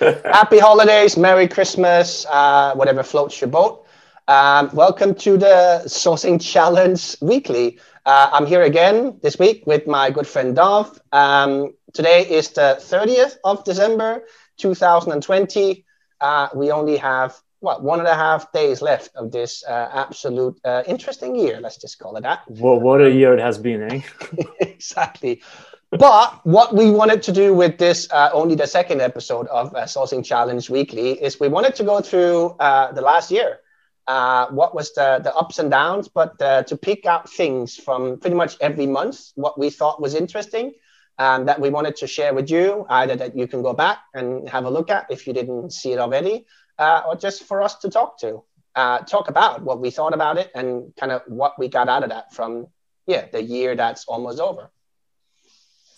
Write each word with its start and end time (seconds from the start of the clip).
Happy 0.24 0.58
holidays, 0.58 1.18
Merry 1.18 1.46
Christmas, 1.46 2.24
uh, 2.30 2.72
whatever 2.74 3.02
floats 3.02 3.38
your 3.38 3.50
boat. 3.50 3.86
Um, 4.28 4.70
welcome 4.72 5.14
to 5.16 5.36
the 5.36 5.82
Sourcing 5.84 6.40
Challenge 6.40 7.16
Weekly. 7.20 7.78
Uh, 8.06 8.30
I'm 8.32 8.46
here 8.46 8.62
again 8.62 9.18
this 9.22 9.38
week 9.38 9.66
with 9.66 9.86
my 9.86 10.10
good 10.10 10.26
friend 10.26 10.56
Dov. 10.56 10.98
Um, 11.12 11.74
today 11.92 12.22
is 12.22 12.48
the 12.48 12.78
30th 12.80 13.36
of 13.44 13.62
December, 13.64 14.22
2020. 14.56 15.84
Uh, 16.18 16.48
we 16.54 16.70
only 16.70 16.96
have 16.96 17.38
what 17.58 17.82
one 17.82 17.98
and 17.98 18.08
a 18.08 18.14
half 18.14 18.50
days 18.52 18.80
left 18.80 19.14
of 19.16 19.30
this 19.30 19.62
uh, 19.64 19.90
absolute 19.92 20.58
uh, 20.64 20.82
interesting 20.86 21.36
year. 21.36 21.60
Let's 21.60 21.76
just 21.76 21.98
call 21.98 22.16
it 22.16 22.22
that. 22.22 22.40
Well, 22.48 22.80
what 22.80 23.02
a 23.02 23.10
year 23.10 23.34
it 23.34 23.40
has 23.40 23.58
been, 23.58 23.82
eh? 23.82 24.00
exactly. 24.60 25.42
But 25.90 26.46
what 26.46 26.72
we 26.72 26.88
wanted 26.88 27.20
to 27.24 27.32
do 27.32 27.52
with 27.52 27.76
this, 27.76 28.08
uh, 28.12 28.30
only 28.32 28.54
the 28.54 28.66
second 28.68 29.00
episode 29.00 29.48
of 29.48 29.74
uh, 29.74 29.86
Sourcing 29.86 30.24
Challenge 30.24 30.70
Weekly, 30.70 31.20
is 31.20 31.40
we 31.40 31.48
wanted 31.48 31.74
to 31.74 31.84
go 31.84 32.00
through 32.00 32.50
uh, 32.60 32.92
the 32.92 33.00
last 33.00 33.32
year. 33.32 33.58
Uh, 34.06 34.46
what 34.50 34.72
was 34.72 34.94
the, 34.94 35.20
the 35.24 35.34
ups 35.34 35.58
and 35.58 35.68
downs, 35.68 36.06
but 36.06 36.40
uh, 36.40 36.62
to 36.62 36.76
pick 36.76 37.06
out 37.06 37.28
things 37.28 37.74
from 37.74 38.20
pretty 38.20 38.36
much 38.36 38.56
every 38.60 38.86
month, 38.86 39.32
what 39.34 39.58
we 39.58 39.68
thought 39.68 40.00
was 40.00 40.14
interesting 40.14 40.72
um, 41.18 41.46
that 41.46 41.60
we 41.60 41.70
wanted 41.70 41.96
to 41.96 42.06
share 42.06 42.34
with 42.34 42.48
you, 42.48 42.86
either 42.88 43.16
that 43.16 43.36
you 43.36 43.48
can 43.48 43.60
go 43.60 43.72
back 43.72 43.98
and 44.14 44.48
have 44.48 44.66
a 44.66 44.70
look 44.70 44.90
at 44.90 45.06
if 45.10 45.26
you 45.26 45.32
didn't 45.32 45.72
see 45.72 45.92
it 45.92 45.98
already, 45.98 46.46
uh, 46.78 47.02
or 47.08 47.16
just 47.16 47.42
for 47.42 47.62
us 47.62 47.74
to 47.80 47.90
talk 47.90 48.16
to, 48.20 48.44
talk 48.76 49.28
about 49.28 49.62
what 49.62 49.80
we 49.80 49.90
thought 49.90 50.14
about 50.14 50.38
it 50.38 50.52
and 50.54 50.94
kind 50.94 51.10
of 51.10 51.22
what 51.26 51.58
we 51.58 51.66
got 51.66 51.88
out 51.88 52.04
of 52.04 52.10
that 52.10 52.32
from, 52.32 52.68
yeah, 53.08 53.26
the 53.32 53.42
year 53.42 53.74
that's 53.74 54.04
almost 54.04 54.38
over. 54.38 54.70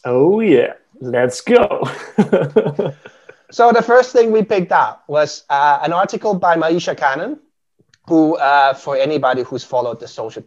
Oh, 0.05 0.41
yeah. 0.41 0.75
Let's 1.01 1.41
go. 1.41 1.83
so, 3.51 3.73
the 3.73 3.83
first 3.83 4.13
thing 4.13 4.31
we 4.31 4.43
picked 4.43 4.73
up 4.73 5.05
was 5.09 5.45
uh, 5.51 5.81
an 5.83 5.93
article 5.93 6.35
by 6.35 6.57
Maisha 6.57 6.97
Cannon, 6.97 7.41
who, 8.07 8.37
uh, 8.37 8.75
for 8.75 8.97
anybody 8.97 9.43
who's 9.43 9.65
followed 9.65 10.01
the 10.01 10.07
Sourcing 10.07 10.45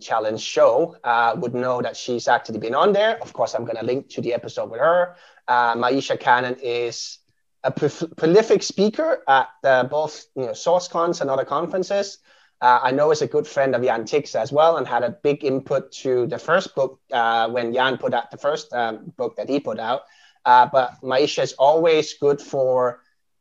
Challenge 0.00 0.40
show, 0.40 0.96
uh, 1.04 1.34
would 1.36 1.54
know 1.54 1.82
that 1.82 1.96
she's 1.96 2.28
actually 2.28 2.58
been 2.58 2.74
on 2.74 2.92
there. 2.92 3.20
Of 3.22 3.32
course, 3.32 3.54
I'm 3.54 3.64
going 3.64 3.76
to 3.76 3.84
link 3.84 4.08
to 4.10 4.20
the 4.20 4.34
episode 4.34 4.70
with 4.70 4.80
her. 4.80 5.16
Uh, 5.46 5.74
Maisha 5.74 6.18
Cannon 6.18 6.56
is 6.62 7.18
a 7.62 7.70
prolific 7.70 8.62
speaker 8.62 9.22
at 9.28 9.48
uh, 9.64 9.84
both 9.84 10.26
you 10.34 10.46
know, 10.46 10.52
SourceCons 10.52 11.20
and 11.20 11.28
other 11.28 11.44
conferences. 11.44 12.18
Uh, 12.60 12.78
I 12.82 12.90
know 12.90 13.10
is 13.10 13.22
a 13.22 13.26
good 13.26 13.46
friend 13.46 13.74
of 13.74 13.82
Jan 13.82 14.04
Tegze 14.04 14.34
as 14.34 14.52
well 14.52 14.76
and 14.76 14.86
had 14.86 15.02
a 15.02 15.10
big 15.10 15.44
input 15.44 15.92
to 15.92 16.26
the 16.26 16.38
first 16.38 16.74
book 16.74 17.00
uh, 17.10 17.48
when 17.48 17.72
Jan 17.72 17.96
put 17.96 18.12
out 18.12 18.30
the 18.30 18.36
first 18.36 18.72
um, 18.74 19.12
book 19.16 19.36
that 19.36 19.48
he 19.48 19.60
put 19.60 19.78
out. 19.78 20.02
Uh, 20.44 20.68
but 20.70 21.00
Maisha 21.02 21.42
is 21.42 21.54
always 21.54 22.14
good 22.14 22.40
for 22.40 23.00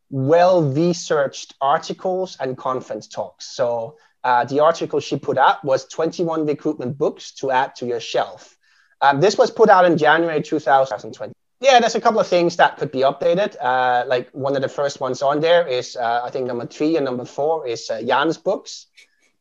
well 0.09 0.63
researched 0.63 1.55
articles 1.59 2.37
and 2.39 2.57
conference 2.57 3.07
talks. 3.07 3.45
So 3.45 3.97
uh, 4.23 4.45
the 4.45 4.61
article 4.61 4.99
she 4.99 5.17
put 5.17 5.37
out 5.37 5.63
was 5.65 5.85
21 5.87 6.45
recruitment 6.45 6.97
books 6.97 7.31
to 7.35 7.51
add 7.51 7.75
to 7.75 7.85
your 7.85 7.99
shelf. 7.99 8.57
Um, 9.01 9.19
this 9.21 9.37
was 9.37 9.51
put 9.51 9.69
out 9.69 9.85
in 9.85 9.97
January 9.97 10.41
2020. 10.41 11.33
Yeah, 11.61 11.79
there's 11.81 11.95
a 11.95 12.01
couple 12.01 12.21
of 12.21 12.27
things 12.27 12.55
that 12.55 12.77
could 12.77 12.91
be 12.91 12.99
updated. 12.99 13.55
Uh, 13.59 14.05
like 14.07 14.29
one 14.31 14.55
of 14.55 14.61
the 14.61 14.69
first 14.69 15.01
ones 15.01 15.21
on 15.21 15.41
there 15.41 15.67
is, 15.67 15.97
uh, 15.97 16.21
I 16.23 16.29
think 16.29 16.47
number 16.47 16.65
three 16.65 16.95
and 16.95 17.03
number 17.03 17.25
four 17.25 17.67
is 17.67 17.91
Jan's 18.05 18.37
books 18.37 18.87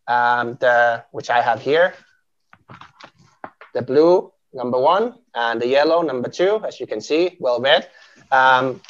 um, 0.09 0.57
the 0.61 1.05
which 1.13 1.31
I 1.31 1.41
have 1.41 1.61
here, 1.61 1.95
the 3.75 3.83
blue 3.83 4.33
number 4.53 4.79
one 4.79 5.15
and 5.35 5.61
the 5.61 5.69
yellow 5.69 6.03
number 6.03 6.29
two, 6.29 6.61
as 6.67 6.81
you 6.81 6.87
can 6.87 7.01
see, 7.01 7.37
well 7.39 7.61
read. 7.61 7.89
Um, 8.33 8.81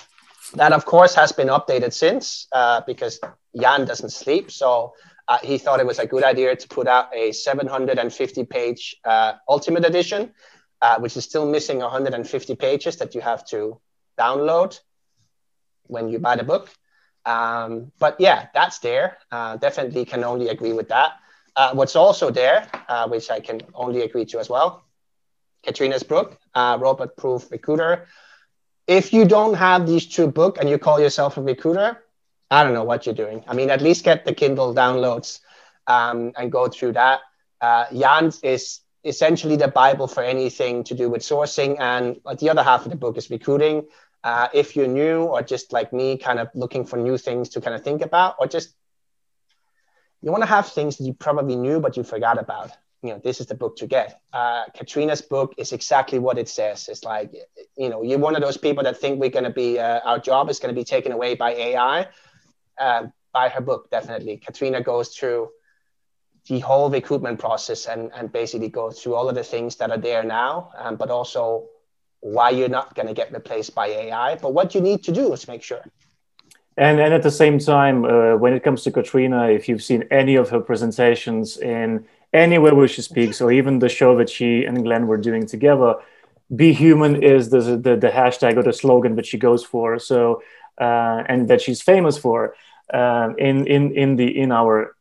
that 0.55 0.73
of 0.73 0.87
course 0.87 1.15
has 1.15 1.33
been 1.33 1.49
updated 1.49 1.93
since 1.93 2.47
uh, 2.53 2.81
because 2.87 3.21
Jan 3.61 3.85
doesn't 3.85 4.11
sleep, 4.11 4.51
so 4.51 4.95
uh, 5.27 5.39
he 5.43 5.59
thought 5.59 5.81
it 5.81 5.87
was 5.87 5.99
a 5.99 6.07
good 6.07 6.25
idea 6.25 6.57
to 6.57 6.69
put 6.69 6.87
out 6.87 7.15
a 7.15 7.33
750 7.33 8.45
page 8.45 8.97
uh, 9.05 9.35
ultimate 9.47 9.85
edition, 9.85 10.33
uh, 10.81 10.99
which 11.01 11.17
is 11.17 11.25
still 11.25 11.47
missing 11.47 11.79
150 11.81 12.55
pages 12.55 12.97
that 12.97 13.15
you 13.15 13.21
have 13.21 13.45
to 13.47 13.79
download 14.19 14.81
when 15.83 16.09
you 16.09 16.19
buy 16.19 16.37
the 16.37 16.45
book. 16.45 16.71
Um, 17.29 17.93
but 17.99 18.17
yeah, 18.19 18.49
that's 18.55 18.79
there. 18.79 19.19
Uh, 19.31 19.57
definitely 19.57 20.05
can 20.07 20.25
only 20.25 20.49
agree 20.49 20.73
with 20.73 20.89
that. 20.89 21.11
Uh, 21.55 21.73
what's 21.75 21.95
also 21.97 22.31
there, 22.31 22.67
uh, 22.89 23.07
which 23.09 23.31
I 23.31 23.41
can 23.41 23.61
only 23.75 24.03
agree 24.03 24.25
to 24.27 24.39
as 24.39 24.49
well, 24.49 24.85
Katrina's 25.63 26.03
book, 26.03 26.39
uh, 26.55 26.79
Robot 26.81 27.17
Proof 27.17 27.51
Recruiter. 27.51 28.07
If 28.87 29.13
you 29.13 29.27
don't 29.27 29.55
have 29.55 29.87
these 29.87 30.07
two 30.07 30.29
books 30.29 30.59
and 30.61 30.71
you 30.71 30.79
call 30.79 30.99
yourself 31.01 31.37
a 31.37 31.43
recruiter, 31.43 32.03
I 32.51 32.65
don't 32.65 32.73
know 32.73 32.85
what 32.85 33.05
you're 33.05 33.15
doing. 33.15 33.45
I 33.47 33.55
mean, 33.55 33.69
at 33.69 33.83
least 33.83 34.05
get 34.05 34.25
the 34.25 34.33
Kindle 34.33 34.75
downloads 34.75 35.41
um, 35.87 36.33
and 36.37 36.51
go 36.51 36.69
through 36.69 36.93
that. 36.93 37.21
Uh, 37.61 37.85
is 38.43 38.81
essentially 39.05 39.57
the 39.57 39.69
Bible 39.69 40.07
for 40.07 40.23
anything 40.23 40.85
to 40.85 40.95
do 40.95 41.11
with 41.11 41.23
sourcing, 41.23 41.77
and 41.81 42.21
the 42.39 42.49
other 42.49 42.63
half 42.63 42.87
of 42.87 42.91
the 42.91 42.97
book 42.97 43.19
is 43.19 43.31
recruiting. 43.31 43.85
Uh, 44.25 44.49
if 44.53 44.75
you're 44.75 44.89
new 44.89 45.23
or 45.23 45.43
just 45.43 45.73
like 45.73 45.93
me, 45.93 46.19
kind 46.19 46.39
of 46.39 46.49
looking 46.55 46.85
for 46.85 46.97
new 46.97 47.17
things 47.17 47.49
to 47.51 47.61
kind 47.61 47.75
of 47.75 47.83
think 47.83 48.03
about, 48.03 48.35
or 48.39 48.47
just 48.47 48.75
you 50.23 50.31
want 50.31 50.43
to 50.43 50.49
have 50.49 50.67
things 50.67 50.97
that 50.97 51.05
you 51.05 51.13
probably 51.13 51.57
knew 51.57 51.81
but 51.81 51.97
you 51.97 52.03
forgot 52.03 52.39
about. 52.39 52.71
You 53.03 53.11
know, 53.11 53.21
this 53.23 53.41
is 53.41 53.47
the 53.47 53.55
book 53.55 53.77
to 53.77 53.87
get. 53.87 54.21
Uh, 54.33 54.65
Katrina's 54.75 55.23
book 55.23 55.55
is 55.57 55.73
exactly 55.73 56.19
what 56.19 56.37
it 56.37 56.49
says. 56.49 56.89
It's 56.89 57.05
like, 57.05 57.33
you 57.77 57.89
know, 57.89 58.03
you're 58.03 58.19
one 58.19 58.35
of 58.35 58.43
those 58.43 58.57
people 58.57 58.83
that 58.83 58.97
think 58.97 59.21
we're 59.21 59.31
going 59.31 59.45
to 59.45 59.51
be, 59.51 59.79
uh, 59.79 60.01
our 60.05 60.19
job 60.19 60.51
is 60.51 60.59
going 60.59 60.75
to 60.75 60.79
be 60.79 60.85
taken 60.85 61.13
away 61.13 61.37
by 61.37 61.53
AI. 61.53 62.09
Uh, 62.77 63.07
buy 63.33 63.49
her 63.49 63.61
book, 63.61 63.89
definitely. 63.91 64.39
Katrina 64.39 64.83
goes 64.83 65.17
through 65.17 65.49
the 66.49 66.59
whole 66.59 66.91
recruitment 66.91 67.39
process 67.39 67.87
and, 67.87 68.11
and 68.15 68.33
basically 68.33 68.69
goes 68.69 69.01
through 69.01 69.15
all 69.15 69.29
of 69.29 69.37
the 69.37 69.45
things 69.45 69.77
that 69.77 69.91
are 69.91 69.99
there 69.99 70.25
now, 70.25 70.71
um, 70.77 70.97
but 70.97 71.11
also 71.11 71.69
why 72.21 72.51
you're 72.51 72.69
not 72.69 72.95
going 72.95 73.09
to 73.09 73.15
get 73.15 73.33
replaced 73.33 73.75
by 73.75 73.87
AI. 73.87 74.37
But 74.37 74.55
what 74.55 74.75
you 74.75 74.81
need 74.81 75.05
to 75.05 75.13
do 75.13 75.33
is 75.33 75.47
make 75.47 75.63
sure. 75.63 75.83
And, 76.77 77.01
and 77.01 77.13
at 77.13 77.23
the 77.23 77.31
same 77.31 77.59
time, 77.59 78.05
uh, 78.05 78.37
when 78.37 78.53
it 78.53 78.63
comes 78.63 78.83
to 78.85 78.91
Katrina, 78.93 79.49
if 79.49 79.69
you've 79.69 79.83
seen 79.83 80.05
any 80.11 80.37
of 80.37 80.49
her 80.51 80.61
presentations 80.61 81.59
in 81.59 82.07
anywhere 82.33 82.75
where 82.75 82.89
she 82.89 83.03
speaks, 83.03 83.41
or 83.41 83.51
even 83.51 83.79
the 83.79 83.89
show 83.89 84.17
that 84.19 84.31
she 84.31 84.65
and 84.65 84.85
Glenn 84.85 85.07
were 85.07 85.17
doing 85.17 85.47
together, 85.47 85.95
be 86.55 86.73
human 86.73 87.23
is 87.23 87.51
the, 87.51 87.61
the, 87.61 87.97
the 87.97 88.11
hashtag 88.11 88.57
or 88.57 88.63
the 88.63 88.73
slogan 88.73 89.17
that 89.17 89.27
she 89.27 89.39
goes 89.39 89.65
for. 89.65 89.99
So, 89.99 90.43
uh, 90.81 91.25
and 91.29 91.49
that 91.49 91.61
she's 91.61 91.83
famous 91.83 92.17
for 92.17 92.55
uh, 92.93 93.31
in, 93.39 93.67
in, 93.67 93.93
in, 93.97 94.17
the, 94.17 94.39
in, 94.39 94.53
our, 94.53 94.95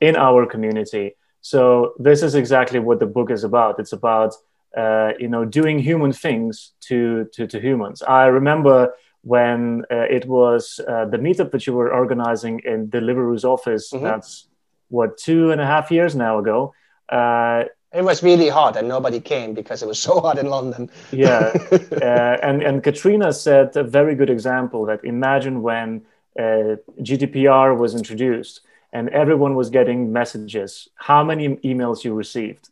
in 0.00 0.16
our 0.16 0.46
community. 0.46 1.16
So 1.42 1.94
this 1.98 2.22
is 2.22 2.34
exactly 2.34 2.78
what 2.78 3.00
the 3.00 3.06
book 3.06 3.30
is 3.30 3.44
about. 3.44 3.78
It's 3.78 3.92
about 3.92 4.34
uh, 4.76 5.12
you 5.18 5.28
know, 5.28 5.44
doing 5.44 5.78
human 5.78 6.12
things 6.12 6.72
to, 6.80 7.28
to, 7.32 7.46
to 7.46 7.60
humans. 7.60 8.02
I 8.02 8.24
remember 8.26 8.94
when 9.22 9.84
uh, 9.90 10.06
it 10.10 10.26
was 10.26 10.80
uh, 10.88 11.04
the 11.06 11.16
meetup 11.16 11.50
that 11.52 11.66
you 11.66 11.72
were 11.72 11.92
organizing 11.92 12.60
in 12.64 12.88
Deliveroo's 12.88 13.44
office. 13.44 13.92
Mm-hmm. 13.92 14.04
That's 14.04 14.48
what 14.88 15.16
two 15.16 15.50
and 15.52 15.60
a 15.60 15.66
half 15.66 15.90
years 15.90 16.14
now 16.14 16.38
ago. 16.38 16.74
Uh, 17.08 17.64
it 17.92 18.02
was 18.02 18.22
really 18.22 18.48
hot, 18.48 18.76
and 18.76 18.88
nobody 18.88 19.20
came 19.20 19.52
because 19.52 19.82
it 19.82 19.86
was 19.86 20.00
so 20.00 20.20
hot 20.20 20.38
in 20.38 20.46
London. 20.46 20.90
yeah, 21.12 21.52
uh, 21.92 22.38
and 22.42 22.62
and 22.62 22.82
Katrina 22.82 23.32
said 23.32 23.76
a 23.76 23.84
very 23.84 24.14
good 24.14 24.30
example 24.30 24.86
that 24.86 25.04
imagine 25.04 25.60
when 25.62 26.02
uh, 26.38 26.76
GDPR 27.00 27.76
was 27.76 27.94
introduced 27.94 28.62
and 28.92 29.08
everyone 29.10 29.54
was 29.54 29.70
getting 29.70 30.12
messages. 30.12 30.88
How 30.96 31.24
many 31.24 31.56
emails 31.56 32.04
you 32.04 32.14
received? 32.14 32.70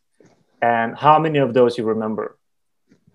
And 0.61 0.97
how 0.97 1.19
many 1.19 1.39
of 1.39 1.53
those 1.53 1.77
you 1.77 1.83
remember? 1.83 2.37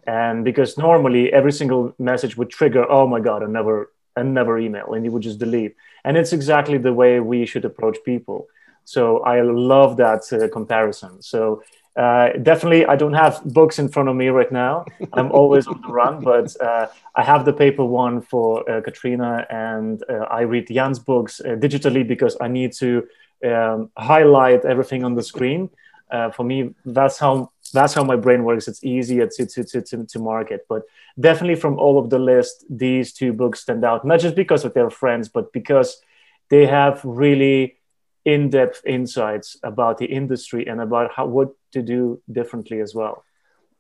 And 0.07 0.45
because 0.45 0.79
normally 0.79 1.33
every 1.33 1.53
single 1.53 1.95
message 1.99 2.37
would 2.37 2.51
trigger 2.51 2.85
oh 2.91 3.07
my 3.07 3.21
god 3.21 3.43
another 3.43 3.89
another 4.17 4.57
email 4.59 4.95
and 4.95 5.05
you 5.05 5.13
would 5.13 5.23
just 5.23 5.39
delete. 5.39 5.75
And 6.05 6.17
it's 6.17 6.33
exactly 6.33 6.79
the 6.79 6.93
way 6.93 7.21
we 7.21 7.45
should 7.47 7.65
approach 7.65 7.99
people. 8.05 8.49
So 8.85 9.21
i 9.21 9.41
love 9.41 9.97
that 9.97 10.23
uh, 10.33 10.49
comparison. 10.49 11.23
So 11.23 11.63
uh, 11.97 12.29
definitely 12.43 12.85
i 12.87 12.95
don't 12.95 13.15
have 13.15 13.43
books 13.45 13.79
in 13.79 13.89
front 13.89 14.09
of 14.09 14.17
me 14.17 14.29
right 14.29 14.53
now. 14.53 14.85
I'm 15.15 15.33
always 15.33 15.67
on 15.67 15.81
the 15.81 15.89
run 15.89 16.21
but 16.23 16.49
uh, 16.61 16.87
i 17.15 17.23
have 17.23 17.45
the 17.45 17.53
paper 17.53 17.85
one 17.85 18.21
for 18.21 18.69
uh, 18.71 18.83
katrina 18.83 19.47
and 19.49 20.05
uh, 20.11 20.27
i 20.39 20.43
read 20.43 20.69
jan's 20.69 20.99
books 20.99 21.41
uh, 21.41 21.57
digitally 21.65 22.07
because 22.07 22.37
i 22.41 22.49
need 22.49 22.73
to 22.75 23.09
um, 23.51 23.91
highlight 23.97 24.65
everything 24.65 25.05
on 25.05 25.15
the 25.15 25.23
screen 25.23 25.71
uh, 26.11 26.31
for 26.31 26.45
me 26.45 26.75
that's 26.85 27.19
how 27.19 27.51
that's 27.73 27.95
how 27.95 28.05
my 28.05 28.17
brain 28.17 28.45
works. 28.45 28.69
It's 28.69 28.85
easier 28.85 29.27
to, 29.27 29.45
to, 29.45 29.65
to, 29.65 29.83
to, 29.83 30.05
to 30.05 30.19
market. 30.21 30.67
But 30.69 30.83
definitely 31.19 31.57
from 31.57 31.79
all 31.79 31.99
of 31.99 32.11
the 32.11 32.19
list 32.19 32.65
these 32.71 33.13
two 33.13 33.33
books 33.33 33.61
stand 33.61 33.85
out 33.85 34.05
not 34.05 34.21
just 34.21 34.37
because 34.37 34.65
of 34.65 34.75
their 34.75 34.91
friends 34.91 35.29
but 35.29 35.53
because 35.53 36.01
they 36.49 36.67
have 36.67 37.01
really 37.05 37.77
in-depth 38.25 38.83
insights 38.87 39.57
about 39.63 39.99
the 39.99 40.07
industry 40.07 40.67
and 40.67 40.81
about 40.81 41.11
how 41.15 41.27
what 41.27 41.51
to 41.73 41.83
do 41.83 42.21
differently 42.31 42.81
as 42.81 42.95
well. 42.95 43.25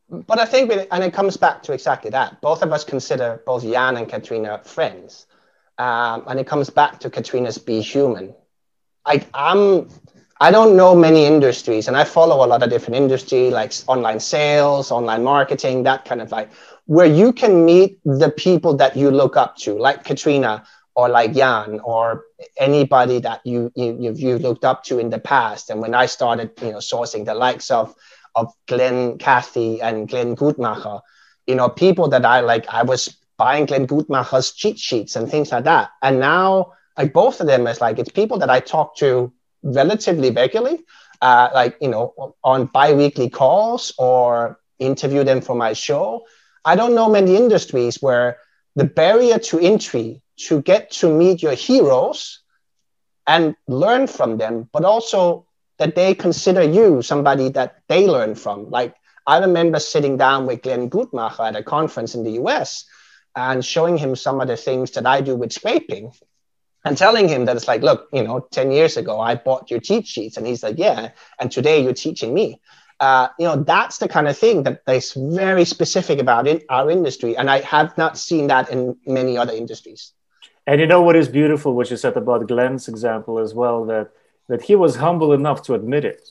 But 0.09 0.39
i 0.39 0.45
think 0.45 0.73
and 0.91 1.03
it 1.03 1.13
comes 1.13 1.37
back 1.37 1.63
to 1.65 1.73
exactly 1.73 2.11
that. 2.11 2.41
Both 2.41 2.63
of 2.63 2.73
us 2.73 2.85
consider 2.85 3.43
both 3.45 3.63
jan 3.63 3.97
and 3.97 4.09
katrina 4.09 4.61
friends. 4.65 5.27
Um, 5.79 6.25
and 6.27 6.41
it 6.41 6.47
comes 6.47 6.71
back 6.71 7.01
to 7.01 7.11
Katrina's 7.11 7.59
"Be 7.59 7.81
Human." 7.81 8.35
I, 9.05 9.25
I'm 9.35 9.89
I 10.39 10.51
don't 10.51 10.77
know 10.77 10.95
many 10.95 11.25
industries, 11.25 11.89
and 11.89 11.97
I 11.97 12.05
follow 12.05 12.45
a 12.45 12.47
lot 12.47 12.63
of 12.63 12.69
different 12.69 12.97
industry, 12.97 13.51
like 13.51 13.73
online 13.87 14.21
sales, 14.21 14.91
online 14.91 15.25
marketing, 15.25 15.85
that 15.85 16.05
kind 16.05 16.21
of 16.21 16.31
like 16.31 16.51
where 16.85 17.07
you 17.07 17.33
can 17.33 17.65
meet 17.65 17.99
the 18.05 18.31
people 18.31 18.77
that 18.77 18.97
you 18.97 19.11
look 19.11 19.37
up 19.37 19.57
to, 19.59 19.75
like 19.75 20.05
Katrina 20.05 20.65
or 20.95 21.09
like 21.09 21.33
Jan 21.35 21.81
or 21.81 22.25
anybody 22.59 23.19
that 23.21 23.41
you 23.45 23.73
you 23.75 24.15
you've, 24.15 24.43
looked 24.43 24.65
up 24.65 24.85
to 24.85 24.99
in 24.99 25.09
the 25.09 25.19
past. 25.19 25.71
And 25.71 25.81
when 25.81 25.95
I 25.95 26.05
started, 26.07 26.51
you 26.61 26.73
know, 26.73 26.79
sourcing 26.79 27.25
the 27.25 27.35
likes 27.35 27.71
of 27.71 27.95
of 28.35 28.53
Glen 28.67 29.17
Cathey 29.17 29.81
and 29.83 30.07
Glenn 30.07 30.37
Gutmacher, 30.37 31.01
you 31.47 31.55
know, 31.55 31.71
people 31.71 32.09
that 32.09 32.27
I 32.27 32.41
like, 32.41 32.69
I 32.69 32.83
was 32.83 33.17
buying 33.39 33.65
Glenn 33.65 33.87
Gutmacher's 33.87 34.53
cheat 34.53 34.79
sheets 34.79 35.17
and 35.17 35.31
things 35.31 35.51
like 35.51 35.65
that. 35.65 35.91
And 36.03 36.21
now, 36.21 36.73
like 36.99 37.15
both 37.15 37.41
of 37.41 37.47
them 37.47 37.67
is 37.67 37.81
like 37.81 37.99
it's 37.99 38.11
people 38.11 38.39
that 38.41 38.51
I 38.51 38.61
talk 38.61 38.97
to 38.97 39.33
relatively 39.67 40.31
regularly, 40.31 40.85
uh, 41.21 41.49
like 41.55 41.77
you 41.81 41.89
know, 41.89 42.35
on 42.45 42.67
bi-weekly 42.67 43.29
calls 43.31 43.93
or 43.99 44.59
interview 44.79 45.25
them 45.25 45.41
for 45.41 45.55
my 45.55 45.73
show. 45.73 46.27
I 46.65 46.77
don't 46.77 46.95
know 46.95 47.09
many 47.09 47.37
industries 47.37 48.03
where 48.03 48.39
the 48.75 48.85
barrier 48.85 49.39
to 49.39 49.59
entry 49.59 50.23
to 50.49 50.63
get 50.63 50.91
to 50.91 51.13
meet 51.13 51.43
your 51.43 51.55
heroes 51.55 52.41
and 53.27 53.57
learn 53.67 54.07
from 54.07 54.39
them, 54.39 54.69
but 54.73 54.85
also 54.85 55.47
that 55.79 55.95
they 55.95 56.15
consider 56.15 56.63
you 56.63 57.03
somebody 57.03 57.49
that 57.51 57.83
they 57.89 58.07
learn 58.07 58.35
from. 58.35 58.71
Like 58.71 58.95
I 59.27 59.39
remember 59.39 59.81
sitting 59.81 60.17
down 60.17 60.47
with 60.47 60.63
Glenn 60.63 60.89
Gutmacher 60.89 61.49
at 61.49 61.57
a 61.57 61.63
conference 61.63 62.15
in 62.15 62.25
the 62.25 62.33
US 62.43 62.85
and 63.35 63.65
showing 63.65 63.99
him 63.99 64.17
some 64.17 64.41
of 64.41 64.49
the 64.49 64.57
things 64.57 64.93
that 64.93 65.07
I 65.07 65.21
do 65.21 65.37
with 65.37 65.53
scraping 65.53 66.13
and 66.87 66.97
telling 66.97 67.29
him 67.29 67.47
that 67.47 67.57
it's 67.57 67.67
like, 67.67 67.83
look, 67.83 68.09
you 68.13 68.23
know, 68.23 68.47
10 68.53 68.71
years 68.71 68.97
ago, 68.97 69.21
I 69.21 69.35
bought 69.35 69.71
your 69.73 69.81
cheat 69.81 70.07
sheets. 70.07 70.37
And 70.37 70.47
he's 70.47 70.63
like, 70.63 70.79
yeah. 70.79 71.11
And 71.41 71.51
today 71.51 71.83
you're 71.83 71.93
teaching 71.93 72.33
me. 72.33 72.61
Uh, 73.01 73.27
you 73.41 73.45
know, 73.45 73.57
that's 73.57 73.99
the 73.99 74.09
kind 74.09 74.29
of 74.29 74.39
thing 74.39 74.63
that 74.63 74.83
is 74.87 75.13
very 75.13 75.65
specific 75.65 76.21
about 76.21 76.47
in 76.47 76.63
our 76.71 76.89
industry. 76.89 77.37
And 77.37 77.51
I 77.51 77.59
have 77.63 77.99
not 77.99 78.17
seen 78.17 78.47
that 78.47 78.71
in 78.71 78.97
many 79.05 79.37
other 79.37 79.53
industries. 79.53 80.13
And 80.65 80.81
you 80.81 80.87
know 80.87 81.03
what 81.03 81.17
is 81.17 81.29
beautiful, 81.29 81.75
what 81.75 81.91
you 81.91 81.97
said 81.97 82.17
about 82.17 82.47
Glenn's 82.47 82.87
example 82.87 83.41
as 83.41 83.53
well, 83.53 83.85
that 83.87 84.11
that 84.49 84.63
he 84.63 84.77
was 84.77 84.95
humble 84.95 85.33
enough 85.33 85.63
to 85.63 85.75
admit 85.75 86.05
it. 86.05 86.29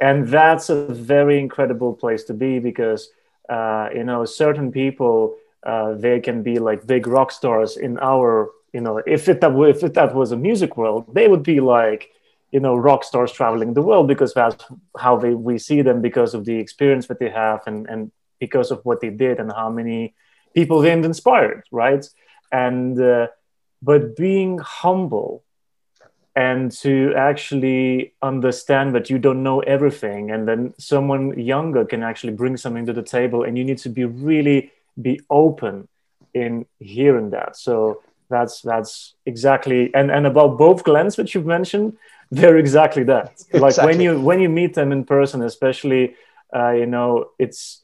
And 0.00 0.26
that's 0.26 0.68
a 0.68 0.86
very 0.86 1.38
incredible 1.38 1.94
place 1.94 2.24
to 2.24 2.34
be 2.34 2.58
because 2.58 3.08
uh, 3.48 3.88
you 3.94 4.04
know 4.04 4.24
certain 4.24 4.70
people 4.72 5.36
uh, 5.64 5.94
they 5.94 6.20
can 6.20 6.42
be 6.42 6.58
like 6.58 6.86
big 6.86 7.06
rock 7.06 7.30
stars 7.30 7.76
in 7.76 7.98
our 7.98 8.50
you 8.72 8.80
know 8.80 8.98
if 9.06 9.28
it 9.28 9.40
that 9.40 9.52
if 9.68 9.82
it, 9.82 9.94
that 9.94 10.14
was 10.14 10.32
a 10.32 10.36
music 10.36 10.76
world 10.76 11.06
they 11.14 11.28
would 11.28 11.42
be 11.42 11.60
like 11.60 12.10
you 12.52 12.60
know 12.60 12.76
rock 12.76 13.04
stars 13.04 13.32
traveling 13.32 13.74
the 13.74 13.82
world 13.82 14.06
because 14.08 14.34
that's 14.34 14.64
how 14.98 15.16
they 15.16 15.34
we 15.34 15.58
see 15.58 15.82
them 15.82 16.00
because 16.00 16.34
of 16.34 16.44
the 16.44 16.56
experience 16.56 17.06
that 17.06 17.18
they 17.18 17.30
have 17.30 17.60
and 17.66 17.88
and 17.88 18.10
because 18.38 18.70
of 18.70 18.80
what 18.84 19.00
they 19.00 19.10
did 19.10 19.38
and 19.40 19.52
how 19.52 19.68
many 19.70 20.14
people 20.54 20.80
they've 20.80 21.04
inspired 21.04 21.62
right? 21.70 22.04
And 22.50 23.00
uh, 23.00 23.28
but 23.82 24.16
being 24.16 24.58
humble 24.58 25.44
and 26.34 26.70
to 26.70 27.12
actually 27.16 28.14
understand 28.22 28.94
that 28.94 29.10
you 29.10 29.18
don't 29.18 29.42
know 29.42 29.60
everything 29.60 30.30
and 30.30 30.46
then 30.46 30.72
someone 30.78 31.38
younger 31.38 31.84
can 31.84 32.02
actually 32.02 32.32
bring 32.32 32.56
something 32.56 32.86
to 32.86 32.92
the 32.92 33.02
table 33.02 33.42
and 33.42 33.58
you 33.58 33.64
need 33.64 33.78
to 33.78 33.88
be 33.88 34.04
really 34.04 34.70
be 35.00 35.20
open 35.30 35.88
in 36.34 36.66
hearing 36.78 37.30
that. 37.30 37.56
So 37.56 38.02
that's 38.30 38.60
that's 38.62 39.14
exactly 39.26 39.92
and 39.94 40.10
and 40.10 40.26
about 40.26 40.58
both 40.58 40.84
Glens 40.84 41.16
that 41.16 41.34
you've 41.34 41.46
mentioned 41.46 41.96
they're 42.30 42.58
exactly 42.58 43.04
that 43.04 43.32
exactly. 43.32 43.60
like 43.66 43.76
when 43.78 44.00
you 44.00 44.20
when 44.20 44.40
you 44.40 44.48
meet 44.48 44.74
them 44.74 44.92
in 44.92 45.04
person 45.04 45.42
especially 45.42 46.14
uh, 46.54 46.70
you 46.70 46.86
know 46.86 47.30
it's 47.38 47.82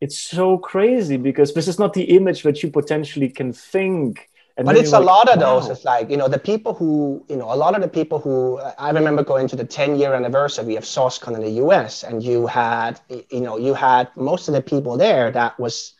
it's 0.00 0.18
so 0.18 0.58
crazy 0.58 1.16
because 1.16 1.54
this 1.54 1.68
is 1.68 1.78
not 1.78 1.92
the 1.92 2.04
image 2.16 2.42
that 2.42 2.62
you 2.62 2.70
potentially 2.70 3.28
can 3.28 3.52
think 3.52 4.28
and 4.56 4.66
but 4.66 4.76
it's 4.76 4.92
a 4.92 5.00
like, 5.00 5.06
lot 5.06 5.28
of 5.28 5.40
wow. 5.40 5.58
those. 5.58 5.68
It's 5.68 5.84
like, 5.84 6.08
you 6.10 6.16
know, 6.16 6.28
the 6.28 6.38
people 6.38 6.74
who, 6.74 7.24
you 7.28 7.36
know, 7.36 7.52
a 7.52 7.56
lot 7.56 7.74
of 7.74 7.82
the 7.82 7.88
people 7.88 8.20
who, 8.20 8.60
I 8.78 8.90
remember 8.90 9.24
going 9.24 9.48
to 9.48 9.56
the 9.56 9.64
10 9.64 9.96
year 9.98 10.14
anniversary 10.14 10.76
of 10.76 10.84
SourceCon 10.84 11.34
in 11.34 11.40
the 11.40 11.50
US, 11.64 12.04
and 12.04 12.22
you 12.22 12.46
had, 12.46 13.00
you 13.08 13.40
know, 13.40 13.56
you 13.56 13.74
had 13.74 14.16
most 14.16 14.46
of 14.46 14.54
the 14.54 14.62
people 14.62 14.96
there 14.96 15.32
that 15.32 15.58
was 15.58 15.94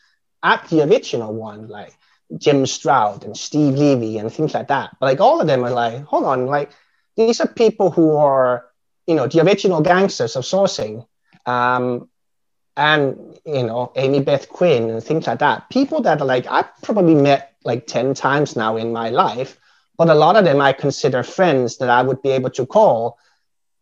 at 0.45 0.69
the 0.69 0.83
original 0.83 1.35
one, 1.35 1.67
like 1.67 1.95
Jim 2.39 2.67
Stroud 2.67 3.25
and 3.25 3.37
Steve 3.37 3.75
Levy 3.75 4.19
and 4.19 4.33
things 4.33 4.55
like 4.55 4.69
that. 4.69 4.97
But 5.01 5.07
like 5.07 5.21
all 5.21 5.41
of 5.41 5.47
them 5.47 5.65
are 5.65 5.71
like, 5.71 6.05
hold 6.05 6.25
on, 6.25 6.47
like 6.47 6.71
these 7.17 7.41
are 7.41 7.49
people 7.49 7.91
who 7.91 8.17
are, 8.17 8.67
you 9.07 9.15
know, 9.15 9.27
the 9.27 9.41
original 9.41 9.81
gangsters 9.81 10.37
of 10.37 10.45
sourcing. 10.45 11.07
Um, 11.47 12.09
and 12.77 13.39
you 13.47 13.63
know, 13.65 13.93
Amy 13.97 14.21
Beth 14.21 14.49
Quinn 14.49 14.91
and 14.91 15.03
things 15.03 15.27
like 15.27 15.39
that. 15.39 15.69
People 15.71 16.01
that 16.03 16.21
are 16.21 16.27
like 16.27 16.47
I've 16.49 16.75
probably 16.83 17.15
met 17.15 17.55
like 17.65 17.87
10 17.87 18.15
times 18.15 18.57
now 18.57 18.77
in 18.77 18.93
my 18.93 19.11
life, 19.11 19.59
but 19.97 20.11
a 20.11 20.15
lot 20.15 20.37
of 20.37 20.45
them 20.45 20.61
I 20.61 20.73
consider 20.73 21.23
friends 21.23 21.79
that 21.79 21.89
I 21.89 22.03
would 22.03 22.21
be 22.23 22.31
able 22.31 22.51
to 22.51 22.67
call 22.67 23.19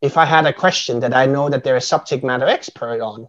if 0.03 0.17
I 0.17 0.25
had 0.25 0.47
a 0.47 0.53
question 0.53 1.01
that 1.01 1.15
I 1.15 1.27
know 1.27 1.49
that 1.49 1.65
they're 1.65 1.77
a 1.77 1.81
subject 1.81 2.25
matter 2.25 2.47
expert 2.47 3.01
on 3.01 3.29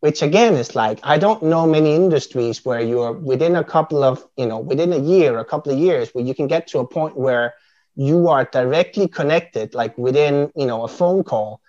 which 0.00 0.22
again 0.22 0.54
is 0.54 0.74
like 0.74 0.98
i 1.02 1.16
don't 1.18 1.42
know 1.42 1.66
many 1.66 1.94
industries 1.94 2.64
where 2.64 2.80
you're 2.80 3.12
within 3.12 3.56
a 3.56 3.64
couple 3.64 4.02
of 4.02 4.24
you 4.36 4.46
know 4.46 4.58
within 4.58 4.92
a 4.92 4.98
year 4.98 5.38
a 5.38 5.44
couple 5.44 5.72
of 5.72 5.78
years 5.78 6.10
where 6.14 6.24
you 6.24 6.34
can 6.34 6.46
get 6.46 6.66
to 6.66 6.78
a 6.78 6.86
point 6.86 7.16
where 7.16 7.54
you 7.96 8.28
are 8.28 8.44
directly 8.44 9.08
connected 9.08 9.74
like 9.74 9.96
within 9.98 10.50
you 10.56 10.66
know 10.66 10.84
a 10.84 10.88
phone 10.88 11.22
call 11.22 11.60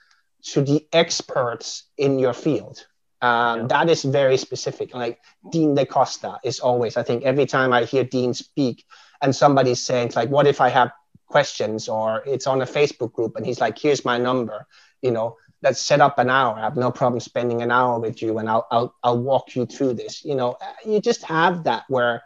to 0.43 0.61
the 0.61 0.87
experts 0.91 1.83
in 1.97 2.17
your 2.17 2.33
field. 2.33 2.85
Um, 3.21 3.61
yeah. 3.61 3.67
that 3.67 3.89
is 3.89 4.03
very 4.03 4.37
specific. 4.37 4.95
Like 4.95 5.19
dean 5.51 5.75
DaCosta 5.75 6.39
is 6.43 6.59
always 6.59 6.97
i 6.97 7.03
think 7.03 7.23
every 7.23 7.45
time 7.45 7.73
i 7.73 7.83
hear 7.83 8.03
dean 8.03 8.33
speak 8.33 8.85
and 9.21 9.35
somebody's 9.35 9.83
saying 9.83 10.11
like 10.15 10.29
what 10.29 10.47
if 10.47 10.61
i 10.61 10.69
have 10.69 10.91
questions? 11.27 11.87
or 11.87 12.23
it's 12.25 12.47
on 12.47 12.61
a 12.61 12.65
facebook 12.65 13.13
group 13.13 13.35
and 13.35 13.45
he's 13.45 13.61
like 13.61 13.77
here's 13.77 14.03
my 14.03 14.17
number 14.17 14.67
you 15.01 15.11
know 15.11 15.37
let's 15.61 15.81
set 15.81 16.01
up 16.01 16.17
an 16.17 16.29
hour. 16.29 16.55
I 16.55 16.61
have 16.61 16.75
no 16.75 16.91
problem 16.91 17.19
spending 17.19 17.61
an 17.61 17.71
hour 17.71 17.99
with 17.99 18.21
you 18.21 18.37
and 18.39 18.49
I'll, 18.49 18.67
I'll, 18.71 18.95
I'll 19.03 19.19
walk 19.19 19.55
you 19.55 19.65
through 19.65 19.93
this. 19.93 20.25
You 20.25 20.35
know, 20.35 20.57
you 20.85 20.99
just 20.99 21.23
have 21.23 21.65
that 21.65 21.83
where 21.87 22.23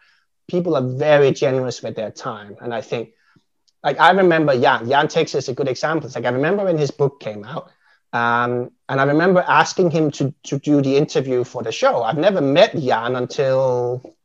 people 0.48 0.76
are 0.76 0.88
very 0.88 1.32
generous 1.32 1.82
with 1.82 1.96
their 1.96 2.12
time. 2.12 2.56
And 2.62 2.74
I 2.74 2.82
think, 2.82 3.12
like, 3.84 4.00
I 4.00 4.12
remember 4.12 4.60
Jan, 4.60 4.90
Jan 4.90 5.08
takes 5.08 5.36
us 5.36 5.48
a 5.48 5.54
good 5.54 5.68
example. 5.68 6.08
It's 6.08 6.16
like, 6.16 6.26
I 6.26 6.30
remember 6.30 6.64
when 6.64 6.78
his 6.78 6.92
book 6.92 7.20
came 7.20 7.44
out, 7.44 7.72
um, 8.14 8.72
and 8.88 9.02
I 9.02 9.04
remember 9.04 9.44
asking 9.46 9.92
him 9.92 10.10
to, 10.12 10.34
to 10.44 10.58
do 10.60 10.82
the 10.82 10.96
interview 10.96 11.44
for 11.44 11.62
the 11.62 11.72
show. 11.72 12.02
I've 12.02 12.18
never 12.18 12.42
met 12.42 12.76
Jan 12.76 13.16
until 13.16 14.16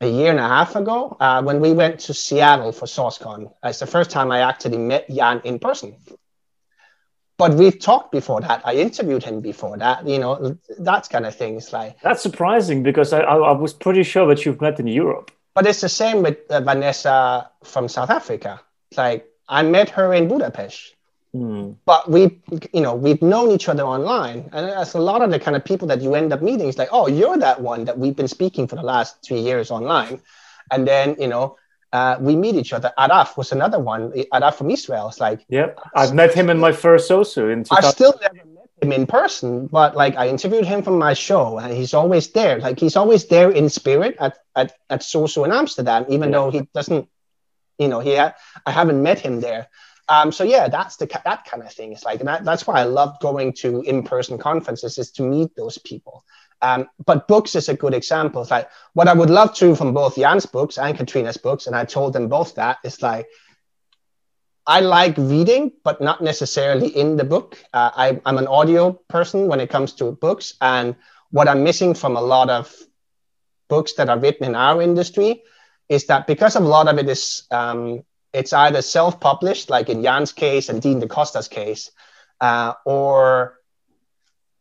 a 0.00 0.08
year 0.08 0.30
and 0.30 0.38
a 0.38 0.46
half 0.46 0.76
ago 0.76 1.16
uh, 1.18 1.42
when 1.42 1.60
we 1.60 1.72
went 1.72 2.00
to 2.00 2.14
Seattle 2.14 2.72
for 2.72 2.86
SourceCon. 2.86 3.52
It's 3.64 3.80
the 3.80 3.86
first 3.86 4.10
time 4.10 4.30
I 4.30 4.40
actually 4.40 4.78
met 4.78 5.08
Jan 5.08 5.40
in 5.44 5.58
person 5.58 5.96
but 7.40 7.54
we've 7.54 7.78
talked 7.78 8.12
before 8.12 8.40
that. 8.42 8.60
I 8.64 8.74
interviewed 8.74 9.24
him 9.24 9.40
before 9.40 9.76
that. 9.78 10.06
You 10.06 10.18
know, 10.18 10.58
that 10.78 11.08
kind 11.08 11.24
of 11.26 11.34
things 11.34 11.72
like. 11.72 12.00
That's 12.02 12.22
surprising 12.22 12.82
because 12.82 13.12
I, 13.12 13.20
I, 13.20 13.52
was 13.52 13.72
pretty 13.72 14.02
sure 14.02 14.26
that 14.28 14.44
you've 14.44 14.60
met 14.60 14.78
in 14.78 14.86
Europe. 14.86 15.30
But 15.54 15.66
it's 15.66 15.80
the 15.80 15.88
same 15.88 16.22
with 16.22 16.38
uh, 16.50 16.60
Vanessa 16.60 17.50
from 17.64 17.88
South 17.88 18.10
Africa. 18.10 18.60
like 18.96 19.26
I 19.48 19.62
met 19.62 19.88
her 19.90 20.12
in 20.14 20.28
Budapest. 20.28 20.94
Mm. 21.34 21.76
But 21.86 22.10
we, 22.10 22.40
you 22.74 22.80
know, 22.80 22.94
we've 22.94 23.22
known 23.22 23.50
each 23.52 23.68
other 23.68 23.84
online, 23.84 24.50
and 24.52 24.68
that's 24.68 24.94
a 24.94 25.00
lot 25.00 25.22
of 25.22 25.30
the 25.30 25.38
kind 25.38 25.56
of 25.56 25.64
people 25.64 25.88
that 25.88 26.00
you 26.02 26.14
end 26.14 26.32
up 26.32 26.42
meeting. 26.42 26.68
It's 26.68 26.78
like, 26.78 26.88
oh, 26.92 27.06
you're 27.08 27.38
that 27.38 27.60
one 27.60 27.84
that 27.86 27.96
we've 27.98 28.16
been 28.16 28.28
speaking 28.28 28.66
for 28.66 28.76
the 28.76 28.82
last 28.82 29.22
three 29.24 29.40
years 29.40 29.70
online, 29.70 30.20
and 30.72 30.86
then 30.86 31.16
you 31.18 31.28
know, 31.28 31.56
uh, 31.92 32.16
we 32.20 32.36
meet 32.36 32.54
each 32.54 32.72
other. 32.72 32.92
Araf 32.98 33.36
was 33.36 33.52
another 33.52 33.78
one. 33.78 34.12
Araf 34.32 34.54
from 34.54 34.70
Israel. 34.70 35.08
It's 35.08 35.20
like, 35.20 35.44
yeah, 35.48 35.72
I've 35.94 36.14
met 36.14 36.34
him 36.34 36.48
in 36.50 36.58
my 36.58 36.72
first 36.72 37.10
SOSU 37.10 37.52
in. 37.52 37.64
I 37.70 37.80
still 37.90 38.14
never 38.20 38.34
met 38.34 38.68
him 38.80 38.92
in 38.92 39.06
person, 39.06 39.66
but 39.66 39.96
like 39.96 40.16
I 40.16 40.28
interviewed 40.28 40.66
him 40.66 40.82
from 40.82 40.98
my 40.98 41.14
show, 41.14 41.58
and 41.58 41.72
he's 41.72 41.94
always 41.94 42.28
there. 42.28 42.58
Like 42.58 42.78
he's 42.78 42.96
always 42.96 43.26
there 43.26 43.50
in 43.50 43.68
spirit 43.68 44.16
at 44.20 44.38
at 44.54 44.72
at 44.88 45.00
SOSU 45.00 45.44
in 45.44 45.52
Amsterdam, 45.52 46.06
even 46.08 46.28
yeah. 46.28 46.38
though 46.38 46.50
he 46.50 46.68
doesn't, 46.74 47.08
you 47.78 47.88
know, 47.88 48.00
he 48.00 48.16
ha- 48.16 48.34
I 48.64 48.70
haven't 48.70 49.02
met 49.02 49.18
him 49.18 49.40
there. 49.40 49.68
Um, 50.08 50.32
so 50.32 50.42
yeah, 50.42 50.68
that's 50.68 50.96
the 50.96 51.06
that 51.24 51.44
kind 51.44 51.62
of 51.62 51.72
thing. 51.72 51.92
It's 51.92 52.04
like 52.04 52.20
that, 52.20 52.44
that's 52.44 52.66
why 52.66 52.80
I 52.80 52.84
love 52.84 53.18
going 53.20 53.52
to 53.62 53.82
in 53.82 54.02
person 54.02 54.38
conferences 54.38 54.98
is 54.98 55.12
to 55.12 55.22
meet 55.22 55.54
those 55.56 55.78
people. 55.78 56.24
Um, 56.62 56.88
but 57.06 57.26
books 57.26 57.54
is 57.54 57.68
a 57.68 57.74
good 57.74 57.94
example. 57.94 58.46
Like 58.50 58.68
what 58.92 59.08
I 59.08 59.14
would 59.14 59.30
love 59.30 59.54
to 59.56 59.74
from 59.74 59.94
both 59.94 60.16
Jan's 60.16 60.46
books 60.46 60.78
and 60.78 60.96
Katrina's 60.96 61.38
books, 61.38 61.66
and 61.66 61.74
I 61.74 61.84
told 61.84 62.12
them 62.12 62.28
both 62.28 62.54
that 62.56 62.78
is 62.84 63.00
like 63.02 63.26
I 64.66 64.80
like 64.80 65.16
reading, 65.16 65.72
but 65.84 66.00
not 66.00 66.20
necessarily 66.20 66.88
in 66.88 67.16
the 67.16 67.24
book. 67.24 67.58
Uh, 67.72 67.90
I, 67.96 68.20
I'm 68.26 68.38
an 68.38 68.46
audio 68.46 68.92
person 69.08 69.48
when 69.48 69.58
it 69.58 69.70
comes 69.70 69.94
to 69.94 70.12
books, 70.12 70.54
and 70.60 70.94
what 71.30 71.48
I'm 71.48 71.64
missing 71.64 71.94
from 71.94 72.16
a 72.16 72.20
lot 72.20 72.50
of 72.50 72.72
books 73.68 73.94
that 73.94 74.08
are 74.08 74.18
written 74.18 74.46
in 74.46 74.54
our 74.54 74.82
industry 74.82 75.42
is 75.88 76.06
that 76.06 76.26
because 76.26 76.56
a 76.56 76.60
lot 76.60 76.88
of 76.88 76.98
it 76.98 77.08
is 77.08 77.44
um, 77.50 78.04
it's 78.32 78.52
either 78.52 78.82
self-published, 78.82 79.70
like 79.70 79.88
in 79.88 80.02
Jan's 80.02 80.32
case 80.32 80.68
and 80.68 80.80
Dean 80.80 81.00
DaCosta's 81.00 81.48
case, 81.48 81.90
uh, 82.40 82.74
or 82.84 83.59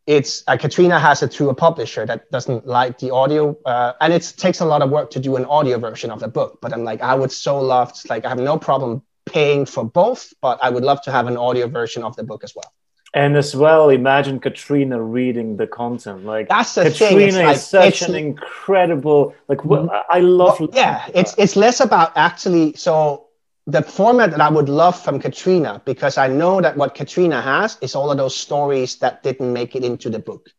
it's 0.09 0.43
uh, 0.47 0.57
Katrina 0.57 0.99
has 0.99 1.21
it 1.21 1.31
through 1.31 1.49
a 1.49 1.53
publisher 1.53 2.03
that 2.07 2.31
doesn't 2.31 2.65
like 2.65 2.97
the 2.97 3.11
audio, 3.11 3.55
uh, 3.65 3.93
and 4.01 4.11
it 4.11 4.33
takes 4.37 4.59
a 4.59 4.65
lot 4.65 4.81
of 4.81 4.89
work 4.89 5.11
to 5.11 5.19
do 5.19 5.35
an 5.35 5.45
audio 5.45 5.77
version 5.77 6.09
of 6.09 6.19
the 6.19 6.27
book. 6.27 6.57
But 6.61 6.73
I'm 6.73 6.83
like, 6.83 7.01
I 7.01 7.13
would 7.13 7.31
so 7.31 7.59
love, 7.61 7.93
to, 7.93 8.07
like, 8.09 8.25
I 8.25 8.29
have 8.29 8.39
no 8.39 8.57
problem 8.57 9.03
paying 9.25 9.67
for 9.67 9.85
both, 9.85 10.33
but 10.41 10.57
I 10.63 10.71
would 10.71 10.83
love 10.83 11.03
to 11.03 11.11
have 11.11 11.27
an 11.27 11.37
audio 11.37 11.67
version 11.67 12.01
of 12.03 12.15
the 12.15 12.23
book 12.23 12.43
as 12.43 12.55
well. 12.55 12.73
And 13.13 13.37
as 13.37 13.55
well, 13.55 13.89
imagine 13.89 14.39
Katrina 14.39 14.99
reading 15.01 15.57
the 15.57 15.67
content. 15.67 16.25
Like 16.25 16.49
that's 16.49 16.73
the 16.75 16.83
Katrina 16.85 17.31
thing. 17.31 17.45
Like, 17.45 17.55
is 17.55 17.65
such 17.65 18.01
an 18.03 18.15
incredible. 18.15 19.35
Like 19.47 19.61
I 20.09 20.19
love. 20.19 20.59
Well, 20.59 20.69
yeah, 20.73 21.07
it's 21.15 21.33
it's 21.37 21.55
less 21.55 21.79
about 21.79 22.13
actually. 22.15 22.73
So 22.73 23.28
the 23.69 23.83
format 23.83 24.31
that 24.31 24.41
I 24.41 24.49
would 24.49 24.67
love 24.67 24.99
from 24.99 25.19
Katrina, 25.19 25.81
because 25.85 26.17
I 26.17 26.27
know 26.27 26.59
that 26.61 26.75
what 26.75 26.95
Katrina 26.95 27.41
has 27.41 27.77
is 27.81 27.95
all 27.95 28.09
of 28.11 28.17
those 28.17 28.35
stories 28.35 28.97
that 28.97 29.21
didn't 29.21 29.53
make 29.53 29.75
it 29.75 29.83
into 29.83 30.09
the 30.09 30.19
book. 30.19 30.49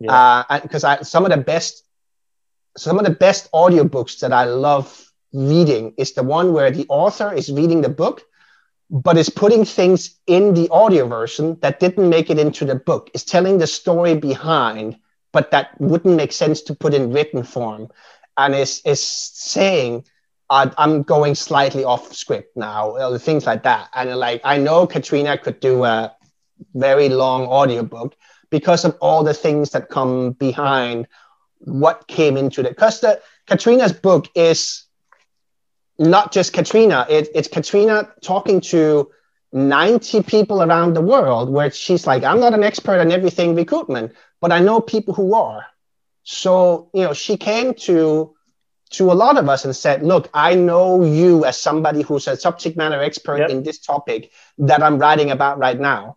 Yeah. 0.00 0.12
Uh, 0.48 0.60
because 0.60 0.84
I 0.84 1.02
some 1.02 1.24
of 1.24 1.30
the 1.30 1.38
best, 1.38 1.84
some 2.76 2.98
of 2.98 3.04
the 3.04 3.10
best 3.10 3.50
audiobooks 3.52 4.20
that 4.20 4.32
I 4.32 4.44
love 4.44 5.12
reading 5.32 5.94
is 5.96 6.12
the 6.12 6.22
one 6.22 6.52
where 6.52 6.70
the 6.70 6.86
author 6.88 7.32
is 7.32 7.50
reading 7.50 7.80
the 7.80 7.88
book, 7.88 8.22
but 8.90 9.16
is 9.16 9.30
putting 9.30 9.64
things 9.64 10.16
in 10.26 10.54
the 10.54 10.68
audio 10.70 11.08
version 11.08 11.58
that 11.60 11.80
didn't 11.80 12.08
make 12.08 12.30
it 12.30 12.38
into 12.38 12.64
the 12.64 12.76
book. 12.76 13.10
Is 13.14 13.24
telling 13.24 13.58
the 13.58 13.66
story 13.66 14.14
behind, 14.16 14.98
but 15.32 15.50
that 15.52 15.80
wouldn't 15.80 16.16
make 16.16 16.32
sense 16.32 16.62
to 16.62 16.74
put 16.74 16.94
in 16.94 17.12
written 17.12 17.42
form, 17.42 17.88
and 18.36 18.54
is 18.54 18.82
is 18.84 19.02
saying 19.02 20.04
I, 20.50 20.70
am 20.78 21.02
going 21.02 21.34
slightly 21.34 21.84
off 21.84 22.14
script 22.14 22.56
now, 22.56 22.92
uh, 22.92 23.18
things 23.18 23.46
like 23.46 23.62
that. 23.64 23.88
And 23.94 24.14
like, 24.16 24.40
I 24.44 24.58
know 24.58 24.86
Katrina 24.86 25.36
could 25.36 25.60
do 25.60 25.84
a 25.84 26.14
very 26.74 27.08
long 27.08 27.46
audiobook 27.46 28.16
because 28.50 28.84
of 28.84 28.96
all 29.00 29.22
the 29.24 29.34
things 29.34 29.70
that 29.70 29.90
come 29.90 30.32
behind 30.32 31.06
what 31.60 32.06
came 32.08 32.36
into 32.36 32.62
it. 32.62 32.70
Because 32.70 33.00
the 33.00 33.20
Katrina's 33.46 33.92
book 33.92 34.28
is 34.34 34.84
not 35.98 36.32
just 36.32 36.52
Katrina, 36.52 37.06
it, 37.10 37.28
it's 37.34 37.48
Katrina 37.48 38.08
talking 38.22 38.60
to 38.62 39.10
90 39.52 40.22
people 40.22 40.62
around 40.62 40.94
the 40.94 41.00
world 41.00 41.50
where 41.50 41.70
she's 41.70 42.06
like, 42.06 42.22
I'm 42.24 42.40
not 42.40 42.54
an 42.54 42.62
expert 42.62 43.00
on 43.00 43.10
everything 43.10 43.54
recruitment, 43.54 44.12
but 44.40 44.52
I 44.52 44.60
know 44.60 44.80
people 44.80 45.14
who 45.14 45.34
are. 45.34 45.66
So, 46.22 46.90
you 46.94 47.02
know, 47.02 47.14
she 47.14 47.36
came 47.36 47.74
to 47.74 48.34
to 48.90 49.12
a 49.12 49.14
lot 49.14 49.36
of 49.36 49.48
us 49.48 49.64
and 49.64 49.74
said, 49.76 50.02
look, 50.02 50.28
I 50.32 50.54
know 50.54 51.04
you 51.04 51.44
as 51.44 51.60
somebody 51.60 52.02
who's 52.02 52.26
a 52.26 52.36
subject 52.36 52.76
matter 52.76 53.02
expert 53.02 53.38
yep. 53.38 53.50
in 53.50 53.62
this 53.62 53.78
topic 53.78 54.30
that 54.58 54.82
I'm 54.82 54.98
writing 54.98 55.30
about 55.30 55.58
right 55.58 55.78
now. 55.78 56.16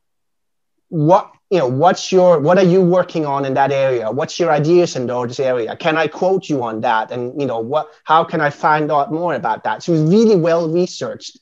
What, 0.89 1.31
you 1.49 1.59
know, 1.59 1.67
what's 1.67 2.11
your, 2.11 2.39
what 2.39 2.57
are 2.57 2.63
you 2.63 2.81
working 2.81 3.25
on 3.25 3.45
in 3.45 3.53
that 3.55 3.71
area? 3.71 4.09
What's 4.09 4.39
your 4.39 4.51
ideas 4.51 4.95
in 4.95 5.07
those 5.07 5.39
area? 5.39 5.75
Can 5.75 5.97
I 5.97 6.07
quote 6.07 6.49
you 6.49 6.63
on 6.63 6.81
that? 6.81 7.11
And, 7.11 7.39
you 7.39 7.47
know, 7.47 7.59
what, 7.59 7.89
how 8.03 8.23
can 8.23 8.41
I 8.41 8.49
find 8.49 8.91
out 8.91 9.11
more 9.11 9.33
about 9.35 9.63
that? 9.65 9.83
So 9.83 9.93
it's 9.93 10.09
really 10.09 10.35
well 10.35 10.69
researched. 10.69 11.39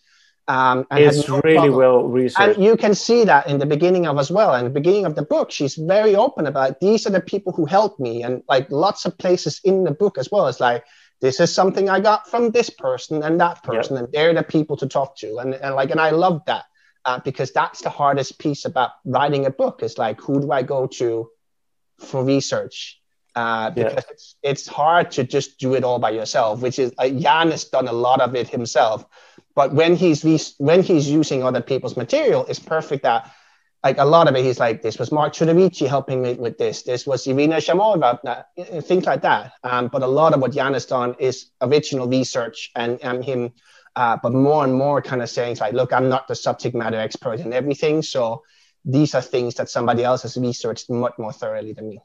Um, 0.47 0.87
it's 0.89 1.27
no 1.27 1.41
really 1.43 1.57
problem. 1.57 1.77
well 1.77 2.03
researched. 2.05 2.55
And 2.57 2.63
you 2.63 2.75
can 2.75 2.95
see 2.95 3.23
that 3.25 3.47
in 3.47 3.59
the 3.59 3.67
beginning 3.67 4.07
of 4.07 4.17
as 4.17 4.31
well. 4.31 4.55
And 4.55 4.65
the 4.65 4.71
beginning 4.71 5.05
of 5.05 5.13
the 5.13 5.21
book, 5.21 5.51
she's 5.51 5.75
very 5.75 6.15
open 6.15 6.47
about 6.47 6.79
these 6.79 7.05
are 7.05 7.11
the 7.11 7.21
people 7.21 7.53
who 7.53 7.65
helped 7.65 7.99
me. 7.99 8.23
And 8.23 8.41
like 8.49 8.71
lots 8.71 9.05
of 9.05 9.15
places 9.19 9.61
in 9.63 9.83
the 9.83 9.91
book 9.91 10.17
as 10.17 10.31
well. 10.31 10.47
It's 10.47 10.59
like, 10.59 10.83
this 11.21 11.39
is 11.39 11.53
something 11.53 11.89
I 11.89 11.99
got 11.99 12.29
from 12.29 12.51
this 12.51 12.69
person 12.69 13.23
and 13.23 13.39
that 13.41 13.63
person, 13.63 13.95
yep. 13.95 14.05
and 14.05 14.13
they're 14.13 14.33
the 14.33 14.43
people 14.43 14.77
to 14.77 14.87
talk 14.87 15.17
to. 15.17 15.37
And, 15.37 15.53
and 15.53 15.75
like, 15.75 15.91
and 15.91 15.99
I 15.99 16.11
love 16.11 16.41
that 16.45 16.65
uh, 17.05 17.19
because 17.19 17.51
that's 17.51 17.81
the 17.81 17.89
hardest 17.89 18.39
piece 18.39 18.65
about 18.65 18.91
writing 19.05 19.45
a 19.45 19.49
book 19.49 19.83
is 19.83 19.97
like, 19.97 20.21
who 20.21 20.41
do 20.41 20.51
I 20.51 20.63
go 20.63 20.87
to 20.87 21.29
for 21.99 22.23
research? 22.23 23.01
Uh, 23.35 23.69
because 23.69 23.93
yep. 23.93 24.05
it's, 24.09 24.35
it's 24.43 24.67
hard 24.67 25.11
to 25.11 25.23
just 25.23 25.59
do 25.59 25.75
it 25.75 25.83
all 25.83 25.99
by 25.99 26.09
yourself, 26.09 26.61
which 26.61 26.79
is 26.79 26.91
uh, 26.97 27.07
Jan 27.07 27.51
has 27.51 27.65
done 27.65 27.87
a 27.87 27.93
lot 27.93 28.21
of 28.21 28.35
it 28.35 28.47
himself. 28.47 29.05
But 29.55 29.73
when 29.73 29.95
he's 29.95 30.55
when 30.57 30.83
he's 30.83 31.09
using 31.09 31.43
other 31.43 31.61
people's 31.61 31.97
material, 31.97 32.45
it's 32.47 32.59
perfect 32.59 33.03
that 33.03 33.31
like 33.83 33.97
a 33.97 34.05
lot 34.05 34.27
of 34.27 34.35
it, 34.35 34.43
he's 34.43 34.59
like, 34.59 34.81
this 34.81 34.99
was 34.99 35.11
Mark 35.11 35.33
Tortorici 35.33 35.87
helping 35.87 36.21
me 36.21 36.33
with 36.33 36.57
this. 36.57 36.83
This 36.83 37.07
was 37.07 37.25
Irina 37.25 37.57
Shamaeva, 37.57 38.43
things 38.83 39.05
like 39.05 39.21
that. 39.21 39.53
Um, 39.63 39.87
but 39.87 40.03
a 40.03 40.07
lot 40.07 40.33
of 40.33 40.41
what 40.41 40.51
Jan 40.51 40.73
has 40.73 40.85
done 40.85 41.15
is 41.17 41.51
original 41.61 42.07
research 42.07 42.71
and, 42.75 42.99
and 43.01 43.23
him, 43.23 43.53
uh, 43.95 44.17
but 44.21 44.33
more 44.33 44.65
and 44.65 44.73
more 44.73 45.01
kind 45.01 45.21
of 45.21 45.29
saying, 45.29 45.57
like, 45.61 45.73
look, 45.73 45.93
I'm 45.93 46.09
not 46.09 46.27
the 46.27 46.35
subject 46.35 46.75
matter 46.75 46.99
expert 46.99 47.39
in 47.39 47.53
everything. 47.53 48.01
So 48.01 48.43
these 48.83 49.15
are 49.15 49.21
things 49.21 49.55
that 49.55 49.69
somebody 49.69 50.03
else 50.03 50.23
has 50.23 50.35
researched 50.35 50.89
much 50.89 51.13
more 51.17 51.31
thoroughly 51.31 51.71
than 51.71 51.89
me. 51.89 52.01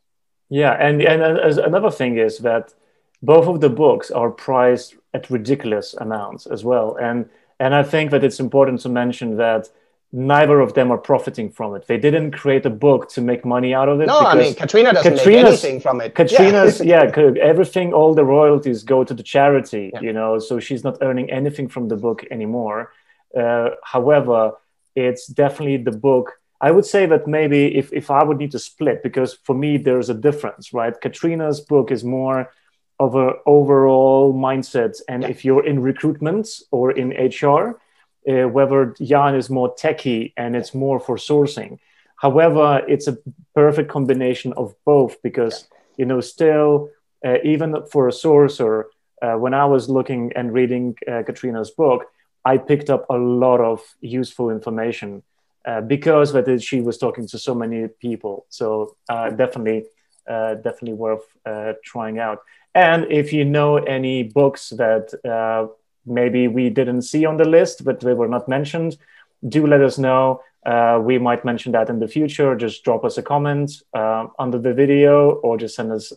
Yeah. 0.51 0.73
And, 0.73 1.03
and 1.03 1.23
another 1.23 1.91
thing 1.91 2.19
is 2.19 2.39
that 2.39 2.73
both 3.21 3.49
of 3.49 3.61
the 3.61 3.71
books 3.71 4.13
are 4.13 4.31
priced 4.31 4.95
at 5.13 5.29
ridiculous 5.29 5.95
amounts 5.95 6.47
as 6.47 6.63
well. 6.63 6.97
And, 7.01 7.29
and 7.59 7.75
I 7.75 7.83
think 7.83 8.13
that 8.13 8.23
it's 8.23 8.39
important 8.39 8.81
to 8.83 8.89
mention 8.89 9.39
that 9.39 9.71
neither 10.15 10.61
of 10.61 10.75
them 10.75 10.93
are 10.93 10.99
profiting 10.99 11.51
from 11.51 11.75
it. 11.75 11.89
They 11.89 11.99
didn't 11.99 12.31
create 12.31 12.65
a 12.65 12.71
book 12.71 13.09
to 13.11 13.21
make 13.21 13.45
money 13.45 13.75
out 13.75 13.89
of 13.89 14.01
it. 14.01 14.07
No, 14.07 14.21
I 14.21 14.37
mean 14.37 14.55
Katrina 14.55 14.93
doesn't 14.93 15.17
Katrina's, 15.17 15.43
make 15.43 15.65
anything 15.65 15.81
from 15.81 16.01
it. 16.01 16.15
Katrina's 16.15 16.81
yeah, 16.81 17.11
yeah 17.17 17.33
everything, 17.43 17.93
all 17.93 18.15
the 18.15 18.25
royalties 18.25 18.85
go 18.85 19.03
to 19.03 19.13
the 19.13 19.25
charity. 19.25 19.91
Yeah. 19.93 20.01
You 20.01 20.13
know, 20.13 20.39
so 20.39 20.61
she's 20.61 20.85
not 20.85 20.99
earning 21.03 21.31
anything 21.31 21.67
from 21.69 21.89
the 21.89 21.97
book 21.97 22.25
anymore. 22.31 22.93
Uh, 23.37 23.71
however, 23.83 24.53
it's 24.95 25.27
definitely 25.27 25.79
the 25.79 25.97
book. 26.09 26.35
I 26.61 26.71
would 26.71 26.87
say 26.87 27.07
that 27.07 27.27
maybe 27.27 27.77
if 27.77 27.93
if 27.93 28.09
I 28.09 28.23
would 28.23 28.39
need 28.39 28.53
to 28.53 28.61
split, 28.61 29.03
because 29.03 29.35
for 29.35 29.55
me 29.55 29.79
there's 29.79 30.11
a 30.11 30.15
difference, 30.15 30.73
right? 30.73 30.95
Katrina's 31.01 31.61
book 31.61 31.91
is 31.91 32.05
more 32.05 32.53
of 33.01 33.17
a 33.17 33.33
overall 33.47 34.33
mindset, 34.33 34.95
and 35.09 35.25
yeah. 35.25 35.31
if 35.31 35.45
you're 35.45 35.67
in 35.67 35.83
recruitment 35.83 36.47
or 36.71 36.93
in 36.93 37.09
HR 37.11 37.81
uh, 38.29 38.49
whether 38.49 38.95
Jan 39.03 39.35
is 39.35 39.51
more 39.51 39.75
techy 39.75 40.33
and 40.37 40.57
it's 40.57 40.75
more 40.75 40.99
for 41.01 41.17
sourcing. 41.17 41.79
However, 42.17 42.83
it's 42.89 43.07
a 43.07 43.19
perfect 43.55 43.91
combination 43.91 44.53
of 44.55 44.75
both 44.85 45.21
because 45.23 45.69
you 45.97 46.05
know 46.05 46.21
still 46.21 46.91
uh, 47.25 47.39
even 47.43 47.75
for 47.91 48.09
a 48.09 48.13
sourcer, 48.13 48.85
uh, 49.23 49.35
when 49.35 49.55
I 49.55 49.65
was 49.65 49.89
looking 49.89 50.33
and 50.37 50.53
reading 50.53 50.97
uh, 51.11 51.23
Katrina's 51.25 51.71
book, 51.71 52.05
I 52.45 52.59
picked 52.59 52.91
up 52.91 53.07
a 53.09 53.17
lot 53.17 53.61
of 53.61 53.81
useful 54.01 54.51
information 54.51 55.23
uh, 55.65 55.81
because 55.81 56.35
that 56.35 56.63
she 56.63 56.83
was 56.83 56.99
talking 56.99 57.27
to 57.29 57.39
so 57.39 57.55
many 57.55 57.89
people. 57.89 58.45
So 58.51 58.97
uh, 59.09 59.31
definitely, 59.31 59.87
definitely 60.27 60.93
worth 60.93 61.25
trying 61.83 62.19
out. 62.19 62.41
And 62.75 63.11
if 63.11 63.33
you 63.33 63.45
know 63.45 63.77
any 63.77 64.25
books 64.25 64.71
that 64.71 65.15
maybe 66.07 66.49
we 66.49 66.71
didn't 66.71 67.03
see 67.03 67.25
on 67.25 67.37
the 67.37 67.49
list, 67.49 67.85
but 67.85 68.01
they 68.01 68.15
were 68.15 68.29
not 68.29 68.49
mentioned, 68.49 68.97
do 69.47 69.67
let 69.67 69.81
us 69.81 69.99
know. 69.99 70.41
Uh, 70.65 70.99
we 71.03 71.19
might 71.19 71.45
mention 71.45 71.73
that 71.73 71.91
in 71.91 72.01
the 72.01 72.09
future. 72.09 72.55
Just 72.57 72.85
drop 72.85 73.05
us 73.05 73.19
a 73.19 73.23
comment 73.23 73.83
uh, 73.93 74.27
under 74.39 74.59
the 74.59 74.73
video 74.73 75.33
or 75.33 75.59
just 75.59 75.77
send 75.77 75.93
us 75.93 76.13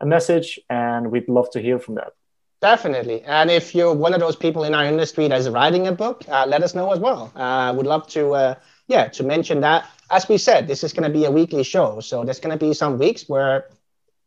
a 0.00 0.06
message, 0.06 0.60
and 0.68 1.10
we'd 1.10 1.28
love 1.28 1.50
to 1.50 1.60
hear 1.60 1.78
from 1.78 1.96
that. 1.96 2.12
Definitely. 2.60 3.22
And 3.22 3.50
if 3.50 3.74
you're 3.74 3.94
one 3.94 4.14
of 4.14 4.20
those 4.20 4.36
people 4.36 4.64
in 4.64 4.74
our 4.74 4.84
industry 4.84 5.28
that 5.28 5.38
is 5.38 5.48
writing 5.48 5.86
a 5.86 5.92
book, 5.92 6.24
uh, 6.28 6.44
let 6.46 6.62
us 6.62 6.74
know 6.74 6.92
as 6.92 6.98
well. 6.98 7.32
Uh, 7.34 7.72
would 7.76 7.86
love 7.86 8.06
to, 8.08 8.32
uh, 8.34 8.54
yeah, 8.88 9.08
to 9.08 9.22
mention 9.22 9.60
that. 9.60 9.88
As 10.10 10.28
we 10.28 10.38
said, 10.38 10.66
this 10.66 10.82
is 10.82 10.92
going 10.92 11.10
to 11.10 11.18
be 11.18 11.24
a 11.24 11.30
weekly 11.30 11.62
show, 11.62 12.00
so 12.00 12.24
there's 12.24 12.40
going 12.40 12.56
to 12.56 12.64
be 12.64 12.74
some 12.74 12.98
weeks 12.98 13.28
where 13.28 13.66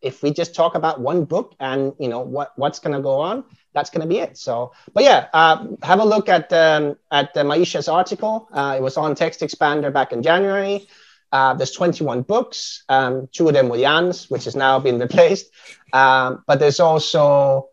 if 0.02 0.24
we 0.24 0.32
just 0.32 0.56
talk 0.56 0.76
about 0.76 1.00
one 1.00 1.26
book 1.26 1.56
and 1.60 1.94
you 2.00 2.08
know 2.08 2.20
what 2.20 2.54
what's 2.56 2.80
going 2.80 2.96
to 2.96 3.02
go 3.02 3.20
on 3.20 3.44
that's 3.74 3.90
going 3.90 4.02
to 4.02 4.08
be 4.08 4.20
it. 4.20 4.38
So 4.38 4.74
but 4.94 5.04
yeah 5.04 5.28
uh, 5.34 5.68
have 5.84 6.00
a 6.00 6.06
look 6.06 6.30
at 6.30 6.52
um, 6.54 6.98
at 7.12 7.36
uh, 7.36 7.44
maisha's 7.44 7.88
article. 7.88 8.48
Uh, 8.52 8.76
it 8.78 8.82
was 8.82 8.98
on 8.98 9.16
TextExpander 9.16 9.94
back 9.94 10.12
in 10.12 10.24
january. 10.24 10.88
Uh, 11.32 11.54
there's 11.54 11.72
21 11.72 12.24
books. 12.24 12.84
Um, 12.90 13.30
two 13.32 13.48
of 13.48 13.54
them 13.54 13.70
were 13.70 13.78
jan's 13.78 14.30
which 14.30 14.46
has 14.46 14.56
now 14.56 14.80
been 14.80 15.00
replaced. 15.08 15.50
Um, 15.94 16.44
but 16.48 16.60
there's 16.60 16.80
also 16.80 17.70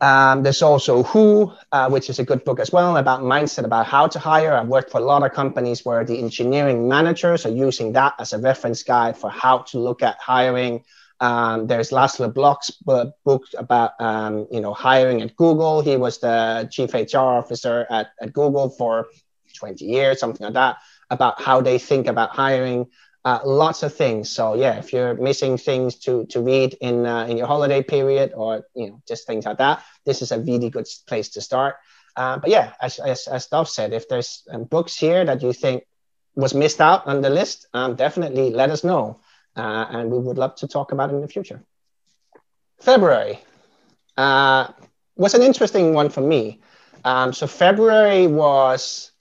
um, 0.00 0.42
there's 0.42 0.60
also 0.60 1.04
Who, 1.04 1.52
uh, 1.72 1.88
which 1.88 2.10
is 2.10 2.18
a 2.18 2.24
good 2.24 2.44
book 2.44 2.60
as 2.60 2.70
well 2.70 2.96
about 2.96 3.20
mindset, 3.20 3.64
about 3.64 3.86
how 3.86 4.06
to 4.08 4.18
hire. 4.18 4.52
I've 4.52 4.68
worked 4.68 4.90
for 4.90 4.98
a 5.00 5.04
lot 5.04 5.22
of 5.22 5.32
companies 5.32 5.84
where 5.84 6.04
the 6.04 6.18
engineering 6.18 6.86
managers 6.86 7.46
are 7.46 7.50
using 7.50 7.92
that 7.94 8.14
as 8.18 8.32
a 8.32 8.38
reference 8.38 8.82
guide 8.82 9.16
for 9.16 9.30
how 9.30 9.58
to 9.70 9.78
look 9.78 10.02
at 10.02 10.18
hiring, 10.20 10.84
um, 11.20 11.66
there's 11.66 11.90
Laszlo 11.90 12.32
Bock's 12.32 12.70
book 12.70 13.44
about 13.56 13.92
um, 14.00 14.46
you 14.50 14.60
know 14.60 14.74
hiring 14.74 15.22
at 15.22 15.36
Google. 15.36 15.80
He 15.82 15.96
was 15.96 16.18
the 16.18 16.68
chief 16.70 16.94
HR 16.94 17.18
officer 17.18 17.86
at, 17.90 18.08
at 18.20 18.32
Google 18.32 18.70
for 18.70 19.06
20 19.56 19.84
years, 19.84 20.20
something 20.20 20.44
like 20.44 20.54
that, 20.54 20.76
about 21.10 21.40
how 21.40 21.60
they 21.60 21.78
think 21.78 22.06
about 22.06 22.30
hiring. 22.30 22.86
uh, 23.26 23.40
lots 23.44 23.82
of 23.82 23.92
things. 23.92 24.30
So 24.30 24.54
yeah, 24.54 24.78
if 24.78 24.92
you're 24.92 25.14
missing 25.14 25.58
things 25.58 25.96
to 26.06 26.26
to 26.26 26.40
read 26.40 26.76
in 26.80 27.04
uh, 27.04 27.26
in 27.26 27.36
your 27.36 27.48
holiday 27.48 27.82
period 27.82 28.32
or 28.36 28.62
you 28.74 28.88
know 28.88 29.02
just 29.08 29.26
things 29.26 29.44
like 29.44 29.58
that, 29.58 29.82
this 30.04 30.22
is 30.22 30.30
a 30.30 30.38
really 30.40 30.70
good 30.70 30.86
place 31.08 31.30
to 31.30 31.40
start. 31.40 31.74
Uh, 32.16 32.38
but 32.38 32.50
yeah, 32.50 32.72
as, 32.80 32.98
as, 32.98 33.26
as 33.28 33.46
Dov 33.46 33.68
said, 33.68 33.92
if 33.92 34.08
there's 34.08 34.42
um, 34.50 34.64
books 34.64 34.96
here 34.96 35.24
that 35.24 35.42
you 35.42 35.52
think 35.52 35.84
was 36.34 36.54
missed 36.54 36.80
out 36.80 37.06
on 37.06 37.20
the 37.20 37.28
list, 37.28 37.66
um, 37.74 37.96
definitely 37.96 38.50
let 38.50 38.70
us 38.70 38.84
know. 38.84 39.20
Uh, 39.56 39.86
and 39.90 40.10
we 40.10 40.18
would 40.18 40.38
love 40.38 40.54
to 40.56 40.68
talk 40.68 40.92
about 40.92 41.10
in 41.10 41.20
the 41.20 41.28
future. 41.28 41.62
February 42.78 43.40
uh, 44.16 44.68
was 45.16 45.34
an 45.34 45.42
interesting 45.42 45.94
one 45.94 46.10
for 46.10 46.20
me. 46.20 46.60
Um, 47.04 47.32
so 47.32 47.46
February 47.46 48.26
was 48.26 49.12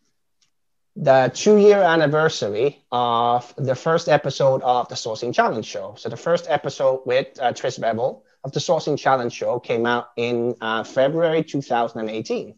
the 0.96 1.32
two 1.34 1.58
year 1.58 1.82
anniversary 1.82 2.82
of 2.92 3.54
the 3.58 3.76
first 3.76 4.08
episode 4.08 4.62
of 4.64 4.88
the 4.88 4.96
Sourcing 4.96 5.34
Challenge 5.34 5.66
show. 5.66 5.96
So 5.98 6.10
the 6.10 6.18
first 6.18 6.48
episode 6.50 7.02
with 7.06 7.28
uh, 7.40 7.52
Tris 7.54 7.78
Bevel 7.78 8.24
of 8.44 8.52
the 8.52 8.60
Sourcing 8.60 8.98
Challenge 8.98 9.32
show 9.32 9.60
came 9.60 9.86
out 9.86 10.10
in 10.16 10.56
uh, 10.62 10.84
February 10.84 11.44
2018. 11.44 12.56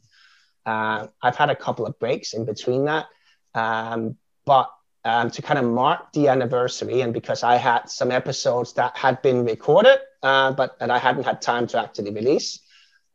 Uh, 0.65 1.07
I've 1.21 1.35
had 1.35 1.49
a 1.49 1.55
couple 1.55 1.85
of 1.85 1.97
breaks 1.97 2.33
in 2.33 2.45
between 2.45 2.85
that, 2.85 3.07
um, 3.55 4.17
but 4.45 4.69
um, 5.07 5.31
to 5.31 5.41
kind 5.41 5.57
of 5.57 5.65
mark 5.65 6.11
the 6.11 6.27
anniversary, 6.27 7.01
and 7.01 7.13
because 7.13 7.41
I 7.41 7.55
had 7.55 7.89
some 7.89 8.11
episodes 8.11 8.73
that 8.73 8.97
had 8.97 9.21
been 9.21 9.45
recorded, 9.45 9.99
uh, 10.21 10.51
but 10.51 10.77
that 10.79 10.91
I 10.91 10.99
hadn't 10.99 11.23
had 11.23 11.41
time 11.41 11.65
to 11.67 11.79
actually 11.79 12.11
release, 12.11 12.59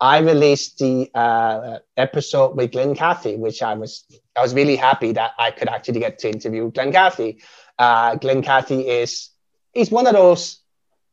I 0.00 0.18
released 0.20 0.78
the 0.78 1.10
uh, 1.14 1.78
episode 1.98 2.56
with 2.56 2.72
Glen 2.72 2.94
Cathey, 2.94 3.38
which 3.38 3.62
I 3.62 3.74
was 3.74 4.04
I 4.34 4.40
was 4.40 4.54
really 4.54 4.76
happy 4.76 5.12
that 5.12 5.32
I 5.38 5.50
could 5.50 5.68
actually 5.68 6.00
get 6.00 6.18
to 6.20 6.30
interview 6.30 6.70
Glen 6.70 6.92
Cathey. 6.92 7.42
Uh, 7.78 8.16
Glen 8.16 8.42
Cathey 8.42 8.86
is 8.86 9.28
he's 9.74 9.90
one 9.90 10.06
of 10.06 10.14
those. 10.14 10.60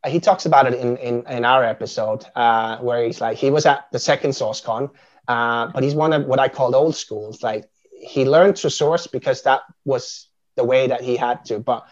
He 0.07 0.21
talks 0.21 0.45
about 0.45 0.65
it 0.71 0.79
in 0.79 0.95
in, 0.97 1.27
in 1.27 1.43
our 1.43 1.63
episode 1.65 2.25
uh, 2.35 2.77
where 2.77 3.03
he's 3.03 3.19
like 3.19 3.37
he 3.37 3.51
was 3.51 3.65
at 3.65 3.91
the 3.91 3.99
second 3.99 4.31
SourceCon, 4.31 4.91
uh, 5.27 5.67
but 5.73 5.83
he's 5.83 5.93
one 5.93 6.13
of 6.13 6.25
what 6.25 6.39
I 6.39 6.47
call 6.47 6.73
old 6.73 6.95
schools. 6.95 7.43
Like 7.43 7.69
he 7.91 8.23
learned 8.23 8.55
to 8.57 8.69
source 8.69 9.07
because 9.07 9.43
that 9.43 9.61
was 9.83 10.28
the 10.59 10.65
way 10.65 10.87
that 10.87 11.01
he 11.01 11.15
had 11.15 11.45
to. 11.45 11.57
But 11.59 11.87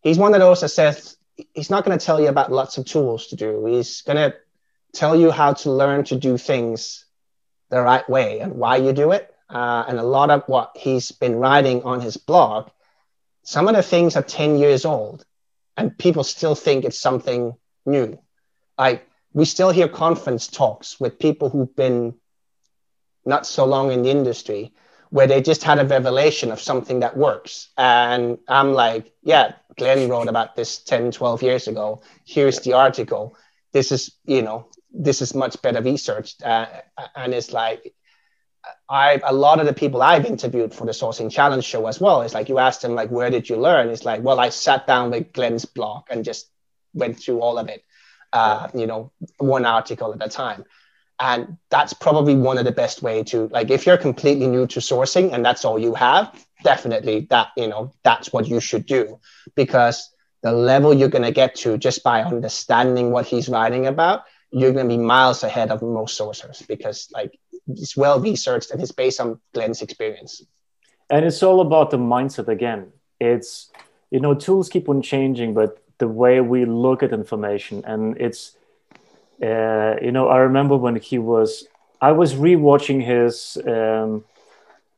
he's 0.00 0.16
one 0.16 0.32
of 0.32 0.40
those 0.40 0.60
that 0.60 0.68
says 0.68 1.16
he's 1.54 1.70
not 1.70 1.84
going 1.84 1.98
to 1.98 2.04
tell 2.04 2.20
you 2.20 2.28
about 2.28 2.52
lots 2.52 2.78
of 2.78 2.84
tools 2.84 3.26
to 3.28 3.36
do. 3.36 3.66
He's 3.66 4.02
going 4.02 4.16
to 4.16 4.36
tell 4.92 5.16
you 5.16 5.32
how 5.32 5.54
to 5.54 5.72
learn 5.72 6.04
to 6.04 6.16
do 6.16 6.38
things 6.38 7.04
the 7.70 7.80
right 7.80 8.08
way 8.08 8.38
and 8.38 8.54
why 8.54 8.76
you 8.76 8.92
do 8.92 9.10
it. 9.10 9.34
Uh, 9.50 9.84
and 9.88 9.98
a 9.98 10.04
lot 10.04 10.30
of 10.30 10.44
what 10.46 10.76
he's 10.76 11.10
been 11.10 11.34
writing 11.34 11.82
on 11.82 12.00
his 12.00 12.16
blog, 12.16 12.70
some 13.42 13.66
of 13.66 13.74
the 13.74 13.82
things 13.82 14.14
are 14.14 14.22
10 14.22 14.58
years 14.58 14.84
old 14.84 15.24
and 15.76 15.98
people 15.98 16.22
still 16.22 16.54
think 16.54 16.84
it's 16.84 17.00
something 17.00 17.54
new. 17.84 18.18
Like 18.78 19.04
we 19.32 19.44
still 19.46 19.70
hear 19.70 19.88
conference 19.88 20.46
talks 20.46 21.00
with 21.00 21.18
people 21.18 21.48
who've 21.48 21.74
been 21.74 22.14
not 23.24 23.46
so 23.46 23.64
long 23.64 23.90
in 23.90 24.02
the 24.02 24.10
industry 24.10 24.72
where 25.10 25.26
they 25.26 25.40
just 25.40 25.62
had 25.62 25.78
a 25.78 25.86
revelation 25.86 26.50
of 26.52 26.60
something 26.60 27.00
that 27.00 27.16
works. 27.16 27.68
And 27.76 28.38
I'm 28.48 28.72
like, 28.72 29.12
yeah, 29.22 29.54
Glenn 29.76 30.08
wrote 30.08 30.28
about 30.28 30.56
this 30.56 30.78
10, 30.78 31.12
12 31.12 31.42
years 31.42 31.68
ago. 31.68 32.02
Here's 32.24 32.60
the 32.60 32.74
article. 32.74 33.36
This 33.72 33.92
is, 33.92 34.12
you 34.24 34.42
know, 34.42 34.68
this 34.92 35.22
is 35.22 35.34
much 35.34 35.60
better 35.62 35.82
researched. 35.82 36.42
Uh, 36.42 36.66
and 37.16 37.32
it's 37.32 37.52
like, 37.52 37.94
I 38.88 39.20
a 39.24 39.32
lot 39.32 39.60
of 39.60 39.66
the 39.66 39.72
people 39.72 40.02
I've 40.02 40.26
interviewed 40.26 40.74
for 40.74 40.84
the 40.84 40.92
Sourcing 40.92 41.30
Challenge 41.30 41.64
show 41.64 41.86
as 41.86 42.00
well. 42.00 42.22
It's 42.22 42.34
like 42.34 42.48
you 42.48 42.58
asked 42.58 42.82
them 42.82 42.94
like, 42.94 43.10
where 43.10 43.30
did 43.30 43.48
you 43.48 43.56
learn? 43.56 43.88
It's 43.88 44.04
like, 44.04 44.22
well, 44.22 44.40
I 44.40 44.50
sat 44.50 44.86
down 44.86 45.10
with 45.10 45.32
Glenn's 45.32 45.64
blog 45.64 46.04
and 46.10 46.24
just 46.24 46.50
went 46.92 47.18
through 47.18 47.40
all 47.40 47.58
of 47.58 47.68
it. 47.68 47.84
Uh, 48.32 48.68
you 48.74 48.86
know, 48.86 49.10
one 49.38 49.64
article 49.64 50.12
at 50.12 50.26
a 50.26 50.28
time 50.28 50.64
and 51.20 51.56
that's 51.70 51.92
probably 51.92 52.34
one 52.34 52.58
of 52.58 52.64
the 52.64 52.72
best 52.72 53.02
way 53.02 53.22
to 53.24 53.48
like 53.48 53.70
if 53.70 53.86
you're 53.86 53.96
completely 53.96 54.46
new 54.46 54.66
to 54.66 54.80
sourcing 54.80 55.32
and 55.32 55.44
that's 55.44 55.64
all 55.64 55.78
you 55.78 55.94
have 55.94 56.32
definitely 56.62 57.26
that 57.30 57.48
you 57.56 57.68
know 57.68 57.92
that's 58.02 58.32
what 58.32 58.46
you 58.46 58.60
should 58.60 58.86
do. 58.86 59.18
Because 59.54 60.10
the 60.42 60.52
level 60.52 60.94
you're 60.94 61.08
going 61.08 61.24
to 61.24 61.32
get 61.32 61.56
to 61.56 61.78
just 61.78 62.02
by 62.02 62.22
understanding 62.22 63.10
what 63.10 63.26
he's 63.26 63.48
writing 63.48 63.86
about 63.86 64.24
you're 64.50 64.72
going 64.72 64.88
to 64.88 64.96
be 64.96 65.02
miles 65.02 65.42
ahead 65.42 65.70
of 65.70 65.82
most 65.82 66.18
sourcers 66.18 66.66
because 66.66 67.08
like 67.12 67.38
it's 67.66 67.96
well 67.96 68.18
researched 68.18 68.70
and 68.70 68.80
it's 68.80 68.92
based 68.92 69.20
on 69.20 69.38
glenn's 69.52 69.82
experience. 69.82 70.42
And 71.10 71.24
it's 71.24 71.42
all 71.42 71.60
about 71.60 71.90
the 71.90 71.98
mindset 71.98 72.48
again. 72.48 72.92
It's 73.20 73.70
you 74.10 74.20
know 74.20 74.34
tools 74.34 74.68
keep 74.68 74.88
on 74.88 75.02
changing 75.02 75.54
but 75.54 75.82
the 75.98 76.08
way 76.08 76.40
we 76.40 76.64
look 76.64 77.02
at 77.02 77.12
information 77.12 77.84
and 77.84 78.16
it's 78.18 78.56
uh, 79.42 79.94
you 80.02 80.12
know, 80.12 80.28
I 80.28 80.38
remember 80.38 80.76
when 80.76 80.96
he 80.96 81.18
was, 81.18 81.66
I 82.00 82.12
was 82.12 82.34
rewatching 82.34 83.04
his 83.04 83.58
um, 83.66 84.24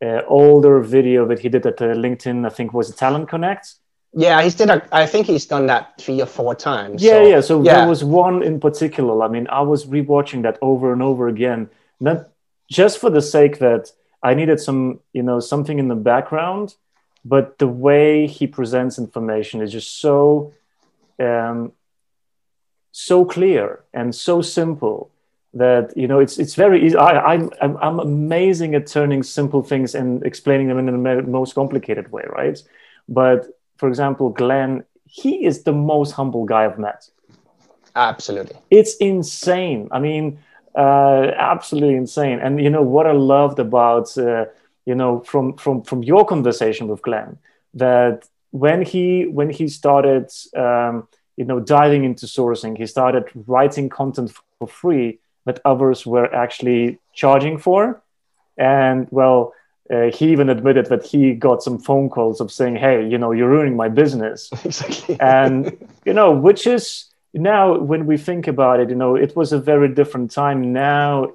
uh, 0.02 0.22
older 0.26 0.80
video 0.80 1.26
that 1.26 1.40
he 1.40 1.48
did 1.48 1.66
at 1.66 1.80
uh, 1.80 1.94
LinkedIn, 1.94 2.46
I 2.46 2.50
think 2.50 2.72
was 2.72 2.94
Talent 2.94 3.28
Connect. 3.28 3.74
Yeah, 4.12 4.42
he's 4.42 4.54
did. 4.54 4.70
A, 4.70 4.86
I 4.90 5.06
think 5.06 5.26
he's 5.26 5.46
done 5.46 5.66
that 5.66 5.96
three 6.00 6.20
or 6.20 6.26
four 6.26 6.54
times. 6.54 7.02
Yeah, 7.02 7.12
so, 7.12 7.26
yeah. 7.26 7.40
So 7.40 7.62
yeah. 7.62 7.74
there 7.76 7.88
was 7.88 8.02
one 8.02 8.42
in 8.42 8.58
particular. 8.58 9.22
I 9.22 9.28
mean, 9.28 9.46
I 9.48 9.60
was 9.60 9.86
rewatching 9.86 10.42
that 10.42 10.58
over 10.60 10.92
and 10.92 11.00
over 11.00 11.28
again, 11.28 11.70
not 12.00 12.28
just 12.68 12.98
for 12.98 13.10
the 13.10 13.22
sake 13.22 13.58
that 13.58 13.92
I 14.22 14.34
needed 14.34 14.60
some, 14.60 15.00
you 15.12 15.22
know, 15.22 15.38
something 15.38 15.78
in 15.78 15.88
the 15.88 15.94
background, 15.94 16.74
but 17.24 17.58
the 17.58 17.68
way 17.68 18.26
he 18.26 18.46
presents 18.46 18.98
information 18.98 19.62
is 19.62 19.70
just 19.70 20.00
so 20.00 20.54
um, 21.20 21.72
so 22.92 23.24
clear 23.24 23.84
and 23.94 24.14
so 24.14 24.42
simple 24.42 25.10
that 25.54 25.92
you 25.96 26.06
know 26.06 26.20
it's 26.20 26.38
it's 26.38 26.54
very 26.54 26.84
easy. 26.84 26.96
I, 26.96 27.34
I'm 27.34 27.50
I'm 27.60 27.98
amazing 27.98 28.74
at 28.74 28.86
turning 28.86 29.22
simple 29.22 29.62
things 29.62 29.94
and 29.94 30.24
explaining 30.24 30.68
them 30.68 30.78
in 30.78 30.86
the 30.86 31.22
most 31.22 31.54
complicated 31.54 32.12
way, 32.12 32.24
right? 32.28 32.58
But 33.08 33.46
for 33.76 33.88
example, 33.88 34.30
Glenn, 34.30 34.84
he 35.06 35.44
is 35.44 35.64
the 35.64 35.72
most 35.72 36.12
humble 36.12 36.44
guy 36.44 36.64
I've 36.64 36.78
met. 36.78 37.08
Absolutely, 37.96 38.56
it's 38.70 38.96
insane. 38.96 39.88
I 39.90 39.98
mean, 39.98 40.38
uh, 40.76 41.32
absolutely 41.36 41.96
insane. 41.96 42.38
And 42.38 42.62
you 42.62 42.70
know 42.70 42.82
what 42.82 43.06
I 43.06 43.12
loved 43.12 43.58
about 43.58 44.16
uh, 44.16 44.44
you 44.86 44.94
know 44.94 45.20
from 45.20 45.56
from 45.56 45.82
from 45.82 46.04
your 46.04 46.24
conversation 46.24 46.86
with 46.86 47.02
Glenn 47.02 47.38
that 47.74 48.28
when 48.50 48.82
he 48.82 49.26
when 49.26 49.50
he 49.50 49.66
started. 49.68 50.30
Um, 50.56 51.08
you 51.40 51.46
know 51.46 51.58
diving 51.58 52.04
into 52.04 52.26
sourcing. 52.26 52.76
He 52.76 52.86
started 52.86 53.24
writing 53.46 53.88
content 53.88 54.30
for 54.58 54.68
free 54.68 55.18
that 55.46 55.58
others 55.64 56.04
were 56.04 56.28
actually 56.44 56.98
charging 57.14 57.56
for. 57.56 58.02
And 58.58 59.08
well 59.10 59.54
uh, 59.94 60.10
he 60.16 60.30
even 60.30 60.50
admitted 60.50 60.86
that 60.86 61.04
he 61.04 61.32
got 61.32 61.62
some 61.62 61.78
phone 61.78 62.10
calls 62.10 62.40
of 62.42 62.52
saying 62.52 62.76
hey 62.76 63.08
you 63.12 63.16
know 63.16 63.32
you're 63.32 63.48
ruining 63.56 63.76
my 63.84 63.88
business. 63.88 64.50
Exactly. 64.66 65.16
And 65.18 65.56
you 66.04 66.12
know 66.12 66.30
which 66.46 66.66
is 66.66 67.06
now 67.32 67.78
when 67.90 68.04
we 68.10 68.16
think 68.28 68.46
about 68.46 68.76
it 68.80 68.90
you 68.90 68.98
know 69.02 69.12
it 69.16 69.34
was 69.34 69.50
a 69.52 69.60
very 69.72 69.88
different 70.00 70.30
time. 70.30 70.74
Now 70.74 71.32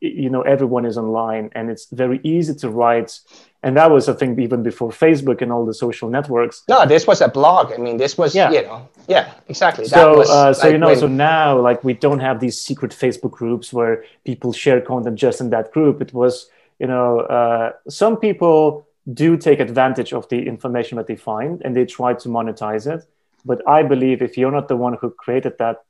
you 0.00 0.30
know 0.30 0.42
everyone 0.42 0.84
is 0.84 0.96
online 0.96 1.50
and 1.54 1.68
it's 1.70 1.86
very 1.90 2.20
easy 2.22 2.54
to 2.54 2.70
write. 2.70 3.18
And 3.62 3.76
that 3.78 3.90
was 3.90 4.08
i 4.08 4.12
think 4.12 4.38
even 4.38 4.62
before 4.62 4.90
facebook 4.90 5.40
and 5.42 5.50
all 5.50 5.64
the 5.66 5.74
social 5.74 6.08
networks. 6.08 6.62
No 6.68 6.86
this 6.86 7.06
was 7.06 7.20
a 7.20 7.28
blog. 7.28 7.72
I 7.72 7.78
mean 7.78 7.96
this 7.96 8.16
was 8.16 8.34
yeah. 8.34 8.50
you 8.50 8.62
know 8.62 8.88
yeah 9.08 9.32
exactly. 9.48 9.86
So 9.86 10.22
uh, 10.22 10.52
so 10.52 10.62
like 10.62 10.72
you 10.72 10.78
know 10.78 10.88
when... 10.88 10.98
so 10.98 11.08
now 11.08 11.58
like 11.58 11.82
we 11.82 11.94
don't 11.94 12.20
have 12.20 12.40
these 12.40 12.60
secret 12.60 12.92
facebook 12.92 13.32
groups 13.32 13.72
where 13.72 14.04
people 14.24 14.52
share 14.52 14.80
content 14.80 15.16
just 15.16 15.40
in 15.40 15.50
that 15.50 15.72
group. 15.72 16.00
It 16.00 16.12
was 16.14 16.48
you 16.78 16.86
know 16.86 17.20
uh, 17.20 17.72
some 17.88 18.16
people 18.16 18.86
do 19.12 19.36
take 19.36 19.60
advantage 19.60 20.12
of 20.12 20.28
the 20.28 20.46
information 20.46 20.96
that 20.96 21.06
they 21.06 21.16
find 21.16 21.60
and 21.64 21.74
they 21.76 21.84
try 21.84 22.14
to 22.14 22.28
monetize 22.28 22.86
it. 22.86 23.04
But 23.46 23.60
i 23.68 23.82
believe 23.82 24.22
if 24.22 24.38
you're 24.38 24.56
not 24.58 24.68
the 24.68 24.76
one 24.76 24.94
who 25.00 25.10
created 25.10 25.58
that 25.58 25.84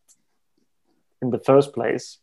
in 1.23 1.31
the 1.31 1.38
first 1.38 1.73
place 1.73 2.18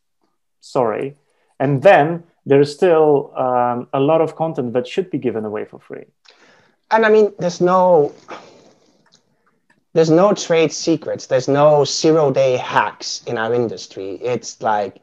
sorry 0.62 1.16
and 1.62 1.84
then 1.84 2.24
there's 2.46 2.74
still 2.74 3.32
um, 3.38 3.88
a 3.94 4.00
lot 4.00 4.20
of 4.20 4.36
content 4.36 4.74
that 4.74 4.88
should 4.88 5.12
be 5.12 5.20
given 5.20 5.46
away 5.46 5.64
for 5.64 5.80
free. 5.80 6.06
And 6.90 7.06
I 7.06 7.10
mean, 7.10 7.32
there's 7.38 7.62
no 7.62 8.14
there's 9.94 10.10
no 10.10 10.34
trade 10.34 10.72
secrets. 10.74 11.28
There's 11.28 11.48
no 11.48 11.86
zero 11.86 12.32
day 12.32 12.58
hacks 12.58 13.22
in 13.28 13.38
our 13.38 13.54
industry. 13.54 14.20
It's 14.24 14.62
like 14.62 15.02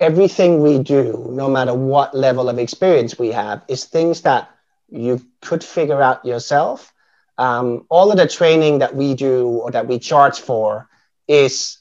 everything 0.00 0.62
we 0.62 0.78
do, 0.78 1.28
no 1.30 1.50
matter 1.50 1.74
what 1.74 2.14
level 2.14 2.48
of 2.48 2.58
experience 2.58 3.18
we 3.18 3.28
have, 3.28 3.62
is 3.68 3.84
things 3.84 4.22
that 4.22 4.48
you 4.88 5.20
could 5.42 5.62
figure 5.62 6.00
out 6.00 6.24
yourself. 6.24 6.94
Um, 7.36 7.84
all 7.90 8.10
of 8.10 8.16
the 8.16 8.28
training 8.28 8.78
that 8.78 8.94
we 8.94 9.14
do 9.14 9.48
or 9.48 9.70
that 9.72 9.86
we 9.86 9.98
charge 9.98 10.40
for 10.40 10.88
is 11.28 11.78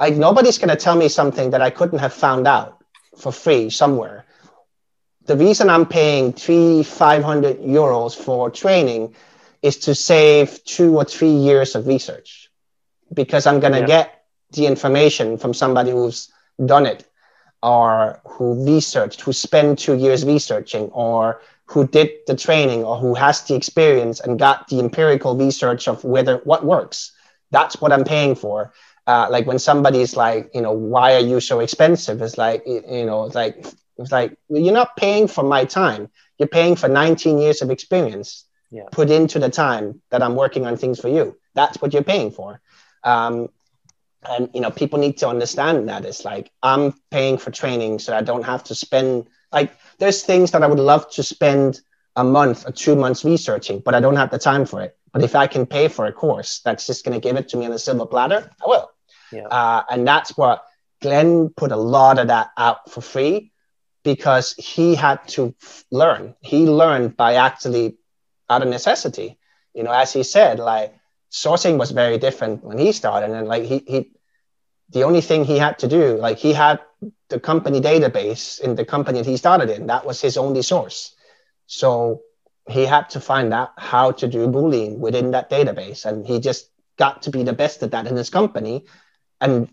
like 0.00 0.16
nobody's 0.16 0.58
going 0.58 0.70
to 0.70 0.82
tell 0.84 0.96
me 0.96 1.08
something 1.08 1.50
that 1.50 1.62
I 1.62 1.70
couldn't 1.70 2.00
have 2.00 2.14
found 2.14 2.48
out 2.48 2.79
for 3.20 3.32
free 3.32 3.70
somewhere. 3.70 4.24
The 5.26 5.36
reason 5.36 5.70
I'm 5.70 5.86
paying 5.86 6.32
three, 6.32 6.82
500 6.82 7.60
euros 7.60 8.16
for 8.16 8.50
training 8.50 9.14
is 9.62 9.76
to 9.78 9.94
save 9.94 10.64
two 10.64 10.96
or 10.96 11.04
three 11.04 11.30
years 11.30 11.74
of 11.74 11.86
research 11.86 12.50
because 13.12 13.46
I'm 13.46 13.60
going 13.60 13.74
to 13.74 13.80
yeah. 13.80 13.86
get 13.86 14.24
the 14.52 14.66
information 14.66 15.36
from 15.38 15.54
somebody 15.54 15.90
who's 15.90 16.32
done 16.64 16.86
it 16.86 17.06
or 17.62 18.20
who 18.26 18.64
researched, 18.64 19.20
who 19.20 19.32
spent 19.32 19.78
two 19.78 19.94
years 19.94 20.24
researching, 20.24 20.86
or 20.92 21.42
who 21.66 21.86
did 21.86 22.10
the 22.26 22.34
training, 22.34 22.84
or 22.84 22.96
who 22.96 23.14
has 23.14 23.42
the 23.42 23.54
experience 23.54 24.18
and 24.20 24.38
got 24.38 24.66
the 24.68 24.80
empirical 24.80 25.36
research 25.36 25.86
of 25.86 26.02
whether 26.02 26.38
what 26.38 26.64
works. 26.64 27.12
That's 27.50 27.80
what 27.80 27.92
I'm 27.92 28.04
paying 28.04 28.34
for. 28.34 28.72
Uh, 29.06 29.26
like 29.30 29.46
when 29.46 29.58
somebody's 29.58 30.16
like, 30.16 30.50
you 30.54 30.60
know, 30.60 30.72
why 30.72 31.14
are 31.14 31.20
you 31.20 31.40
so 31.40 31.60
expensive? 31.60 32.22
It's 32.22 32.38
like, 32.38 32.62
you 32.66 33.06
know, 33.06 33.24
it's 33.24 33.34
like, 33.34 33.64
it's 33.98 34.12
like 34.12 34.36
you're 34.48 34.74
not 34.74 34.96
paying 34.96 35.26
for 35.26 35.42
my 35.42 35.64
time. 35.64 36.08
You're 36.38 36.48
paying 36.48 36.76
for 36.76 36.88
19 36.88 37.38
years 37.38 37.60
of 37.60 37.70
experience 37.70 38.46
yeah. 38.70 38.84
put 38.90 39.10
into 39.10 39.38
the 39.38 39.50
time 39.50 40.00
that 40.10 40.22
I'm 40.22 40.36
working 40.36 40.66
on 40.66 40.76
things 40.76 41.00
for 41.00 41.08
you. 41.08 41.36
That's 41.54 41.80
what 41.82 41.92
you're 41.92 42.04
paying 42.04 42.30
for. 42.30 42.60
Um, 43.04 43.48
and 44.28 44.50
you 44.54 44.60
know, 44.60 44.70
people 44.70 44.98
need 44.98 45.18
to 45.18 45.28
understand 45.28 45.88
that 45.88 46.04
it's 46.04 46.24
like 46.24 46.50
I'm 46.62 46.94
paying 47.10 47.38
for 47.38 47.50
training, 47.50 47.98
so 47.98 48.14
I 48.14 48.22
don't 48.22 48.44
have 48.44 48.64
to 48.64 48.74
spend 48.74 49.26
like 49.50 49.72
there's 49.98 50.22
things 50.22 50.50
that 50.52 50.62
I 50.62 50.66
would 50.66 50.78
love 50.78 51.10
to 51.12 51.22
spend 51.22 51.80
a 52.16 52.24
month 52.24 52.68
or 52.68 52.72
two 52.72 52.96
months 52.96 53.24
researching, 53.24 53.80
but 53.80 53.94
I 53.94 54.00
don't 54.00 54.16
have 54.16 54.30
the 54.30 54.38
time 54.38 54.66
for 54.66 54.82
it. 54.82 54.96
But 55.12 55.22
if 55.22 55.34
I 55.34 55.46
can 55.46 55.66
pay 55.66 55.88
for 55.88 56.06
a 56.06 56.12
course 56.12 56.60
that's 56.64 56.86
just 56.86 57.04
going 57.04 57.20
to 57.20 57.28
give 57.28 57.36
it 57.36 57.48
to 57.48 57.56
me 57.56 57.66
on 57.66 57.72
a 57.72 57.78
silver 57.78 58.06
platter, 58.06 58.50
I 58.62 58.68
will. 58.68 58.90
Yeah. 59.32 59.46
Uh, 59.46 59.82
and 59.90 60.06
that's 60.06 60.36
what 60.36 60.64
Glenn 61.00 61.48
put 61.50 61.72
a 61.72 61.76
lot 61.76 62.18
of 62.18 62.28
that 62.28 62.50
out 62.56 62.90
for 62.90 63.00
free 63.00 63.52
because 64.02 64.54
he 64.54 64.94
had 64.94 65.26
to 65.28 65.54
learn. 65.90 66.34
He 66.40 66.66
learned 66.66 67.16
by 67.16 67.34
actually 67.34 67.96
out 68.48 68.62
of 68.62 68.68
necessity. 68.68 69.38
You 69.74 69.82
know, 69.84 69.92
as 69.92 70.12
he 70.12 70.22
said, 70.22 70.58
like 70.58 70.94
sourcing 71.30 71.78
was 71.78 71.90
very 71.90 72.18
different 72.18 72.64
when 72.64 72.78
he 72.78 72.92
started, 72.92 73.30
and 73.30 73.46
like 73.46 73.64
he 73.64 73.84
he, 73.86 74.12
the 74.90 75.04
only 75.04 75.20
thing 75.20 75.44
he 75.44 75.58
had 75.58 75.78
to 75.80 75.88
do, 75.88 76.16
like 76.16 76.38
he 76.38 76.52
had 76.52 76.80
the 77.28 77.38
company 77.38 77.80
database 77.80 78.60
in 78.60 78.74
the 78.74 78.84
company 78.84 79.20
that 79.20 79.30
he 79.30 79.36
started 79.36 79.70
in. 79.70 79.86
That 79.86 80.04
was 80.04 80.20
his 80.20 80.36
only 80.36 80.62
source. 80.62 81.14
So 81.66 82.22
he 82.68 82.84
had 82.84 83.10
to 83.10 83.20
find 83.20 83.52
out 83.52 83.72
how 83.76 84.12
to 84.12 84.28
do 84.28 84.46
Boolean 84.46 84.98
within 84.98 85.30
that 85.32 85.50
database, 85.50 86.04
and 86.04 86.26
he 86.26 86.40
just 86.40 86.70
got 86.96 87.22
to 87.22 87.30
be 87.30 87.42
the 87.42 87.52
best 87.52 87.82
at 87.82 87.90
that 87.92 88.06
in 88.06 88.16
his 88.16 88.30
company, 88.30 88.84
and 89.40 89.68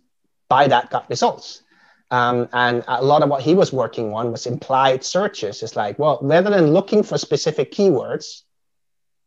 by 0.50 0.68
that 0.68 0.90
got 0.90 1.10
results. 1.10 1.64
Um, 2.10 2.48
and 2.54 2.84
a 2.88 3.04
lot 3.04 3.22
of 3.22 3.30
what 3.30 3.42
he 3.42 3.54
was 3.54 3.74
working 3.74 4.14
on 4.14 4.32
was 4.32 4.46
implied 4.46 5.04
searches. 5.04 5.62
It's 5.62 5.76
like, 5.76 6.00
well, 6.00 6.20
rather 6.22 6.50
than 6.50 6.72
looking 6.72 7.04
for 7.04 7.18
specific 7.18 7.72
keywords, 7.72 8.44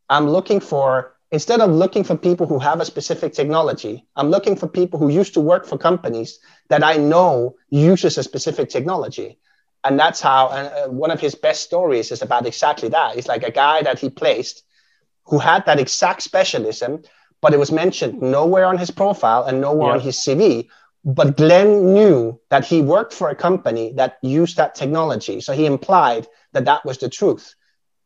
I'm 0.09 0.29
looking 0.29 0.61
for, 0.61 1.14
instead 1.31 1.61
of 1.61 1.70
looking 1.70 2.05
for 2.05 2.16
people 2.16 2.46
who 2.46 2.59
have 2.59 2.81
a 2.81 2.87
specific 2.87 3.35
technology, 3.35 4.07
I'm 4.16 4.31
looking 4.31 4.57
for 4.57 4.66
people 4.66 4.99
who 4.99 5.11
used 5.11 5.35
to 5.35 5.40
work 5.40 5.66
for 5.66 5.77
companies 5.77 6.38
that 6.68 6.83
I 6.83 6.96
know 6.96 7.57
uses 7.68 8.16
a 8.16 8.23
specific 8.23 8.70
technology. 8.70 9.38
And 9.85 9.99
that's 9.99 10.21
how 10.21 10.47
uh, 10.47 10.88
one 10.88 11.11
of 11.11 11.21
his 11.21 11.35
best 11.35 11.62
stories 11.62 12.12
is 12.12 12.23
about 12.23 12.47
exactly 12.47 12.88
that. 12.90 13.16
It's 13.16 13.29
like 13.29 13.43
a 13.43 13.51
guy 13.51 13.83
that 13.83 13.99
he 13.99 14.11
placed 14.11 14.62
who 15.25 15.38
had 15.38 15.64
that 15.66 15.79
exact 15.79 16.23
specialism, 16.23 17.03
but 17.40 17.55
it 17.55 17.59
was 17.59 17.73
mentioned 17.73 18.21
nowhere 18.21 18.66
on 18.66 18.77
his 18.77 18.90
profile 18.90 19.45
and 19.45 19.61
nowhere 19.61 19.88
yeah. 19.88 19.95
on 19.95 20.01
his 20.01 20.16
CV. 20.16 20.69
But 21.05 21.37
Glenn 21.37 21.95
knew 21.95 22.38
that 22.51 22.64
he 22.64 22.83
worked 22.83 23.14
for 23.14 23.31
a 23.31 23.35
company 23.35 23.93
that 23.95 24.19
used 24.23 24.57
that 24.59 24.75
technology. 24.75 25.40
So 25.40 25.55
he 25.55 25.64
implied 25.64 26.27
that 26.53 26.66
that 26.66 26.85
was 26.85 26.99
the 26.99 27.09
truth. 27.09 27.55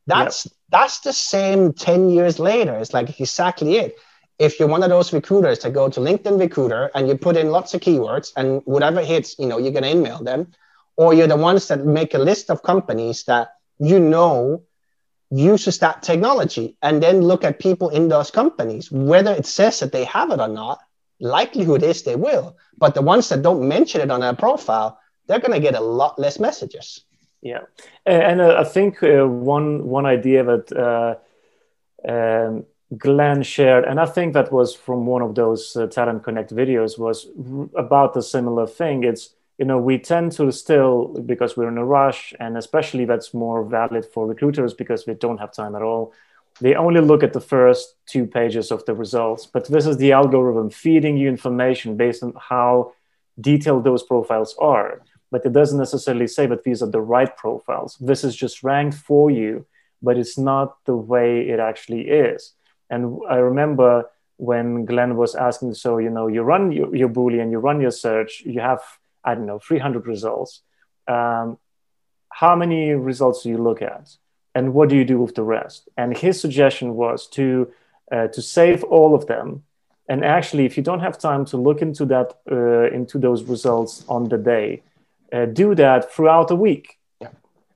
That's 0.06 0.46
yep. 0.46 0.52
that's 0.70 1.00
the 1.00 1.12
same 1.12 1.72
10 1.72 2.10
years 2.10 2.38
later. 2.38 2.76
It's 2.76 2.94
like 2.94 3.18
exactly 3.18 3.76
it. 3.76 3.96
If 4.38 4.58
you're 4.58 4.68
one 4.68 4.82
of 4.82 4.90
those 4.90 5.12
recruiters 5.12 5.60
that 5.60 5.72
go 5.72 5.88
to 5.88 6.00
LinkedIn 6.00 6.38
recruiter 6.38 6.90
and 6.94 7.08
you 7.08 7.16
put 7.16 7.36
in 7.36 7.50
lots 7.50 7.74
of 7.74 7.80
keywords 7.80 8.32
and 8.36 8.60
whatever 8.64 9.00
hits, 9.00 9.38
you 9.38 9.46
know, 9.46 9.58
you're 9.58 9.72
gonna 9.72 9.88
email 9.88 10.22
them, 10.22 10.52
or 10.96 11.14
you're 11.14 11.26
the 11.26 11.36
ones 11.36 11.68
that 11.68 11.84
make 11.84 12.14
a 12.14 12.18
list 12.18 12.50
of 12.50 12.62
companies 12.62 13.24
that 13.24 13.54
you 13.78 13.98
know 13.98 14.62
uses 15.30 15.78
that 15.78 16.02
technology 16.02 16.76
and 16.82 17.02
then 17.02 17.22
look 17.22 17.44
at 17.44 17.58
people 17.58 17.88
in 17.90 18.08
those 18.08 18.30
companies, 18.30 18.90
whether 18.90 19.32
it 19.32 19.46
says 19.46 19.80
that 19.80 19.92
they 19.92 20.04
have 20.04 20.30
it 20.30 20.40
or 20.40 20.48
not, 20.48 20.78
likelihood 21.20 21.82
is 21.82 22.02
they 22.02 22.16
will. 22.16 22.56
But 22.78 22.94
the 22.94 23.02
ones 23.02 23.28
that 23.28 23.42
don't 23.42 23.66
mention 23.66 24.00
it 24.00 24.10
on 24.10 24.20
their 24.20 24.34
profile, 24.34 24.98
they're 25.26 25.40
going 25.40 25.52
to 25.52 25.60
get 25.60 25.74
a 25.74 25.80
lot 25.80 26.18
less 26.18 26.38
messages. 26.38 27.04
Yeah, 27.42 27.60
and 28.06 28.40
uh, 28.40 28.56
I 28.58 28.64
think 28.64 29.02
uh, 29.02 29.26
one 29.26 29.86
one 29.86 30.06
idea 30.06 30.44
that 30.44 30.72
uh, 30.72 32.10
um, 32.10 32.64
Glenn 32.96 33.42
shared, 33.42 33.84
and 33.84 34.00
I 34.00 34.06
think 34.06 34.32
that 34.32 34.50
was 34.50 34.74
from 34.74 35.04
one 35.04 35.20
of 35.20 35.34
those 35.34 35.76
uh, 35.76 35.86
Talent 35.86 36.22
Connect 36.22 36.54
videos, 36.54 36.98
was 36.98 37.26
about 37.76 38.14
the 38.14 38.22
similar 38.22 38.66
thing. 38.66 39.04
It's 39.04 39.33
you 39.58 39.64
know 39.64 39.78
we 39.78 39.98
tend 39.98 40.32
to 40.32 40.50
still 40.52 41.08
because 41.26 41.56
we're 41.56 41.68
in 41.68 41.78
a 41.78 41.84
rush, 41.84 42.34
and 42.40 42.56
especially 42.56 43.04
that's 43.04 43.34
more 43.34 43.64
valid 43.64 44.04
for 44.04 44.26
recruiters 44.26 44.74
because 44.74 45.06
we 45.06 45.14
don't 45.14 45.38
have 45.38 45.52
time 45.52 45.74
at 45.74 45.82
all. 45.82 46.12
They 46.60 46.74
only 46.74 47.00
look 47.00 47.22
at 47.24 47.32
the 47.32 47.40
first 47.40 47.96
two 48.06 48.26
pages 48.26 48.70
of 48.70 48.84
the 48.84 48.94
results, 48.94 49.46
but 49.46 49.66
this 49.66 49.86
is 49.86 49.96
the 49.96 50.12
algorithm 50.12 50.70
feeding 50.70 51.16
you 51.16 51.28
information 51.28 51.96
based 51.96 52.22
on 52.22 52.32
how 52.38 52.92
detailed 53.40 53.82
those 53.82 54.04
profiles 54.04 54.54
are 54.60 55.02
but 55.34 55.44
it 55.44 55.52
doesn't 55.52 55.80
necessarily 55.80 56.28
say 56.28 56.46
that 56.46 56.62
these 56.62 56.80
are 56.80 56.88
the 56.88 57.00
right 57.00 57.36
profiles. 57.36 57.96
This 58.00 58.22
is 58.22 58.36
just 58.36 58.62
ranked 58.62 58.96
for 58.96 59.32
you, 59.32 59.66
but 60.00 60.16
it's 60.16 60.38
not 60.38 60.76
the 60.84 60.94
way 60.94 61.48
it 61.48 61.58
actually 61.58 62.02
is. 62.02 62.52
And 62.88 63.18
I 63.28 63.38
remember 63.38 64.08
when 64.36 64.84
Glenn 64.84 65.16
was 65.16 65.34
asking, 65.34 65.74
so, 65.74 65.98
you 65.98 66.08
know, 66.08 66.28
you 66.28 66.42
run 66.42 66.70
your, 66.70 66.94
your 66.94 67.08
Boolean, 67.08 67.50
you 67.50 67.58
run 67.58 67.80
your 67.80 67.90
search, 67.90 68.42
you 68.46 68.60
have, 68.60 68.80
I 69.24 69.34
don't 69.34 69.46
know, 69.46 69.58
300 69.58 70.06
results. 70.06 70.62
Um, 71.08 71.58
how 72.30 72.56
many 72.56 72.92
results 72.92 73.42
do 73.42 73.48
you 73.48 73.58
look 73.58 73.82
at? 73.82 74.10
And 74.54 74.72
what 74.74 74.88
do 74.88 74.96
you 74.96 75.04
do 75.04 75.18
with 75.18 75.34
the 75.34 75.42
rest? 75.42 75.88
And 75.96 76.16
his 76.16 76.40
suggestion 76.40 76.94
was 76.94 77.26
to, 77.30 77.72
uh, 78.10 78.28
to 78.28 78.42
save 78.42 78.84
all 78.84 79.14
of 79.14 79.26
them 79.26 79.64
and 80.08 80.24
actually 80.24 80.64
if 80.66 80.76
you 80.76 80.82
don't 80.82 81.00
have 81.00 81.18
time 81.18 81.44
to 81.46 81.56
look 81.56 81.82
into 81.82 82.04
that 82.06 82.34
uh, 82.50 82.88
into 82.94 83.18
those 83.18 83.42
results 83.44 84.04
on 84.08 84.28
the 84.28 84.38
day 84.38 84.82
uh, 85.32 85.46
do 85.46 85.74
that 85.74 86.12
throughout 86.12 86.48
the 86.48 86.56
week 86.56 86.98
yeah. 87.20 87.28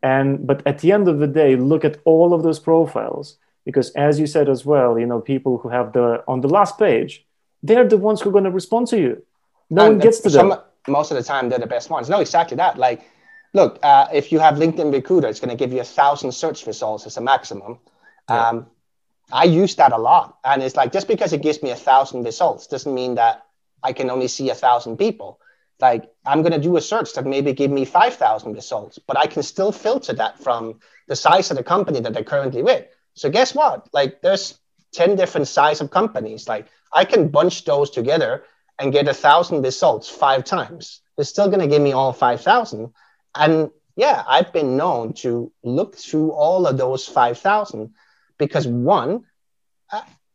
and 0.02 0.46
but 0.46 0.66
at 0.66 0.78
the 0.80 0.92
end 0.92 1.08
of 1.08 1.18
the 1.18 1.26
day 1.26 1.56
look 1.56 1.84
at 1.84 1.98
all 2.04 2.34
of 2.34 2.42
those 2.42 2.58
profiles 2.58 3.38
because 3.64 3.90
as 3.90 4.20
you 4.20 4.26
said 4.26 4.48
as 4.48 4.64
well 4.64 4.98
you 4.98 5.06
know 5.06 5.20
people 5.20 5.58
who 5.58 5.68
have 5.68 5.92
the 5.92 6.22
on 6.28 6.40
the 6.40 6.48
last 6.48 6.78
page 6.78 7.24
they're 7.62 7.88
the 7.88 7.96
ones 7.96 8.20
who 8.20 8.28
are 8.28 8.32
going 8.32 8.44
to 8.44 8.50
respond 8.50 8.86
to 8.86 8.98
you 8.98 9.22
no 9.70 9.86
and 9.86 9.96
one 9.96 9.98
gets 9.98 10.20
to 10.20 10.30
some, 10.30 10.50
them 10.50 10.58
most 10.86 11.10
of 11.10 11.16
the 11.16 11.22
time 11.22 11.48
they're 11.48 11.58
the 11.58 11.66
best 11.66 11.90
ones. 11.90 12.08
No 12.08 12.20
exactly 12.20 12.56
that. 12.56 12.78
Like 12.78 13.02
look 13.54 13.78
uh, 13.82 14.06
if 14.12 14.30
you 14.32 14.38
have 14.38 14.56
linkedin 14.56 14.92
recruiter 14.92 15.28
it's 15.28 15.40
going 15.40 15.50
to 15.50 15.56
give 15.56 15.72
you 15.72 15.80
a 15.80 15.84
thousand 15.84 16.32
search 16.32 16.66
results 16.66 17.06
as 17.06 17.16
a 17.16 17.20
maximum. 17.20 17.78
Yeah. 18.28 18.48
um, 18.48 18.66
i 19.32 19.44
use 19.44 19.74
that 19.76 19.92
a 19.92 19.98
lot. 19.98 20.38
And 20.44 20.62
it's 20.62 20.76
like 20.76 20.92
just 20.92 21.08
because 21.08 21.32
it 21.32 21.42
gives 21.42 21.62
me 21.62 21.70
a 21.70 21.76
thousand 21.76 22.24
results 22.24 22.66
doesn't 22.66 22.94
mean 22.94 23.14
that 23.16 23.46
i 23.82 23.92
can 23.92 24.10
only 24.10 24.28
see 24.28 24.50
a 24.50 24.54
thousand 24.54 24.96
people. 24.96 25.40
Like 25.80 26.10
i'm 26.26 26.42
going 26.42 26.52
to 26.52 26.60
do 26.68 26.76
a 26.76 26.80
search 26.80 27.12
that 27.14 27.26
maybe 27.26 27.52
give 27.52 27.70
me 27.70 27.84
5000 27.84 28.52
results 28.52 28.98
but 28.98 29.16
i 29.16 29.26
can 29.26 29.42
still 29.42 29.72
filter 29.72 30.12
that 30.14 30.38
from 30.38 30.80
the 31.06 31.16
size 31.16 31.50
of 31.50 31.56
the 31.56 31.62
company 31.62 32.00
that 32.00 32.12
they're 32.12 32.24
currently 32.24 32.62
with. 32.62 32.86
So 33.14 33.30
guess 33.30 33.54
what? 33.54 33.88
Like 33.92 34.20
there's 34.22 34.58
10 34.92 35.16
different 35.16 35.48
size 35.48 35.80
of 35.80 35.90
companies. 35.90 36.48
Like 36.48 36.66
i 36.92 37.04
can 37.04 37.28
bunch 37.28 37.64
those 37.64 37.90
together 37.90 38.44
and 38.78 38.92
get 38.92 39.08
a 39.08 39.14
thousand 39.14 39.62
results 39.62 40.08
five 40.08 40.44
times 40.44 41.00
it's 41.16 41.28
still 41.28 41.48
going 41.48 41.60
to 41.60 41.66
give 41.66 41.82
me 41.82 41.92
all 41.92 42.12
5000 42.12 42.92
and 43.34 43.70
yeah 43.96 44.22
i've 44.26 44.52
been 44.52 44.76
known 44.76 45.12
to 45.14 45.52
look 45.62 45.96
through 45.96 46.30
all 46.32 46.66
of 46.66 46.76
those 46.78 47.06
5000 47.06 47.94
because 48.38 48.66
one 48.66 49.24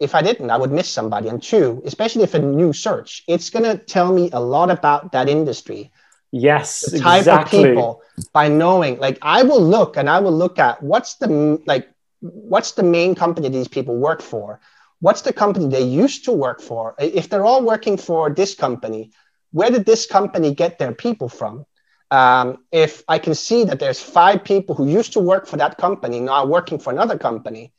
if 0.03 0.15
I 0.15 0.21
didn't, 0.21 0.49
I 0.49 0.57
would 0.57 0.71
miss 0.71 0.89
somebody. 0.89 1.29
And 1.29 1.41
two, 1.41 1.81
especially 1.85 2.23
if 2.23 2.33
a 2.33 2.39
new 2.39 2.73
search, 2.73 3.23
it's 3.27 3.49
going 3.49 3.63
to 3.63 3.77
tell 3.77 4.13
me 4.13 4.29
a 4.33 4.39
lot 4.39 4.69
about 4.69 5.13
that 5.13 5.29
industry. 5.29 5.91
Yes, 6.31 6.81
the 6.91 6.99
type 6.99 7.19
exactly. 7.19 7.59
of 7.59 7.65
people 7.65 8.01
by 8.33 8.47
knowing. 8.47 8.99
Like 8.99 9.19
I 9.21 9.43
will 9.43 9.61
look 9.61 9.97
and 9.97 10.09
I 10.09 10.19
will 10.19 10.31
look 10.31 10.57
at 10.57 10.81
what's 10.81 11.15
the 11.15 11.61
like 11.67 11.89
what's 12.21 12.71
the 12.71 12.83
main 12.83 13.13
company 13.13 13.49
these 13.49 13.67
people 13.67 13.95
work 13.95 14.21
for. 14.21 14.59
What's 15.03 15.23
the 15.23 15.33
company 15.33 15.67
they 15.67 15.83
used 15.83 16.23
to 16.25 16.31
work 16.31 16.61
for? 16.61 16.95
If 16.97 17.27
they're 17.27 17.45
all 17.45 17.61
working 17.61 17.97
for 17.97 18.29
this 18.29 18.55
company, 18.55 19.11
where 19.51 19.69
did 19.69 19.85
this 19.85 20.05
company 20.05 20.53
get 20.53 20.79
their 20.79 20.93
people 20.93 21.27
from? 21.27 21.65
Um, 22.09 22.59
if 22.71 23.03
I 23.09 23.19
can 23.19 23.35
see 23.35 23.65
that 23.65 23.81
there's 23.81 24.01
five 24.01 24.45
people 24.45 24.75
who 24.75 24.87
used 24.87 25.11
to 25.13 25.19
work 25.19 25.45
for 25.45 25.57
that 25.57 25.77
company 25.77 26.21
now 26.21 26.45
working 26.45 26.79
for 26.79 26.93
another 26.93 27.17
company, 27.17 27.73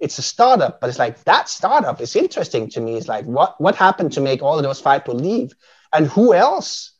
it's 0.00 0.18
a 0.18 0.22
startup, 0.22 0.80
but 0.80 0.90
it's 0.90 0.98
like 0.98 1.22
that 1.24 1.48
startup 1.48 2.00
is 2.00 2.16
interesting 2.16 2.68
to 2.70 2.80
me. 2.80 2.96
It's 2.96 3.06
like 3.06 3.24
what 3.24 3.60
what 3.60 3.76
happened 3.76 4.10
to 4.14 4.20
make 4.20 4.42
all 4.42 4.56
of 4.58 4.64
those 4.64 4.80
five 4.80 5.04
people 5.04 5.20
leave, 5.20 5.52
and 5.92 6.08
who 6.08 6.34
else 6.34 6.90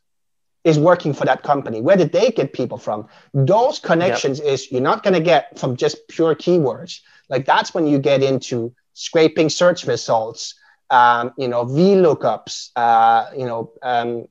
is 0.63 0.79
working 0.79 1.13
for 1.13 1.25
that 1.25 1.43
company? 1.43 1.81
Where 1.81 1.97
did 1.97 2.13
they 2.13 2.31
get 2.31 2.53
people 2.53 2.77
from? 2.77 3.09
Those 3.33 3.79
connections 3.79 4.39
yep. 4.39 4.47
is 4.47 4.71
you're 4.71 4.89
not 4.91 5.03
going 5.03 5.15
to 5.15 5.25
get 5.33 5.59
from 5.59 5.75
just 5.75 6.07
pure 6.07 6.33
keywords. 6.33 7.01
Like 7.27 7.45
that's 7.45 7.73
when 7.73 7.87
you 7.87 7.99
get 7.99 8.23
into 8.23 8.73
scraping 8.99 9.47
search 9.47 9.85
results, 9.85 10.55
um, 10.89 11.31
you 11.37 11.47
know, 11.47 11.63
VLOOKUPs, 11.63 12.71
uh, 12.75 13.29
you 13.35 13.45
know, 13.45 13.71
um, 13.81 14.27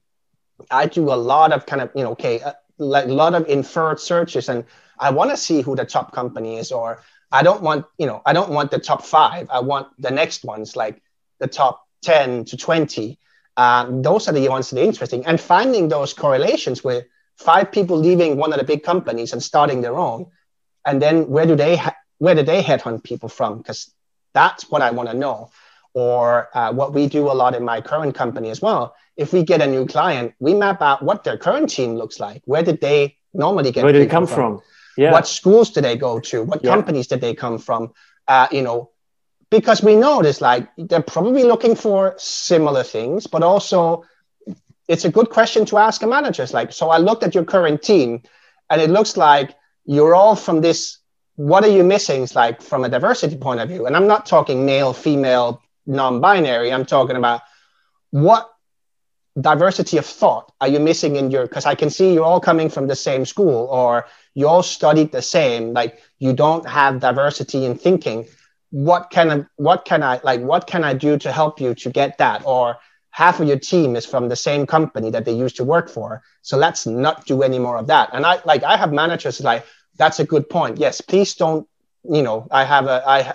I 0.71 0.85
do 0.85 1.05
a 1.11 1.17
lot 1.17 1.53
of 1.53 1.65
kind 1.65 1.81
of, 1.81 1.91
you 1.95 2.05
know, 2.05 2.11
okay, 2.13 2.43
uh, 2.43 2.53
a 2.79 3.07
lot 3.07 3.35
of 3.35 3.49
inferred 3.49 3.99
searches 3.99 4.51
and 4.51 4.65
I 4.99 5.11
want 5.11 5.31
to 5.31 5.39
see 5.39 5.63
who 5.63 5.75
the 5.75 5.87
top 5.87 6.13
company 6.13 6.59
is, 6.59 6.71
or 6.71 7.01
I 7.33 7.43
don't 7.43 7.63
want, 7.63 7.87
you 7.97 8.07
know, 8.07 8.21
I 8.27 8.35
don't 8.35 8.51
want 8.51 8.71
the 8.71 8.79
top 8.79 9.05
five. 9.05 9.49
I 9.51 9.61
want 9.61 9.89
the 9.99 10.11
next 10.11 10.45
ones, 10.45 10.77
like 10.77 11.01
the 11.39 11.47
top 11.47 11.87
10 12.03 12.45
to 12.47 12.57
20. 12.59 13.19
Um, 13.57 14.03
those 14.03 14.29
are 14.29 14.33
the 14.33 14.49
ones 14.51 14.69
that 14.69 14.81
are 14.81 14.85
interesting. 14.85 15.25
And 15.25 15.41
finding 15.41 15.89
those 15.89 16.13
correlations 16.13 16.85
with 16.85 17.07
five 17.37 17.73
people 17.73 17.97
leaving 17.97 18.37
one 18.37 18.53
of 18.53 18.59
the 18.59 18.65
big 18.65 18.83
companies 18.83 19.33
and 19.33 19.43
starting 19.43 19.81
their 19.81 19.97
own. 19.97 20.27
And 20.85 21.01
then 21.01 21.29
where 21.29 21.47
do 21.47 21.57
they, 21.57 21.77
ha- 21.77 21.97
where 22.19 22.35
do 22.35 22.43
they 22.43 22.63
headhunt 22.63 23.03
people 23.03 23.31
from? 23.31 23.59
Because 23.59 23.91
that's 24.41 24.71
what 24.71 24.83
I 24.83 24.91
want 24.97 25.09
to 25.11 25.17
know. 25.25 25.51
Or 25.95 26.49
uh, 26.59 26.71
what 26.73 26.91
we 26.97 27.03
do 27.19 27.23
a 27.33 27.37
lot 27.43 27.53
in 27.59 27.65
my 27.73 27.79
current 27.91 28.15
company 28.15 28.51
as 28.55 28.61
well. 28.67 28.83
If 29.17 29.33
we 29.33 29.43
get 29.43 29.61
a 29.61 29.67
new 29.67 29.85
client, 29.95 30.35
we 30.39 30.53
map 30.55 30.81
out 30.89 31.03
what 31.03 31.25
their 31.25 31.39
current 31.47 31.69
team 31.77 31.91
looks 32.01 32.17
like. 32.27 32.41
Where 32.45 32.63
did 32.63 32.81
they 32.81 33.17
normally 33.35 33.73
get? 33.73 33.83
Where 33.85 33.93
did 33.93 34.03
it 34.03 34.11
come 34.11 34.27
from? 34.27 34.59
from? 34.59 34.63
Yeah. 34.97 35.13
What 35.13 35.27
schools 35.27 35.71
did 35.71 35.85
they 35.85 35.97
go 35.97 36.21
to? 36.31 36.37
What 36.51 36.61
yeah. 36.63 36.75
companies 36.75 37.07
did 37.13 37.21
they 37.21 37.35
come 37.35 37.59
from? 37.59 37.93
Uh, 38.29 38.47
you 38.57 38.63
know, 38.63 38.91
because 39.51 39.83
we 39.83 39.95
know 39.97 40.23
this, 40.23 40.41
like 40.41 40.69
they're 40.77 41.03
probably 41.03 41.45
looking 41.45 41.75
for 41.75 42.15
similar 42.19 42.85
things, 42.85 43.27
but 43.27 43.43
also 43.43 44.05
it's 44.89 45.05
a 45.05 45.11
good 45.11 45.31
question 45.31 45.65
to 45.67 45.79
ask 45.79 46.03
a 46.03 46.07
manager. 46.07 46.43
It's 46.43 46.55
like, 46.55 46.73
so 46.73 46.91
I 46.91 46.99
looked 46.99 47.23
at 47.23 47.35
your 47.35 47.45
current 47.45 47.83
team, 47.83 48.23
and 48.71 48.81
it 48.81 48.91
looks 48.91 49.17
like 49.17 49.55
you're 49.85 50.15
all 50.15 50.37
from 50.37 50.61
this. 50.61 50.98
What 51.39 51.63
are 51.63 51.71
you 51.71 51.85
missing? 51.85 52.25
It's 52.25 52.35
like 52.35 52.61
from 52.61 52.83
a 52.83 52.89
diversity 52.89 53.37
point 53.37 53.61
of 53.61 53.69
view, 53.69 53.87
and 53.87 53.95
I'm 53.95 54.09
not 54.09 54.27
talking 54.27 54.67
male, 54.67 54.93
female, 54.93 55.63
non-binary. 55.87 56.73
I'm 56.73 56.85
talking 56.85 57.15
about 57.15 57.43
what 58.11 58.51
diversity 59.41 59.99
of 59.99 60.05
thought 60.05 60.51
are 60.61 60.67
you 60.67 60.81
missing 60.81 61.15
in 61.15 61.31
your 61.31 61.45
because 61.47 61.65
i 61.65 61.73
can 61.73 61.91
see 61.91 62.13
you're 62.13 62.25
all 62.25 62.41
coming 62.41 62.69
from 62.69 62.89
the 62.89 62.97
same 62.97 63.25
school 63.25 63.69
or 63.71 64.07
you 64.35 64.49
all 64.49 64.65
studied 64.65 65.13
the 65.13 65.23
same. 65.23 65.73
Like 65.73 66.03
you 66.19 66.33
don't 66.33 66.67
have 66.69 66.99
diversity 66.99 67.65
in 67.65 67.79
thinking. 67.79 68.27
What 68.71 69.11
can 69.11 69.31
i 69.31 69.47
what 69.55 69.85
can 69.85 70.03
i 70.03 70.21
like 70.25 70.41
what 70.41 70.67
can 70.67 70.83
i 70.83 70.93
do 70.93 71.19
to 71.19 71.31
help 71.31 71.61
you 71.61 71.73
to 71.77 71.89
get 71.89 72.19
that? 72.19 72.43
Or 72.45 72.79
half 73.11 73.39
of 73.39 73.47
your 73.47 73.61
team 73.61 73.95
is 73.95 74.05
from 74.05 74.29
the 74.29 74.35
same 74.35 74.67
company 74.67 75.11
that 75.11 75.25
they 75.25 75.33
used 75.45 75.55
to 75.59 75.65
work 75.65 75.89
for. 75.89 76.21
So 76.43 76.57
let's 76.57 76.85
not 76.85 77.27
do 77.27 77.43
any 77.43 77.61
more 77.61 77.77
of 77.79 77.87
that. 77.87 78.11
And 78.13 78.27
i 78.27 78.41
like 78.45 78.65
i 78.65 78.77
have 78.77 78.93
managers 78.93 79.41
like 79.41 79.65
that's 79.99 80.21
a 80.21 80.25
good 80.25 80.49
point 80.49 80.79
yes 80.79 81.01
please 81.01 81.35
don't 81.35 81.67
you 82.11 82.23
know 82.23 82.47
i 82.51 82.65
have 82.65 82.87
a 82.87 83.03
i 83.07 83.35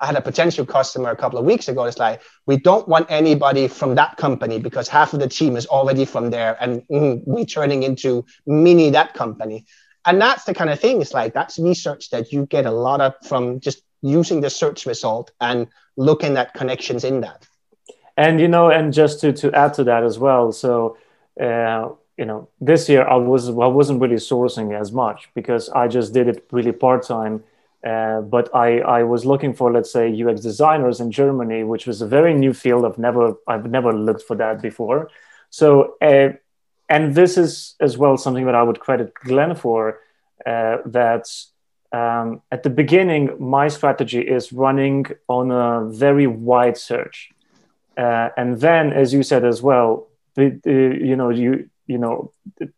I 0.00 0.06
had 0.06 0.16
a 0.16 0.20
potential 0.20 0.64
customer 0.64 1.10
a 1.10 1.16
couple 1.16 1.38
of 1.38 1.44
weeks 1.44 1.68
ago. 1.68 1.84
It's 1.84 1.98
like 1.98 2.22
we 2.46 2.56
don't 2.56 2.86
want 2.86 3.06
anybody 3.10 3.66
from 3.68 3.96
that 3.96 4.16
company 4.16 4.58
because 4.58 4.88
half 4.88 5.12
of 5.12 5.20
the 5.20 5.28
team 5.28 5.56
is 5.56 5.66
already 5.66 6.04
from 6.04 6.30
there, 6.30 6.56
and 6.60 6.82
mm, 6.88 7.22
we 7.26 7.44
turning 7.44 7.82
into 7.82 8.24
mini 8.46 8.90
that 8.90 9.14
company. 9.14 9.66
And 10.04 10.20
that's 10.20 10.44
the 10.44 10.54
kind 10.54 10.70
of 10.70 10.78
thing. 10.80 11.00
It's 11.00 11.12
like 11.12 11.34
that's 11.34 11.58
research 11.58 12.10
that 12.10 12.32
you 12.32 12.46
get 12.46 12.64
a 12.64 12.70
lot 12.70 13.00
of 13.00 13.14
from 13.24 13.60
just 13.60 13.82
using 14.00 14.40
the 14.40 14.50
search 14.50 14.86
result 14.86 15.32
and 15.40 15.66
looking 15.96 16.36
at 16.36 16.54
connections 16.54 17.02
in 17.02 17.20
that. 17.22 17.46
And 18.16 18.40
you 18.40 18.48
know, 18.48 18.70
and 18.70 18.92
just 18.92 19.20
to 19.20 19.32
to 19.32 19.52
add 19.52 19.74
to 19.74 19.84
that 19.84 20.04
as 20.04 20.18
well. 20.18 20.52
So. 20.52 20.96
Uh, 21.40 21.90
you 22.18 22.24
know, 22.24 22.48
this 22.60 22.88
year 22.88 23.06
I 23.06 23.16
was 23.16 23.48
I 23.48 23.68
wasn't 23.78 24.00
really 24.02 24.16
sourcing 24.16 24.78
as 24.78 24.92
much 24.92 25.28
because 25.34 25.68
I 25.70 25.88
just 25.88 26.12
did 26.12 26.28
it 26.28 26.46
really 26.50 26.72
part 26.72 27.06
time 27.06 27.44
uh, 27.84 28.20
but 28.22 28.52
I, 28.54 28.80
I 28.80 29.02
was 29.04 29.24
looking 29.24 29.54
for, 29.54 29.72
let's 29.72 29.92
say, 29.92 30.10
UX 30.22 30.40
designers 30.40 31.00
in 31.00 31.12
Germany, 31.12 31.62
which 31.62 31.86
was 31.86 32.02
a 32.02 32.06
very 32.06 32.34
new 32.34 32.52
field. 32.52 32.84
I've 32.84 32.98
never 32.98 33.34
I've 33.46 33.70
never 33.70 33.92
looked 33.92 34.22
for 34.22 34.36
that 34.36 34.60
before. 34.60 35.10
So, 35.50 35.94
uh, 36.02 36.30
and 36.88 37.14
this 37.14 37.38
is 37.38 37.76
as 37.80 37.96
well 37.96 38.16
something 38.16 38.46
that 38.46 38.54
I 38.54 38.62
would 38.62 38.80
credit 38.80 39.14
Glenn 39.14 39.54
for. 39.54 40.00
Uh, 40.44 40.78
that 40.86 41.28
um, 41.92 42.42
at 42.50 42.62
the 42.62 42.70
beginning, 42.70 43.30
my 43.38 43.68
strategy 43.68 44.20
is 44.20 44.52
running 44.52 45.06
on 45.28 45.50
a 45.50 45.88
very 45.88 46.26
wide 46.26 46.76
search, 46.76 47.30
uh, 47.96 48.30
and 48.36 48.60
then, 48.60 48.92
as 48.92 49.12
you 49.12 49.22
said 49.22 49.44
as 49.44 49.62
well, 49.62 50.08
you 50.36 51.16
know 51.16 51.30
you 51.30 51.70
you 51.88 51.98
know 51.98 52.30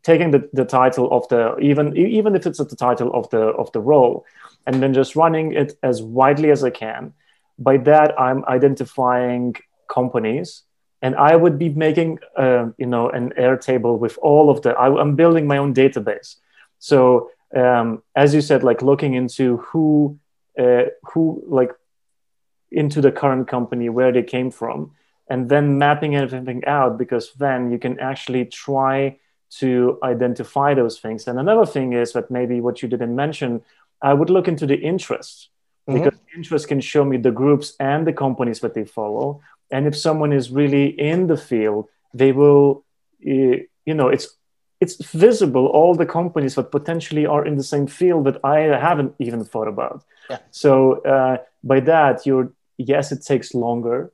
taking 0.02 0.30
the, 0.30 0.48
the 0.54 0.64
title 0.64 1.10
of 1.12 1.28
the 1.28 1.58
even 1.58 1.94
even 1.96 2.34
if 2.34 2.46
it's 2.46 2.58
the 2.58 2.76
title 2.76 3.12
of 3.12 3.28
the 3.30 3.42
of 3.62 3.70
the 3.72 3.80
role 3.80 4.24
and 4.66 4.82
then 4.82 4.94
just 4.94 5.16
running 5.16 5.52
it 5.52 5.78
as 5.82 6.02
widely 6.02 6.50
as 6.50 6.64
I 6.64 6.70
can. 6.70 7.12
By 7.58 7.76
that, 7.78 8.18
I'm 8.18 8.44
identifying 8.46 9.54
companies, 9.88 10.62
and 11.02 11.14
I 11.16 11.36
would 11.36 11.58
be 11.58 11.68
making, 11.68 12.18
uh, 12.36 12.66
you 12.78 12.86
know, 12.86 13.10
an 13.10 13.32
Airtable 13.38 13.98
with 13.98 14.18
all 14.22 14.50
of 14.50 14.62
the. 14.62 14.70
I, 14.70 15.00
am 15.00 15.16
building 15.16 15.46
my 15.46 15.58
own 15.58 15.74
database. 15.74 16.36
So 16.78 17.30
um, 17.54 18.02
as 18.14 18.34
you 18.34 18.40
said, 18.40 18.62
like 18.62 18.82
looking 18.82 19.14
into 19.14 19.58
who, 19.58 20.18
uh, 20.58 20.84
who 21.12 21.42
like 21.46 21.72
into 22.70 23.00
the 23.00 23.12
current 23.12 23.48
company, 23.48 23.88
where 23.88 24.12
they 24.12 24.22
came 24.22 24.50
from, 24.50 24.92
and 25.30 25.48
then 25.48 25.78
mapping 25.78 26.16
everything 26.16 26.64
out 26.66 26.98
because 26.98 27.32
then 27.38 27.70
you 27.70 27.78
can 27.78 27.98
actually 28.00 28.44
try 28.44 29.16
to 29.58 29.98
identify 30.02 30.74
those 30.74 30.98
things. 30.98 31.26
And 31.26 31.38
another 31.38 31.66
thing 31.66 31.92
is 31.92 32.12
that 32.12 32.30
maybe 32.30 32.60
what 32.60 32.82
you 32.82 32.88
didn't 32.88 33.14
mention 33.14 33.62
I 34.02 34.14
would 34.14 34.30
look 34.30 34.48
into 34.48 34.66
the 34.66 34.76
interests 34.76 35.48
mm-hmm. 35.88 35.98
because 35.98 36.18
interest 36.34 36.68
can 36.68 36.80
show 36.80 37.04
me 37.04 37.16
the 37.16 37.30
groups 37.30 37.74
and 37.78 38.06
the 38.06 38.12
companies 38.12 38.60
that 38.60 38.74
they 38.74 38.84
follow. 38.84 39.40
And 39.70 39.86
if 39.86 39.96
someone 39.96 40.32
is 40.32 40.50
really 40.50 40.86
in 40.86 41.26
the 41.26 41.36
field, 41.36 41.88
they 42.14 42.32
will, 42.32 42.84
you 43.20 43.68
know, 43.86 44.08
it's 44.08 44.36
it's 44.80 44.96
visible 45.12 45.66
all 45.66 45.94
the 45.94 46.06
companies 46.06 46.54
that 46.54 46.70
potentially 46.70 47.26
are 47.26 47.44
in 47.44 47.56
the 47.56 47.62
same 47.62 47.86
field 47.86 48.24
that 48.24 48.42
I 48.42 48.60
haven't 48.60 49.14
even 49.18 49.44
thought 49.44 49.68
about. 49.68 50.04
Yeah. 50.30 50.38
So 50.50 51.02
uh, 51.02 51.36
by 51.62 51.80
that, 51.80 52.24
you're 52.24 52.52
yes, 52.78 53.12
it 53.12 53.22
takes 53.22 53.54
longer, 53.54 54.10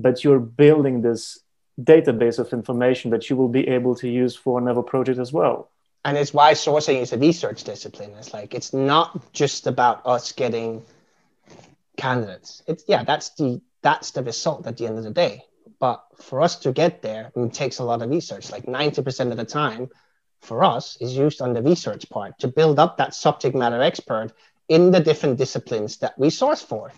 but 0.00 0.24
you're 0.24 0.40
building 0.40 1.02
this 1.02 1.40
database 1.80 2.38
of 2.38 2.52
information 2.52 3.10
that 3.10 3.30
you 3.30 3.36
will 3.36 3.48
be 3.48 3.66
able 3.68 3.94
to 3.94 4.08
use 4.08 4.34
for 4.36 4.58
another 4.58 4.82
project 4.82 5.18
as 5.18 5.32
well 5.32 5.70
and 6.04 6.16
it's 6.16 6.32
why 6.32 6.52
sourcing 6.52 7.00
is 7.00 7.12
a 7.12 7.18
research 7.18 7.64
discipline. 7.64 8.12
It's 8.18 8.32
like 8.32 8.54
it's 8.54 8.72
not 8.72 9.32
just 9.32 9.66
about 9.66 10.06
us 10.06 10.32
getting 10.32 10.82
candidates. 11.96 12.62
It's 12.66 12.84
yeah, 12.88 13.04
that's 13.04 13.30
the 13.30 13.60
that's 13.82 14.12
the 14.12 14.22
result 14.22 14.66
at 14.66 14.76
the 14.76 14.86
end 14.86 14.98
of 14.98 15.04
the 15.04 15.10
day. 15.10 15.44
But 15.78 16.04
for 16.16 16.40
us 16.42 16.56
to 16.60 16.72
get 16.72 17.02
there, 17.02 17.32
it 17.34 17.52
takes 17.52 17.78
a 17.78 17.84
lot 17.84 18.02
of 18.02 18.10
research. 18.10 18.50
Like 18.50 18.66
90% 18.66 19.30
of 19.30 19.36
the 19.38 19.46
time 19.46 19.88
for 20.40 20.62
us 20.62 20.98
is 21.00 21.16
used 21.16 21.40
on 21.40 21.54
the 21.54 21.62
research 21.62 22.08
part 22.10 22.38
to 22.40 22.48
build 22.48 22.78
up 22.78 22.98
that 22.98 23.14
subject 23.14 23.56
matter 23.56 23.82
expert 23.82 24.32
in 24.68 24.90
the 24.90 25.00
different 25.00 25.38
disciplines 25.38 25.98
that 25.98 26.18
we 26.18 26.28
source 26.28 26.60
for. 26.62 26.92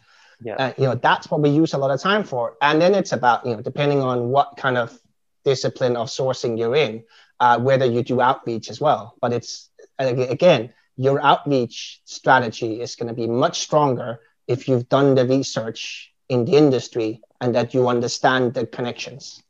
Yeah. 0.44 0.57
Uh, 0.57 0.72
you 0.76 0.85
know, 0.85 0.94
that's 0.94 1.31
what 1.31 1.40
we 1.40 1.50
use 1.50 1.74
a 1.74 1.78
lot 1.78 1.90
of 1.90 2.00
time 2.00 2.24
for. 2.24 2.57
And 2.61 2.81
then 2.81 2.94
it's 2.94 3.12
about, 3.12 3.46
you 3.46 3.55
know, 3.55 3.62
depending 3.62 4.00
on 4.00 4.28
what 4.28 4.57
kind 4.57 4.76
of 4.76 4.98
discipline 5.44 5.96
of 5.96 6.09
sourcing 6.09 6.59
you're 6.59 6.76
in, 6.76 7.05
uh, 7.40 7.59
whether 7.59 7.85
you 7.85 8.02
do 8.02 8.20
outreach 8.20 8.70
as 8.70 8.81
well. 8.81 9.16
But 9.20 9.33
it's 9.33 9.70
again, 9.98 10.72
your 10.96 11.22
outreach 11.22 12.00
strategy 12.05 12.81
is 12.81 12.96
going 12.96 13.09
to 13.09 13.14
be 13.14 13.26
much 13.26 13.61
stronger 13.61 14.20
if 14.46 14.68
you've 14.68 14.88
done 14.88 15.14
the 15.14 15.26
research 15.26 16.12
in 16.28 16.44
the 16.44 16.57
industry 16.57 17.20
and 17.40 17.55
that 17.55 17.74
you 17.74 17.88
understand 17.88 18.55
the 18.55 18.66
connections. 18.66 19.42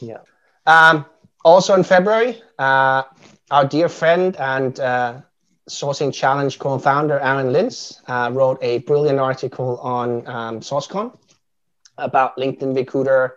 Yeah. 0.00 0.18
Um, 0.66 1.06
also 1.44 1.74
in 1.74 1.84
February, 1.84 2.42
uh, 2.58 3.02
our 3.50 3.64
dear 3.66 3.88
friend 3.88 4.36
and 4.36 4.78
uh, 4.80 5.20
Sourcing 5.68 6.12
Challenge 6.12 6.58
co-founder 6.58 7.18
Aaron 7.20 7.52
Lintz 7.52 8.00
uh, 8.06 8.30
wrote 8.30 8.58
a 8.60 8.78
brilliant 8.78 9.18
article 9.18 9.78
on 9.78 10.26
um, 10.26 10.60
SourceCon 10.60 11.16
about 11.96 12.36
LinkedIn 12.36 12.74
Recruiter 12.74 13.36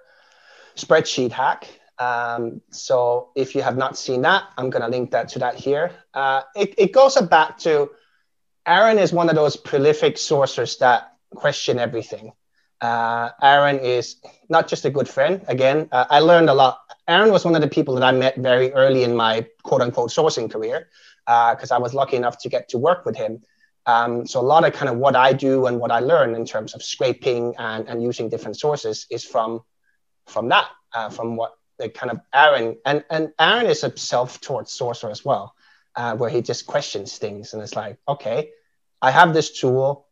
spreadsheet 0.75 1.31
hack. 1.31 1.67
Um, 1.99 2.61
so 2.69 3.29
if 3.35 3.55
you 3.55 3.61
have 3.61 3.77
not 3.77 3.97
seen 3.97 4.21
that, 4.21 4.43
I'm 4.57 4.69
going 4.69 4.83
to 4.83 4.89
link 4.89 5.11
that 5.11 5.29
to 5.29 5.39
that 5.39 5.55
here. 5.55 5.91
Uh, 6.13 6.41
it, 6.55 6.75
it 6.77 6.91
goes 6.91 7.19
back 7.21 7.57
to 7.59 7.91
Aaron 8.65 8.99
is 8.99 9.13
one 9.13 9.29
of 9.29 9.35
those 9.35 9.55
prolific 9.55 10.15
sourcers 10.15 10.77
that 10.79 11.13
question 11.33 11.79
everything. 11.79 12.33
Uh, 12.81 13.29
Aaron 13.41 13.79
is 13.79 14.17
not 14.49 14.67
just 14.67 14.85
a 14.85 14.89
good 14.89 15.07
friend. 15.07 15.43
Again, 15.47 15.87
uh, 15.91 16.05
I 16.09 16.19
learned 16.19 16.49
a 16.49 16.53
lot. 16.53 16.79
Aaron 17.07 17.31
was 17.31 17.45
one 17.45 17.55
of 17.55 17.61
the 17.61 17.67
people 17.67 17.95
that 17.95 18.03
I 18.03 18.11
met 18.11 18.35
very 18.35 18.71
early 18.73 19.03
in 19.03 19.15
my 19.15 19.47
quote 19.63 19.81
unquote 19.81 20.11
sourcing 20.11 20.51
career 20.51 20.89
because 21.27 21.71
uh, 21.71 21.75
I 21.75 21.77
was 21.79 21.93
lucky 21.93 22.15
enough 22.15 22.37
to 22.39 22.49
get 22.49 22.69
to 22.69 22.77
work 22.77 23.05
with 23.05 23.17
him. 23.17 23.41
Um, 23.85 24.25
so 24.25 24.39
a 24.39 24.47
lot 24.53 24.65
of 24.65 24.73
kind 24.73 24.89
of 24.89 24.97
what 24.97 25.15
I 25.15 25.33
do 25.33 25.65
and 25.65 25.79
what 25.79 25.91
I 25.91 25.99
learn 25.99 26.35
in 26.35 26.45
terms 26.45 26.73
of 26.73 26.81
scraping 26.81 27.55
and, 27.57 27.87
and 27.87 28.01
using 28.01 28.29
different 28.29 28.57
sources 28.57 29.05
is 29.11 29.23
from 29.23 29.61
from 30.25 30.49
that, 30.49 30.67
uh, 30.93 31.09
from 31.09 31.37
what 31.37 31.53
the 31.77 31.89
kind 31.89 32.11
of 32.11 32.19
Aaron 32.33 32.77
and 32.85 33.03
and 33.09 33.31
Aaron 33.39 33.65
is 33.65 33.83
a 33.83 33.95
self-taught 33.97 34.65
sourcer 34.65 35.11
as 35.11 35.23
well, 35.25 35.53
uh, 35.95 36.15
where 36.15 36.29
he 36.29 36.41
just 36.41 36.65
questions 36.65 37.17
things 37.17 37.53
and 37.53 37.61
it's 37.61 37.75
like, 37.75 37.97
okay, 38.07 38.51
I 39.01 39.11
have 39.11 39.33
this 39.33 39.59
tool, 39.59 40.07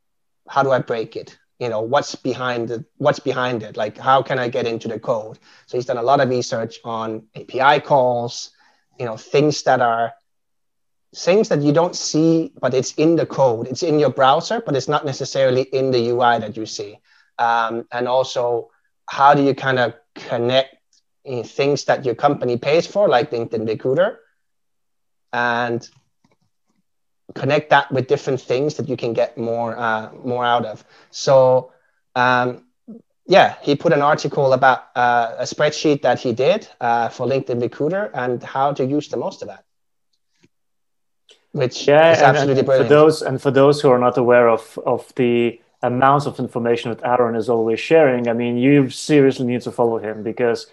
how 0.47 0.63
do 0.63 0.71
I 0.71 0.79
break 0.79 1.15
it? 1.15 1.37
you 1.59 1.69
know 1.69 1.81
what's 1.81 2.15
behind 2.15 2.69
it 2.69 2.83
what's 2.97 3.19
behind 3.19 3.63
it 3.63 3.77
like 3.77 3.97
how 3.97 4.21
can 4.21 4.37
i 4.37 4.49
get 4.49 4.67
into 4.67 4.89
the 4.89 4.99
code 4.99 5.39
so 5.67 5.77
he's 5.77 5.85
done 5.85 5.97
a 5.97 6.03
lot 6.03 6.19
of 6.19 6.29
research 6.29 6.79
on 6.83 7.25
api 7.35 7.79
calls 7.79 8.51
you 8.99 9.05
know 9.05 9.15
things 9.15 9.63
that 9.63 9.81
are 9.81 10.13
things 11.15 11.49
that 11.49 11.61
you 11.61 11.71
don't 11.71 11.95
see 11.95 12.51
but 12.59 12.73
it's 12.73 12.93
in 12.93 13.15
the 13.15 13.25
code 13.25 13.67
it's 13.67 13.83
in 13.83 13.99
your 13.99 14.09
browser 14.09 14.61
but 14.65 14.75
it's 14.75 14.87
not 14.87 15.05
necessarily 15.05 15.61
in 15.61 15.91
the 15.91 16.09
ui 16.09 16.39
that 16.39 16.57
you 16.57 16.65
see 16.65 16.99
um, 17.39 17.85
and 17.91 18.07
also 18.07 18.69
how 19.07 19.33
do 19.33 19.43
you 19.43 19.53
kind 19.53 19.79
of 19.79 19.93
connect 20.15 20.75
know, 21.25 21.43
things 21.43 21.85
that 21.85 22.05
your 22.05 22.15
company 22.15 22.57
pays 22.57 22.85
for 22.85 23.07
like 23.07 23.31
linkedin 23.31 23.67
recruiter 23.67 24.19
and 25.33 25.89
connect 27.33 27.69
that 27.69 27.91
with 27.91 28.07
different 28.07 28.39
things 28.39 28.75
that 28.75 28.87
you 28.87 28.97
can 28.97 29.13
get 29.13 29.37
more 29.37 29.77
uh, 29.77 30.11
more 30.23 30.45
out 30.45 30.65
of. 30.65 30.83
So 31.11 31.71
um, 32.15 32.63
yeah, 33.27 33.55
he 33.61 33.75
put 33.75 33.91
an 33.93 34.01
article 34.01 34.53
about 34.53 34.85
uh, 34.95 35.35
a 35.39 35.43
spreadsheet 35.43 36.01
that 36.03 36.19
he 36.19 36.31
did 36.31 36.67
uh, 36.79 37.09
for 37.09 37.27
LinkedIn 37.27 37.61
Recruiter 37.61 38.11
and 38.13 38.41
how 38.43 38.73
to 38.73 38.85
use 38.85 39.09
the 39.09 39.17
most 39.17 39.41
of 39.41 39.49
that. 39.49 39.64
Which 41.61 41.77
uh, 41.87 41.91
yeah, 41.91 42.11
is 42.11 42.21
absolutely 42.21 42.59
and, 42.59 42.65
brilliant. 42.65 42.89
For 42.89 42.95
those 42.95 43.21
and 43.21 43.41
for 43.41 43.51
those 43.51 43.81
who 43.81 43.89
are 43.89 43.99
not 44.07 44.17
aware 44.17 44.47
of 44.49 44.63
of 44.85 45.01
the 45.15 45.59
amounts 45.81 46.25
of 46.25 46.39
information 46.39 46.91
that 46.91 47.01
Aaron 47.05 47.35
is 47.35 47.47
always 47.49 47.79
sharing, 47.79 48.27
I 48.27 48.33
mean, 48.33 48.57
you 48.57 48.89
seriously 48.89 49.45
need 49.45 49.61
to 49.61 49.71
follow 49.71 49.97
him 49.97 50.23
because 50.23 50.67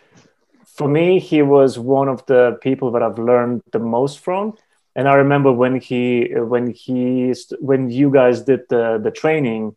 for 0.64 0.88
me, 0.88 1.20
he 1.20 1.42
was 1.42 1.78
one 1.78 2.08
of 2.08 2.24
the 2.26 2.58
people 2.62 2.90
that 2.92 3.02
I've 3.02 3.18
learned 3.18 3.62
the 3.72 3.78
most 3.78 4.20
from 4.20 4.56
and 4.94 5.08
I 5.08 5.14
remember 5.14 5.52
when 5.52 5.80
he 5.80 6.28
when 6.34 6.70
he 6.70 7.34
when 7.60 7.90
you 7.90 8.10
guys 8.10 8.42
did 8.42 8.68
the 8.68 9.00
the 9.02 9.10
training, 9.10 9.74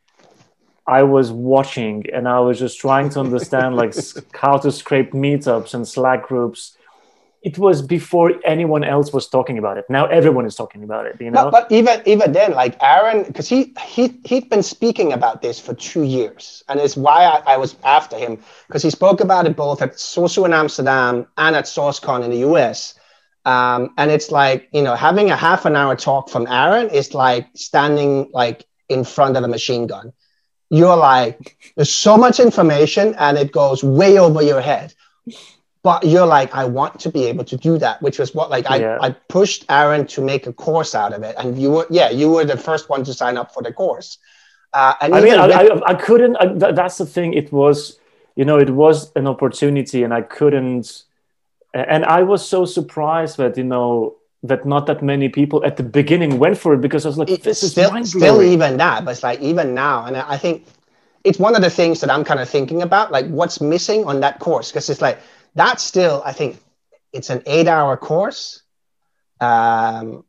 I 0.86 1.04
was 1.04 1.32
watching 1.32 2.06
and 2.12 2.28
I 2.28 2.40
was 2.42 2.60
just 2.60 2.80
trying 2.80 3.10
to 3.12 3.22
understand 3.22 3.76
like 3.76 3.96
how 4.34 4.58
to 4.58 4.72
scrape 4.72 5.12
meetups 5.12 5.74
and 5.74 5.88
Slack 5.88 6.28
groups. 6.28 6.78
It 7.50 7.58
was 7.58 7.82
before 7.82 8.34
anyone 8.44 8.84
else 8.84 9.14
was 9.14 9.28
talking 9.28 9.58
about 9.58 9.78
it. 9.78 9.86
Now 9.88 10.06
everyone 10.08 10.46
is 10.46 10.56
talking 10.56 10.84
about 10.84 11.06
it. 11.06 11.16
You 11.22 11.32
know, 11.32 11.44
but, 11.44 11.52
but 11.52 11.72
even 11.72 12.02
even 12.06 12.34
then, 12.34 12.52
like 12.54 12.76
Aaron, 12.82 13.24
because 13.24 13.48
he 13.48 13.74
he 13.86 14.04
he'd 14.26 14.50
been 14.50 14.64
speaking 14.64 15.14
about 15.14 15.42
this 15.42 15.58
for 15.66 15.74
two 15.76 16.04
years, 16.18 16.64
and 16.68 16.80
it's 16.80 16.98
why 16.98 17.20
I, 17.26 17.54
I 17.54 17.58
was 17.58 17.76
after 17.84 18.18
him 18.18 18.40
because 18.68 18.84
he 18.84 18.90
spoke 18.90 19.20
about 19.22 19.46
it 19.46 19.56
both 19.56 19.82
at 19.82 19.94
SOSU 19.94 20.46
in 20.46 20.54
Amsterdam 20.54 21.28
and 21.38 21.56
at 21.56 21.66
SourceCon 21.66 22.24
in 22.26 22.32
the 22.32 22.42
US 22.50 22.96
um, 23.46 23.94
and 23.98 24.10
it's 24.10 24.32
like, 24.32 24.68
you 24.74 24.82
know, 24.82 24.96
having 24.96 25.30
a 25.30 25.36
half 25.36 25.66
an 25.66 25.76
hour 25.76 25.96
talk 25.96 26.30
from 26.30 26.48
Aaron 26.48 26.90
is 26.90 27.14
like 27.14 27.48
standing 27.54 28.30
like 28.34 28.66
in 28.90 29.04
front 29.04 29.38
of 29.38 29.44
a 29.44 29.48
machine 29.48 29.86
gun. 29.88 30.14
You're 30.72 30.98
like, 30.98 31.58
there's 31.76 31.94
so 31.94 32.18
much 32.18 32.40
information 32.40 33.14
and 33.20 33.38
it 33.38 33.52
goes 33.52 33.84
way 33.84 34.18
over 34.18 34.42
your 34.42 34.62
head. 34.62 34.94
But 35.86 36.04
you're 36.04 36.26
like, 36.26 36.52
I 36.56 36.66
want 36.66 37.00
to 37.02 37.12
be 37.12 37.26
able 37.26 37.46
to 37.46 37.56
do 37.56 37.78
that, 37.78 38.02
which 38.02 38.18
was 38.18 38.34
what 38.34 38.50
like 38.50 38.66
yeah. 38.66 38.98
I, 39.00 39.10
I 39.10 39.10
pushed 39.38 39.66
Aaron 39.70 40.08
to 40.08 40.20
make 40.32 40.48
a 40.48 40.54
course 40.54 40.96
out 40.96 41.14
of 41.14 41.22
it. 41.22 41.36
And 41.38 41.62
you 41.62 41.70
were, 41.70 41.86
yeah, 41.92 42.10
you 42.10 42.28
were 42.32 42.44
the 42.44 42.58
first 42.58 42.90
one 42.90 43.04
to 43.04 43.14
sign 43.14 43.38
up 43.38 43.54
for 43.54 43.62
the 43.62 43.72
course. 43.72 44.18
Uh, 44.74 44.96
and 45.00 45.14
I 45.14 45.22
mean, 45.22 45.36
I, 45.36 45.46
I, 45.46 45.92
I, 45.92 45.94
couldn't, 45.94 46.38
I, 46.38 46.72
that's 46.72 46.98
the 46.98 47.06
thing. 47.06 47.36
It 47.36 47.54
was, 47.54 48.00
you 48.36 48.46
know, 48.46 48.58
it 48.58 48.72
was 48.72 49.12
an 49.16 49.28
opportunity 49.28 50.02
and 50.02 50.12
I 50.12 50.24
couldn't, 50.24 51.04
and 51.76 52.04
I 52.04 52.24
was 52.24 52.42
so 52.50 52.66
surprised 52.66 53.38
that 53.38 53.56
you 53.56 53.64
know 53.64 54.16
that 54.42 54.66
not 54.66 54.88
that 54.88 55.04
many 55.04 55.30
people 55.30 55.64
at 55.64 55.78
the 55.78 55.84
beginning 55.84 56.40
went 56.40 56.58
for 56.58 56.74
it 56.74 56.82
because 56.82 57.06
I 57.06 57.10
was 57.10 57.20
like, 57.20 57.30
it, 57.30 57.44
this 57.44 57.62
is 57.62 57.74
still, 57.74 57.94
still 58.06 58.42
even 58.42 58.78
that, 58.78 59.06
but 59.06 59.12
it's 59.12 59.22
like 59.22 59.40
even 59.40 59.76
now, 59.76 60.06
and 60.08 60.18
I 60.18 60.38
think 60.38 60.66
it's 61.24 61.38
one 61.38 61.56
of 61.56 61.62
the 61.62 61.70
things 61.70 62.02
that 62.02 62.10
I'm 62.10 62.24
kind 62.24 62.40
of 62.40 62.50
thinking 62.50 62.82
about, 62.82 63.12
like 63.12 63.28
what's 63.28 63.62
missing 63.62 64.06
on 64.06 64.22
that 64.22 64.40
course, 64.40 64.72
because 64.72 64.90
it's 64.90 65.02
like 65.02 65.20
that's 65.56 65.84
still, 65.84 66.22
I 66.26 66.34
think, 66.34 66.60
it's 67.14 67.30
an 67.30 67.42
eight-hour 67.46 67.98
course, 67.98 68.62
um, 69.40 70.26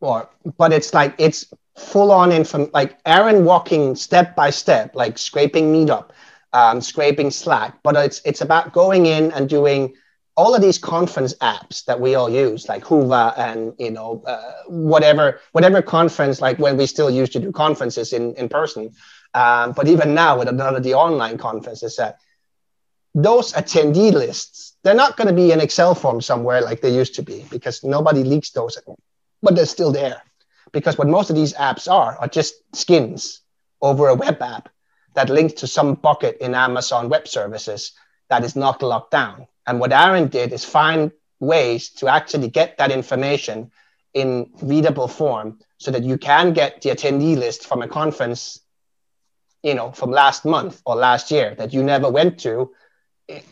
or 0.00 0.28
but 0.56 0.72
it's 0.72 0.94
like 0.94 1.14
it's 1.18 1.52
full 1.76 2.10
on 2.10 2.32
in 2.32 2.44
from 2.44 2.70
like 2.72 2.98
Aaron 3.04 3.44
walking 3.44 3.94
step 3.94 4.34
by 4.34 4.50
step, 4.50 4.94
like 4.94 5.18
scraping 5.18 5.72
meetup 5.72 6.10
um, 6.52 6.80
scraping 6.80 7.30
Slack, 7.30 7.78
but 7.82 7.96
it's 7.96 8.20
it's 8.24 8.40
about 8.40 8.72
going 8.72 9.06
in 9.06 9.32
and 9.32 9.48
doing 9.48 9.94
all 10.36 10.54
of 10.54 10.62
these 10.62 10.78
conference 10.78 11.34
apps 11.34 11.84
that 11.86 12.00
we 12.00 12.14
all 12.14 12.30
use, 12.30 12.68
like 12.68 12.84
Whova 12.84 13.36
and 13.38 13.74
you 13.78 13.90
know 13.90 14.22
uh, 14.26 14.52
whatever 14.68 15.40
whatever 15.52 15.82
conference, 15.82 16.40
like 16.40 16.58
when 16.58 16.76
we 16.76 16.86
still 16.86 17.10
used 17.10 17.32
to 17.32 17.40
do 17.40 17.52
conferences 17.52 18.12
in 18.12 18.34
in 18.34 18.48
person, 18.48 18.90
um, 19.34 19.72
but 19.72 19.88
even 19.88 20.14
now 20.14 20.38
with 20.38 20.48
another 20.48 20.80
the 20.80 20.94
online 20.94 21.38
conferences, 21.38 21.96
that 21.96 22.18
those 23.22 23.52
attendee 23.52 24.12
lists 24.12 24.68
they're 24.84 24.94
not 24.94 25.16
going 25.16 25.28
to 25.28 25.34
be 25.34 25.52
in 25.52 25.60
Excel 25.60 25.94
form 25.94 26.20
somewhere 26.20 26.60
like 26.60 26.80
they 26.80 26.94
used 26.94 27.14
to 27.16 27.22
be 27.22 27.44
because 27.50 27.82
nobody 27.82 28.22
leaks 28.22 28.50
those, 28.50 28.78
but 29.42 29.54
they're 29.54 29.66
still 29.66 29.92
there 29.92 30.22
because 30.72 30.96
what 30.96 31.08
most 31.08 31.30
of 31.30 31.36
these 31.36 31.52
apps 31.54 31.90
are 31.90 32.16
are 32.16 32.28
just 32.28 32.54
skins 32.74 33.40
over 33.82 34.08
a 34.08 34.14
web 34.14 34.40
app 34.40 34.68
that 35.14 35.30
links 35.30 35.54
to 35.54 35.66
some 35.66 35.94
bucket 35.94 36.38
in 36.40 36.54
Amazon 36.54 37.08
Web 37.08 37.26
Services 37.26 37.92
that 38.30 38.44
is 38.44 38.54
not 38.54 38.82
locked 38.82 39.10
down. 39.10 39.46
And 39.66 39.80
what 39.80 39.92
Aaron 39.92 40.28
did 40.28 40.52
is 40.52 40.64
find 40.64 41.10
ways 41.40 41.90
to 41.90 42.08
actually 42.08 42.48
get 42.48 42.78
that 42.78 42.90
information 42.90 43.70
in 44.14 44.50
readable 44.62 45.08
form 45.08 45.58
so 45.78 45.90
that 45.90 46.02
you 46.02 46.18
can 46.18 46.52
get 46.52 46.82
the 46.82 46.90
attendee 46.90 47.36
list 47.36 47.66
from 47.66 47.82
a 47.82 47.88
conference 47.88 48.60
you 49.62 49.74
know 49.74 49.90
from 49.90 50.10
last 50.10 50.44
month 50.44 50.80
or 50.86 50.94
last 50.94 51.30
year 51.30 51.54
that 51.56 51.72
you 51.72 51.82
never 51.82 52.08
went 52.10 52.38
to 52.38 52.70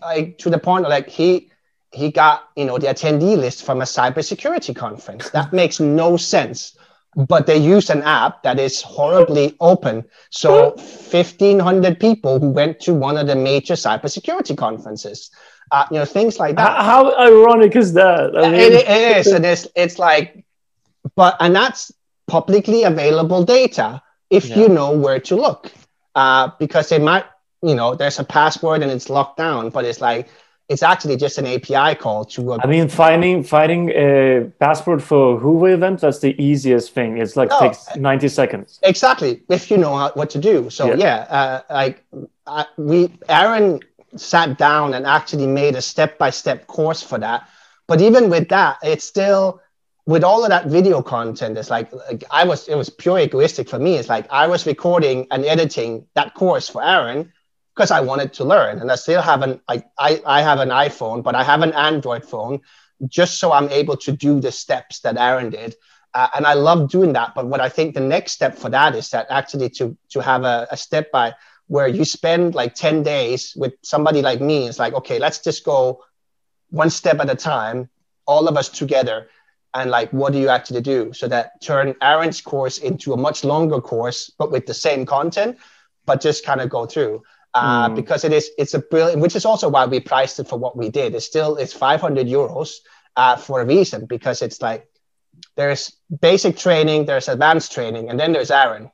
I, 0.02 0.34
to 0.38 0.50
the 0.50 0.58
point 0.58 0.88
like 0.88 1.08
he 1.08 1.50
he 1.92 2.10
got 2.10 2.48
you 2.56 2.64
know 2.64 2.78
the 2.78 2.86
attendee 2.88 3.36
list 3.36 3.64
from 3.64 3.80
a 3.80 3.84
cybersecurity 3.84 4.74
conference 4.74 5.30
that 5.30 5.52
makes 5.60 5.80
no 5.80 6.16
sense 6.16 6.76
but 7.16 7.46
they 7.46 7.56
use 7.56 7.88
an 7.88 8.02
app 8.02 8.42
that 8.42 8.60
is 8.60 8.82
horribly 8.82 9.56
open. 9.58 10.04
So 10.28 10.72
1,500 10.74 11.98
people 11.98 12.38
who 12.38 12.50
went 12.50 12.78
to 12.80 12.92
one 12.92 13.16
of 13.16 13.26
the 13.26 13.34
major 13.34 13.72
cybersecurity 13.72 14.56
conferences, 14.56 15.30
uh, 15.72 15.86
you 15.90 15.98
know, 15.98 16.04
things 16.04 16.38
like 16.38 16.56
that. 16.56 16.84
How 16.84 17.16
ironic 17.18 17.74
is 17.74 17.94
that? 17.94 18.36
I 18.36 18.50
mean... 18.50 18.60
it, 18.60 18.72
it 18.72 19.16
is, 19.16 19.28
and 19.28 19.46
it's 19.46 19.66
it's 19.74 19.98
like, 19.98 20.44
but 21.14 21.36
and 21.40 21.56
that's 21.56 21.90
publicly 22.26 22.82
available 22.82 23.44
data 23.44 24.02
if 24.28 24.46
yeah. 24.46 24.58
you 24.58 24.68
know 24.68 24.92
where 24.92 25.20
to 25.20 25.36
look, 25.36 25.72
uh, 26.14 26.50
because 26.58 26.90
they 26.90 26.98
might, 26.98 27.24
you 27.62 27.74
know, 27.74 27.94
there's 27.94 28.18
a 28.18 28.24
password 28.24 28.82
and 28.82 28.90
it's 28.90 29.08
locked 29.08 29.36
down, 29.38 29.70
but 29.70 29.84
it's 29.84 30.00
like 30.00 30.28
it's 30.68 30.82
actually 30.82 31.16
just 31.16 31.38
an 31.38 31.46
API 31.46 31.94
call 31.94 32.24
to. 32.24 32.54
A- 32.54 32.58
I 32.60 32.66
mean, 32.66 32.88
finding 32.88 33.42
finding 33.42 33.90
a 33.90 34.50
password 34.58 35.02
for 35.02 35.40
Whova 35.40 35.72
event 35.72 36.00
that's 36.00 36.18
the 36.18 36.40
easiest 36.42 36.92
thing. 36.92 37.18
It's 37.18 37.36
like 37.36 37.50
no, 37.50 37.60
takes 37.60 37.94
ninety 37.96 38.28
seconds. 38.28 38.80
Exactly, 38.82 39.42
if 39.48 39.70
you 39.70 39.76
know 39.78 39.94
how, 39.94 40.10
what 40.14 40.30
to 40.30 40.38
do. 40.38 40.68
So 40.70 40.88
yeah, 40.88 40.96
yeah 40.96 41.16
uh, 41.30 41.62
like 41.70 42.04
uh, 42.46 42.64
we 42.76 43.12
Aaron 43.28 43.80
sat 44.16 44.58
down 44.58 44.94
and 44.94 45.06
actually 45.06 45.46
made 45.46 45.76
a 45.76 45.82
step 45.82 46.18
by 46.18 46.30
step 46.30 46.66
course 46.66 47.02
for 47.02 47.18
that. 47.18 47.48
But 47.86 48.00
even 48.00 48.28
with 48.30 48.48
that, 48.48 48.78
it's 48.82 49.04
still 49.04 49.60
with 50.06 50.24
all 50.24 50.42
of 50.42 50.50
that 50.50 50.66
video 50.66 51.02
content. 51.02 51.56
It's 51.58 51.70
like, 51.70 51.92
like 51.92 52.24
I 52.30 52.44
was. 52.44 52.66
It 52.66 52.74
was 52.74 52.90
pure 52.90 53.20
egoistic 53.20 53.68
for 53.68 53.78
me. 53.78 53.96
It's 53.96 54.08
like 54.08 54.26
I 54.30 54.48
was 54.48 54.66
recording 54.66 55.28
and 55.30 55.44
editing 55.44 56.06
that 56.14 56.34
course 56.34 56.68
for 56.68 56.82
Aaron 56.82 57.32
because 57.76 57.90
I 57.90 58.00
wanted 58.00 58.32
to 58.34 58.44
learn. 58.44 58.80
And 58.80 58.90
I 58.90 58.94
still 58.94 59.20
have 59.20 59.42
an 59.42 59.60
I, 59.68 59.84
I, 59.98 60.22
I 60.24 60.42
have 60.42 60.60
an 60.60 60.70
iPhone, 60.70 61.22
but 61.22 61.34
I 61.34 61.44
have 61.44 61.62
an 61.62 61.72
Android 61.74 62.24
phone 62.24 62.60
just 63.06 63.38
so 63.38 63.52
I'm 63.52 63.68
able 63.68 63.96
to 63.98 64.12
do 64.12 64.40
the 64.40 64.50
steps 64.50 65.00
that 65.00 65.18
Aaron 65.18 65.50
did. 65.50 65.76
Uh, 66.14 66.28
and 66.34 66.46
I 66.46 66.54
love 66.54 66.90
doing 66.90 67.12
that. 67.12 67.34
But 67.34 67.46
what 67.46 67.60
I 67.60 67.68
think 67.68 67.94
the 67.94 68.00
next 68.00 68.32
step 68.32 68.56
for 68.56 68.70
that 68.70 68.94
is 68.94 69.10
that 69.10 69.26
actually 69.28 69.68
to 69.70 69.96
to 70.10 70.20
have 70.20 70.44
a, 70.44 70.66
a 70.70 70.76
step 70.76 71.12
by 71.12 71.34
where 71.68 71.88
you 71.88 72.04
spend 72.04 72.54
like 72.54 72.74
10 72.74 73.02
days 73.02 73.52
with 73.56 73.74
somebody 73.82 74.22
like 74.22 74.40
me, 74.40 74.68
it's 74.68 74.78
like, 74.78 74.94
okay, 74.94 75.18
let's 75.18 75.40
just 75.40 75.64
go 75.64 76.02
one 76.70 76.90
step 76.90 77.18
at 77.18 77.28
a 77.28 77.34
time, 77.34 77.90
all 78.24 78.48
of 78.48 78.56
us 78.56 78.68
together. 78.68 79.28
And 79.74 79.90
like, 79.90 80.10
what 80.12 80.32
do 80.32 80.38
you 80.38 80.48
actually 80.48 80.80
do? 80.80 81.12
So 81.12 81.28
that 81.28 81.60
turn 81.60 81.94
Aaron's 82.00 82.40
course 82.40 82.78
into 82.78 83.12
a 83.12 83.16
much 83.16 83.44
longer 83.44 83.80
course, 83.80 84.30
but 84.38 84.50
with 84.50 84.64
the 84.64 84.72
same 84.72 85.04
content, 85.04 85.58
but 86.06 86.22
just 86.22 86.46
kind 86.46 86.60
of 86.62 86.70
go 86.70 86.86
through 86.86 87.22
uh, 87.54 87.88
mm. 87.88 87.96
because 87.96 88.24
it 88.24 88.32
is 88.32 88.50
it's 88.58 88.74
a 88.74 88.78
brilliant, 88.78 89.20
which 89.20 89.36
is 89.36 89.44
also 89.44 89.68
why 89.68 89.86
we 89.86 90.00
priced 90.00 90.38
it 90.40 90.48
for 90.48 90.58
what 90.58 90.76
we 90.76 90.88
did. 90.88 91.14
It's 91.14 91.26
still 91.26 91.56
it's 91.56 91.72
500 91.72 92.26
euros 92.26 92.78
uh, 93.16 93.36
for 93.36 93.60
a 93.60 93.64
reason 93.64 94.06
because 94.06 94.42
it's 94.42 94.60
like 94.60 94.86
there's 95.56 95.92
basic 96.20 96.56
training, 96.56 97.06
there's 97.06 97.28
advanced 97.28 97.72
training, 97.72 98.10
and 98.10 98.18
then 98.18 98.32
there's 98.32 98.50
Aaron. 98.50 98.90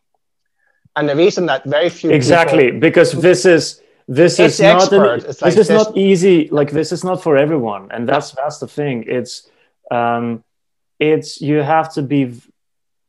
And 0.94 1.09
the 1.09 1.16
reason 1.16 1.46
that 1.46 1.64
very 1.64 1.88
few 1.88 2.11
exactly 2.11 2.66
people, 2.66 2.80
because 2.80 3.12
this 3.12 3.44
is 3.46 3.80
this 4.09 4.38
is 4.38 4.61
not 4.61 4.92
an, 4.92 5.00
like 5.00 5.55
this 5.55 5.57
is 5.57 5.70
not 5.70 5.96
easy. 5.96 6.48
Like 6.50 6.70
this 6.70 6.92
is 6.92 7.03
not 7.03 7.22
for 7.22 7.36
everyone, 7.36 7.88
and 7.90 8.09
that's 8.09 8.32
that's 8.32 8.59
the 8.59 8.68
thing. 8.68 9.05
It's 9.07 9.48
um, 9.90 10.44
it's 10.98 11.40
you 11.40 11.59
have 11.59 11.92
to 11.94 12.03
be 12.03 12.40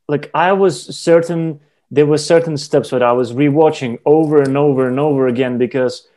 like 0.08 0.30
I 0.34 0.52
was 0.52 0.96
certain 0.96 1.60
there 1.94 2.06
were 2.06 2.18
certain 2.18 2.56
steps 2.56 2.90
that 2.90 3.02
I 3.02 3.12
was 3.12 3.32
rewatching 3.32 4.00
over 4.04 4.42
and 4.42 4.56
over 4.56 4.88
and 4.88 4.98
over 4.98 5.28
again 5.28 5.58
because 5.58 6.08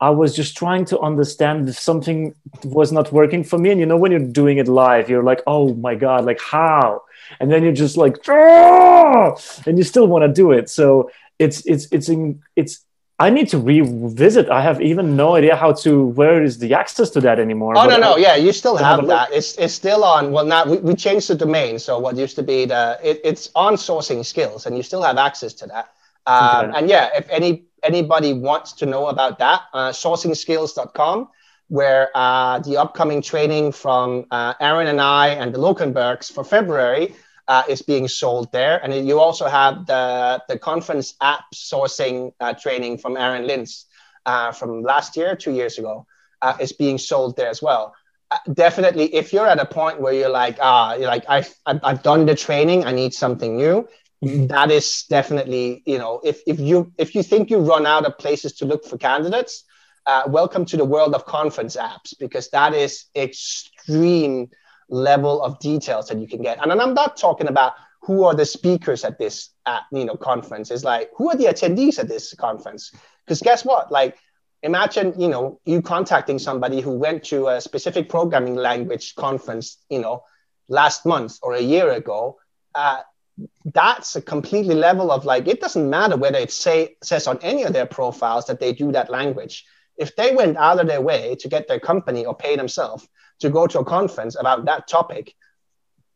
I 0.00 0.10
was 0.10 0.34
just 0.34 0.56
trying 0.56 0.84
to 0.86 0.98
understand 0.98 1.68
if 1.68 1.78
something 1.78 2.34
was 2.64 2.90
not 2.90 3.12
working 3.12 3.44
for 3.44 3.56
me. 3.56 3.70
And 3.70 3.78
you 3.78 3.86
know, 3.86 3.96
when 3.96 4.10
you're 4.10 4.32
doing 4.42 4.58
it 4.58 4.66
live, 4.66 5.08
you're 5.08 5.22
like, 5.22 5.42
oh 5.46 5.72
my 5.74 5.94
God, 5.94 6.24
like 6.24 6.40
how? 6.40 7.02
And 7.38 7.50
then 7.50 7.62
you're 7.62 7.72
just 7.72 7.96
like, 7.96 8.16
ah! 8.28 9.36
and 9.66 9.78
you 9.78 9.84
still 9.84 10.08
want 10.08 10.22
to 10.24 10.32
do 10.42 10.50
it. 10.50 10.68
So 10.68 11.10
it's, 11.38 11.64
it's, 11.64 11.86
it's, 11.92 12.10
it's, 12.56 12.84
I 13.18 13.30
need 13.30 13.48
to 13.50 13.58
revisit. 13.58 14.50
I 14.50 14.60
have 14.60 14.82
even 14.82 15.14
no 15.14 15.36
idea 15.36 15.54
how 15.54 15.72
to, 15.72 16.06
where 16.06 16.42
is 16.42 16.58
the 16.58 16.74
access 16.74 17.10
to 17.10 17.20
that 17.20 17.38
anymore? 17.38 17.74
Oh, 17.76 17.86
no, 17.86 17.96
no. 17.96 18.14
I, 18.14 18.18
yeah, 18.18 18.36
you 18.36 18.52
still 18.52 18.76
have, 18.76 19.00
have 19.00 19.08
that. 19.08 19.32
It's, 19.32 19.56
it's 19.56 19.72
still 19.72 20.02
on, 20.02 20.32
well, 20.32 20.44
now 20.44 20.68
we, 20.68 20.78
we 20.78 20.94
changed 20.94 21.28
the 21.28 21.36
domain. 21.36 21.78
So 21.78 21.98
what 21.98 22.16
used 22.16 22.34
to 22.36 22.42
be 22.42 22.64
the, 22.64 22.98
it, 23.02 23.20
it's 23.22 23.50
on 23.54 23.74
sourcing 23.74 24.26
skills 24.26 24.66
and 24.66 24.76
you 24.76 24.82
still 24.82 25.02
have 25.02 25.16
access 25.16 25.52
to 25.54 25.66
that. 25.66 25.92
Um, 26.26 26.70
okay. 26.70 26.78
And 26.78 26.88
yeah, 26.88 27.10
if 27.14 27.28
any 27.30 27.64
anybody 27.84 28.32
wants 28.32 28.72
to 28.72 28.86
know 28.86 29.08
about 29.08 29.38
that, 29.38 29.62
uh, 29.74 29.90
sourcingskills.com, 29.90 31.28
where 31.68 32.10
uh, 32.14 32.58
the 32.60 32.76
upcoming 32.76 33.22
training 33.22 33.72
from 33.72 34.24
uh, 34.30 34.54
Aaron 34.60 34.86
and 34.86 35.00
I 35.00 35.28
and 35.28 35.54
the 35.54 35.58
Lokenbergs 35.58 36.32
for 36.32 36.44
February 36.44 37.14
uh, 37.48 37.62
is 37.68 37.82
being 37.82 38.08
sold 38.08 38.50
there. 38.52 38.82
And 38.82 39.06
you 39.06 39.20
also 39.20 39.46
have 39.46 39.86
the, 39.86 40.42
the 40.48 40.58
conference 40.58 41.14
app 41.20 41.44
sourcing 41.54 42.32
uh, 42.40 42.54
training 42.54 42.98
from 42.98 43.16
Aaron 43.16 43.44
Lintz 43.46 43.84
uh, 44.26 44.52
from 44.52 44.82
last 44.82 45.16
year, 45.16 45.36
two 45.36 45.52
years 45.52 45.78
ago, 45.78 46.06
is 46.60 46.72
being 46.72 46.98
sold 46.98 47.36
there 47.36 47.48
as 47.48 47.62
well. 47.62 47.94
definitely, 48.52 49.14
if 49.14 49.32
you're 49.32 49.46
at 49.46 49.58
a 49.58 49.66
point 49.66 50.00
where 50.00 50.12
you're 50.12 50.28
like, 50.28 50.58
ah, 50.60 50.94
you're 50.94 51.06
like, 51.06 51.24
I've, 51.28 51.54
I've 51.66 52.02
done 52.02 52.26
the 52.26 52.34
training, 52.34 52.84
I 52.84 52.92
need 52.92 53.14
something 53.14 53.56
new, 53.56 53.88
that 54.24 54.70
is 54.70 55.04
definitely 55.08 55.82
you 55.86 55.98
know 55.98 56.20
if, 56.24 56.40
if 56.46 56.58
you 56.58 56.92
if 56.98 57.14
you 57.14 57.22
think 57.22 57.50
you 57.50 57.58
run 57.58 57.86
out 57.86 58.06
of 58.06 58.16
places 58.18 58.54
to 58.54 58.64
look 58.64 58.84
for 58.84 58.96
candidates 58.96 59.64
uh, 60.06 60.22
welcome 60.26 60.64
to 60.64 60.76
the 60.76 60.84
world 60.84 61.14
of 61.14 61.26
conference 61.26 61.76
apps 61.76 62.14
because 62.18 62.48
that 62.50 62.74
is 62.74 63.06
extreme 63.14 64.48
level 64.88 65.42
of 65.42 65.58
details 65.58 66.08
that 66.08 66.18
you 66.18 66.26
can 66.26 66.42
get. 66.42 66.58
And 66.62 66.72
i'm 66.72 66.94
not 66.94 67.16
talking 67.16 67.48
about 67.48 67.74
who 68.02 68.24
are 68.24 68.34
the 68.34 68.44
speakers 68.44 69.04
at 69.04 69.18
this 69.18 69.50
at, 69.66 69.82
you 69.92 70.04
know 70.04 70.16
conference. 70.16 70.70
It's 70.70 70.84
like 70.84 71.10
who 71.16 71.30
are 71.30 71.36
the 71.36 71.46
attendees 71.46 71.98
at 71.98 72.08
this 72.08 72.34
conference? 72.34 72.92
Because 73.24 73.40
guess 73.40 73.64
what? 73.64 73.90
Like 73.90 74.16
imagine 74.62 75.18
you 75.18 75.28
know 75.28 75.60
you 75.64 75.82
contacting 75.82 76.38
somebody 76.38 76.80
who 76.80 76.92
went 76.92 77.24
to 77.24 77.48
a 77.48 77.60
specific 77.60 78.08
programming 78.08 78.56
language 78.56 79.14
conference 79.14 79.76
you 79.90 79.98
know 79.98 80.22
last 80.68 81.04
month 81.04 81.38
or 81.42 81.52
a 81.52 81.60
year 81.60 81.92
ago 81.92 82.38
uh, 82.74 83.02
that's 83.72 84.16
a 84.16 84.22
completely 84.22 84.74
level 84.74 85.10
of 85.10 85.24
like 85.24 85.48
it 85.48 85.60
doesn't 85.60 85.90
matter 85.90 86.16
whether 86.16 86.38
it 86.38 86.52
say 86.52 86.96
says 87.02 87.26
on 87.26 87.38
any 87.42 87.64
of 87.64 87.72
their 87.72 87.86
profiles 87.86 88.46
that 88.46 88.60
they 88.60 88.72
do 88.72 88.92
that 88.92 89.10
language. 89.10 89.64
If 89.96 90.16
they 90.16 90.34
went 90.34 90.56
out 90.56 90.80
of 90.80 90.86
their 90.86 91.00
way 91.00 91.36
to 91.36 91.48
get 91.48 91.68
their 91.68 91.80
company 91.80 92.24
or 92.24 92.34
pay 92.34 92.56
themselves 92.56 93.08
to 93.44 93.50
go 93.50 93.66
to 93.66 93.78
a 93.80 93.84
conference 93.84 94.34
about 94.38 94.64
that 94.64 94.88
topic 94.88 95.34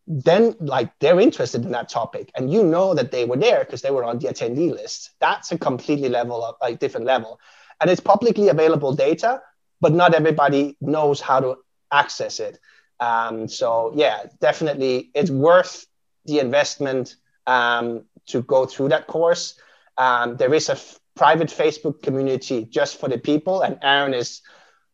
then 0.08 0.56
like 0.58 0.90
they're 1.00 1.20
interested 1.20 1.64
in 1.66 1.72
that 1.72 1.90
topic. 1.90 2.30
And 2.34 2.50
you 2.50 2.64
know 2.64 2.94
that 2.94 3.12
they 3.12 3.26
were 3.26 3.36
there 3.36 3.60
because 3.60 3.82
they 3.82 3.90
were 3.90 4.04
on 4.04 4.18
the 4.18 4.28
attendee 4.28 4.72
list. 4.72 5.10
That's 5.20 5.52
a 5.52 5.58
completely 5.58 6.08
level 6.08 6.42
of 6.42 6.54
like 6.62 6.78
different 6.78 7.04
level. 7.04 7.38
And 7.80 7.90
it's 7.90 8.00
publicly 8.00 8.48
available 8.48 8.94
data 8.94 9.42
but 9.80 9.92
not 9.92 10.14
everybody 10.14 10.76
knows 10.80 11.20
how 11.20 11.38
to 11.40 11.56
access 11.92 12.40
it. 12.40 12.58
Um, 13.00 13.48
so 13.48 13.92
yeah 13.94 14.24
definitely 14.40 15.10
it's 15.14 15.30
worth 15.30 15.86
the 16.24 16.40
investment 16.40 17.16
um, 17.46 18.04
to 18.26 18.42
go 18.42 18.66
through 18.66 18.88
that 18.88 19.06
course. 19.06 19.54
Um, 19.98 20.36
there 20.36 20.54
is 20.54 20.68
a 20.68 20.72
f- 20.72 20.98
private 21.16 21.48
Facebook 21.48 22.02
community 22.02 22.64
just 22.64 23.00
for 23.00 23.08
the 23.08 23.18
people, 23.18 23.62
and 23.62 23.78
Aaron 23.82 24.14
is 24.14 24.42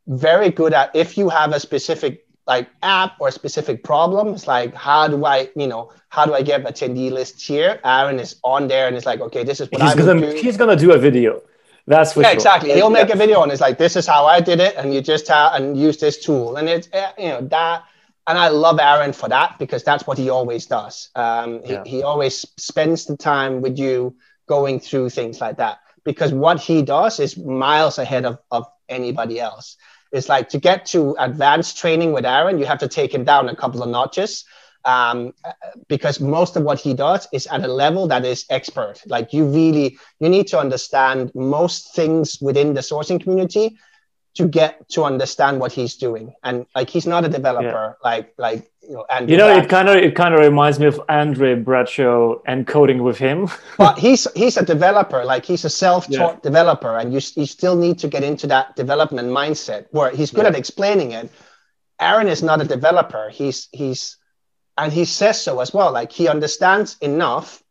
very 0.07 0.51
good 0.51 0.72
at 0.72 0.95
if 0.95 1.18
you 1.18 1.28
have 1.28 1.53
a 1.53 1.61
specific 1.61 2.24
like 2.47 2.68
app 2.82 3.16
or 3.20 3.30
specific 3.30 3.82
problem. 3.82 4.34
It's 4.34 4.47
like 4.47 4.74
how 4.74 5.09
do 5.09 5.24
I, 5.24 5.49
you 5.57 5.66
know, 5.66 5.92
how 6.09 6.26
do 6.26 6.34
I 6.34 6.42
get 6.42 6.64
attendee 6.64 7.11
list 7.11 7.40
here? 7.40 7.80
Aaron 7.84 8.18
is 8.18 8.36
on 8.42 8.68
there 8.68 8.86
and 8.86 8.97
it's 8.97 9.07
like, 9.07 9.20
okay, 9.20 9.45
this 9.45 9.61
is 9.61 9.68
what 9.70 9.82
he's 9.82 9.92
I'm 9.92 9.99
gonna 9.99 10.32
do. 10.32 10.36
he's 10.40 10.57
gonna 10.57 10.76
do 10.76 10.92
a 10.92 10.99
video. 10.99 11.42
That's 11.86 12.14
for 12.14 12.22
yeah, 12.22 12.28
sure. 12.28 12.34
exactly. 12.34 12.72
He'll 12.72 12.88
make 12.90 13.11
a 13.11 13.16
video 13.16 13.42
and 13.42 13.53
it's 13.53 13.61
like, 13.61 13.76
this 13.76 13.95
is 13.95 14.07
how 14.07 14.24
I 14.24 14.40
did 14.40 14.59
it, 14.59 14.74
and 14.76 14.95
you 14.95 15.03
just 15.03 15.28
have 15.28 15.53
and 15.55 15.76
use 15.78 15.99
this 15.99 16.24
tool, 16.24 16.57
and 16.57 16.66
it's 16.68 16.88
eh, 16.92 17.12
you 17.18 17.28
know 17.28 17.42
that 17.49 17.84
and 18.26 18.38
I 18.38 18.49
love 18.49 18.78
Aaron 18.80 19.12
for 19.12 19.28
that 19.28 19.59
because 19.59 19.84
that's 19.84 20.07
what 20.07 20.16
he 20.16 20.30
always 20.30 20.66
does. 20.66 21.11
Um, 21.14 21.62
he, 21.62 21.72
yeah. 21.72 21.84
he 21.84 22.03
always 22.03 22.47
spends 22.57 23.05
the 23.05 23.16
time 23.16 23.61
with 23.61 23.78
you 23.78 24.16
going 24.47 24.80
through 24.80 25.11
things 25.11 25.40
like 25.40 25.59
that 25.59 25.80
because 26.05 26.32
what 26.32 26.61
he 26.61 26.82
does 26.82 27.20
is 27.20 27.36
miles 27.36 27.99
ahead 27.99 28.24
of, 28.24 28.38
of 28.51 28.66
anybody 28.88 29.40
else. 29.40 29.76
It's 30.15 30.29
like 30.29 30.49
to 30.51 30.59
get 30.59 30.87
to 30.87 31.17
advanced 31.19 31.77
training 31.77 32.12
with 32.12 32.25
Aaron, 32.25 32.59
you 32.59 32.67
have 32.67 32.79
to 32.79 32.89
take 32.89 33.12
him 33.12 33.25
down 33.25 33.49
a 33.49 33.57
couple 33.57 33.83
of 33.83 33.89
notches 33.89 34.45
um, 34.85 35.35
because 35.89 36.21
most 36.21 36.57
of 36.57 36.62
what 36.62 36.79
he 36.79 36.95
does 36.95 37.27
is 37.33 37.47
at 37.49 37.62
a 37.65 37.69
level 37.69 38.07
that 38.09 38.25
is 38.25 38.45
expert. 38.49 39.03
Like 39.07 39.33
you 39.33 39.47
really, 39.47 39.99
you 40.21 40.29
need 40.29 40.47
to 40.49 40.59
understand 40.59 41.33
most 41.35 41.95
things 41.95 42.39
within 42.41 42.75
the 42.75 42.81
sourcing 42.81 43.23
community 43.23 43.77
to 44.35 44.49
get 44.49 44.89
to 44.91 45.05
understand 45.05 45.61
what 45.61 45.73
he's 45.73 45.97
doing 45.97 46.35
and 46.43 46.67
like 46.75 46.91
he's 46.91 47.07
not 47.07 47.25
a 47.25 47.29
developer 47.29 47.97
yeah. 47.97 48.11
like 48.11 48.35
like 48.37 48.71
you 48.87 48.95
know 48.95 49.05
and 49.11 49.30
you 49.30 49.37
know 49.37 49.49
it 49.49 49.68
kind 49.68 49.89
of 49.89 49.97
it 49.97 50.14
kind 50.14 50.35
of 50.35 50.41
reminds 50.41 50.78
me 50.78 50.87
of 50.87 51.01
andre 51.09 51.55
bradshaw 51.55 52.37
and 52.47 52.66
coding 52.66 53.03
with 53.03 53.18
him 53.18 53.49
but 53.78 53.99
he's 53.99 54.26
he's 54.35 54.57
a 54.57 54.64
developer 54.64 55.24
like 55.24 55.45
he's 55.45 55.64
a 55.64 55.70
self-taught 55.70 56.35
yeah. 56.35 56.41
developer 56.43 56.99
and 56.99 57.12
you, 57.12 57.20
you 57.37 57.47
still 57.47 57.76
need 57.76 57.99
to 57.99 58.09
get 58.09 58.22
into 58.22 58.47
that 58.47 58.76
development 58.76 59.28
mindset 59.28 59.87
where 59.91 60.11
he's 60.11 60.30
good 60.30 60.43
yeah. 60.43 60.51
at 60.51 60.57
explaining 60.57 61.12
it 61.12 61.30
aaron 62.01 62.28
is 62.28 62.43
not 62.43 62.61
a 62.61 62.64
developer 62.64 63.28
he's 63.30 63.68
he's 63.72 64.16
and 64.76 64.93
he 64.93 65.05
says 65.05 65.41
so 65.41 65.61
as 65.61 65.72
well 65.72 65.93
like 65.93 66.12
he 66.12 66.28
understands 66.28 66.97
enough 67.01 67.62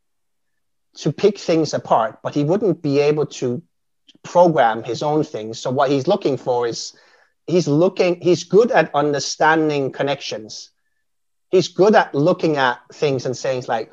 to 0.95 1.11
pick 1.11 1.37
things 1.37 1.73
apart 1.73 2.19
but 2.23 2.33
he 2.33 2.43
wouldn't 2.43 2.81
be 2.81 2.99
able 2.99 3.25
to 3.25 3.61
program 4.23 4.83
his 4.83 5.03
own 5.03 5.23
things. 5.23 5.59
So 5.59 5.69
what 5.69 5.89
he's 5.89 6.07
looking 6.07 6.37
for 6.37 6.67
is 6.67 6.93
he's 7.45 7.67
looking 7.67 8.19
he's 8.21 8.43
good 8.43 8.71
at 8.71 8.93
understanding 8.95 9.91
connections. 9.91 10.71
He's 11.53 11.67
good 11.67 11.93
at 11.95 12.13
looking 12.15 12.57
at 12.57 12.79
things 12.91 13.25
and 13.27 13.35
saying 13.37 13.65
like, 13.67 13.91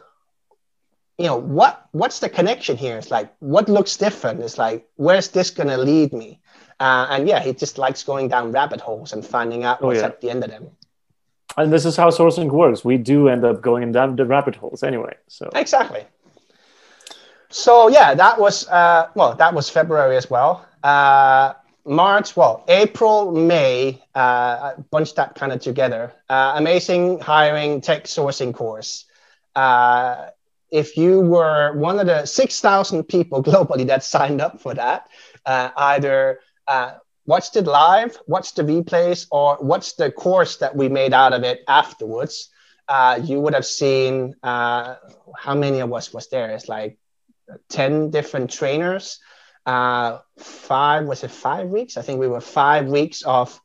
you 1.18 1.26
know, 1.26 1.36
what 1.36 1.74
what's 1.92 2.18
the 2.20 2.30
connection 2.38 2.76
here? 2.76 2.96
It's 2.96 3.10
like 3.10 3.28
what 3.40 3.68
looks 3.68 3.96
different. 3.96 4.40
It's 4.40 4.58
like 4.58 4.88
where's 4.96 5.28
this 5.28 5.50
gonna 5.50 5.76
lead 5.76 6.12
me? 6.12 6.40
Uh, 6.80 7.06
and 7.10 7.28
yeah, 7.28 7.40
he 7.40 7.52
just 7.52 7.76
likes 7.76 8.02
going 8.02 8.28
down 8.28 8.52
rabbit 8.52 8.80
holes 8.80 9.12
and 9.12 9.24
finding 9.24 9.64
out 9.64 9.78
oh, 9.80 9.88
what's 9.88 10.00
yeah. 10.00 10.06
at 10.06 10.20
the 10.22 10.30
end 10.30 10.42
of 10.44 10.50
them. 10.50 10.70
And 11.58 11.70
this 11.70 11.84
is 11.84 11.96
how 11.96 12.08
sourcing 12.10 12.50
works. 12.50 12.84
We 12.84 12.96
do 12.96 13.28
end 13.28 13.44
up 13.44 13.60
going 13.60 13.92
down 13.92 14.16
the 14.16 14.24
rabbit 14.24 14.56
holes 14.56 14.82
anyway. 14.82 15.14
So 15.28 15.50
exactly 15.54 16.06
so 17.50 17.88
yeah, 17.88 18.14
that 18.14 18.38
was 18.38 18.66
uh, 18.68 19.08
well, 19.14 19.34
that 19.34 19.52
was 19.52 19.68
February 19.68 20.16
as 20.16 20.30
well. 20.30 20.66
Uh, 20.82 21.52
March, 21.90 22.36
well, 22.36 22.64
April, 22.68 23.32
May, 23.32 24.00
uh, 24.14 24.18
I 24.18 24.74
bunched 24.92 25.16
that 25.16 25.34
kind 25.34 25.50
of 25.52 25.60
together. 25.60 26.12
Uh, 26.28 26.56
AmazingHiring 26.56 27.82
tech 27.82 28.04
sourcing 28.04 28.54
course. 28.54 29.06
Uh, 29.56 30.28
if 30.70 30.96
you 30.96 31.20
were 31.20 31.76
one 31.76 31.98
of 31.98 32.06
the 32.06 32.26
6,000 32.26 33.02
people 33.02 33.42
globally 33.50 33.88
that 33.88 34.04
signed 34.04 34.40
up 34.40 34.60
for 34.60 34.72
that, 34.72 35.08
uh, 35.44 35.70
either 35.76 36.38
uh, 36.68 36.92
watched 37.26 37.56
it 37.56 37.66
live, 37.66 38.16
watched 38.28 38.54
the 38.54 38.62
replays, 38.62 39.26
or 39.32 39.58
watched 39.60 39.98
the 39.98 40.12
course 40.12 40.58
that 40.58 40.76
we 40.76 40.88
made 40.88 41.12
out 41.12 41.32
of 41.32 41.42
it 41.42 41.64
afterwards, 41.66 42.50
uh, 42.86 43.18
you 43.20 43.40
would 43.40 43.54
have 43.54 43.66
seen 43.66 44.36
uh, 44.44 44.94
how 45.36 45.56
many 45.56 45.80
of 45.80 45.92
us 45.92 46.14
was 46.14 46.28
there. 46.28 46.50
It's 46.50 46.68
like 46.68 46.98
10 47.68 48.10
different 48.10 48.52
trainers. 48.52 49.18
Uh, 49.66 50.18
five, 50.38 51.06
was 51.06 51.22
it 51.24 51.30
five 51.30 51.68
weeks? 51.68 51.96
I 51.96 52.02
think 52.02 52.20
we 52.20 52.28
were 52.28 52.40
five 52.40 52.86
weeks 52.86 53.22
of 53.22 53.60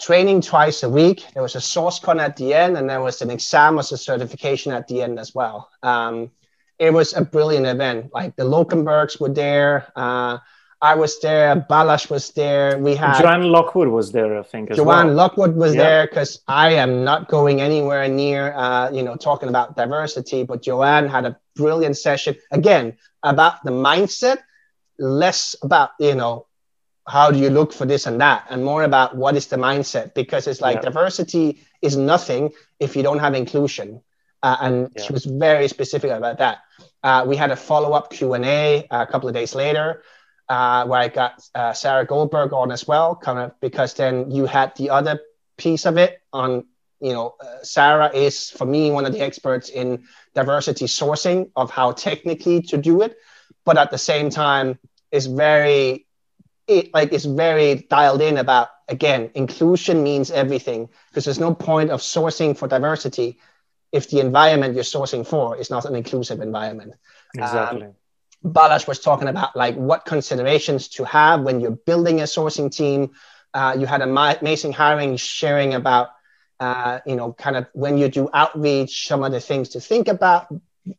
training 0.00 0.40
twice 0.40 0.82
a 0.82 0.88
week. 0.88 1.24
There 1.34 1.42
was 1.42 1.54
a 1.54 1.58
SourceCon 1.58 2.20
at 2.20 2.36
the 2.36 2.54
end, 2.54 2.76
and 2.76 2.88
there 2.88 3.00
was 3.00 3.22
an 3.22 3.30
exam 3.30 3.78
as 3.78 3.92
a 3.92 3.98
certification 3.98 4.72
at 4.72 4.88
the 4.88 5.02
end 5.02 5.18
as 5.18 5.34
well. 5.34 5.70
Um, 5.82 6.30
it 6.78 6.92
was 6.92 7.14
a 7.14 7.22
brilliant 7.22 7.66
event. 7.66 8.10
Like 8.12 8.36
the 8.36 8.44
Lokenbergs 8.44 9.20
were 9.20 9.28
there. 9.28 9.92
Uh, 9.94 10.38
I 10.82 10.96
was 10.96 11.20
there. 11.20 11.64
Balazs 11.70 12.10
was 12.10 12.30
there. 12.30 12.76
We 12.76 12.96
had 12.96 13.20
Joanne 13.20 13.52
Lockwood 13.52 13.86
was 13.86 14.10
there, 14.10 14.36
I 14.36 14.42
think. 14.42 14.72
Joanne 14.72 15.06
well. 15.06 15.14
Lockwood 15.14 15.54
was 15.54 15.76
yeah. 15.76 15.82
there 15.82 16.06
because 16.08 16.42
I 16.48 16.72
am 16.72 17.04
not 17.04 17.28
going 17.28 17.60
anywhere 17.60 18.08
near, 18.08 18.52
uh, 18.54 18.90
you 18.90 19.04
know, 19.04 19.14
talking 19.14 19.48
about 19.48 19.76
diversity. 19.76 20.42
But 20.42 20.62
Joanne 20.62 21.08
had 21.08 21.24
a 21.24 21.38
brilliant 21.54 21.96
session 21.96 22.34
again 22.50 22.96
about 23.22 23.62
the 23.62 23.70
mindset, 23.70 24.38
less 24.98 25.56
about 25.62 25.90
you 25.98 26.14
know 26.14 26.46
how 27.06 27.30
do 27.30 27.38
you 27.38 27.50
look 27.50 27.72
for 27.72 27.84
this 27.86 28.06
and 28.06 28.20
that, 28.20 28.46
and 28.50 28.64
more 28.64 28.84
about 28.84 29.16
what 29.16 29.36
is 29.36 29.46
the 29.46 29.56
mindset 29.56 30.14
because 30.14 30.46
it's 30.46 30.60
like 30.60 30.76
yeah. 30.76 30.82
diversity 30.82 31.62
is 31.80 31.96
nothing 31.96 32.50
if 32.78 32.94
you 32.96 33.02
don't 33.02 33.18
have 33.18 33.34
inclusion. 33.34 34.00
Uh, 34.42 34.56
and 34.60 34.90
yeah. 34.96 35.02
she 35.04 35.12
was 35.12 35.24
very 35.24 35.68
specific 35.68 36.10
about 36.10 36.38
that. 36.38 36.58
Uh, 37.02 37.24
we 37.26 37.36
had 37.36 37.50
a 37.50 37.56
follow-up 37.56 38.10
Q&A 38.10 38.86
a 38.90 39.06
couple 39.06 39.28
of 39.28 39.34
days 39.34 39.54
later 39.54 40.02
uh, 40.48 40.84
where 40.84 41.00
I 41.00 41.08
got 41.08 41.42
uh, 41.54 41.72
Sarah 41.72 42.04
Goldberg 42.04 42.52
on 42.52 42.70
as 42.70 42.86
well, 42.86 43.16
kind 43.16 43.38
of 43.38 43.58
because 43.60 43.94
then 43.94 44.30
you 44.30 44.46
had 44.46 44.74
the 44.76 44.90
other 44.90 45.20
piece 45.56 45.86
of 45.86 45.96
it 45.96 46.20
on, 46.32 46.64
you 47.00 47.12
know, 47.12 47.34
uh, 47.40 47.62
Sarah 47.62 48.10
is 48.14 48.50
for 48.50 48.66
me 48.66 48.90
one 48.90 49.06
of 49.06 49.12
the 49.12 49.20
experts 49.20 49.68
in 49.68 50.04
diversity 50.34 50.86
sourcing 50.86 51.50
of 51.56 51.70
how 51.70 51.92
technically 51.92 52.62
to 52.62 52.76
do 52.76 53.02
it, 53.02 53.16
but 53.64 53.78
at 53.78 53.90
the 53.90 53.98
same 53.98 54.30
time 54.30 54.78
is 55.10 55.26
very, 55.26 56.06
it, 56.66 56.92
like 56.94 57.12
it's 57.12 57.24
very 57.24 57.74
dialed 57.74 58.22
in 58.22 58.38
about 58.38 58.68
again 58.88 59.30
inclusion 59.34 60.02
means 60.02 60.30
everything 60.30 60.88
because 61.08 61.24
there's 61.24 61.40
no 61.40 61.54
point 61.54 61.90
of 61.90 62.00
sourcing 62.00 62.56
for 62.56 62.68
diversity 62.68 63.38
if 63.92 64.08
the 64.10 64.20
environment 64.20 64.74
you're 64.74 64.84
sourcing 64.84 65.26
for 65.26 65.56
is 65.56 65.70
not 65.70 65.84
an 65.84 65.94
inclusive 65.94 66.40
environment. 66.40 66.94
Exactly. 67.34 67.84
Um, 67.84 67.94
Balázs 68.44 68.88
was 68.88 68.98
talking 68.98 69.28
about 69.28 69.54
like 69.54 69.76
what 69.76 70.04
considerations 70.04 70.88
to 70.88 71.04
have 71.04 71.42
when 71.42 71.60
you're 71.60 71.70
building 71.70 72.20
a 72.20 72.24
sourcing 72.24 72.74
team. 72.74 73.12
Uh, 73.54 73.76
you 73.78 73.86
had 73.86 74.00
AmazingHiring 74.00 75.18
sharing 75.18 75.74
about, 75.74 76.08
uh, 76.58 77.00
you 77.06 77.14
know, 77.14 77.32
kind 77.34 77.56
of 77.56 77.66
when 77.72 77.98
you 77.98 78.08
do 78.08 78.28
outreach, 78.32 79.06
some 79.06 79.22
of 79.22 79.30
the 79.30 79.40
things 79.40 79.70
to 79.70 79.80
think 79.80 80.08
about, 80.08 80.52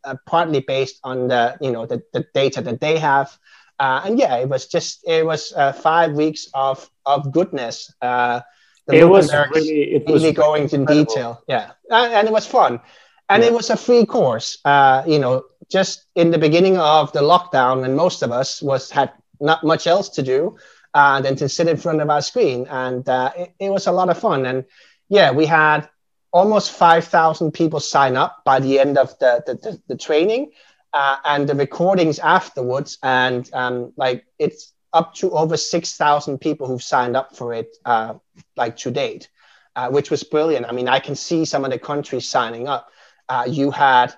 uh, 0.03 0.15
partly 0.25 0.61
based 0.61 0.99
on 1.03 1.27
the, 1.27 1.57
you 1.61 1.71
know, 1.71 1.85
the, 1.85 2.03
the 2.13 2.25
data 2.33 2.61
that 2.61 2.79
they 2.79 2.97
have. 2.97 3.37
Uh, 3.79 4.01
and 4.05 4.19
yeah, 4.19 4.37
it 4.37 4.47
was 4.47 4.67
just, 4.67 5.03
it 5.07 5.25
was 5.25 5.53
uh, 5.55 5.73
five 5.73 6.13
weeks 6.13 6.47
of, 6.53 6.89
of 7.05 7.31
goodness. 7.31 7.93
Uh, 8.01 8.41
the 8.87 8.99
it 8.99 9.05
was 9.05 9.33
really, 9.33 9.95
it 9.95 10.05
was 10.07 10.23
really 10.23 10.33
going 10.33 10.63
into 10.63 10.85
detail. 10.85 11.43
Yeah. 11.47 11.71
and 11.89 12.27
it 12.27 12.31
was 12.31 12.45
fun 12.45 12.81
and 13.29 13.43
yeah. 13.43 13.49
it 13.49 13.53
was 13.53 13.69
a 13.69 13.77
free 13.77 14.05
course. 14.05 14.57
Uh, 14.65 15.03
you 15.07 15.19
know, 15.19 15.43
just 15.69 16.05
in 16.15 16.31
the 16.31 16.37
beginning 16.37 16.77
of 16.77 17.11
the 17.13 17.21
lockdown, 17.21 17.83
and 17.85 17.95
most 17.95 18.21
of 18.21 18.31
us 18.31 18.61
was 18.61 18.91
had 18.91 19.11
not 19.39 19.63
much 19.63 19.87
else 19.87 20.09
to 20.09 20.23
do 20.23 20.57
uh, 20.93 21.21
than 21.21 21.35
to 21.37 21.49
sit 21.49 21.67
in 21.67 21.77
front 21.77 22.01
of 22.01 22.09
our 22.09 22.21
screen, 22.21 22.67
and 22.69 23.07
uh, 23.07 23.31
it, 23.35 23.53
it, 23.59 23.69
was 23.69 23.87
a 23.87 23.91
lot 23.91 24.09
of 24.09 24.17
fun. 24.17 24.45
And 24.45 24.65
yeah, 25.09 25.31
we 25.31 25.45
had 25.45 25.89
almost 26.33 26.71
five 26.71 27.05
thousand 27.05 27.51
people 27.53 27.79
sign 27.79 28.17
up 28.17 28.43
by 28.43 28.59
the 28.59 28.79
end 28.79 28.97
of 28.97 29.17
the 29.19 29.43
the, 29.45 29.53
the, 29.55 29.81
the 29.87 29.97
training, 29.97 30.51
uh, 30.93 31.17
and 31.23 31.47
the 31.47 31.55
recordings 31.55 32.19
afterwards, 32.19 32.97
and 33.03 33.49
um, 33.53 33.93
like 33.95 34.25
it's 34.37 34.73
up 34.91 35.13
to 35.15 35.31
over 35.31 35.57
six 35.57 35.95
thousand 35.95 36.39
people 36.39 36.67
who've 36.67 36.83
signed 36.83 37.15
up 37.15 37.35
for 37.37 37.53
it, 37.53 37.77
uh, 37.85 38.15
like 38.57 38.75
to 38.77 38.91
date. 38.91 39.29
Uh, 39.75 39.89
which 39.89 40.11
was 40.11 40.23
brilliant. 40.23 40.67
I 40.67 40.71
mean, 40.71 40.87
I 40.87 40.99
can 40.99 41.15
see 41.15 41.45
some 41.45 41.65
of 41.65 41.71
the 41.71 41.79
countries 41.79 42.29
signing 42.29 42.67
up 42.67 42.91
uh, 43.27 43.45
you 43.47 43.71
had, 43.71 44.13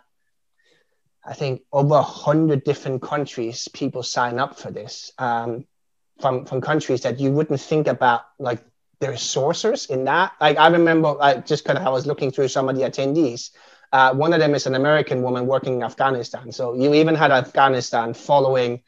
I 1.25 1.33
think, 1.33 1.61
over 1.71 1.95
a 1.95 2.01
hundred 2.01 2.65
different 2.65 3.01
countries 3.01 3.69
people 3.69 4.03
sign 4.03 4.39
up 4.39 4.59
for 4.59 4.71
this 4.71 5.11
um, 5.17 5.65
from 6.19 6.45
from 6.45 6.61
countries 6.61 7.01
that 7.03 7.19
you 7.19 7.31
wouldn't 7.31 7.61
think 7.61 7.87
about, 7.87 8.23
like 8.37 8.63
there's 8.99 9.21
sourcers 9.21 9.89
in 9.89 10.05
that. 10.05 10.33
Like 10.39 10.57
I 10.57 10.67
remember, 10.67 11.15
I 11.21 11.35
just 11.37 11.65
kind 11.65 11.77
of 11.77 11.85
I 11.85 11.89
was 11.89 12.05
looking 12.05 12.31
through 12.31 12.47
some 12.49 12.69
of 12.69 12.75
the 12.75 12.83
attendees. 12.83 13.51
Uh, 13.91 14.13
one 14.13 14.33
of 14.33 14.39
them 14.39 14.55
is 14.55 14.65
an 14.65 14.75
American 14.75 15.21
woman 15.21 15.45
working 15.47 15.75
in 15.75 15.83
Afghanistan. 15.83 16.51
So 16.51 16.73
you 16.73 16.93
even 16.93 17.15
had 17.15 17.31
Afghanistan 17.31 18.13
following 18.13 18.81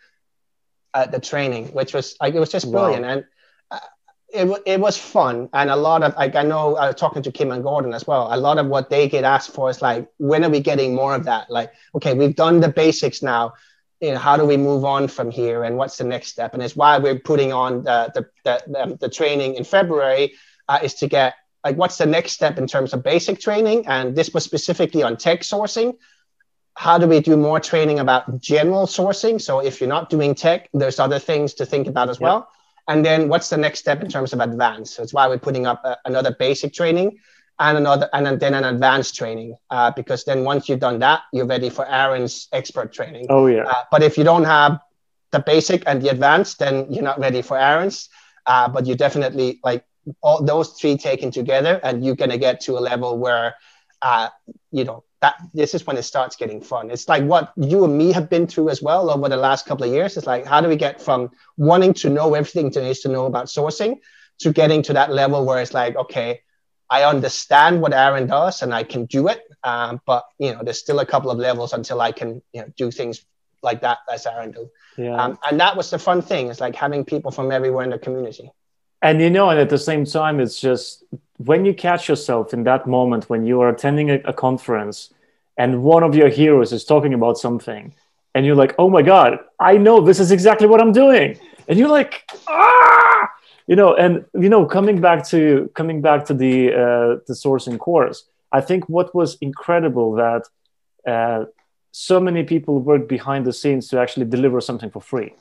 uh, 0.94 1.06
the 1.06 1.20
training, 1.20 1.68
which 1.68 1.94
was 1.94 2.16
like 2.20 2.34
it 2.34 2.40
was 2.40 2.52
just 2.52 2.72
brilliant. 2.72 3.04
Wow. 3.04 3.12
And 3.12 3.26
it, 4.30 4.62
it 4.66 4.80
was 4.80 4.98
fun 4.98 5.50
and 5.54 5.70
a 5.70 5.76
lot 5.76 6.04
of 6.04 6.14
like 6.16 6.36
i 6.36 6.44
know 6.44 6.76
i 6.76 6.88
was 6.88 6.96
talking 6.96 7.22
to 7.24 7.32
kim 7.32 7.50
and 7.52 7.64
gordon 7.64 7.94
as 7.94 8.06
well 8.06 8.28
a 8.32 8.36
lot 8.36 8.58
of 8.58 8.68
what 8.68 8.90
they 8.90 9.08
get 9.08 9.24
asked 9.24 9.52
for 9.52 9.70
is 9.70 9.82
like 9.82 10.10
when 10.18 10.44
are 10.44 10.50
we 10.50 10.60
getting 10.60 10.94
more 10.94 11.16
of 11.16 11.24
that 11.24 11.50
like 11.50 11.72
okay 11.96 12.14
we've 12.14 12.36
done 12.36 12.60
the 12.60 12.68
basics 12.68 13.22
now 13.22 13.54
you 14.00 14.12
know 14.12 14.18
how 14.18 14.38
do 14.38 14.46
we 14.46 14.58
move 14.58 14.86
on 14.86 15.08
from 15.08 15.32
here 15.32 15.64
and 15.64 15.78
what's 15.78 15.98
the 15.98 16.04
next 16.04 16.28
step? 16.28 16.54
And 16.54 16.62
it's 16.62 16.76
why 16.76 16.98
we're 16.98 17.20
putting 17.20 17.52
on 17.54 17.84
the 17.84 18.12
the, 18.14 18.30
the, 18.44 18.64
the, 18.68 18.98
the 19.02 19.10
training 19.10 19.56
in 19.56 19.64
february 19.64 20.34
uh, 20.68 20.80
is 20.84 20.94
to 20.96 21.08
get 21.08 21.36
like 21.64 21.76
what's 21.76 21.98
the 21.98 22.06
next 22.06 22.34
step 22.34 22.58
in 22.58 22.68
terms 22.68 22.94
of 22.94 23.04
basic 23.04 23.40
training? 23.40 23.88
And 23.88 24.16
this 24.16 24.32
was 24.34 24.44
specifically 24.44 25.04
on 25.04 25.18
tech 25.18 25.42
sourcing. 25.42 25.98
How 26.76 27.00
do 27.00 27.08
we 27.08 27.20
do 27.20 27.36
more 27.36 27.60
training 27.60 28.00
about 28.00 28.40
general 28.40 28.86
sourcing? 28.86 29.42
So 29.42 29.60
if 29.60 29.82
you're 29.82 29.90
not 29.90 30.10
doing 30.10 30.36
tech 30.36 30.70
there's 30.74 31.00
other 31.00 31.20
things 31.20 31.56
to 31.56 31.66
think 31.66 31.88
about 31.88 32.10
as 32.10 32.20
well. 32.20 32.50
And 32.90 33.04
then 33.04 33.28
what's 33.28 33.50
the 33.50 33.58
next 33.58 33.80
step 33.80 34.02
in 34.02 34.10
terms 34.10 34.32
of 34.32 34.40
advance? 34.40 34.96
So 34.96 35.04
it's 35.04 35.14
why 35.14 35.28
we're 35.28 35.40
putting 35.40 35.66
up 35.66 35.84
a, 35.84 35.98
another 36.06 36.34
basic 36.38 36.74
training 36.74 37.20
and 37.60 37.78
another 37.78 38.10
and 38.14 38.40
then 38.40 38.54
an 38.54 38.64
advanced 38.64 39.16
training 39.16 39.56
uh, 39.70 39.92
because 39.92 40.24
then 40.24 40.44
once 40.44 40.70
you've 40.70 40.80
done 40.80 41.00
that, 41.00 41.22
you're 41.34 41.46
ready 41.46 41.70
for 41.70 41.88
Aaron's 41.88 42.48
expert 42.52 42.94
training. 42.94 43.26
Oh 43.30 43.48
yeah. 43.48 43.64
Uh, 43.64 43.84
but 43.92 44.04
if 44.04 44.18
you 44.18 44.24
don't 44.24 44.44
have 44.44 44.80
the 45.32 45.40
basic 45.40 45.84
and 45.88 46.02
the 46.02 46.10
advanced, 46.10 46.60
then 46.60 46.92
you're 46.92 47.04
not 47.04 47.20
ready 47.20 47.42
for 47.42 47.58
Aaron's. 47.58 48.10
Uh, 48.46 48.70
but 48.70 48.86
you 48.86 48.96
definitely 48.96 49.60
like 49.64 49.84
all 50.22 50.44
those 50.44 50.70
three 50.80 50.98
taken 50.98 51.32
together, 51.32 51.80
and 51.84 52.06
you're 52.06 52.16
gonna 52.16 52.38
get 52.38 52.62
to 52.62 52.78
a 52.78 52.80
level 52.80 53.18
where 53.18 53.56
uh, 54.02 54.30
you 54.72 54.84
know 54.84 55.04
that 55.22 55.36
this 55.54 55.74
is 55.74 55.86
when 55.88 55.98
it 55.98 56.04
starts 56.04 56.36
getting 56.36 56.62
fun. 56.62 56.92
It's 56.92 57.10
like 57.10 57.24
what 57.24 57.52
you 57.58 57.84
and 57.84 57.98
me 57.98 58.12
have 58.12 58.30
been 58.30 58.46
through 58.46 58.70
as 58.70 58.82
well 58.82 59.10
over 59.10 59.28
the 59.28 59.38
last 59.38 59.66
couple 59.66 59.86
of 59.86 59.92
years. 59.92 60.16
It's 60.16 60.28
like 60.28 60.46
how 60.46 60.62
do 60.62 60.70
we 60.70 60.76
get 60.76 61.02
from 61.02 61.32
wanting 61.58 61.94
to 61.96 62.10
know 62.10 62.36
everything 62.36 62.70
there 62.70 62.84
is 62.84 63.02
to 63.02 63.10
know 63.10 63.26
about 63.26 63.48
sourcing 63.48 63.98
to 64.40 64.54
getting 64.54 64.84
to 64.84 64.94
that 64.94 65.12
level 65.12 65.46
where 65.46 65.62
it's 65.62 65.74
like, 65.74 65.96
okay, 65.96 66.42
I 66.90 67.04
understand 67.04 67.82
what 67.82 67.94
Aaron 67.94 68.28
does 68.28 68.62
and 68.62 68.74
I 68.74 68.84
can 68.84 69.06
do 69.06 69.28
it, 69.28 69.42
um, 69.64 70.02
but 70.06 70.26
you 70.40 70.54
know, 70.54 70.62
there's 70.64 70.80
still 70.80 71.00
a 71.00 71.06
couple 71.06 71.30
of 71.32 71.38
levels 71.38 71.74
until 71.74 72.02
I 72.02 72.12
can 72.12 72.42
you 72.54 72.62
know 72.62 72.74
do 72.78 72.92
things 72.92 73.26
like 73.64 73.82
that 73.82 74.00
as 74.12 74.26
Aaron 74.26 74.52
do. 74.52 74.70
Yeah. 74.98 75.16
Um, 75.16 75.40
and 75.50 75.60
that 75.60 75.76
was 75.76 75.90
the 75.90 76.00
fun 76.00 76.22
thing. 76.22 76.48
It's 76.50 76.62
like 76.62 76.76
having 76.76 77.04
people 77.04 77.32
from 77.32 77.52
everywhere 77.52 77.84
in 77.84 77.90
the 77.90 78.00
community. 78.00 78.52
And 79.02 79.22
you 79.22 79.30
know, 79.30 79.50
and 79.50 79.60
at 79.60 79.70
the 79.70 79.78
same 79.78 80.06
time, 80.06 80.40
it's 80.40 80.60
just 80.60 81.04
when 81.38 81.66
you 81.66 81.74
catch 81.74 82.10
yourself 82.10 82.54
in 82.54 82.64
that 82.64 82.88
moment 82.88 83.30
when 83.30 83.46
you 83.46 83.62
are 83.62 83.70
attending 83.70 84.10
a, 84.10 84.16
a, 84.26 84.34
conference 84.34 85.14
and 85.58 85.84
one 85.84 86.04
of 86.04 86.16
your 86.16 86.30
heroes 86.30 86.74
is 86.74 86.84
talking 86.84 87.14
about 87.14 87.38
something 87.38 87.94
and 88.34 88.46
you're 88.46 88.56
like 88.56 88.74
oh 88.80 88.90
my 88.90 89.02
god 89.02 89.40
i 89.60 89.78
know 89.78 90.02
this 90.02 90.20
is 90.20 90.32
exactly 90.32 90.68
what 90.68 90.82
i'm 90.82 90.92
doing 90.92 91.40
and 91.68 91.78
you're 91.78 91.90
like 91.90 92.30
ah 92.48 93.30
you 93.68 93.76
know 93.76 93.94
and 93.96 94.26
you 94.34 94.50
know 94.50 94.66
coming 94.66 95.00
back 95.02 95.28
to 95.28 95.70
coming 95.76 96.02
back 96.02 96.26
to 96.26 96.34
the 96.34 96.74
uh, 96.74 97.20
the 97.28 97.34
sourcing 97.34 97.78
course 97.78 98.24
i 98.52 98.62
think 98.62 98.88
what 98.90 99.14
was 99.14 99.38
incredible 99.42 100.14
that 100.14 100.44
uh, 101.06 101.46
so 101.92 102.20
many 102.20 102.44
people 102.44 102.80
worked 102.80 103.08
behind 103.08 103.46
the 103.46 103.54
scenes 103.54 103.88
to 103.88 104.00
actually 104.00 104.26
deliver 104.26 104.60
something 104.62 104.90
for 104.90 105.02
free 105.02 105.34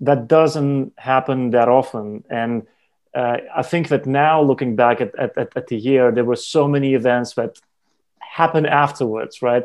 that 0.00 0.28
doesn't 0.28 0.92
happen 0.98 1.50
that 1.50 1.68
often 1.68 2.24
and 2.30 2.66
uh, 3.14 3.38
I 3.54 3.62
think 3.62 3.88
that 3.88 4.06
now 4.06 4.42
looking 4.42 4.74
back 4.74 5.00
at, 5.00 5.14
at, 5.14 5.38
at, 5.38 5.68
the 5.68 5.76
year, 5.76 6.10
there 6.10 6.24
were 6.24 6.36
so 6.36 6.66
many 6.66 6.94
events 6.94 7.34
that 7.34 7.60
happened 8.18 8.66
afterwards, 8.66 9.40
right? 9.40 9.64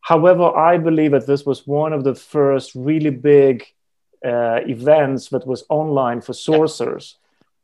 However, 0.00 0.56
I 0.56 0.78
believe 0.78 1.10
that 1.10 1.26
this 1.26 1.44
was 1.44 1.66
one 1.66 1.92
of 1.92 2.04
the 2.04 2.14
first 2.14 2.74
really 2.74 3.10
big 3.10 3.66
uh, 4.24 4.60
events 4.66 5.28
that 5.30 5.46
was 5.46 5.64
online 5.68 6.20
for 6.20 6.32
sourcers. 6.32 7.14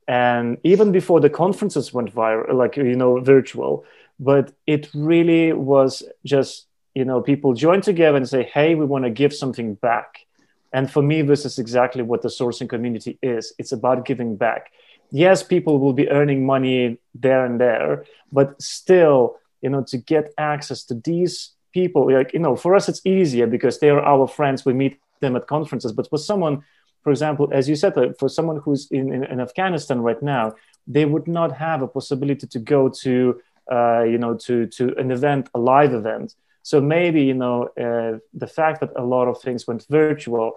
And 0.07 0.59
even 0.65 0.93
before 0.93 1.21
the 1.21 1.31
conferences 1.31 1.93
went 1.93 2.15
viral, 2.15 2.55
like, 2.55 2.77
you 2.77 2.97
know, 2.97 3.21
virtual, 3.21 3.85
but 4.21 4.53
it 4.67 4.89
really 4.95 5.53
was 5.53 6.03
just, 6.25 6.67
you 6.95 7.05
know, 7.05 7.21
people 7.21 7.55
join 7.55 7.81
together 7.81 8.17
and 8.17 8.29
say, 8.29 8.43
hey, 8.43 8.75
we 8.75 8.85
want 8.85 9.05
to 9.05 9.11
give 9.11 9.35
something 9.35 9.75
back. 9.75 10.27
And 10.73 10.91
for 10.91 11.03
me, 11.03 11.23
this 11.23 11.45
is 11.45 11.59
exactly 11.59 12.03
what 12.03 12.23
the 12.23 12.29
sourcing 12.29 12.69
community 12.69 13.19
is. 13.23 13.55
It's 13.59 13.73
about 13.73 14.05
giving 14.05 14.37
back 14.37 14.71
yes, 15.15 15.43
people 15.45 15.79
will 15.79 15.93
be 15.93 16.11
earning 16.11 16.45
money 16.45 16.99
there 17.15 17.45
and 17.45 17.61
there, 17.61 18.05
but 18.33 18.61
still, 18.61 19.37
you 19.63 19.71
know, 19.71 19.83
to 19.85 19.97
get 19.97 20.35
access 20.37 20.83
to 20.85 20.95
these 20.95 21.53
people, 21.73 22.13
like, 22.13 22.33
you 22.33 22.41
know, 22.41 22.57
for 22.57 22.75
us, 22.75 22.89
it's 22.89 23.01
easier 23.07 23.47
because 23.47 23.79
they 23.79 23.91
are 23.91 24.01
our 24.01 24.27
friends. 24.27 24.65
We 24.65 24.73
meet 24.73 25.01
them 25.21 25.37
at 25.37 25.47
conferences. 25.47 25.93
But 25.93 26.11
for 26.11 26.19
someone, 26.19 26.65
for 27.05 27.11
example, 27.11 27.49
as 27.53 27.69
you 27.69 27.77
said, 27.77 27.95
for 28.19 28.29
someone 28.29 28.57
who's 28.57 28.91
in, 28.91 29.13
in, 29.13 29.23
in 29.25 29.39
Afghanistan 29.41 30.01
right 30.01 30.21
now, 30.23 30.55
they 30.89 31.05
would 31.05 31.29
not 31.29 31.53
have 31.53 31.83
a 31.83 31.89
possibility 31.89 32.47
to 32.47 32.59
go 32.59 32.89
to, 32.89 33.41
uh, 33.71 34.03
you 34.03 34.19
know, 34.19 34.35
to, 34.47 34.67
to 34.67 34.99
an 34.99 35.13
event, 35.13 35.49
a 35.55 35.59
live 35.59 35.95
event. 35.95 36.35
So 36.63 36.81
maybe, 36.81 37.23
you 37.23 37.35
know, 37.35 37.69
uh, 37.87 38.19
the 38.33 38.47
fact 38.49 38.81
that 38.81 38.91
a 38.97 39.05
lot 39.05 39.29
of 39.29 39.41
things 39.41 39.67
went 39.69 39.87
virtual, 39.89 40.57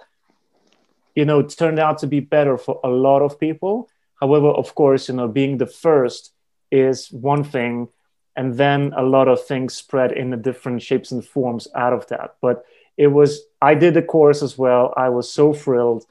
you 1.15 1.25
know, 1.25 1.43
turned 1.43 1.79
out 1.79 1.99
to 1.99 2.07
be 2.07 2.21
better 2.21 2.57
for 2.57 2.79
a 2.83 2.89
lot 2.89 3.21
of 3.21 3.39
people 3.39 3.89
However, 4.19 4.47
of 4.47 4.75
course, 4.75 5.09
you 5.09 5.15
know, 5.15 5.27
being 5.27 5.57
the 5.57 5.67
first 5.67 6.33
is 6.71 7.11
one 7.11 7.43
thing, 7.43 7.89
and 8.35 8.55
then 8.55 8.93
a 8.95 9.03
lot 9.03 9.27
of 9.27 9.45
things 9.45 9.73
spread 9.73 10.11
in 10.11 10.29
the 10.31 10.37
different 10.37 10.81
shapes 10.81 11.11
and 11.11 11.25
forms 11.25 11.67
out 11.75 11.93
of 11.93 12.07
that. 12.07 12.35
But 12.41 12.65
it 12.97 13.07
was, 13.07 13.41
I 13.61 13.75
did 13.75 13.93
the 13.93 14.01
course 14.01 14.41
as 14.41 14.57
well. 14.57 14.93
I 14.97 15.09
was 15.09 15.31
so 15.31 15.53
thrilled. 15.53 16.05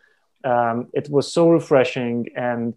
Um, 0.45 0.89
it 0.93 1.09
was 1.09 1.33
so 1.33 1.51
refreshing, 1.51 2.29
and 2.37 2.75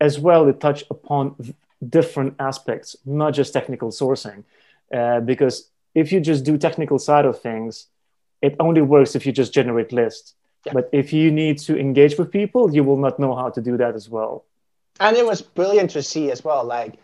as 0.00 0.18
well, 0.18 0.46
it 0.48 0.60
touched 0.60 0.86
upon 0.90 1.54
different 1.86 2.34
aspects, 2.38 2.96
not 3.04 3.34
just 3.34 3.52
technical 3.52 3.90
sourcing, 3.90 4.44
uh, 4.94 5.20
because 5.20 5.68
if 5.94 6.12
you 6.12 6.20
just 6.20 6.44
do 6.44 6.58
technical 6.58 6.98
side 6.98 7.24
of 7.24 7.40
things, 7.40 7.86
it 8.42 8.56
only 8.60 8.82
works 8.82 9.14
if 9.14 9.26
you 9.26 9.32
just 9.32 9.52
generate 9.52 9.92
lists. 9.92 10.34
Yeah. 10.66 10.72
But 10.74 10.88
if 10.92 11.12
you 11.12 11.30
need 11.30 11.58
to 11.58 11.78
engage 11.78 12.18
with 12.18 12.30
people, 12.30 12.74
you 12.74 12.84
will 12.84 12.96
not 12.96 13.18
know 13.18 13.34
how 13.34 13.50
to 13.50 13.60
do 13.60 13.76
that 13.76 13.94
as 13.94 14.08
well. 14.08 14.44
And 15.00 15.16
it 15.16 15.26
was 15.26 15.42
brilliant 15.42 15.90
to 15.90 16.02
see 16.02 16.30
as 16.30 16.44
well. 16.44 16.64
Like, 16.64 16.94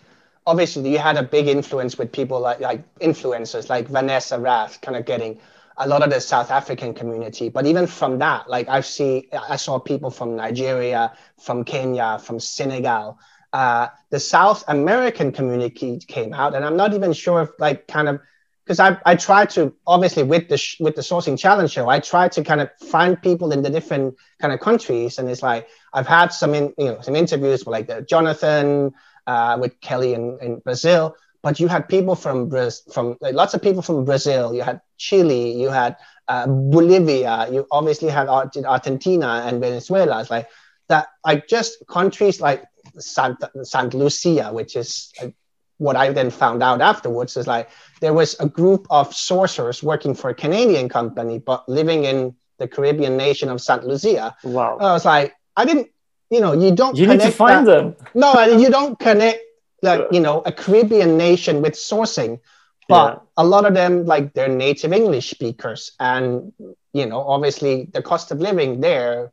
obviously, 0.46 0.90
you 0.92 0.98
had 0.98 1.16
a 1.16 1.22
big 1.22 1.48
influence 1.48 1.98
with 1.98 2.12
people 2.12 2.40
like 2.40 2.60
like 2.60 2.82
influencers 2.98 3.68
like 3.68 3.88
Vanessa 3.88 4.38
Raath, 4.38 4.80
kind 4.80 4.96
of 4.96 5.04
getting 5.04 5.38
a 5.76 5.88
lot 5.88 6.02
of 6.02 6.10
the 6.10 6.20
South 6.20 6.50
African 6.50 6.94
community. 6.94 7.48
But 7.48 7.66
even 7.66 7.86
from 7.86 8.18
that, 8.18 8.48
like 8.48 8.68
I've 8.68 8.86
seen, 8.86 9.24
I 9.32 9.56
saw 9.56 9.78
people 9.78 10.10
from 10.10 10.36
Nigeria, 10.36 11.12
from 11.38 11.64
Kenya, 11.64 12.18
from 12.18 12.38
Senegal. 12.40 13.18
Uh, 13.52 13.88
the 14.10 14.20
South 14.20 14.62
American 14.68 15.32
community 15.32 15.98
came 16.06 16.32
out, 16.32 16.54
and 16.54 16.64
I'm 16.64 16.76
not 16.76 16.94
even 16.94 17.12
sure 17.12 17.42
if 17.42 17.50
like 17.58 17.88
kind 17.88 18.08
of 18.08 18.20
because 18.64 18.78
I, 18.78 18.98
I 19.04 19.16
try 19.16 19.46
to 19.46 19.74
obviously 19.84 20.22
with 20.22 20.48
the 20.48 20.56
sh- 20.56 20.78
with 20.78 20.94
the 20.94 21.02
sourcing 21.02 21.36
challenge 21.36 21.72
show 21.72 21.88
I 21.88 21.98
try 21.98 22.28
to 22.28 22.44
kind 22.44 22.60
of 22.60 22.70
find 22.78 23.20
people 23.20 23.50
in 23.50 23.62
the 23.62 23.70
different 23.70 24.14
kind 24.40 24.52
of 24.54 24.60
countries 24.60 25.18
and 25.18 25.28
it's 25.28 25.42
like 25.42 25.66
I've 25.92 26.06
had 26.06 26.28
some 26.28 26.54
in, 26.54 26.72
you 26.78 26.84
know 26.84 27.00
some 27.00 27.16
interviews 27.16 27.60
with 27.60 27.72
like 27.72 27.88
the 27.88 28.02
Jonathan 28.02 28.92
uh, 29.26 29.58
with 29.60 29.80
Kelly 29.80 30.14
in, 30.14 30.38
in 30.40 30.60
Brazil 30.60 31.16
but 31.42 31.58
you 31.58 31.68
had 31.68 31.88
people 31.88 32.14
from 32.14 32.50
from 32.92 33.16
like, 33.20 33.34
lots 33.34 33.54
of 33.54 33.62
people 33.62 33.82
from 33.82 34.04
Brazil 34.04 34.54
you 34.54 34.62
had 34.62 34.80
Chile 34.98 35.60
you 35.60 35.68
had 35.68 35.96
uh, 36.28 36.46
Bolivia 36.46 37.48
you 37.50 37.66
obviously 37.70 38.08
had 38.08 38.28
Argentina 38.28 39.44
and 39.46 39.60
Venezuela 39.60 40.20
it's 40.20 40.30
like 40.30 40.48
that 40.88 41.08
like 41.24 41.48
just 41.48 41.82
countries 41.88 42.40
like 42.40 42.64
Santa, 42.98 43.50
Santa 43.62 43.96
Lucia 43.96 44.52
which 44.52 44.76
is 44.76 45.12
like, 45.20 45.34
what 45.80 45.96
I 45.96 46.12
then 46.12 46.30
found 46.30 46.62
out 46.62 46.82
afterwards 46.82 47.36
is 47.38 47.46
like 47.46 47.70
there 48.00 48.12
was 48.12 48.36
a 48.38 48.46
group 48.46 48.86
of 48.90 49.10
sourcers 49.10 49.82
working 49.82 50.14
for 50.14 50.28
a 50.28 50.34
Canadian 50.34 50.90
company, 50.90 51.38
but 51.38 51.66
living 51.68 52.04
in 52.04 52.34
the 52.58 52.68
Caribbean 52.68 53.16
nation 53.16 53.48
of 53.48 53.62
St. 53.62 53.84
Lucia. 53.86 54.36
Wow. 54.44 54.76
I 54.78 54.92
was 54.92 55.06
like, 55.06 55.34
I 55.56 55.64
didn't, 55.64 55.88
you 56.28 56.40
know, 56.40 56.52
you 56.52 56.70
don't. 56.70 56.96
You 56.96 57.06
need 57.06 57.22
to 57.22 57.30
find 57.30 57.66
that, 57.66 57.96
them. 57.96 57.96
No, 58.14 58.44
you 58.44 58.68
don't 58.70 58.98
connect 58.98 59.40
like 59.82 60.06
you 60.12 60.20
know 60.20 60.42
a 60.44 60.52
Caribbean 60.52 61.16
nation 61.16 61.62
with 61.62 61.74
sourcing, 61.74 62.40
but 62.88 63.14
yeah. 63.14 63.20
a 63.36 63.44
lot 63.44 63.64
of 63.64 63.74
them 63.74 64.06
like 64.06 64.32
they're 64.34 64.48
native 64.48 64.92
English 64.92 65.30
speakers, 65.30 65.92
and 66.00 66.52
you 66.92 67.06
know 67.06 67.20
obviously 67.20 67.88
the 67.92 68.02
cost 68.02 68.30
of 68.30 68.40
living 68.40 68.80
there 68.80 69.32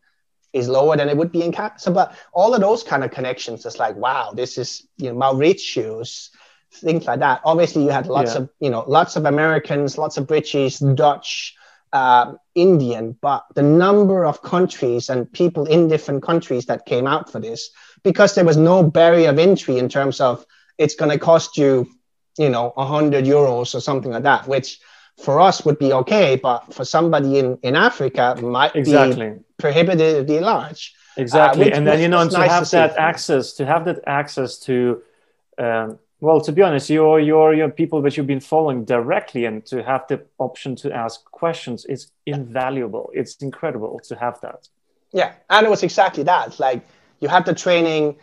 is 0.54 0.70
lower 0.70 0.96
than 0.98 1.10
it 1.10 1.18
would 1.18 1.32
be 1.32 1.44
in 1.44 1.52
Canada. 1.52 1.76
So, 1.78 1.92
but 1.92 2.16
all 2.34 2.54
of 2.54 2.62
those 2.62 2.84
kind 2.84 3.04
of 3.04 3.12
connections, 3.12 3.66
it's 3.66 3.80
like 3.80 3.96
wow, 3.96 4.32
this 4.34 4.58
is 4.58 4.88
you 4.98 5.10
know 5.10 5.16
Mauritius 5.16 6.32
things 6.74 7.06
like 7.06 7.20
that. 7.20 7.42
Obviously, 7.44 7.84
you 7.84 7.90
had 7.90 8.08
lots 8.08 8.34
yeah. 8.34 8.42
of 8.42 8.50
you 8.60 8.70
know 8.70 8.84
lots 8.88 9.16
of 9.16 9.26
Americans, 9.26 9.98
lots 9.98 10.18
of 10.18 10.28
British, 10.28 10.78
Dutch, 10.78 11.56
uh, 11.94 12.34
Indian, 12.56 13.18
but 13.22 13.46
the 13.56 13.64
number 13.64 14.26
of 14.26 14.42
countries 14.42 15.10
and 15.10 15.32
people 15.32 15.66
in 15.66 15.88
different 15.88 16.24
countries 16.24 16.66
that 16.66 16.86
came 16.86 17.08
out 17.08 17.32
for 17.32 17.40
this 17.40 17.70
because 18.04 18.36
there 18.36 18.46
was 18.46 18.58
no 18.58 18.84
barrier 18.84 19.30
of 19.30 19.40
entry 19.40 19.78
in 19.78 19.90
terms 19.90 20.20
of 20.22 20.46
it's 20.78 20.96
going 20.96 21.12
to 21.12 21.20
cost 21.20 21.58
you 21.58 21.88
you 22.38 22.50
know 22.50 22.72
100 22.76 23.26
euros 23.26 23.74
or 23.74 23.80
something 23.80 24.12
like 24.12 24.24
that 24.24 24.48
which 24.48 24.80
for 25.18 25.40
us 25.40 25.66
would 25.66 25.80
be 25.80 25.92
okay 25.92 26.36
but 26.36 26.74
for 26.74 26.86
somebody 26.86 27.40
in 27.40 27.58
in 27.64 27.76
africa 27.76 28.36
might 28.42 28.76
exactly. 28.76 29.30
be 29.30 29.40
prohibitively 29.58 30.40
large 30.40 30.94
exactly 31.18 31.72
uh, 31.72 31.76
and 31.76 31.88
then 31.88 32.00
you 32.00 32.08
know 32.08 32.28
to 32.28 32.38
nice 32.38 32.50
have 32.50 32.66
to 32.66 32.72
that 32.72 32.98
access 32.98 33.54
to 33.54 33.66
have 33.66 33.86
that 33.86 34.00
access 34.06 34.60
to 34.60 35.02
um, 35.58 35.98
well, 36.20 36.42
to 36.42 36.52
be 36.52 36.62
honest, 36.64 36.90
your 36.90 37.20
your 37.20 37.54
you're 37.54 37.70
people 37.70 38.02
that 38.02 38.18
you've 38.18 38.28
been 38.28 38.40
following 38.40 38.86
directly, 38.86 39.46
and 39.46 39.64
to 39.68 39.84
have 39.84 40.08
the 40.08 40.24
option 40.40 40.76
to 40.78 40.92
ask 40.92 41.24
questions 41.26 41.86
is 41.86 42.12
invaluable. 42.26 43.12
It's 43.14 43.36
incredible 43.36 44.00
to 44.06 44.16
have 44.16 44.42
that. 44.42 44.68
Yeah, 45.14 45.34
and 45.50 45.66
it 45.66 45.70
was 45.70 45.84
exactly 45.84 46.24
that. 46.24 46.60
Like 46.60 46.82
you 47.20 47.28
had 47.28 47.46
the 47.46 47.54
training, 47.54 48.18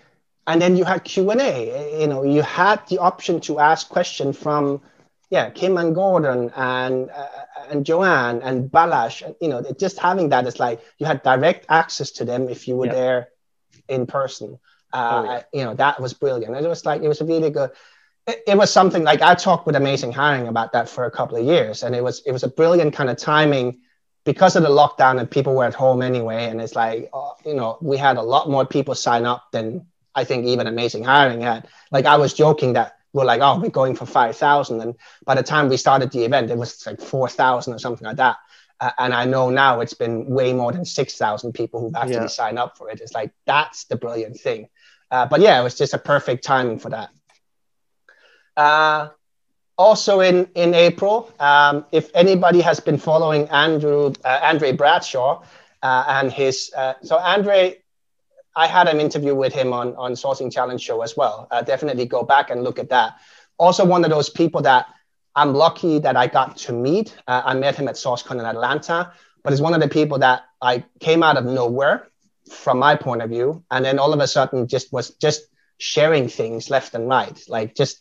and 0.47 0.61
then 0.61 0.77
you 0.77 0.85
had 0.85 1.05
Q 1.05 1.31
and 1.31 1.41
A. 1.41 2.01
You 2.01 2.07
know, 2.07 2.23
you 2.23 2.43
had 2.43 2.87
the 2.89 2.99
option 2.99 3.41
to 3.41 3.59
ask 3.59 3.89
questions 3.89 4.37
from, 4.37 4.81
yeah, 5.31 5.51
Kim 5.51 5.77
and 5.77 5.95
Gordon 5.95 6.51
and 6.55 7.11
uh, 7.11 7.29
and 7.71 7.85
Joanne 7.85 8.43
and 8.43 8.71
Balazs. 8.71 9.35
You 9.41 9.49
know, 9.49 9.63
just 9.79 9.99
having 9.99 10.29
that 10.31 10.47
is 10.47 10.61
like 10.61 10.81
you 10.99 11.07
had 11.07 11.23
direct 11.23 11.67
access 11.69 12.11
to 12.13 12.25
them 12.25 12.49
if 12.49 12.69
you 12.69 12.77
were 12.77 12.87
yeah. 12.87 12.93
there 12.93 13.29
in 13.89 14.07
person. 14.07 14.59
Uh, 14.95 14.97
oh, 14.97 15.25
yeah. 15.25 15.43
you 15.53 15.65
know, 15.65 15.75
that 15.75 16.01
was 16.01 16.15
brilliant. 16.15 16.55
It 16.55 16.69
was 16.69 16.87
like, 16.87 17.03
it 17.03 17.09
was 17.09 17.21
a 17.21 17.25
really 17.25 17.51
good, 17.51 17.71
it, 18.29 18.43
it, 18.47 18.57
was 18.57 18.73
something 18.73 19.03
like 19.03 19.23
I 19.23 19.35
talked 19.35 19.67
with 19.67 19.75
AmazingHiring 19.75 20.49
about 20.49 20.73
that 20.73 20.89
for 20.89 21.05
a 21.05 21.11
couple 21.11 21.37
of 21.37 21.45
years. 21.45 21.83
And 21.83 21.97
it 21.97 22.05
was, 22.05 22.23
it 22.25 22.31
was 22.31 22.45
a 22.45 22.49
brilliant 22.49 22.95
kind 22.95 23.11
of 23.11 23.17
timing 23.17 23.81
because 24.25 24.57
of 24.57 24.63
the 24.63 24.69
lockdown 24.69 25.21
and 25.21 25.31
people 25.31 25.55
were 25.55 25.65
at 25.65 25.75
home 25.75 26.03
anyway. 26.03 26.47
And 26.47 26.61
it's 26.61 26.75
like, 26.75 27.11
oh, 27.13 27.35
you 27.45 27.55
know, 27.55 27.79
we 27.81 27.97
had 27.97 28.17
a 28.17 28.23
lot 28.23 28.49
more 28.49 28.67
people 28.67 28.95
sign 28.95 29.27
up 29.27 29.53
than 29.53 29.87
I 30.15 30.25
think 30.25 30.47
even 30.47 30.67
AmazingHiring 30.67 31.43
had. 31.43 31.69
Like 31.91 32.07
I 32.07 32.17
was 32.17 32.33
joking 32.33 32.73
that 32.75 32.97
we're 33.13 33.25
like, 33.25 33.41
oh, 33.41 33.61
we're 33.61 33.71
going 33.71 33.95
for 33.95 34.07
5,000. 34.07 34.81
And 34.81 34.95
by 35.25 35.35
the 35.35 35.43
time 35.43 35.69
we 35.69 35.77
started 35.77 36.11
the 36.11 36.25
event, 36.25 36.51
it 36.51 36.57
was 36.57 36.85
like 36.87 37.01
4,000 37.01 37.75
or 37.75 37.79
something 37.79 38.07
like 38.07 38.17
that. 38.17 38.37
Uh, 38.81 38.91
and 38.99 39.15
I 39.15 39.25
know 39.25 39.51
now 39.51 39.81
it's 39.81 39.95
been 39.95 40.27
way 40.27 40.53
more 40.53 40.73
than 40.73 40.85
6,000 40.85 41.53
people 41.53 41.81
who've 41.81 41.95
actually 41.95 42.15
yeah. 42.15 42.27
signed 42.27 42.59
up 42.59 42.77
for 42.77 42.91
it. 42.91 43.01
It's 43.01 43.15
like, 43.15 43.33
that's 43.47 43.85
the 43.85 43.97
brilliant 43.97 44.41
thing. 44.41 44.69
Uh, 45.11 45.27
but 45.27 45.41
yeah, 45.41 45.61
it 45.61 45.63
was 45.63 45.77
just 45.77 45.95
a 45.95 45.99
perfect 45.99 46.45
timing 46.45 46.81
for 46.81 46.91
that. 46.91 47.11
Uh, 48.57 49.11
also 49.77 50.21
in, 50.21 50.49
in 50.55 50.75
April, 50.75 51.33
um, 51.41 51.85
if 51.93 52.11
anybody 52.15 52.61
has 52.61 52.81
been 52.81 52.99
following 52.99 53.49
Andrew, 53.49 54.13
uh, 54.25 54.41
Andre 54.43 54.73
Bradshaw 54.73 55.43
uh, 55.83 56.05
and 56.09 56.33
his, 56.33 56.73
uh, 56.77 56.95
so 57.03 57.17
Andre, 57.17 57.79
I 58.57 58.67
had 58.67 58.89
an 58.89 59.01
interview 59.01 59.35
with 59.35 59.53
him 59.53 59.73
on, 59.73 59.97
on 59.97 60.13
Sourcing 60.13 60.53
Challenge 60.53 60.81
show 60.81 61.03
as 61.03 61.17
well. 61.17 61.49
Uh, 61.51 61.63
definitely 61.63 62.07
go 62.07 62.23
back 62.23 62.51
and 62.51 62.63
look 62.63 62.79
at 62.79 62.89
that. 62.91 63.15
Also 63.59 63.85
one 63.85 64.05
of 64.05 64.11
those 64.11 64.29
people 64.29 64.63
that 64.63 64.87
I'm 65.37 65.53
lucky 65.53 65.99
that 65.99 66.17
I 66.17 66.29
got 66.29 66.57
to 66.59 66.73
meet. 66.73 67.17
I 67.27 67.55
met 67.55 67.75
him 67.75 67.89
at 67.89 67.97
SourceCon 67.97 68.39
in 68.39 68.45
Atlanta, 68.45 69.13
but 69.43 69.53
he's 69.53 69.61
one 69.61 69.75
of 69.75 69.81
the 69.81 69.89
people 69.89 70.21
that 70.21 70.43
I 70.63 70.85
came 71.01 71.25
out 71.25 71.37
of 71.37 71.45
nowhere 71.45 72.07
from 72.51 72.79
my 72.79 72.95
point 72.95 73.23
of 73.23 73.31
view 73.31 73.65
and 73.71 73.85
then 73.85 73.99
all 73.99 74.13
of 74.13 74.21
a 74.21 74.27
sudden 74.27 74.69
just 74.69 74.93
was 74.93 75.11
just 75.11 75.47
sharing 75.79 76.29
things 76.29 76.71
left 76.71 76.95
and 76.95 77.09
right 77.09 77.43
like 77.49 77.75
just 77.75 78.01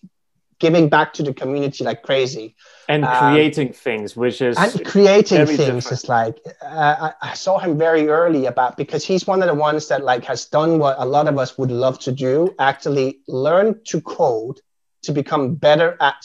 giving 0.64 0.88
back 0.90 1.14
to 1.14 1.24
the 1.24 1.34
community 1.34 1.84
like 1.84 2.02
crazy 2.02 2.56
and 2.88 3.04
um, 3.06 3.16
creating 3.20 3.68
um, 3.68 3.74
things 3.74 4.16
which 4.16 4.42
is 4.42 4.58
and 4.58 4.86
creating 4.86 5.46
things 5.46 5.58
different. 5.58 5.92
is 5.92 6.10
like 6.10 6.38
uh, 6.62 7.12
I, 7.22 7.30
I, 7.30 7.34
saw 7.34 7.60
him 7.60 7.78
very 7.78 8.08
early 8.08 8.46
about 8.46 8.78
because 8.78 9.06
he's 9.06 9.28
one 9.28 9.42
of 9.44 9.50
the 9.50 9.60
ones 9.70 9.90
that 9.90 10.04
like 10.04 10.24
has 10.26 10.46
done 10.46 10.80
what 10.80 10.96
a 10.98 11.06
lot 11.06 11.28
of 11.28 11.38
us 11.38 11.58
would 11.58 11.72
love 11.72 12.00
to 12.00 12.12
do 12.12 12.56
actually 12.60 13.20
learn 13.28 13.82
to 13.90 14.02
code 14.02 14.60
to 15.04 15.12
become 15.12 15.56
better 15.56 15.98
at 16.00 16.16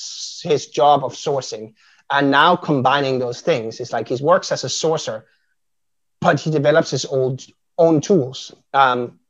his 0.42 0.68
job 0.68 1.04
of 1.04 1.12
sourcing 1.14 1.74
and 2.10 2.30
now 2.30 2.54
combining 2.54 3.18
those 3.18 3.40
things 3.40 3.80
it's 3.80 3.92
like 3.92 4.08
he 4.08 4.22
works 4.22 4.52
as 4.52 4.64
a 4.64 4.68
sourcer 4.68 5.24
but 6.20 6.40
he 6.40 6.50
develops 6.50 6.90
his 6.90 7.04
old 7.04 7.44
own 7.78 8.00
tools. 8.00 8.54
Um, 8.74 9.20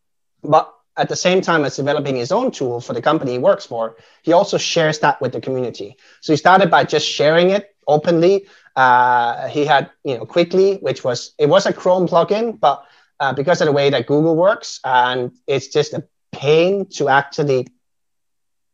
but 0.42 0.72
at 0.98 1.08
the 1.08 1.16
same 1.16 1.40
time 1.40 1.64
as 1.64 1.76
developing 1.76 2.16
his 2.16 2.32
own 2.32 2.50
tool 2.50 2.80
for 2.80 2.92
the 2.92 3.02
company 3.02 3.32
he 3.32 3.38
works 3.38 3.64
for, 3.64 3.96
he 4.22 4.32
also 4.32 4.58
shares 4.58 4.98
that 5.00 5.20
with 5.20 5.32
the 5.32 5.40
community. 5.40 5.96
So 6.20 6.32
he 6.32 6.36
started 6.36 6.70
by 6.70 6.84
just 6.84 7.06
sharing 7.06 7.50
it 7.50 7.74
openly. 7.86 8.46
Uh, 8.76 9.48
he 9.48 9.64
had, 9.64 9.90
you 10.04 10.16
know, 10.18 10.26
Quickli, 10.26 10.82
which 10.82 11.04
was 11.04 11.34
it 11.38 11.48
was 11.48 11.66
a 11.66 11.72
Chrome 11.72 12.08
plugin, 12.08 12.58
but 12.60 12.84
uh, 13.20 13.32
because 13.32 13.60
of 13.60 13.66
the 13.66 13.72
way 13.72 13.90
that 13.90 14.06
Google 14.06 14.36
works, 14.36 14.80
and 14.84 15.32
it's 15.46 15.68
just 15.68 15.94
a 15.94 16.04
pain 16.32 16.86
to 16.96 17.08
actually 17.08 17.68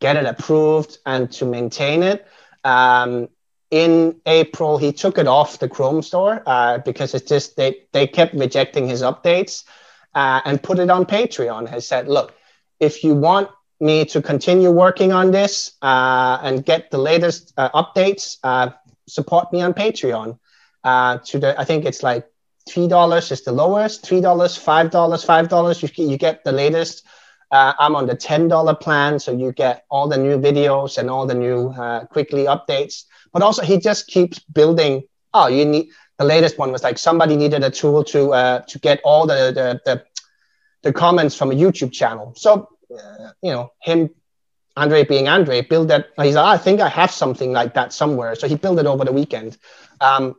get 0.00 0.16
it 0.16 0.26
approved 0.26 0.98
and 1.06 1.30
to 1.32 1.46
maintain 1.46 2.02
it. 2.02 2.26
Um, 2.64 3.28
in 3.70 4.20
April, 4.26 4.78
he 4.78 4.92
took 4.92 5.18
it 5.18 5.26
off 5.26 5.58
the 5.58 5.68
Chrome 5.68 6.02
store 6.02 6.42
uh, 6.46 6.78
because 6.78 7.14
it's 7.14 7.28
just 7.28 7.56
they 7.56 7.82
they 7.92 8.06
kept 8.06 8.34
rejecting 8.34 8.88
his 8.88 9.02
updates 9.02 9.64
uh, 10.14 10.40
and 10.44 10.62
put 10.62 10.78
it 10.78 10.90
on 10.90 11.04
Patreon. 11.04 11.68
has 11.68 11.86
said, 11.86 12.08
"Look, 12.08 12.34
if 12.80 13.04
you 13.04 13.14
want 13.14 13.48
me 13.80 14.04
to 14.06 14.22
continue 14.22 14.70
working 14.70 15.12
on 15.12 15.30
this 15.30 15.72
uh, 15.82 16.38
and 16.42 16.64
get 16.64 16.90
the 16.90 16.98
latest 16.98 17.52
uh, 17.56 17.70
updates, 17.70 18.38
uh, 18.42 18.70
support 19.06 19.52
me 19.52 19.62
on 19.62 19.74
Patreon." 19.74 20.38
Uh, 20.82 21.18
to 21.24 21.38
the, 21.38 21.58
I 21.58 21.64
think 21.64 21.84
it's 21.84 22.02
like 22.02 22.26
three 22.68 22.88
dollars 22.88 23.30
is 23.30 23.42
the 23.42 23.52
lowest. 23.52 24.06
Three 24.06 24.20
dollars, 24.20 24.56
five 24.56 24.90
dollars, 24.90 25.24
five 25.24 25.48
dollars. 25.48 25.82
You 25.82 25.88
you 25.96 26.16
get 26.16 26.44
the 26.44 26.52
latest. 26.52 27.06
I'm 27.56 27.94
on 27.94 28.06
the 28.06 28.16
ten 28.16 28.48
dollar 28.48 28.74
plan, 28.74 29.20
so 29.20 29.30
you 29.30 29.52
get 29.52 29.84
all 29.88 30.08
the 30.08 30.16
new 30.16 30.38
videos 30.38 30.98
and 30.98 31.08
all 31.08 31.24
the 31.24 31.36
new 31.36 31.70
Quickli 32.12 32.46
updates 32.46 33.04
but 33.34 33.42
also 33.42 33.62
he 33.62 33.76
just 33.78 34.06
keeps 34.06 34.38
building. 34.38 35.02
Oh, 35.34 35.48
you 35.48 35.66
need 35.66 35.88
the 36.18 36.24
latest 36.24 36.58
one 36.58 36.72
was 36.72 36.82
like 36.82 36.98
somebody 36.98 37.36
needed 37.36 37.62
a 37.64 37.70
tool 37.70 38.04
to 38.04 38.32
uh, 38.32 38.60
to 38.60 38.78
get 38.78 39.00
all 39.04 39.26
the, 39.26 39.52
the 39.52 39.80
the, 39.84 40.04
the 40.82 40.92
comments 40.92 41.34
from 41.36 41.50
a 41.50 41.54
YouTube 41.54 41.92
channel. 41.92 42.32
So 42.36 42.68
uh, 42.90 43.30
you 43.42 43.52
know 43.52 43.72
him, 43.82 44.10
Andre 44.76 45.04
being 45.04 45.28
Andre, 45.28 45.62
built 45.62 45.88
that. 45.88 46.08
He's 46.20 46.34
like, 46.34 46.60
I 46.60 46.62
think 46.62 46.80
I 46.80 46.88
have 46.88 47.10
something 47.10 47.52
like 47.52 47.74
that 47.74 47.92
somewhere. 47.92 48.34
So 48.34 48.48
he 48.48 48.56
built 48.56 48.78
it 48.78 48.86
over 48.86 49.04
the 49.04 49.12
weekend. 49.12 49.56
Um, 50.00 50.36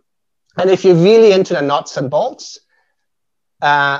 And 0.57 0.69
if 0.69 0.85
you're 0.85 0.95
really 0.95 1.31
into 1.33 1.53
the 1.53 1.61
nuts 1.61 1.97
and 1.97 2.09
bolts, 2.09 2.59
uh, 3.61 3.99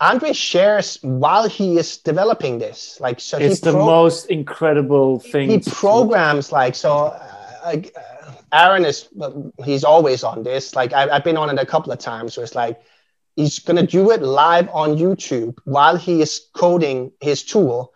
Andre 0.00 0.32
shares 0.32 0.98
while 1.02 1.48
he 1.48 1.78
is 1.78 1.98
developing 1.98 2.60
this. 2.60 3.00
Like 3.00 3.18
so, 3.20 3.38
it's 3.38 3.60
the 3.60 3.72
most 3.72 4.26
incredible 4.26 5.18
thing. 5.18 5.50
He 5.50 5.58
programs 5.58 6.52
like 6.52 6.74
so. 6.74 6.92
Uh, 7.10 7.72
uh, 7.72 7.76
Aaron 8.56 8.84
is 8.84 9.08
he's 9.64 9.84
always 9.84 10.24
on 10.24 10.42
this. 10.42 10.74
Like 10.74 10.92
I, 10.92 11.10
I've 11.10 11.24
been 11.24 11.36
on 11.36 11.50
it 11.50 11.58
a 11.62 11.66
couple 11.66 11.92
of 11.92 11.98
times. 11.98 12.34
So 12.34 12.42
it's 12.42 12.54
like 12.54 12.80
he's 13.36 13.58
gonna 13.58 13.86
do 13.86 14.10
it 14.10 14.22
live 14.22 14.68
on 14.72 14.96
YouTube 14.96 15.58
while 15.64 15.96
he 15.96 16.22
is 16.22 16.46
coding 16.54 17.12
his 17.20 17.44
tool 17.44 17.92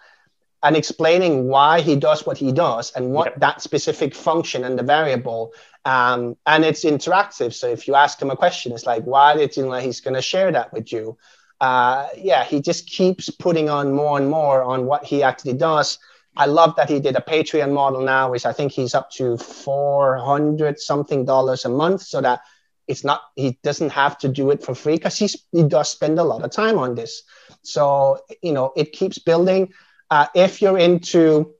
and 0.62 0.76
explaining 0.76 1.48
why 1.48 1.80
he 1.80 1.96
does 1.96 2.26
what 2.26 2.36
he 2.36 2.52
does 2.52 2.92
and 2.94 3.10
what 3.12 3.38
that 3.40 3.62
specific 3.62 4.14
function 4.14 4.64
and 4.64 4.78
the 4.78 4.82
variable 4.82 5.52
um, 5.84 6.36
and 6.46 6.64
it's 6.64 6.84
interactive 6.84 7.54
so 7.54 7.68
if 7.68 7.88
you 7.88 7.94
ask 7.94 8.20
him 8.20 8.30
a 8.30 8.36
question 8.36 8.72
it's 8.72 8.86
like 8.86 9.02
why 9.04 9.34
did 9.36 9.56
you 9.56 9.64
know 9.64 9.72
he's 9.74 10.00
going 10.00 10.14
to 10.14 10.22
share 10.22 10.52
that 10.52 10.72
with 10.72 10.92
you 10.92 11.16
uh, 11.60 12.08
yeah 12.16 12.44
he 12.44 12.60
just 12.60 12.86
keeps 12.86 13.30
putting 13.30 13.70
on 13.70 13.92
more 13.92 14.18
and 14.18 14.28
more 14.28 14.62
on 14.62 14.84
what 14.84 15.04
he 15.04 15.22
actually 15.22 15.54
does 15.54 15.98
i 16.36 16.46
love 16.46 16.74
that 16.76 16.88
he 16.88 17.00
did 17.00 17.16
a 17.16 17.20
patreon 17.20 17.72
model 17.72 18.00
now 18.02 18.30
which 18.30 18.46
i 18.46 18.52
think 18.52 18.72
he's 18.72 18.94
up 18.94 19.10
to 19.10 19.36
400 19.36 20.78
something 20.78 21.24
dollars 21.24 21.64
a 21.64 21.68
month 21.68 22.02
so 22.02 22.20
that 22.20 22.40
it's 22.88 23.04
not 23.04 23.22
he 23.36 23.58
doesn't 23.62 23.90
have 23.90 24.18
to 24.18 24.28
do 24.28 24.50
it 24.50 24.62
for 24.62 24.74
free 24.74 24.94
because 24.96 25.16
he 25.18 25.62
does 25.64 25.90
spend 25.90 26.18
a 26.18 26.24
lot 26.24 26.42
of 26.42 26.50
time 26.50 26.78
on 26.78 26.94
this 26.94 27.22
so 27.62 28.18
you 28.42 28.52
know 28.52 28.72
it 28.76 28.92
keeps 28.92 29.18
building 29.18 29.72
uh, 30.10 30.26
if 30.34 30.60
you're 30.60 30.78
into 30.78 31.54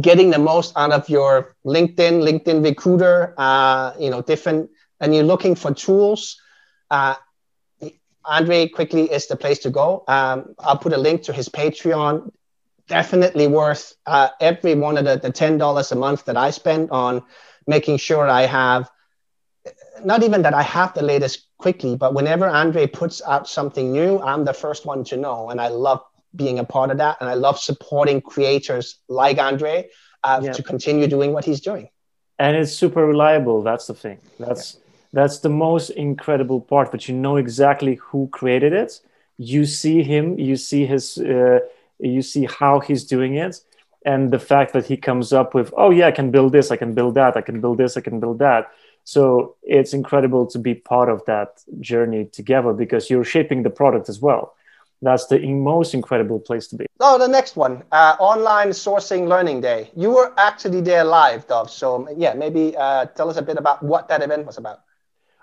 getting 0.00 0.30
the 0.30 0.38
most 0.38 0.72
out 0.76 0.92
of 0.92 1.08
your 1.08 1.54
LinkedIn, 1.64 2.22
LinkedIn 2.22 2.64
recruiter, 2.64 3.34
uh, 3.38 3.92
you 3.98 4.10
know, 4.10 4.22
different, 4.22 4.70
and 5.00 5.14
you're 5.14 5.24
looking 5.24 5.54
for 5.54 5.72
tools, 5.72 6.40
uh, 6.90 7.14
Andre 8.24 8.68
Quickli 8.68 9.08
is 9.08 9.28
the 9.28 9.36
place 9.36 9.60
to 9.60 9.70
go. 9.70 10.02
Um, 10.08 10.56
I'll 10.58 10.78
put 10.78 10.92
a 10.92 10.96
link 10.96 11.22
to 11.24 11.32
his 11.32 11.48
Patreon. 11.48 12.32
Definitely 12.88 13.46
worth 13.48 13.94
uh, 14.06 14.28
every 14.40 14.74
one 14.74 14.96
of 14.96 15.04
the, 15.04 15.16
the 15.16 15.32
$10 15.32 15.92
a 15.92 15.94
month 15.94 16.24
that 16.26 16.36
I 16.36 16.50
spend 16.50 16.90
on 16.90 17.22
making 17.66 17.96
sure 17.96 18.28
I 18.28 18.42
have, 18.42 18.90
not 20.04 20.22
even 20.22 20.42
that 20.42 20.54
I 20.54 20.62
have 20.62 20.94
the 20.94 21.02
latest 21.02 21.46
Quickli, 21.60 21.98
but 21.98 22.14
whenever 22.14 22.46
Andre 22.46 22.86
puts 22.86 23.22
out 23.22 23.48
something 23.48 23.92
new, 23.92 24.20
I'm 24.20 24.44
the 24.44 24.52
first 24.52 24.86
one 24.86 25.04
to 25.04 25.16
know. 25.16 25.50
And 25.50 25.60
I 25.60 25.68
love 25.68 26.00
being 26.34 26.58
a 26.58 26.64
part 26.64 26.90
of 26.90 26.98
that. 26.98 27.16
And 27.20 27.28
I 27.28 27.34
love 27.34 27.58
supporting 27.58 28.20
creators 28.20 28.98
like 29.08 29.38
Andre 29.38 29.88
uh, 30.22 30.40
yeah. 30.42 30.52
to 30.52 30.62
continue 30.62 31.06
doing 31.06 31.32
what 31.32 31.44
he's 31.44 31.60
doing. 31.60 31.88
And 32.38 32.56
it's 32.56 32.72
super 32.72 33.06
reliable. 33.06 33.62
That's 33.62 33.86
the 33.86 33.94
thing. 33.94 34.18
That's 34.38 34.74
yeah. 34.74 34.80
that's 35.12 35.38
the 35.38 35.48
most 35.48 35.90
incredible 35.90 36.60
part. 36.60 36.92
That 36.92 37.08
you 37.08 37.14
know 37.14 37.36
exactly 37.36 37.94
who 37.94 38.28
created 38.28 38.74
it. 38.74 39.00
You 39.38 39.64
see 39.64 40.02
him. 40.02 40.38
You 40.38 40.56
see 40.56 40.84
his. 40.84 41.16
Uh, 41.16 41.60
you 41.98 42.22
see 42.22 42.46
how 42.46 42.80
he's 42.80 43.04
doing 43.04 43.34
it, 43.36 43.60
and 44.04 44.30
the 44.30 44.38
fact 44.38 44.72
that 44.72 44.86
he 44.86 44.96
comes 44.96 45.32
up 45.32 45.54
with, 45.54 45.72
oh 45.76 45.90
yeah, 45.90 46.08
I 46.08 46.12
can 46.12 46.30
build 46.30 46.52
this. 46.52 46.70
I 46.70 46.76
can 46.76 46.94
build 46.94 47.14
that. 47.14 47.36
I 47.36 47.40
can 47.40 47.60
build 47.60 47.78
this. 47.78 47.96
I 47.96 48.00
can 48.00 48.20
build 48.20 48.38
that. 48.38 48.70
So 49.04 49.56
it's 49.62 49.92
incredible 49.92 50.46
to 50.48 50.58
be 50.58 50.74
part 50.74 51.08
of 51.08 51.24
that 51.26 51.62
journey 51.80 52.24
together 52.24 52.72
because 52.72 53.08
you're 53.08 53.24
shaping 53.24 53.62
the 53.62 53.70
product 53.70 54.08
as 54.08 54.20
well 54.20 54.56
that's 55.02 55.26
the 55.26 55.38
most 55.46 55.94
incredible 55.94 56.40
place 56.40 56.66
to 56.68 56.76
be. 56.76 56.86
Oh, 57.00 57.18
the 57.18 57.28
next 57.28 57.56
one, 57.56 57.82
uh, 57.92 58.16
online 58.18 58.68
sourcing 58.68 59.28
learning 59.28 59.60
day. 59.60 59.90
You 59.94 60.10
were 60.10 60.32
actually 60.38 60.80
there 60.80 61.04
live, 61.04 61.46
Dov. 61.46 61.70
So 61.70 62.08
yeah, 62.16 62.34
maybe 62.34 62.76
uh, 62.76 63.06
tell 63.06 63.28
us 63.28 63.36
a 63.36 63.42
bit 63.42 63.58
about 63.58 63.82
what 63.82 64.08
that 64.08 64.22
event 64.22 64.46
was 64.46 64.58
about. 64.58 64.80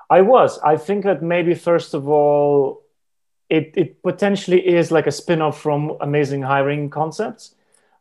I 0.09 0.21
was. 0.21 0.59
I 0.59 0.77
think 0.77 1.05
that 1.05 1.21
maybe 1.21 1.53
first 1.53 1.93
of 1.93 2.07
all, 2.07 2.82
it 3.49 3.73
it 3.75 4.01
potentially 4.01 4.65
is 4.65 4.91
like 4.91 5.07
a 5.07 5.11
spin-off 5.11 5.61
from 5.61 5.89
AmazingHiring 6.01 6.91
Concepts. 6.91 7.55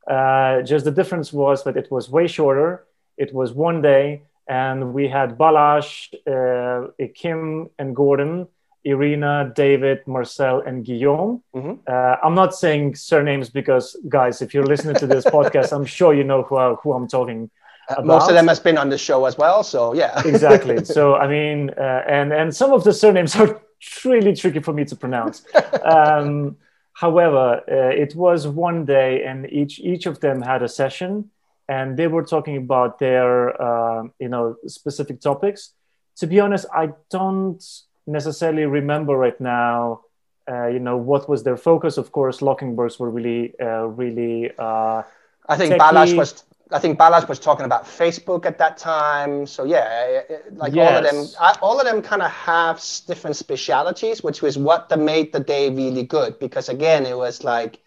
Uh, 0.06 0.62
just 0.62 0.84
the 0.84 0.90
difference 0.90 1.32
was 1.32 1.64
that 1.64 1.76
it 1.76 1.90
was 1.90 2.10
way 2.10 2.26
shorter. 2.26 2.84
It 3.16 3.32
was 3.32 3.52
one 3.52 3.82
day, 3.82 4.22
and 4.48 4.92
we 4.94 5.08
had 5.08 5.38
Balazs 5.38 6.12
uh, 6.26 6.90
Kim, 7.14 7.70
and 7.78 7.94
Gordon 7.94 8.48
Irina, 8.84 9.52
David, 9.54 10.04
Marcel, 10.06 10.60
and 10.60 10.84
Guillaume. 10.84 11.42
Mm-hmm. 11.54 11.74
Uh, 11.86 12.16
I'm 12.22 12.34
not 12.34 12.52
saying 12.52 12.96
surnames 12.96 13.48
because, 13.48 13.96
guys, 14.08 14.42
if 14.42 14.52
you're 14.52 14.66
listening 14.66 14.96
to 14.96 15.06
this 15.06 15.24
podcast, 15.36 15.72
I'm 15.72 15.86
sure 15.86 16.12
you 16.12 16.24
know 16.24 16.42
who, 16.42 16.56
I, 16.56 16.74
who 16.74 16.92
I'm 16.92 17.06
talking 17.06 17.48
uh, 17.88 18.02
most 18.02 18.28
of 18.28 18.34
them 18.34 18.48
has 18.48 18.60
been 18.60 18.78
on 18.78 18.88
the 18.88 18.98
show 18.98 19.24
as 19.24 19.36
well, 19.36 19.62
so 19.62 19.94
yeah. 19.94 20.20
exactly. 20.24 20.84
So 20.92 21.16
I 21.16 21.26
mean, 21.26 21.70
uh, 21.70 22.02
and 22.06 22.32
and 22.32 22.54
some 22.54 22.72
of 22.72 22.84
the 22.84 22.92
surnames 22.92 23.34
are 23.36 23.60
really 24.04 24.34
tricky 24.34 24.60
for 24.60 24.72
me 24.72 24.84
to 24.84 24.96
pronounce. 24.96 25.44
Um, 25.84 26.56
however, 26.92 27.62
uh, 27.68 28.02
it 28.02 28.14
was 28.14 28.46
one 28.46 28.84
day, 28.84 29.24
and 29.24 29.50
each 29.50 29.78
each 29.80 30.06
of 30.06 30.20
them 30.20 30.42
had 30.42 30.62
a 30.62 30.68
session, 30.68 31.30
and 31.68 31.96
they 31.96 32.06
were 32.06 32.24
talking 32.24 32.56
about 32.56 32.98
their 32.98 33.60
uh, 33.60 34.04
you 34.18 34.28
know 34.28 34.56
specific 34.66 35.20
topics. 35.20 35.72
To 36.16 36.26
be 36.26 36.40
honest, 36.40 36.66
I 36.74 36.92
don't 37.10 37.62
necessarily 38.06 38.66
remember 38.66 39.16
right 39.16 39.40
now 39.40 40.00
uh, 40.48 40.66
you 40.66 40.78
know 40.78 40.96
what 40.96 41.28
was 41.28 41.42
their 41.42 41.56
focus 41.56 41.96
of 41.96 42.12
course 42.12 42.40
Lokenbergs 42.40 42.98
were 42.98 43.10
really 43.10 43.54
uh, 43.60 43.86
really 43.86 44.50
uh, 44.58 45.02
i 45.48 45.56
think 45.56 45.74
Balazs 45.74 46.16
was 46.16 46.44
i 46.72 46.78
think 46.78 46.98
Balazs 46.98 47.28
was 47.28 47.38
talking 47.38 47.64
about 47.64 47.84
facebook 47.84 48.46
at 48.46 48.58
that 48.58 48.78
time 48.78 49.46
so 49.46 49.64
yeah 49.64 50.22
like 50.52 50.74
yes. 50.74 50.90
all 50.90 50.98
of 50.98 51.04
them 51.04 51.58
all 51.62 51.80
of 51.80 51.86
them 51.86 52.02
kind 52.02 52.22
of 52.22 52.30
have 52.30 52.82
different 53.06 53.36
specialities 53.36 54.22
which 54.22 54.42
was 54.42 54.58
what 54.58 54.88
the 54.88 54.96
made 54.96 55.32
the 55.32 55.40
day 55.40 55.70
really 55.70 56.02
good 56.02 56.38
because 56.38 56.68
again 56.68 57.06
it 57.06 57.16
was 57.16 57.44
like 57.44 57.78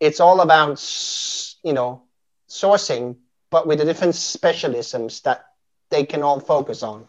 it's 0.00 0.20
all 0.20 0.40
about 0.40 0.78
you 1.62 1.72
know 1.72 2.02
sourcing 2.48 3.16
but 3.50 3.66
with 3.66 3.78
the 3.78 3.84
different 3.84 4.14
specialisms 4.14 5.22
that 5.22 5.46
they 5.90 6.04
can 6.04 6.22
all 6.22 6.40
focus 6.40 6.82
on 6.82 7.06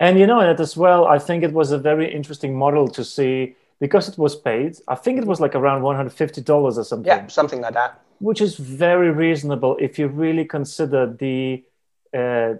and 0.00 0.18
you 0.18 0.26
know 0.26 0.40
that 0.40 0.58
as 0.58 0.78
well, 0.78 1.06
I 1.06 1.18
think 1.18 1.44
it 1.44 1.52
was 1.52 1.72
a 1.72 1.78
very 1.78 2.12
interesting 2.12 2.56
model 2.56 2.88
to 2.88 3.04
see 3.04 3.54
because 3.80 4.08
it 4.08 4.16
was 4.16 4.34
paid. 4.34 4.76
I 4.88 4.94
think 4.94 5.18
it 5.18 5.26
was 5.26 5.40
like 5.40 5.54
around 5.54 5.82
$150 5.82 6.48
or 6.48 6.84
something. 6.84 7.06
Yeah, 7.06 7.26
something 7.26 7.60
like 7.60 7.74
that. 7.74 8.00
Which 8.20 8.40
is 8.40 8.56
very 8.56 9.10
reasonable 9.10 9.76
if 9.80 9.98
you 9.98 10.08
really 10.08 10.44
consider 10.44 11.06
the 11.06 11.64
uh, 12.14 12.54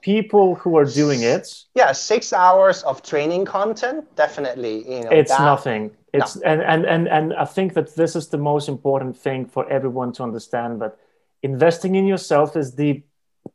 people 0.00 0.54
who 0.56 0.76
are 0.76 0.84
doing 0.84 1.22
it. 1.22 1.46
Yeah, 1.74 1.92
six 1.92 2.32
hours 2.32 2.82
of 2.82 3.02
training 3.02 3.44
content, 3.44 4.04
definitely. 4.16 4.76
You 4.90 5.00
know, 5.04 5.10
it's 5.10 5.30
that, 5.30 5.40
nothing. 5.40 5.90
It's 6.12 6.36
no. 6.36 6.42
and, 6.50 6.62
and 6.62 6.86
and 6.86 7.08
and 7.08 7.34
I 7.34 7.44
think 7.44 7.74
that 7.74 7.94
this 7.94 8.16
is 8.16 8.28
the 8.28 8.38
most 8.38 8.68
important 8.68 9.16
thing 9.16 9.46
for 9.46 9.68
everyone 9.70 10.12
to 10.14 10.22
understand 10.22 10.80
that 10.82 10.96
investing 11.42 11.94
in 11.94 12.06
yourself 12.06 12.56
is 12.56 12.74
the 12.74 13.02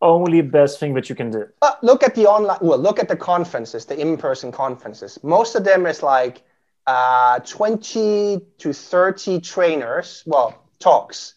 only 0.02 0.42
best 0.42 0.80
thing 0.80 0.94
that 0.94 1.10
you 1.10 1.16
can 1.16 1.30
do. 1.30 1.48
Uh, 1.62 1.74
look 1.82 2.04
at 2.04 2.16
the 2.16 2.26
online, 2.26 2.58
well, 2.62 2.78
look 2.78 3.00
at 3.00 3.08
the 3.08 3.16
conferences, 3.16 3.86
the 3.86 4.00
in-person 4.00 4.52
conferences. 4.52 5.20
Most 5.24 5.56
of 5.56 5.64
them 5.64 5.86
is 5.86 6.02
like 6.04 6.42
uh, 6.88 7.40
20 7.40 8.42
to 8.58 8.74
30 8.74 9.40
trainers, 9.40 10.24
well, 10.26 10.63
talks, 10.84 11.36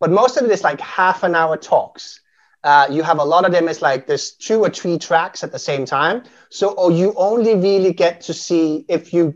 but 0.00 0.10
most 0.10 0.36
of 0.36 0.44
it 0.44 0.50
is 0.50 0.62
like 0.62 0.80
half 0.80 1.22
an 1.22 1.34
hour 1.34 1.56
talks. 1.56 2.20
Uh, 2.64 2.86
you 2.90 3.02
have 3.02 3.18
a 3.18 3.24
lot 3.24 3.44
of 3.44 3.52
them 3.52 3.68
is 3.68 3.82
like 3.82 4.06
there's 4.06 4.32
two 4.32 4.60
or 4.60 4.70
three 4.70 4.98
tracks 4.98 5.42
at 5.42 5.50
the 5.50 5.58
same 5.58 5.84
time. 5.84 6.22
So 6.50 6.74
oh, 6.76 6.90
you 6.90 7.12
only 7.16 7.54
really 7.54 7.92
get 7.92 8.20
to 8.22 8.34
see 8.34 8.84
if 8.88 9.12
you 9.12 9.34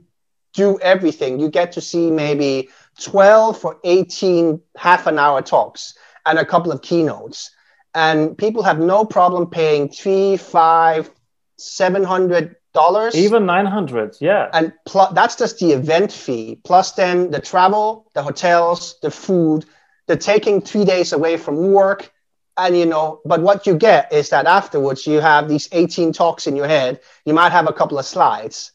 do 0.54 0.78
everything, 0.80 1.40
you 1.40 1.48
get 1.50 1.72
to 1.72 1.80
see 1.80 2.10
maybe 2.10 2.68
12 3.00 3.64
or 3.64 3.78
18 3.84 4.60
half 4.76 5.06
an 5.06 5.18
hour 5.18 5.42
talks 5.42 5.94
and 6.24 6.38
a 6.38 6.44
couple 6.44 6.72
of 6.72 6.80
keynotes 6.80 7.50
and 7.96 8.36
people 8.36 8.62
have 8.62 8.78
no 8.78 9.06
problem 9.06 9.48
paying 9.48 9.88
three, 9.88 10.36
five, 10.36 11.10
seven 11.56 12.04
hundred 12.04 12.56
dollars, 12.76 13.16
even 13.16 13.46
nine 13.46 13.66
hundred. 13.66 14.16
Yeah, 14.20 14.48
and 14.52 14.72
plus 14.84 15.12
that's 15.14 15.36
just 15.36 15.58
the 15.58 15.72
event 15.72 16.12
fee. 16.12 16.60
Plus, 16.62 16.92
then 16.92 17.30
the 17.32 17.40
travel, 17.40 18.08
the 18.14 18.22
hotels, 18.22 18.98
the 19.02 19.10
food, 19.10 19.64
the 20.06 20.16
taking 20.16 20.60
three 20.60 20.84
days 20.84 21.12
away 21.12 21.36
from 21.36 21.72
work, 21.72 22.12
and 22.56 22.78
you 22.78 22.86
know. 22.86 23.20
But 23.24 23.42
what 23.42 23.66
you 23.66 23.74
get 23.74 24.12
is 24.12 24.30
that 24.30 24.46
afterwards 24.46 25.06
you 25.06 25.20
have 25.20 25.48
these 25.48 25.68
eighteen 25.72 26.12
talks 26.12 26.46
in 26.46 26.54
your 26.54 26.68
head. 26.68 27.00
You 27.24 27.34
might 27.34 27.52
have 27.52 27.68
a 27.68 27.72
couple 27.72 27.98
of 27.98 28.06
slides. 28.06 28.72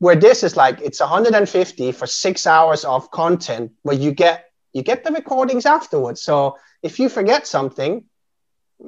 Where 0.00 0.16
this 0.16 0.42
is 0.42 0.56
like 0.56 0.80
it's 0.82 1.00
150 1.00 1.92
for 1.92 2.06
six 2.06 2.46
hours 2.46 2.84
of 2.84 3.10
content, 3.10 3.72
where 3.82 3.96
you 3.96 4.10
get 4.12 4.50
you 4.72 4.82
get 4.82 5.04
the 5.04 5.12
recordings 5.12 5.66
afterwards. 5.66 6.20
So 6.20 6.58
if 6.82 6.98
you 6.98 7.08
forget 7.08 7.46
something, 7.46 8.04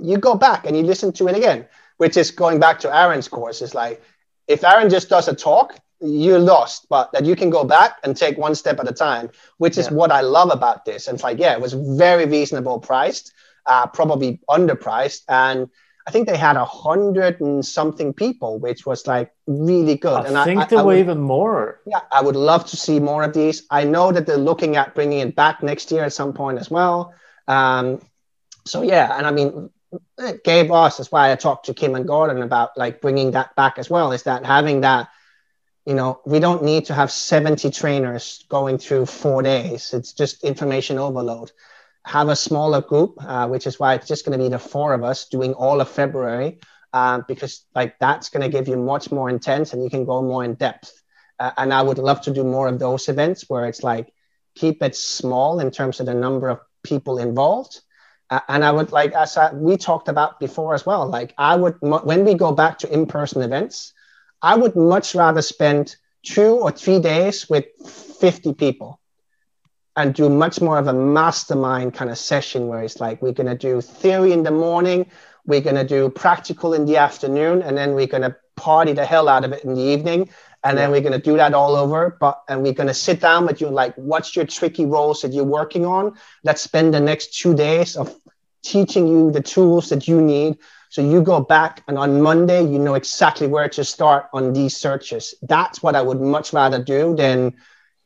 you 0.02 0.18
go 0.18 0.34
back 0.34 0.66
and 0.66 0.76
you 0.76 0.82
listen 0.82 1.12
to 1.12 1.28
it 1.28 1.36
again, 1.36 1.66
which 1.96 2.16
is 2.16 2.30
going 2.30 2.61
back 2.61 2.80
to 2.80 2.94
Aaron's 2.94 3.28
course. 3.28 3.62
It's 3.62 3.74
like 3.74 4.02
if 4.49 4.64
Aaron 4.64 4.90
just 4.90 5.09
does 5.09 5.28
a 5.28 5.34
talk, 5.34 5.78
you're 6.01 6.38
lost, 6.38 6.86
but 6.88 7.11
that 7.12 7.24
you 7.24 7.34
can 7.34 7.51
go 7.51 7.64
back 7.64 7.99
and 8.05 8.16
take 8.16 8.36
one 8.36 8.55
step 8.55 8.78
at 8.80 8.88
a 8.88 8.92
time, 8.92 9.30
which 9.59 9.78
is 9.78 9.86
yeah. 9.86 9.94
what 9.94 10.12
I 10.12 10.20
love 10.20 10.51
about 10.51 10.84
this. 10.84 11.09
And 11.09 11.14
it's 11.14 11.24
like, 11.24 11.38
yeah, 11.38 11.53
it 11.53 11.61
was 11.61 11.72
very 11.72 12.26
reasonable 12.26 12.78
priced, 12.80 13.32
uh, 13.66 13.86
probably 13.86 14.40
underpriced. 14.49 15.22
And 15.28 15.70
I 16.07 16.11
think 16.11 16.28
they 16.28 16.36
had 16.36 16.57
a 16.57 16.64
hundred 16.64 17.40
and 17.40 17.64
something 17.64 18.12
people, 18.12 18.59
which 18.59 18.86
was 18.86 19.07
like 19.07 19.32
really 19.47 19.97
good. 19.97 20.26
I 20.26 20.28
and 20.28 20.44
think 20.44 20.61
I, 20.61 20.64
there 20.66 20.78
I 20.80 20.82
were 20.82 20.88
would, 20.88 20.99
even 20.99 21.20
more. 21.20 21.80
yeah, 21.86 22.01
I 22.12 22.20
would 22.22 22.36
love 22.36 22.66
to 22.66 22.76
see 22.76 23.01
more 23.01 23.24
of 23.24 23.32
these. 23.32 23.64
I 23.70 23.84
know 23.84 24.12
that 24.12 24.26
they're 24.26 24.36
looking 24.36 24.76
at 24.76 24.94
bringing 24.94 25.20
it 25.20 25.34
back 25.34 25.62
next 25.62 25.90
year 25.90 26.05
at 26.05 26.12
some 26.12 26.32
point 26.32 26.59
as 26.59 26.70
well. 26.70 27.14
Um, 27.49 28.01
so 28.64 28.82
yeah, 28.82 29.16
and 29.16 29.26
I 29.26 29.30
mean, 29.30 29.70
gave 30.44 30.70
us. 30.70 30.97
That's 30.97 31.12
why 31.12 31.32
I 31.32 31.36
talked 31.36 31.66
to 31.66 31.74
Kim 31.74 31.94
and 31.94 32.07
Gordon 32.07 32.42
about 32.42 32.76
like 32.76 33.01
bringing 33.01 33.32
that 33.32 33.55
back 33.57 33.78
as 33.78 33.90
well. 33.90 34.12
Is 34.12 34.24
that 34.24 34.44
having 34.44 34.82
that 34.82 35.09
you 35.86 35.94
know 35.94 36.20
we 36.26 36.40
don't 36.40 36.64
need 36.64 36.84
to 36.86 36.94
have 36.94 37.11
70 37.11 37.70
trainers 37.70 38.44
going 38.49 38.76
through 38.76 39.07
four 39.07 39.42
days 39.42 39.94
it's 39.94 40.12
just 40.12 40.44
information 40.44 40.99
overload 40.99 41.53
have 42.05 42.28
a 42.28 42.36
smaller 42.36 42.82
group 42.82 43.14
uh, 43.20 43.49
which 43.49 43.66
is 43.66 43.80
why 43.80 43.94
it's 43.94 44.09
just 44.09 44.26
going 44.26 44.36
to 44.36 44.44
be 44.44 44.51
the 44.51 44.59
four 44.59 44.92
of 44.92 45.03
us 45.03 45.28
doing 45.28 45.55
all 45.55 45.80
of 45.80 45.88
february 45.88 46.59
uh, 46.92 47.20
because 47.28 47.64
like 47.74 47.99
that's 47.99 48.28
going 48.28 48.42
to 48.42 48.49
give 48.49 48.68
you 48.68 48.76
much 48.76 49.11
more 49.11 49.30
intense 49.30 49.72
and 49.72 49.82
you 49.82 49.88
can 49.88 50.05
go 50.05 50.20
more 50.22 50.44
in 50.44 50.55
depth 50.55 51.03
uh, 51.38 51.53
and 51.57 51.72
i 51.72 51.80
would 51.80 51.99
love 51.99 52.20
to 52.20 52.32
do 52.32 52.44
more 52.44 52.68
of 52.68 52.78
those 52.78 53.09
events 53.09 53.49
where 53.49 53.66
it's 53.66 53.82
like 53.82 54.12
keep 54.55 54.82
it 54.82 54.97
small 54.97 55.61
in 55.61 55.70
terms 55.70 56.01
of 56.01 56.07
the 56.07 56.14
number 56.14 56.49
of 56.49 56.59
people 56.82 57.18
involved 57.18 57.80
and 58.31 58.64
I 58.64 58.72
would 58.72 58.93
like, 58.93 59.12
as 59.12 59.37
I, 59.37 59.53
we 59.53 59.77
talked 59.77 60.09
about 60.09 60.41
before 60.41 60.74
as 60.74 60.85
well, 60.85 61.07
like 61.07 61.35
I 61.39 61.57
would, 61.57 61.77
when 61.81 62.24
we 62.24 62.35
go 62.35 62.53
back 62.53 62.79
to 62.79 62.93
in-person 62.93 63.43
events, 63.43 63.93
I 64.43 64.57
would 64.57 64.77
much 64.77 65.14
rather 65.14 65.43
spend 65.43 65.97
two 66.22 66.57
or 66.57 66.72
three 66.72 66.99
days 66.99 67.49
with 67.49 67.66
50 68.20 68.55
people 68.55 69.01
and 69.97 70.14
do 70.14 70.29
much 70.29 70.61
more 70.61 70.79
of 70.79 70.89
a 70.89 70.93
mastermind 70.93 71.95
kind 71.95 72.11
of 72.11 72.18
session 72.18 72.66
where 72.66 72.83
it's 72.83 73.01
like 73.01 73.22
we're 73.22 73.33
going 73.33 73.47
to 73.47 73.57
do 73.57 73.81
theory 73.81 74.33
in 74.33 74.43
the 74.43 74.51
morning, 74.51 75.07
we're 75.47 75.61
going 75.61 75.77
to 75.77 75.85
do 75.85 76.11
practical 76.11 76.74
in 76.74 76.85
the 76.85 76.97
afternoon, 76.97 77.62
and 77.62 77.77
then 77.79 77.95
we're 77.95 78.07
going 78.07 78.22
to 78.22 78.37
party 78.57 78.93
the 78.93 79.07
hell 79.07 79.29
out 79.29 79.45
of 79.45 79.53
it 79.53 79.64
in 79.64 79.74
the 79.74 79.81
evening. 79.81 80.29
And 80.66 80.76
then 80.76 80.90
we're 80.90 81.00
going 81.00 81.12
to 81.12 81.30
do 81.30 81.36
that 81.36 81.54
all 81.54 81.76
over. 81.76 82.16
But 82.18 82.42
and 82.48 82.62
we're 82.62 82.72
going 82.72 82.88
to 82.88 82.94
sit 82.94 83.20
down 83.20 83.46
with 83.46 83.60
you 83.60 83.68
like, 83.68 83.94
what's 83.94 84.34
your 84.34 84.46
tricky 84.46 84.84
roles 84.84 85.22
that 85.22 85.32
you're 85.32 85.44
working 85.44 85.86
on? 85.86 86.16
Let's 86.42 86.62
spend 86.62 86.92
the 86.92 87.00
next 87.00 87.38
two 87.38 87.54
days 87.54 87.96
of 87.96 88.14
teaching 88.62 89.06
you 89.06 89.30
the 89.30 89.42
tools 89.42 89.88
that 89.90 90.08
you 90.08 90.20
need 90.20 90.58
so 90.88 91.02
you 91.02 91.20
go 91.20 91.40
back 91.40 91.82
and 91.88 91.98
on 91.98 92.22
Monday, 92.22 92.62
you 92.62 92.78
know 92.78 92.94
exactly 92.94 93.46
where 93.46 93.68
to 93.68 93.84
start 93.84 94.28
on 94.32 94.52
these 94.52 94.76
searches. 94.76 95.34
That's 95.42 95.82
what 95.82 95.96
I 95.96 96.02
would 96.02 96.20
much 96.20 96.52
rather 96.52 96.82
do 96.82 97.14
than, 97.14 97.54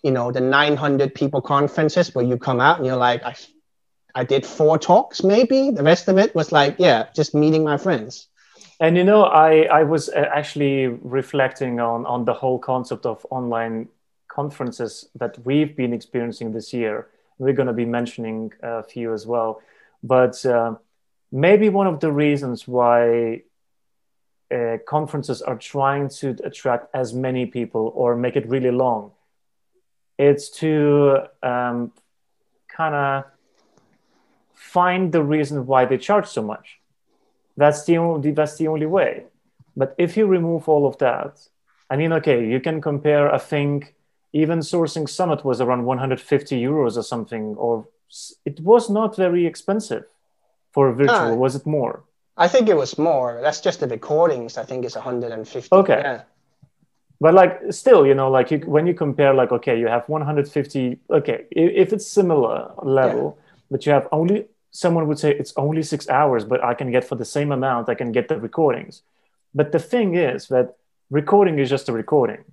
you 0.02 0.10
know, 0.10 0.32
the 0.32 0.40
900 0.40 1.14
people 1.14 1.40
conferences 1.40 2.14
where 2.14 2.24
you 2.24 2.36
come 2.36 2.60
out 2.60 2.78
and 2.78 2.86
you're 2.86 2.96
like, 2.96 3.22
I, 3.22 3.36
I 4.14 4.24
did 4.24 4.46
four 4.46 4.78
talks, 4.78 5.22
maybe. 5.22 5.70
The 5.70 5.82
rest 5.82 6.08
of 6.08 6.18
it 6.18 6.34
was 6.34 6.52
like, 6.52 6.76
yeah, 6.78 7.06
just 7.14 7.34
meeting 7.34 7.64
my 7.64 7.76
friends. 7.76 8.26
And 8.80 8.96
you 8.96 9.04
know, 9.04 9.24
I, 9.24 9.62
I 9.64 9.82
was 9.84 10.08
uh, 10.08 10.24
actually 10.34 10.86
reflecting 10.86 11.80
on, 11.80 12.06
on 12.06 12.24
the 12.24 12.32
whole 12.32 12.58
concept 12.58 13.04
of 13.04 13.26
online 13.30 13.88
conferences 14.28 15.08
that 15.16 15.38
we've 15.44 15.76
been 15.76 15.92
experiencing 15.92 16.52
this 16.52 16.72
year. 16.72 17.08
We're 17.38 17.52
going 17.52 17.66
to 17.66 17.74
be 17.74 17.84
mentioning 17.84 18.52
a 18.62 18.82
few 18.82 19.12
as 19.12 19.26
well. 19.26 19.60
But 20.02 20.44
uh, 20.46 20.76
maybe 21.30 21.68
one 21.68 21.86
of 21.86 22.00
the 22.00 22.10
reasons 22.10 22.66
why 22.66 23.42
uh, 24.50 24.78
conferences 24.88 25.42
are 25.42 25.56
trying 25.56 26.08
to 26.08 26.36
attract 26.42 26.88
as 26.94 27.12
many 27.12 27.46
people 27.46 27.92
or 27.94 28.16
make 28.16 28.34
it 28.34 28.48
really 28.48 28.70
long 28.70 29.12
it's 30.20 30.50
to 30.50 31.16
um, 31.42 31.92
kind 32.68 32.94
of 32.94 33.24
find 34.52 35.12
the 35.12 35.22
reason 35.22 35.64
why 35.64 35.86
they 35.86 35.96
charge 35.96 36.26
so 36.26 36.42
much 36.42 36.79
that's 37.60 37.84
the 37.84 37.96
only 37.98 38.30
that's 38.38 38.56
the 38.60 38.68
only 38.68 38.86
way 38.86 39.12
but 39.76 39.94
if 39.98 40.16
you 40.16 40.26
remove 40.26 40.68
all 40.72 40.84
of 40.90 40.96
that 40.98 41.32
i 41.92 41.94
mean 42.00 42.12
okay 42.18 42.38
you 42.52 42.60
can 42.66 42.80
compare 42.80 43.24
i 43.38 43.38
think 43.52 43.94
even 44.32 44.60
sourcing 44.60 45.08
summit 45.08 45.44
was 45.44 45.60
around 45.60 45.84
150 45.84 46.60
euros 46.60 46.96
or 46.96 47.02
something 47.02 47.54
or 47.56 47.86
it 48.44 48.60
was 48.60 48.90
not 48.90 49.16
very 49.16 49.46
expensive 49.46 50.04
for 50.72 50.92
virtual? 50.92 51.32
Ah. 51.32 51.34
was 51.34 51.54
it 51.54 51.66
more? 51.66 52.04
I 52.36 52.48
think 52.48 52.68
it 52.68 52.76
was 52.76 52.98
more. 52.98 53.40
That's 53.42 53.60
just 53.60 53.80
the 53.80 53.88
recordings. 53.88 54.56
I 54.56 54.64
think 54.64 54.84
it's 54.84 54.94
150. 54.94 55.68
Okay. 55.72 56.00
Yeah. 56.02 56.22
But 57.20 57.34
like 57.34 57.60
still, 57.70 58.06
you 58.06 58.14
know, 58.14 58.30
like 58.30 58.50
you, 58.50 58.58
when 58.60 58.86
you 58.86 58.94
compare, 58.94 59.34
like 59.34 59.52
okay, 59.52 59.78
you 59.78 59.88
have 59.88 60.08
150. 60.08 60.98
Okay, 61.10 61.44
if, 61.50 61.88
if 61.88 61.92
it's 61.92 62.06
similar 62.06 62.72
level, 62.82 63.36
yeah. 63.36 63.52
but 63.70 63.84
you 63.84 63.92
have 63.92 64.08
only 64.10 64.46
someone 64.70 65.06
would 65.08 65.18
say 65.18 65.30
it's 65.34 65.52
only 65.56 65.82
six 65.82 66.08
hours, 66.08 66.44
but 66.44 66.62
I 66.62 66.74
can 66.74 66.90
get 66.90 67.04
for 67.04 67.16
the 67.16 67.24
same 67.24 67.52
amount, 67.52 67.88
I 67.88 67.94
can 67.94 68.12
get 68.12 68.28
the 68.28 68.38
recordings. 68.38 69.02
But 69.54 69.72
the 69.72 69.78
thing 69.78 70.14
is 70.14 70.48
that 70.48 70.76
recording 71.10 71.58
is 71.58 71.68
just 71.68 71.88
a 71.88 71.92
recording. 71.92 72.44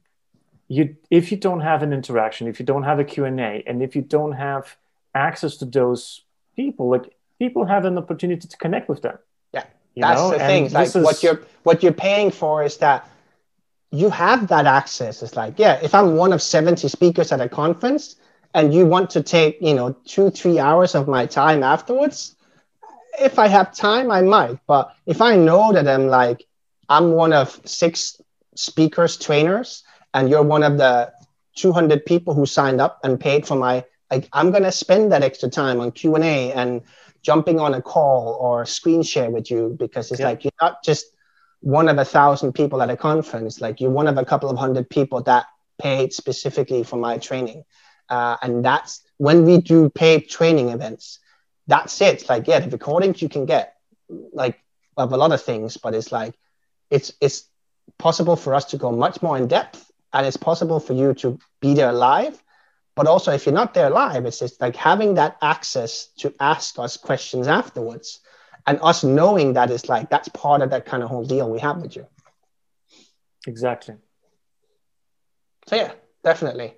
You, 0.68 0.96
if 1.10 1.32
you 1.32 1.38
don't 1.38 1.62
have 1.62 1.84
an 1.84 1.94
interaction, 1.94 2.48
if 2.48 2.60
you 2.60 2.66
don't 2.66 2.84
have 2.84 3.00
a 3.00 3.04
Q&A, 3.04 3.64
and 3.66 3.82
if 3.82 3.96
you 3.96 4.02
don't 4.02 4.34
have 4.34 4.76
access 5.14 5.58
to 5.58 5.66
those 5.66 6.24
people, 6.56 6.90
like 6.90 7.16
people 7.40 7.66
have 7.66 7.86
an 7.86 7.98
opportunity 7.98 8.48
to 8.48 8.58
connect 8.58 8.90
with 8.90 9.02
them. 9.02 9.18
Yeah, 9.54 9.66
that's 9.96 10.22
know? 10.22 10.32
the 10.32 10.40
thing. 10.40 10.70
Like 10.72 10.88
is... 10.88 10.96
what 10.96 11.24
you're 11.24 11.42
what 11.64 11.82
you're 11.82 11.94
paying 11.94 12.32
for 12.32 12.64
is 12.64 12.78
that 12.78 13.10
you 13.92 14.10
have 14.10 14.48
that 14.50 14.66
access. 14.66 15.24
It's 15.24 15.36
like, 15.36 15.58
yeah, 15.58 15.80
if 15.82 15.96
I'm 15.96 16.18
one 16.18 16.34
of 16.34 16.42
70 16.42 16.88
speakers 16.88 17.32
at 17.32 17.40
a 17.42 17.50
conference 17.50 18.16
and 18.58 18.74
you 18.74 18.88
want 18.88 19.12
to 19.12 19.22
take, 19.22 19.60
you 19.62 19.76
know, 19.76 19.96
two, 20.04 20.32
three 20.32 20.58
hours 20.58 20.96
of 20.96 21.08
my 21.08 21.28
time 21.28 21.62
afterwards, 21.62 22.36
if 23.22 23.38
I 23.38 23.48
have 23.48 23.76
time, 23.76 24.10
I 24.10 24.22
might. 24.22 24.58
But 24.66 24.96
if 25.06 25.22
I 25.22 25.36
know 25.36 25.72
that 25.74 25.88
I'm 25.88 26.08
like, 26.08 26.44
I'm 26.90 27.12
one 27.12 27.34
of 27.34 27.62
six 27.66 28.20
speakers, 28.56 29.16
trainers, 29.16 29.84
and 30.12 30.28
you're 30.28 30.42
one 30.42 30.64
of 30.64 30.80
the 30.80 31.14
200 31.56 32.04
people 32.04 32.34
who 32.34 32.48
signed 32.48 32.82
up 32.82 33.00
and 33.04 33.20
paid 33.20 33.46
for 33.46 33.56
my, 33.56 33.86
like, 34.10 34.28
I'm 34.34 34.50
going 34.50 34.64
to 34.64 34.72
spend 34.72 35.12
that 35.12 35.22
extra 35.22 35.50
time 35.50 35.80
on 35.80 35.92
Q&A 35.92 36.52
and 36.52 36.82
jumping 37.22 37.60
on 37.60 37.76
a 37.76 37.82
call 37.82 38.40
or 38.42 38.66
screen 38.66 39.04
share 39.04 39.30
with 39.30 39.52
you 39.52 39.76
because 39.80 40.12
it's 40.12 40.20
yeah. 40.20 40.30
like 40.30 40.44
you're 40.44 40.60
not 40.60 40.84
just 40.84 41.06
one 41.60 41.90
of 41.90 42.00
a 42.00 42.06
thousand 42.06 42.54
people 42.54 42.82
at 42.82 42.90
a 42.90 42.96
conference 42.96 43.60
like 43.60 43.82
you're 43.82 43.90
one 43.90 44.08
of 44.08 44.18
a 44.18 44.24
couple 44.24 44.50
of 44.50 44.58
hundred 44.58 44.88
people 44.90 45.22
that 45.24 45.46
paid 45.82 46.14
specifically 46.14 46.84
for 46.84 46.96
my 46.96 47.18
training 47.18 47.64
uh, 48.10 48.38
and 48.42 48.64
that's 48.64 49.02
when 49.18 49.46
we 49.46 49.60
do 49.60 49.90
paid 49.90 50.30
training 50.30 50.70
events 50.70 51.20
that's 51.68 52.00
it 52.02 52.28
like 52.30 52.48
yeah 52.48 52.60
the 52.60 52.70
recordings 52.70 53.22
you 53.22 53.30
can 53.30 53.46
get 53.46 53.76
like 54.34 54.60
of 54.96 55.12
a 55.12 55.18
lot 55.18 55.32
of 55.32 55.42
things 55.42 55.78
but 55.78 55.94
it's 55.94 56.12
like 56.12 56.34
it's 56.90 57.14
it's 57.22 57.46
possible 57.98 58.36
for 58.36 58.54
us 58.54 58.66
to 58.66 58.78
go 58.78 58.92
much 58.92 59.22
more 59.22 59.38
in 59.38 59.48
depth 59.48 59.92
and 60.14 60.26
it's 60.26 60.38
possible 60.38 60.80
for 60.80 60.94
you 60.94 61.14
to 61.14 61.38
be 61.62 61.74
there 61.74 61.92
live 61.92 62.42
but 62.98 63.06
also, 63.06 63.32
if 63.32 63.46
you're 63.46 63.54
not 63.54 63.76
there 63.76 63.92
live, 63.92 64.26
it's 64.26 64.40
just 64.40 64.60
like 64.60 64.76
having 64.76 65.14
that 65.14 65.38
access 65.40 66.08
to 66.18 66.34
ask 66.40 66.80
us 66.80 66.98
questions 66.98 67.48
afterwards 67.48 68.22
and 68.66 68.80
us 68.82 69.04
knowing 69.04 69.54
that 69.54 69.70
it's 69.70 69.88
like 69.88 70.10
that's 70.10 70.30
part 70.30 70.64
of 70.64 70.72
that 70.72 70.88
kind 70.88 71.04
of 71.04 71.10
whole 71.10 71.24
deal 71.24 71.48
we 71.48 71.60
have 71.60 71.78
with 71.78 71.96
you. 71.96 72.08
Exactly. 73.46 73.98
So, 75.68 75.76
yeah, 75.76 75.92
definitely. 76.24 76.74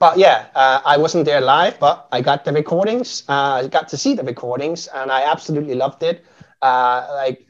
But 0.00 0.16
yeah, 0.16 0.46
uh, 0.54 0.80
I 0.84 0.96
wasn't 0.96 1.26
there 1.26 1.42
live, 1.42 1.78
but 1.78 2.08
I 2.10 2.22
got 2.22 2.44
the 2.46 2.52
recordings. 2.52 3.22
Uh, 3.28 3.62
I 3.62 3.68
got 3.68 3.86
to 3.88 3.98
see 3.98 4.14
the 4.14 4.24
recordings 4.24 4.88
and 4.88 5.12
I 5.12 5.30
absolutely 5.30 5.74
loved 5.74 6.02
it. 6.02 6.24
Uh, 6.62 7.06
like, 7.16 7.46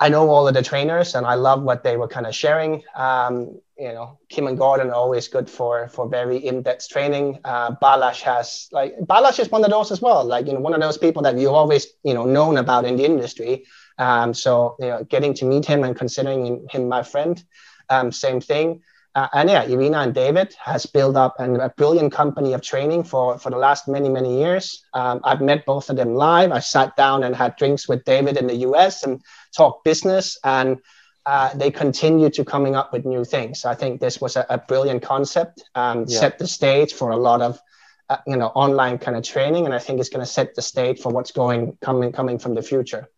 I 0.00 0.08
know 0.08 0.28
all 0.28 0.48
of 0.48 0.54
the 0.54 0.62
trainers 0.62 1.14
and 1.14 1.24
I 1.24 1.34
love 1.34 1.62
what 1.62 1.84
they 1.84 1.96
were 1.96 2.08
kind 2.08 2.26
of 2.26 2.34
sharing. 2.34 2.82
Um, 2.96 3.60
you 3.78 3.92
know, 3.92 4.18
Kim 4.28 4.48
and 4.48 4.58
Gordon 4.58 4.88
are 4.88 4.94
always 4.94 5.28
good 5.28 5.48
for 5.48 5.88
for 5.88 6.08
very 6.08 6.38
in-depth 6.38 6.88
training. 6.88 7.38
Uh, 7.44 7.70
Balazs 7.82 8.20
has 8.22 8.68
like 8.72 8.98
Balazs 9.06 9.40
is 9.40 9.50
one 9.50 9.64
of 9.64 9.70
those 9.70 9.92
as 9.92 10.02
well. 10.02 10.24
Like 10.24 10.46
you 10.46 10.52
know, 10.54 10.60
one 10.60 10.74
of 10.74 10.80
those 10.80 10.98
people 10.98 11.22
that 11.22 11.38
you've 11.38 11.52
always 11.52 11.86
you 12.02 12.14
know 12.14 12.24
known 12.24 12.58
about 12.58 12.84
in 12.84 12.96
the 12.96 13.04
industry. 13.04 13.64
Um, 13.98 14.34
so 14.34 14.76
you 14.80 14.88
know, 14.88 15.04
getting 15.04 15.34
to 15.34 15.44
meet 15.44 15.64
him 15.66 15.84
and 15.84 15.96
considering 15.96 16.66
him 16.70 16.88
my 16.88 17.02
friend, 17.02 17.42
um, 17.88 18.10
same 18.12 18.40
thing. 18.40 18.82
Uh, 19.14 19.26
and 19.32 19.50
yeah, 19.50 19.64
Irina 19.64 19.98
and 19.98 20.14
David 20.14 20.54
has 20.62 20.86
built 20.86 21.16
up 21.16 21.34
an, 21.40 21.60
a 21.60 21.68
brilliant 21.70 22.12
company 22.12 22.52
of 22.52 22.62
training 22.62 23.02
for, 23.02 23.38
for 23.38 23.50
the 23.50 23.56
last 23.56 23.88
many, 23.88 24.08
many 24.08 24.38
years. 24.38 24.84
Um, 24.94 25.20
I've 25.24 25.40
met 25.40 25.66
both 25.66 25.90
of 25.90 25.96
them 25.96 26.14
live. 26.14 26.52
I 26.52 26.60
sat 26.60 26.94
down 26.96 27.24
and 27.24 27.34
had 27.34 27.56
drinks 27.56 27.88
with 27.88 28.04
David 28.04 28.36
in 28.36 28.46
the 28.46 28.56
US 28.68 29.02
and 29.02 29.20
talked 29.52 29.84
business. 29.84 30.38
And 30.44 30.78
uh, 31.26 31.54
they 31.54 31.70
continue 31.70 32.30
to 32.30 32.44
coming 32.44 32.76
up 32.76 32.92
with 32.92 33.04
new 33.04 33.24
things. 33.24 33.64
I 33.64 33.74
think 33.74 34.00
this 34.00 34.20
was 34.20 34.36
a, 34.36 34.46
a 34.48 34.58
brilliant 34.58 35.02
concept, 35.02 35.62
um, 35.74 36.04
yeah. 36.08 36.20
set 36.20 36.38
the 36.38 36.46
stage 36.46 36.92
for 36.92 37.10
a 37.10 37.16
lot 37.16 37.42
of 37.42 37.60
uh, 38.08 38.16
you 38.26 38.36
know 38.36 38.46
online 38.48 38.98
kind 38.98 39.16
of 39.16 39.22
training, 39.22 39.66
and 39.66 39.74
I 39.74 39.78
think 39.78 40.00
it's 40.00 40.08
going 40.08 40.24
to 40.24 40.30
set 40.30 40.54
the 40.54 40.62
stage 40.62 40.98
for 40.98 41.12
what's 41.12 41.30
going 41.30 41.76
coming 41.80 42.10
coming 42.12 42.38
from 42.38 42.54
the 42.54 42.62
future. 42.62 43.08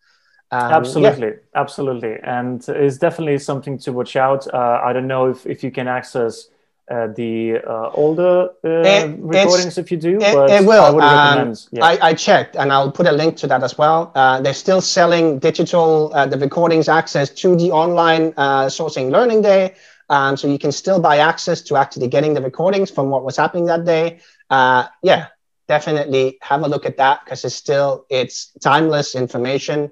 Um, 0.52 0.70
absolutely, 0.70 1.28
yeah. 1.28 1.34
absolutely, 1.54 2.18
and 2.22 2.62
it's 2.68 2.98
definitely 2.98 3.38
something 3.38 3.78
to 3.78 3.92
watch 3.92 4.16
out. 4.16 4.46
Uh, 4.52 4.82
I 4.84 4.92
don't 4.92 5.06
know 5.06 5.30
if, 5.30 5.46
if 5.46 5.64
you 5.64 5.70
can 5.70 5.88
access 5.88 6.48
uh, 6.90 7.06
the 7.06 7.56
uh, 7.66 7.90
older 7.94 8.50
uh, 8.62 8.68
it, 8.68 9.18
recordings 9.18 9.78
if 9.78 9.90
you 9.90 9.96
do. 9.96 10.18
It, 10.20 10.34
but 10.34 10.50
it 10.50 10.66
will. 10.66 11.00
I, 11.00 11.38
um, 11.38 11.54
yeah. 11.70 11.82
I, 11.82 12.08
I, 12.08 12.12
checked, 12.12 12.54
and 12.56 12.70
I'll 12.70 12.92
put 12.92 13.06
a 13.06 13.12
link 13.12 13.38
to 13.38 13.46
that 13.46 13.62
as 13.62 13.78
well. 13.78 14.12
Uh, 14.14 14.42
they're 14.42 14.52
still 14.52 14.82
selling 14.82 15.38
digital 15.38 16.12
uh, 16.12 16.26
the 16.26 16.36
recordings 16.36 16.86
access 16.86 17.30
to 17.30 17.56
the 17.56 17.70
online 17.70 18.34
uh, 18.36 18.66
sourcing 18.66 19.10
learning 19.10 19.40
day. 19.40 19.74
Um, 20.10 20.36
so 20.36 20.48
you 20.48 20.58
can 20.58 20.70
still 20.70 21.00
buy 21.00 21.16
access 21.16 21.62
to 21.62 21.76
actually 21.76 22.08
getting 22.08 22.34
the 22.34 22.42
recordings 22.42 22.90
from 22.90 23.08
what 23.08 23.24
was 23.24 23.38
happening 23.38 23.64
that 23.66 23.86
day. 23.86 24.20
yeah, 24.50 25.28
definitely 25.68 26.36
have 26.42 26.62
a 26.62 26.68
look 26.68 26.84
at 26.84 26.98
that 26.98 27.24
because 27.24 27.42
it's 27.46 27.54
still 27.54 28.04
it's 28.10 28.50
timeless 28.60 29.14
information. 29.14 29.90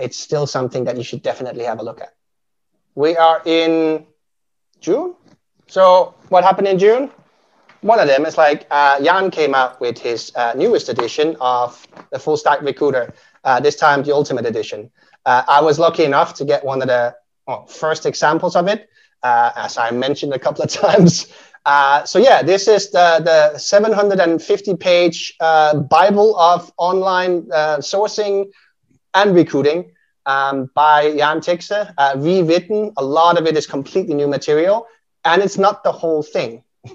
It's 0.00 0.18
still 0.18 0.46
something 0.46 0.84
that 0.84 0.96
you 0.96 1.04
should 1.04 1.22
definitely 1.22 1.64
have 1.64 1.78
a 1.78 1.82
look 1.82 2.00
at. 2.00 2.14
We 2.94 3.16
are 3.16 3.40
in 3.46 4.06
June. 4.80 5.14
So 5.66 6.14
what 6.28 6.44
happened 6.44 6.68
in 6.68 6.78
June? 6.78 7.10
One 7.80 7.98
of 7.98 8.06
them 8.06 8.26
is 8.26 8.36
like 8.36 8.66
uh, 8.70 9.02
Jan 9.02 9.30
came 9.30 9.54
out 9.54 9.80
with 9.80 9.98
his 9.98 10.30
uh, 10.36 10.52
newest 10.54 10.88
edition 10.88 11.36
of 11.40 11.86
the 12.10 12.18
Full 12.18 12.36
Stack 12.36 12.62
Recruiter. 12.62 13.12
Uh, 13.44 13.58
this 13.58 13.74
time 13.74 14.02
the 14.04 14.14
Ultimate 14.14 14.46
Edition. 14.46 14.90
Uh, 15.26 15.42
I 15.48 15.60
was 15.60 15.78
lucky 15.78 16.04
enough 16.04 16.34
to 16.34 16.44
get 16.44 16.64
one 16.64 16.80
of 16.80 16.88
the 16.88 17.14
first 17.68 18.06
examples 18.06 18.54
of 18.54 18.68
it, 18.68 18.88
uh, 19.24 19.50
as 19.56 19.78
I 19.78 19.90
mentioned 19.90 20.32
a 20.32 20.38
couple 20.38 20.62
of 20.62 20.70
times. 20.84 21.26
Uh, 21.66 22.04
so 22.04 22.18
yeah, 22.18 22.42
this 22.42 22.68
is 22.68 22.90
the, 22.90 23.20
the 23.24 23.58
750 23.58 24.76
page 24.76 25.34
Bible 25.38 26.38
of 26.38 26.72
online 26.76 27.42
sourcing 27.80 28.50
and 29.14 29.34
recruiting 29.34 29.92
um, 30.26 30.70
by 30.74 31.14
Jan 31.16 31.40
Tegze, 31.40 31.92
rewritten. 32.16 32.92
A 32.96 33.04
lot 33.04 33.38
of 33.38 33.46
it 33.46 33.56
is 33.56 33.66
completely 33.66 34.14
new 34.14 34.28
material 34.28 34.86
and 35.24 35.42
it's 35.42 35.58
not 35.58 35.84
the 35.84 35.92
whole 35.92 36.22
thing. 36.22 36.64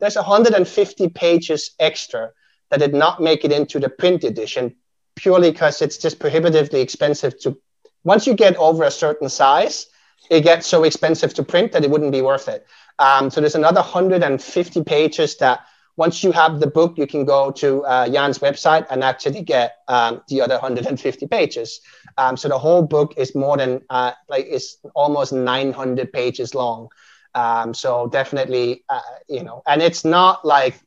There's 0.00 0.16
150 0.16 1.08
pages 1.10 1.70
extra 1.78 2.30
that 2.70 2.80
did 2.80 2.94
not 2.94 3.20
make 3.20 3.44
it 3.44 3.52
into 3.52 3.78
the 3.78 3.88
print 3.88 4.24
edition 4.24 4.76
purely 5.16 5.50
because 5.50 5.82
it's 5.82 5.98
just 5.98 6.18
prohibitively 6.18 6.80
expensive 6.80 7.38
to. 7.40 7.58
Once 8.04 8.26
you 8.26 8.34
get 8.34 8.56
over 8.56 8.84
a 8.84 8.90
certain 8.90 9.28
size, 9.28 9.86
it 10.30 10.42
gets 10.42 10.66
so 10.66 10.84
expensive 10.84 11.34
to 11.34 11.42
print 11.42 11.72
that 11.72 11.84
it 11.84 11.90
wouldn't 11.90 12.12
be 12.12 12.22
worth 12.22 12.48
it. 12.48 12.66
Um, 12.98 13.30
so 13.30 13.40
there's 13.40 13.54
another 13.54 13.80
150 13.80 14.84
pages 14.84 15.36
that 15.38 15.60
once 15.98 16.22
you 16.22 16.30
have 16.30 16.60
the 16.60 16.66
book, 16.68 16.96
you 16.96 17.08
can 17.08 17.24
go 17.24 17.50
to 17.50 17.84
uh, 17.84 18.08
Jan's 18.08 18.38
website 18.38 18.86
and 18.88 19.02
actually 19.02 19.42
get 19.42 19.78
um, 19.88 20.22
the 20.28 20.40
other 20.40 20.54
150 20.54 21.26
pages. 21.26 21.80
Um, 22.16 22.36
so 22.36 22.48
the 22.48 22.58
whole 22.58 22.82
book 22.82 23.14
is 23.16 23.34
more 23.34 23.56
than 23.56 23.82
uh, 23.90 24.12
like 24.28 24.46
it's 24.48 24.78
almost 24.94 25.32
900 25.32 26.12
pages 26.12 26.54
long. 26.54 26.88
Um, 27.34 27.74
so 27.74 28.06
definitely, 28.06 28.84
uh, 28.88 29.00
you 29.28 29.42
know, 29.42 29.62
and 29.66 29.82
it's 29.82 30.04
not 30.04 30.44
like 30.44 30.80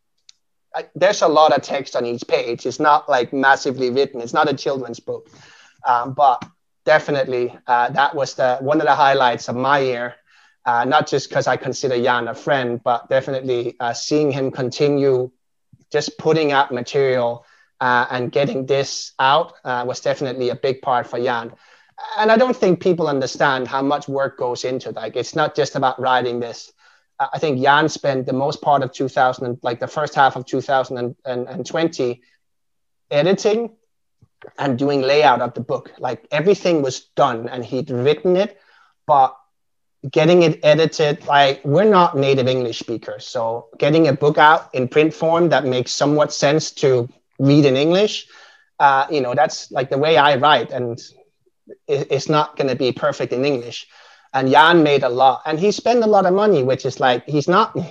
uh, 0.74 0.84
there's 0.95 1.22
a 1.22 1.28
lot 1.28 1.51
of 1.51 1.62
text 1.62 1.97
on 1.97 2.05
each 2.05 2.24
page. 2.26 2.66
It's 2.66 2.80
not 2.80 3.09
like 3.09 3.34
massively 3.34 3.89
written. 3.89 4.22
It's 4.22 4.34
not 4.34 4.49
a 4.49 4.53
children's 4.53 5.01
book, 5.01 5.30
um, 5.86 6.14
but 6.14 6.41
definitely 6.86 7.53
uh, 7.68 7.89
that 7.89 8.16
was 8.16 8.36
the 8.36 8.57
one 8.62 8.80
of 8.80 8.88
the 8.88 8.95
highlights 8.95 9.49
of 9.49 9.57
my 9.57 9.80
year. 9.80 10.16
Uh, 10.66 10.86
not 10.86 11.07
just 11.07 11.30
because 11.30 11.47
I 11.47 11.57
consider 11.57 12.01
Jan 12.01 12.28
a 12.28 12.36
friend, 12.36 12.80
but 12.84 13.09
definitely 13.09 13.76
uh, 13.80 13.93
seeing 13.93 14.32
him 14.32 14.51
continue 14.51 15.32
just 15.91 16.18
putting 16.18 16.51
out 16.51 16.72
material 16.72 17.45
uh, 17.80 18.05
and 18.12 18.32
getting 18.32 18.68
this 18.68 19.14
out 19.18 19.53
was 19.66 20.01
definitely 20.01 20.49
a 20.49 20.55
big 20.55 20.82
part 20.82 21.07
for 21.07 21.20
Jan 21.20 21.51
and 22.18 22.32
I 22.32 22.38
don't 22.38 22.55
think 22.55 22.82
people 22.82 23.07
understand 23.07 23.68
how 23.68 23.82
much 23.82 24.07
work 24.07 24.38
goes 24.38 24.64
into. 24.64 24.91
Like 24.91 25.16
it's 25.16 25.36
not 25.36 25.55
just 25.55 25.76
about 25.76 25.99
writing 25.99 26.39
this. 26.39 26.72
I 27.20 27.38
think 27.38 27.62
Jan 27.62 27.88
spent 27.89 28.26
the 28.26 28.34
most 28.34 28.62
part 28.62 28.82
of 28.82 28.91
2000, 28.91 29.59
like 29.62 29.80
the 29.80 29.88
first 29.88 30.16
half 30.16 30.36
of 30.36 30.45
2020, 30.45 32.22
editing 33.12 33.76
and 34.57 34.80
doing 34.80 35.01
layout 35.01 35.41
of 35.41 35.53
the 35.53 35.62
book. 35.62 35.91
Like 35.99 36.26
everything 36.32 36.82
was 36.82 37.01
done 37.16 37.47
and 37.47 37.64
he'd 37.64 37.91
written 37.91 38.36
it, 38.38 38.59
but 39.05 39.36
getting 40.10 40.43
it 40.43 40.60
edited, 40.64 41.26
like 41.28 41.64
we're 41.64 41.84
not 41.84 42.18
native 42.18 42.47
English 42.47 42.80
speakers. 42.80 43.28
So 43.28 43.68
getting 43.78 44.08
a 44.08 44.14
book 44.14 44.38
out 44.38 44.74
in 44.74 44.88
print 44.88 45.14
form 45.14 45.49
that 45.49 45.66
makes 45.66 45.91
somewhat 45.91 46.34
sense 46.34 46.72
to 46.72 47.08
read 47.39 47.66
in 47.66 47.76
English, 47.76 48.28
uh, 48.80 49.06
you 49.12 49.22
know, 49.22 49.36
that's 49.36 49.72
like 49.72 49.89
the 49.89 49.97
way 49.97 50.18
I 50.18 50.36
write. 50.38 50.72
And 50.72 50.99
it's 51.88 52.30
not 52.30 52.58
going 52.58 52.70
to 52.70 52.76
be 52.76 52.91
perfect 52.91 53.32
in 53.34 53.45
English. 53.45 53.88
And 54.34 54.49
Jan 54.49 54.82
made 54.82 55.04
a 55.04 55.10
lot, 55.10 55.41
and 55.45 55.60
he 55.60 55.72
spent 55.72 56.04
a 56.04 56.08
lot 56.08 56.26
of 56.26 56.34
money, 56.34 56.64
which 56.64 56.86
is 56.86 56.99
like 56.99 57.26
he's 57.26 57.47
not. 57.47 57.76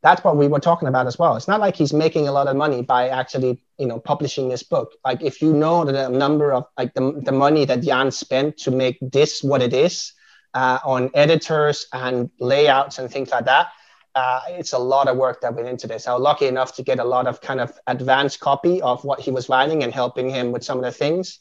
That's 0.00 0.22
what 0.22 0.36
we 0.36 0.46
were 0.46 0.60
talking 0.60 0.86
about 0.86 1.08
as 1.08 1.18
well. 1.18 1.34
It's 1.34 1.48
not 1.48 1.58
like 1.58 1.74
he's 1.74 1.92
making 1.92 2.28
a 2.28 2.32
lot 2.32 2.46
of 2.46 2.54
money 2.54 2.82
by 2.82 3.08
actually, 3.08 3.60
you 3.78 3.86
know, 3.86 3.98
publishing 3.98 4.48
this 4.48 4.62
book. 4.62 4.92
Like 5.04 5.24
if 5.24 5.42
you 5.42 5.52
know 5.52 5.84
the 5.84 6.08
number 6.08 6.52
of 6.52 6.66
like 6.78 6.94
the, 6.94 7.20
the 7.24 7.32
money 7.32 7.64
that 7.64 7.82
Jan 7.82 8.12
spent 8.12 8.58
to 8.58 8.70
make 8.70 8.98
this 9.02 9.42
what 9.42 9.60
it 9.60 9.74
is 9.74 10.12
uh, 10.54 10.78
on 10.84 11.10
editors 11.14 11.86
and 11.92 12.30
layouts 12.40 12.98
and 12.98 13.10
things 13.10 13.30
like 13.30 13.44
that, 13.44 13.68
uh, 14.14 14.40
it's 14.48 14.72
a 14.72 14.78
lot 14.78 15.08
of 15.08 15.16
work 15.16 15.40
that 15.40 15.54
went 15.54 15.68
into 15.68 15.86
this. 15.86 16.08
I 16.08 16.14
was 16.14 16.22
lucky 16.22 16.46
enough 16.46 16.74
to 16.76 16.82
get 16.82 16.98
a 16.98 17.04
lot 17.04 17.26
of 17.26 17.40
kind 17.40 17.60
of 17.60 17.78
advanced 17.86 18.40
copy 18.40 18.82
of 18.82 19.04
what 19.04 19.20
he 19.20 19.30
was 19.30 19.48
writing 19.48 19.82
and 19.82 19.92
helping 19.92 20.28
him 20.28 20.50
with 20.52 20.64
some 20.64 20.78
of 20.78 20.84
the 20.84 20.92
things 20.92 21.38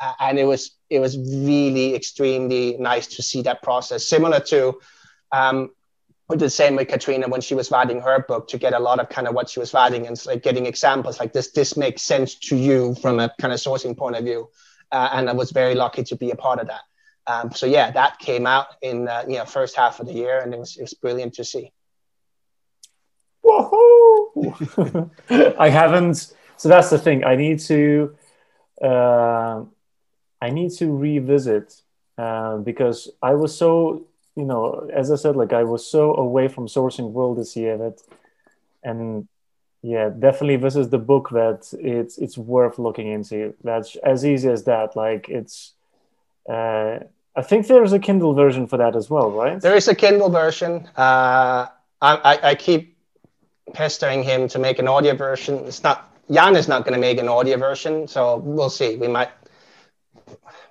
uh, 0.00 0.12
and 0.20 0.38
it 0.38 0.44
was 0.44 0.72
it 0.90 1.00
was 1.00 1.18
really 1.18 1.94
extremely 1.94 2.76
nice 2.78 3.06
to 3.06 3.22
see 3.22 3.42
that 3.42 3.62
process. 3.62 4.06
Similar 4.06 4.40
to 4.40 4.78
um, 5.32 5.70
the 6.28 6.48
same 6.48 6.76
with 6.76 6.88
Katrina 6.88 7.28
when 7.28 7.40
she 7.40 7.54
was 7.54 7.70
writing 7.70 8.00
her 8.00 8.24
book 8.28 8.48
to 8.48 8.58
get 8.58 8.74
a 8.74 8.78
lot 8.78 9.00
of 9.00 9.08
kind 9.08 9.26
of 9.26 9.34
what 9.34 9.48
she 9.48 9.60
was 9.60 9.74
writing 9.74 10.06
and 10.06 10.24
like 10.26 10.42
getting 10.42 10.66
examples 10.66 11.18
like 11.18 11.32
this. 11.32 11.50
This 11.50 11.76
makes 11.76 12.02
sense 12.02 12.34
to 12.34 12.56
you 12.56 12.94
from 12.96 13.18
a 13.18 13.32
kind 13.40 13.52
of 13.52 13.60
sourcing 13.60 13.96
point 13.96 14.16
of 14.16 14.24
view, 14.24 14.48
uh, 14.92 15.10
and 15.12 15.28
I 15.28 15.32
was 15.32 15.50
very 15.50 15.74
lucky 15.74 16.04
to 16.04 16.16
be 16.16 16.30
a 16.30 16.36
part 16.36 16.60
of 16.60 16.68
that. 16.68 16.82
Um, 17.28 17.52
so 17.52 17.66
yeah, 17.66 17.90
that 17.90 18.18
came 18.18 18.46
out 18.46 18.68
in 18.80 19.06
uh, 19.06 19.24
you 19.28 19.36
know 19.36 19.44
first 19.44 19.76
half 19.76 20.00
of 20.00 20.06
the 20.06 20.14
year, 20.14 20.40
and 20.40 20.54
it 20.54 20.58
was 20.58 20.76
it 20.76 20.82
was 20.82 20.94
brilliant 20.94 21.34
to 21.34 21.44
see. 21.44 21.72
Woohoo! 23.44 25.10
I 25.58 25.68
haven't. 25.68 26.32
So 26.56 26.68
that's 26.68 26.90
the 26.90 26.98
thing. 26.98 27.24
I 27.24 27.36
need 27.36 27.60
to. 27.60 28.16
Uh, 28.82 29.64
I 30.40 30.50
need 30.50 30.70
to 30.74 30.96
revisit 30.96 31.82
uh, 32.16 32.58
because 32.58 33.10
I 33.22 33.34
was 33.34 33.56
so, 33.56 34.06
you 34.36 34.44
know, 34.44 34.88
as 34.92 35.10
I 35.10 35.16
said, 35.16 35.36
like 35.36 35.52
I 35.52 35.64
was 35.64 35.86
so 35.86 36.14
away 36.14 36.48
from 36.48 36.66
sourcing 36.66 37.10
world 37.10 37.38
this 37.38 37.56
year 37.56 37.76
that, 37.76 38.00
and 38.82 39.28
yeah, 39.82 40.10
definitely 40.10 40.56
this 40.56 40.76
is 40.76 40.88
the 40.88 40.98
book 40.98 41.30
that 41.30 41.72
it's 41.78 42.18
it's 42.18 42.38
worth 42.38 42.78
looking 42.78 43.08
into. 43.08 43.54
That's 43.62 43.96
as 43.96 44.24
easy 44.24 44.48
as 44.48 44.64
that. 44.64 44.96
Like 44.96 45.28
it's, 45.28 45.72
uh, 46.48 47.00
I 47.36 47.42
think 47.42 47.66
there's 47.66 47.92
a 47.92 47.98
Kindle 47.98 48.34
version 48.34 48.66
for 48.66 48.76
that 48.78 48.96
as 48.96 49.08
well, 49.08 49.30
right? 49.30 49.60
There 49.60 49.76
is 49.76 49.86
a 49.88 49.94
Kindle 49.94 50.28
version. 50.28 50.88
Uh, 50.96 51.66
I, 52.00 52.38
I 52.42 52.54
keep 52.54 52.96
pestering 53.74 54.22
him 54.22 54.48
to 54.48 54.58
make 54.58 54.78
an 54.78 54.88
audio 54.88 55.14
version. 55.14 55.58
It's 55.66 55.82
not 55.82 56.04
Jan 56.30 56.56
is 56.56 56.68
not 56.68 56.84
going 56.84 56.94
to 56.94 57.00
make 57.00 57.18
an 57.18 57.28
audio 57.28 57.56
version, 57.56 58.06
so 58.06 58.36
we'll 58.38 58.70
see. 58.70 58.96
We 58.96 59.08
might 59.08 59.30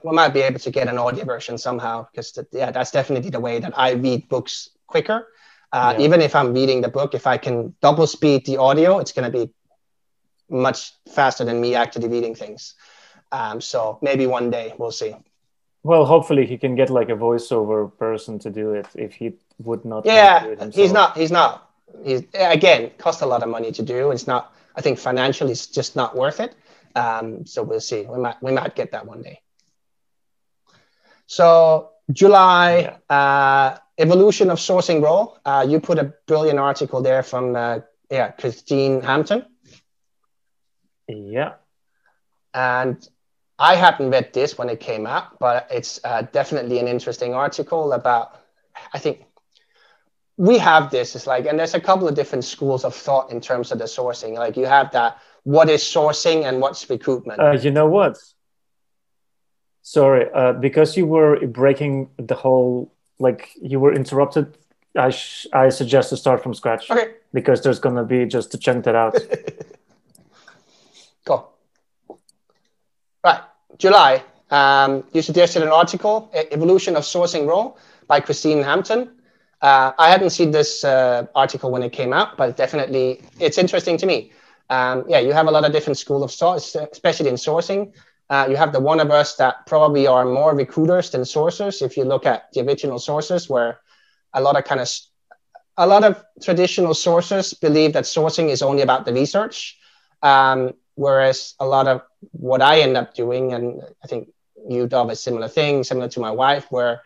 we 0.03 0.11
might 0.13 0.29
be 0.29 0.41
able 0.41 0.59
to 0.59 0.71
get 0.71 0.87
an 0.87 0.97
audio 0.97 1.25
version 1.25 1.57
somehow 1.57 2.07
because 2.11 2.37
yeah, 2.51 2.71
that's 2.71 2.91
definitely 2.91 3.29
the 3.29 3.39
way 3.39 3.59
that 3.59 3.77
I 3.77 3.91
read 3.91 4.29
books 4.29 4.69
quicker. 4.85 5.27
Uh, 5.71 5.95
yeah. 5.97 6.05
Even 6.05 6.21
if 6.21 6.35
I'm 6.35 6.53
reading 6.53 6.81
the 6.81 6.87
book, 6.89 7.13
if 7.13 7.27
I 7.27 7.37
can 7.37 7.75
double 7.81 8.07
speed 8.07 8.45
the 8.45 8.57
audio, 8.57 8.99
it's 8.99 9.11
going 9.11 9.29
to 9.29 9.37
be 9.37 9.51
much 10.49 10.93
faster 11.13 11.43
than 11.43 11.59
me 11.59 11.75
actually 11.75 12.07
reading 12.07 12.35
things. 12.35 12.75
Um, 13.31 13.59
so 13.59 13.99
maybe 14.01 14.27
one 14.27 14.49
day 14.49 14.73
we'll 14.77 14.91
see. 14.91 15.13
Well, 15.87 16.03
hopefully 16.03 16.45
he 16.45 16.57
can 16.57 16.75
get 16.75 16.89
like 16.89 17.07
a 17.07 17.15
voiceover 17.15 17.97
person 17.97 18.39
to 18.39 18.49
do 18.49 18.73
it 18.73 18.87
if 18.95 19.13
he 19.13 19.35
would 19.59 19.85
not. 19.85 20.05
Yeah, 20.05 20.69
he's 20.69 20.91
not. 20.91 21.15
He's 21.15 21.31
not. 21.31 21.71
He's 22.03 22.23
again 22.33 22.91
cost 22.97 23.21
a 23.21 23.25
lot 23.25 23.41
of 23.41 23.47
money 23.47 23.71
to 23.71 23.81
do. 23.81 24.11
It's 24.11 24.27
not. 24.27 24.53
I 24.75 24.81
think 24.81 24.99
financially, 24.99 25.53
it's 25.53 25.67
just 25.67 25.95
not 25.95 26.13
worth 26.13 26.41
it. 26.41 26.55
Um, 26.93 27.45
so 27.45 27.63
we'll 27.63 27.79
see. 27.79 28.01
We 28.05 28.19
might 28.19 28.35
we 28.43 28.51
might 28.51 28.75
get 28.75 28.91
that 28.91 29.05
one 29.05 29.21
day. 29.21 29.39
So 31.25 31.91
July 32.11 32.99
yeah. 33.09 33.15
uh, 33.15 33.77
evolution 33.97 34.49
of 34.49 34.57
sourcing 34.59 35.01
role. 35.01 35.39
Uh, 35.45 35.65
you 35.69 35.79
put 35.79 35.99
a 35.99 36.13
brilliant 36.25 36.59
article 36.59 37.01
there 37.01 37.23
from 37.23 37.55
uh, 37.55 37.79
yeah 38.11 38.31
Christine 38.31 38.99
Hampton. 39.01 39.45
Yeah. 41.07 41.53
And 42.53 43.07
I 43.59 43.75
hadn't 43.75 44.09
read 44.09 44.33
this 44.33 44.57
when 44.57 44.69
it 44.69 44.79
came 44.79 45.07
out, 45.07 45.39
but 45.39 45.67
it's 45.71 45.99
uh, 46.03 46.23
definitely 46.31 46.79
an 46.79 46.87
interesting 46.87 47.33
article 47.33 47.93
about. 47.93 48.39
I 48.93 48.99
think 48.99 49.25
we 50.37 50.59
have 50.59 50.91
this. 50.91 51.15
It's 51.15 51.25
like, 51.25 51.47
and 51.47 51.57
there's 51.57 51.73
a 51.73 51.79
couple 51.79 52.07
of 52.07 52.15
different 52.15 52.45
schools 52.45 52.85
of 52.85 52.93
thought 52.93 53.31
in 53.31 53.41
terms 53.41 53.71
of 53.71 53.79
the 53.79 53.85
sourcing. 53.85 54.35
Like 54.35 54.55
you 54.55 54.65
have 54.65 54.91
that 54.91 55.19
what 55.43 55.69
is 55.69 55.81
sourcing 55.81 56.43
and 56.45 56.61
what's 56.61 56.87
recruitment. 56.89 57.39
Uh, 57.39 57.53
you 57.53 57.71
know 57.71 57.87
what? 57.87 58.17
Sorry, 59.81 60.29
uh, 60.33 60.53
because 60.53 60.97
you 60.97 61.07
were 61.07 61.47
breaking 61.47 62.09
the 62.17 62.35
whole, 62.35 62.93
like 63.19 63.49
you 63.61 63.79
were 63.79 63.93
interrupted 63.93 64.57
I, 64.97 65.11
sh- 65.11 65.47
I 65.53 65.69
suggest 65.69 66.09
to 66.09 66.17
start 66.17 66.41
from 66.41 66.53
scratch. 66.53 66.89
Okay. 66.89 67.13
Because 67.33 67.61
there's 67.61 67.79
going 67.79 67.95
to 67.95 68.03
be 68.03 68.25
just 68.25 68.51
to 68.51 68.57
chunk 68.57 68.85
that 68.85 68.95
out. 68.95 69.15
cool. 71.25 71.53
Right. 73.23 73.41
July, 73.77 74.23
um, 74.49 75.03
you 75.13 75.21
suggested 75.21 75.61
an 75.63 75.69
article, 75.69 76.31
Evolution 76.33 76.95
of 76.95 77.03
Sourcing 77.03 77.47
Role 77.47 77.77
by 78.07 78.19
Christine 78.19 78.63
Hampton. 78.63 79.11
Uh, 79.61 79.91
I 79.97 80.09
hadn't 80.09 80.29
seen 80.29 80.51
this 80.51 80.83
uh, 80.83 81.25
article 81.35 81.71
when 81.71 81.83
it 81.83 81.91
came 81.91 82.13
out, 82.13 82.37
but 82.37 82.55
definitely 82.57 83.21
it's 83.39 83.57
interesting 83.57 83.97
to 83.97 84.05
me. 84.05 84.31
Um, 84.69 85.05
yeah, 85.07 85.19
you 85.19 85.33
have 85.33 85.47
a 85.47 85.51
lot 85.51 85.65
of 85.65 85.71
different 85.71 85.97
school 85.97 86.23
of 86.23 86.31
thought, 86.31 86.57
especially 86.57 87.29
in 87.29 87.35
sourcing. 87.35 87.93
Uh, 88.29 88.45
you 88.49 88.55
have 88.55 88.73
the 88.73 88.79
one 88.79 88.99
of 88.99 89.09
us 89.09 89.35
that 89.37 89.65
probably 89.65 90.05
are 90.05 90.25
more 90.25 90.53
recruiters 90.53 91.09
than 91.09 91.21
sourcers. 91.21 91.81
If 91.81 91.97
you 91.97 92.03
look 92.03 92.25
at 92.25 92.51
the 92.53 92.61
original 92.61 92.99
sources, 92.99 93.49
where 93.49 93.79
a 94.33 94.41
lot 94.41 94.57
of 94.57 94.65
kind 94.65 94.81
of 94.81 94.89
a 95.77 95.87
lot 95.87 96.03
of 96.03 96.23
traditional 96.41 96.93
sources 96.93 97.53
believe 97.53 97.93
that 97.93 98.03
sourcing 98.03 98.49
is 98.49 98.61
only 98.61 98.81
about 98.81 99.05
the 99.05 99.13
research, 99.13 99.77
um, 100.21 100.73
whereas 100.97 101.53
a 101.59 101.65
lot 101.65 101.87
of 101.87 102.01
what 102.31 102.61
I 102.61 102.81
end 102.81 102.97
up 102.97 103.13
doing, 103.13 103.53
and 103.53 103.81
I 104.03 104.07
think 104.07 104.29
you 104.67 104.87
do 104.87 105.09
a 105.09 105.15
similar 105.15 105.47
thing, 105.47 105.83
similar 105.83 106.09
to 106.09 106.19
my 106.19 106.31
wife, 106.31 106.65
where 106.71 107.03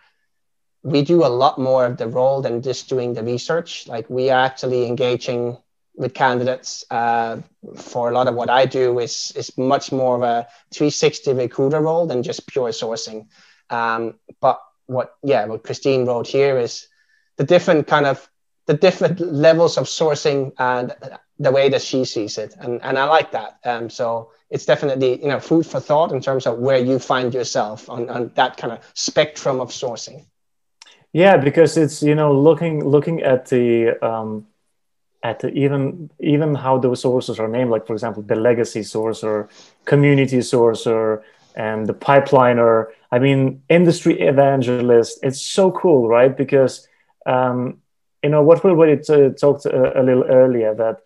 we 0.82 1.04
do 1.04 1.24
a 1.26 1.36
lot 1.44 1.60
more 1.60 1.86
of 1.86 1.98
the 1.98 2.08
role 2.08 2.42
than 2.42 2.62
just 2.62 2.90
doing 2.90 3.14
the 3.14 3.24
research. 3.24 3.88
Like 3.88 4.10
we 4.10 4.30
are 4.30 4.44
actually 4.44 4.88
engaging 4.88 5.58
with 5.94 6.14
candidates 6.14 6.86
uh, 6.90 7.42
for 7.76 8.10
a 8.10 8.14
lot 8.14 8.28
of 8.28 8.36
what 8.36 8.50
I 8.50 8.66
do 8.66 8.98
is 9.00 9.34
is 9.36 9.58
much 9.58 9.92
more 9.92 10.16
of 10.16 10.24
a 10.24 10.48
360 10.74 11.34
recruiter 11.34 11.82
role 11.82 12.08
than 12.08 12.24
just 12.24 12.48
pure 12.48 12.70
sourcing. 12.70 13.28
Um, 13.70 14.16
but 14.40 14.60
what 14.88 15.16
yeah, 15.22 15.46
what 15.46 15.64
Christine 15.64 16.06
wrote 16.06 16.28
here 16.28 16.58
is 16.58 16.88
the 17.36 17.44
different 17.44 17.88
kind 17.88 18.06
of 18.06 18.28
the 18.68 18.74
different 18.74 19.20
levels 19.20 19.78
of 19.78 19.86
sourcing 19.86 20.54
and 20.58 20.96
the 21.42 21.52
way 21.52 21.70
that 21.70 21.82
she 21.82 22.06
sees 22.06 22.38
it, 22.38 22.56
and 22.60 22.82
and 22.84 22.98
I 22.98 23.06
like 23.06 23.32
that. 23.32 23.60
Um, 23.66 23.90
so 23.90 24.32
it's 24.50 24.66
definitely 24.66 25.22
you 25.22 25.30
know 25.30 25.40
food 25.40 25.66
for 25.66 25.80
thought 25.80 26.12
in 26.12 26.22
terms 26.22 26.46
of 26.46 26.60
where 26.60 26.78
you 26.78 27.00
find 27.00 27.34
yourself 27.34 27.90
on, 27.90 28.10
on 28.10 28.32
that 28.36 28.58
kind 28.58 28.74
of 28.74 28.80
spectrum 28.94 29.60
of 29.60 29.70
sourcing. 29.70 30.26
Yeah, 31.14 31.38
because 31.38 31.78
it's 31.78 32.04
you 32.04 32.16
know 32.16 32.32
looking 32.34 32.86
looking 32.86 33.22
at 33.22 33.48
the 33.48 33.98
um, 34.06 34.48
at 35.24 35.40
the, 35.40 35.50
even 35.54 36.10
even 36.20 36.56
how 36.56 36.78
those 36.78 37.02
sources 37.02 37.40
are 37.40 37.48
named, 37.48 37.72
like 37.72 37.88
for 37.88 37.94
example, 37.94 38.24
the 38.24 38.36
legacy 38.36 38.82
sourcer, 38.82 39.50
community 39.86 40.40
sourcer, 40.40 41.22
and 41.56 41.88
the 41.88 41.94
pipeliner. 41.94 42.88
I 43.12 43.20
mean, 43.20 43.62
industry 43.70 44.20
evangelist. 44.22 45.20
It's 45.24 45.42
so 45.42 45.72
cool, 45.72 46.08
right? 46.08 46.36
Because 46.36 46.88
um, 47.26 47.82
you 48.24 48.30
know 48.30 48.42
what 48.42 48.64
we 48.64 48.72
already 48.72 49.02
t- 49.02 49.34
talked 49.40 49.66
a, 49.66 50.00
a, 50.00 50.04
little 50.04 50.24
earlier 50.24 50.74
that 50.76 51.02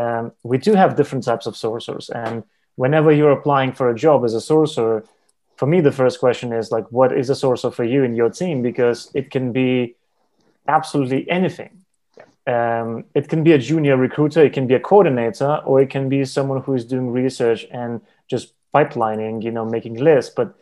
um, 0.00 0.32
we 0.42 0.58
do 0.58 0.74
have 0.74 0.96
different 0.96 1.24
types 1.24 1.46
of 1.46 1.54
sourcers, 1.54 2.10
and 2.10 2.44
whenever 2.82 3.10
you're 3.10 3.36
applying 3.38 3.72
for 3.72 3.90
a 3.90 3.94
job 3.94 4.24
as 4.24 4.34
a 4.34 4.44
sourcer, 4.50 5.06
for 5.56 5.66
me 5.66 5.80
the 5.80 5.96
first 6.00 6.20
question 6.20 6.52
is 6.52 6.70
like, 6.70 6.86
what 6.92 7.16
is 7.16 7.30
a 7.30 7.38
sourcer 7.42 7.72
for 7.72 7.84
you 7.84 8.04
and 8.04 8.16
your 8.16 8.30
team? 8.30 8.62
Because 8.62 9.10
it 9.14 9.30
can 9.30 9.52
be 9.52 9.96
absolutely 10.68 11.28
anything 11.30 11.76
um, 12.46 13.04
it 13.14 13.28
can 13.28 13.42
be 13.42 13.52
a 13.52 13.58
junior 13.58 13.96
recruiter, 13.96 14.44
it 14.44 14.52
can 14.52 14.66
be 14.66 14.74
a 14.74 14.80
coordinator, 14.80 15.60
or 15.64 15.80
it 15.80 15.90
can 15.90 16.08
be 16.08 16.24
someone 16.24 16.62
who 16.62 16.74
is 16.74 16.84
doing 16.84 17.10
research 17.10 17.66
and 17.72 18.00
just 18.28 18.52
pipelining, 18.72 19.42
you 19.42 19.50
know, 19.50 19.64
making 19.64 19.94
lists. 19.94 20.32
But 20.34 20.54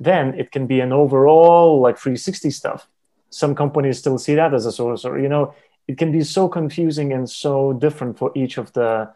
then 0.00 0.34
it 0.34 0.50
can 0.50 0.66
be 0.66 0.80
an 0.80 0.92
overall 0.92 1.80
like 1.80 1.96
360 1.96 2.50
stuff. 2.50 2.88
Some 3.30 3.54
companies 3.54 3.98
still 3.98 4.18
see 4.18 4.34
that 4.34 4.52
as 4.52 4.66
a 4.66 4.72
source, 4.72 5.04
or 5.04 5.18
you 5.18 5.28
know, 5.28 5.54
it 5.88 5.96
can 5.96 6.12
be 6.12 6.22
so 6.22 6.48
confusing 6.48 7.12
and 7.12 7.28
so 7.28 7.72
different 7.72 8.18
for 8.18 8.30
each 8.34 8.58
of 8.58 8.72
the 8.74 9.10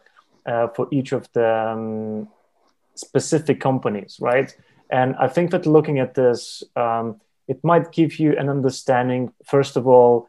uh, 0.45 0.67
for 0.69 0.87
each 0.91 1.13
of 1.13 1.31
the 1.31 1.47
um, 1.47 2.27
specific 2.95 3.61
companies, 3.61 4.17
right? 4.19 4.53
And 4.89 5.15
I 5.15 5.27
think 5.27 5.51
that 5.51 5.65
looking 5.65 5.99
at 5.99 6.15
this, 6.15 6.63
um, 6.75 7.21
it 7.47 7.63
might 7.63 7.93
give 7.93 8.19
you 8.19 8.37
an 8.37 8.49
understanding, 8.49 9.31
first 9.45 9.77
of 9.77 9.87
all, 9.87 10.27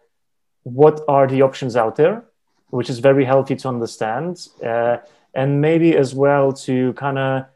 what 0.62 1.00
are 1.08 1.26
the 1.26 1.42
options 1.42 1.74
out 1.74 1.96
there, 1.96 2.24
which 2.70 2.88
is 2.88 3.00
very 3.00 3.24
healthy 3.24 3.56
to 3.56 3.68
understand, 3.68 4.48
uh, 4.64 4.98
and 5.34 5.60
maybe 5.60 5.96
as 5.96 6.14
well 6.14 6.52
to 6.52 6.92
kind 6.92 7.18
of 7.18 7.46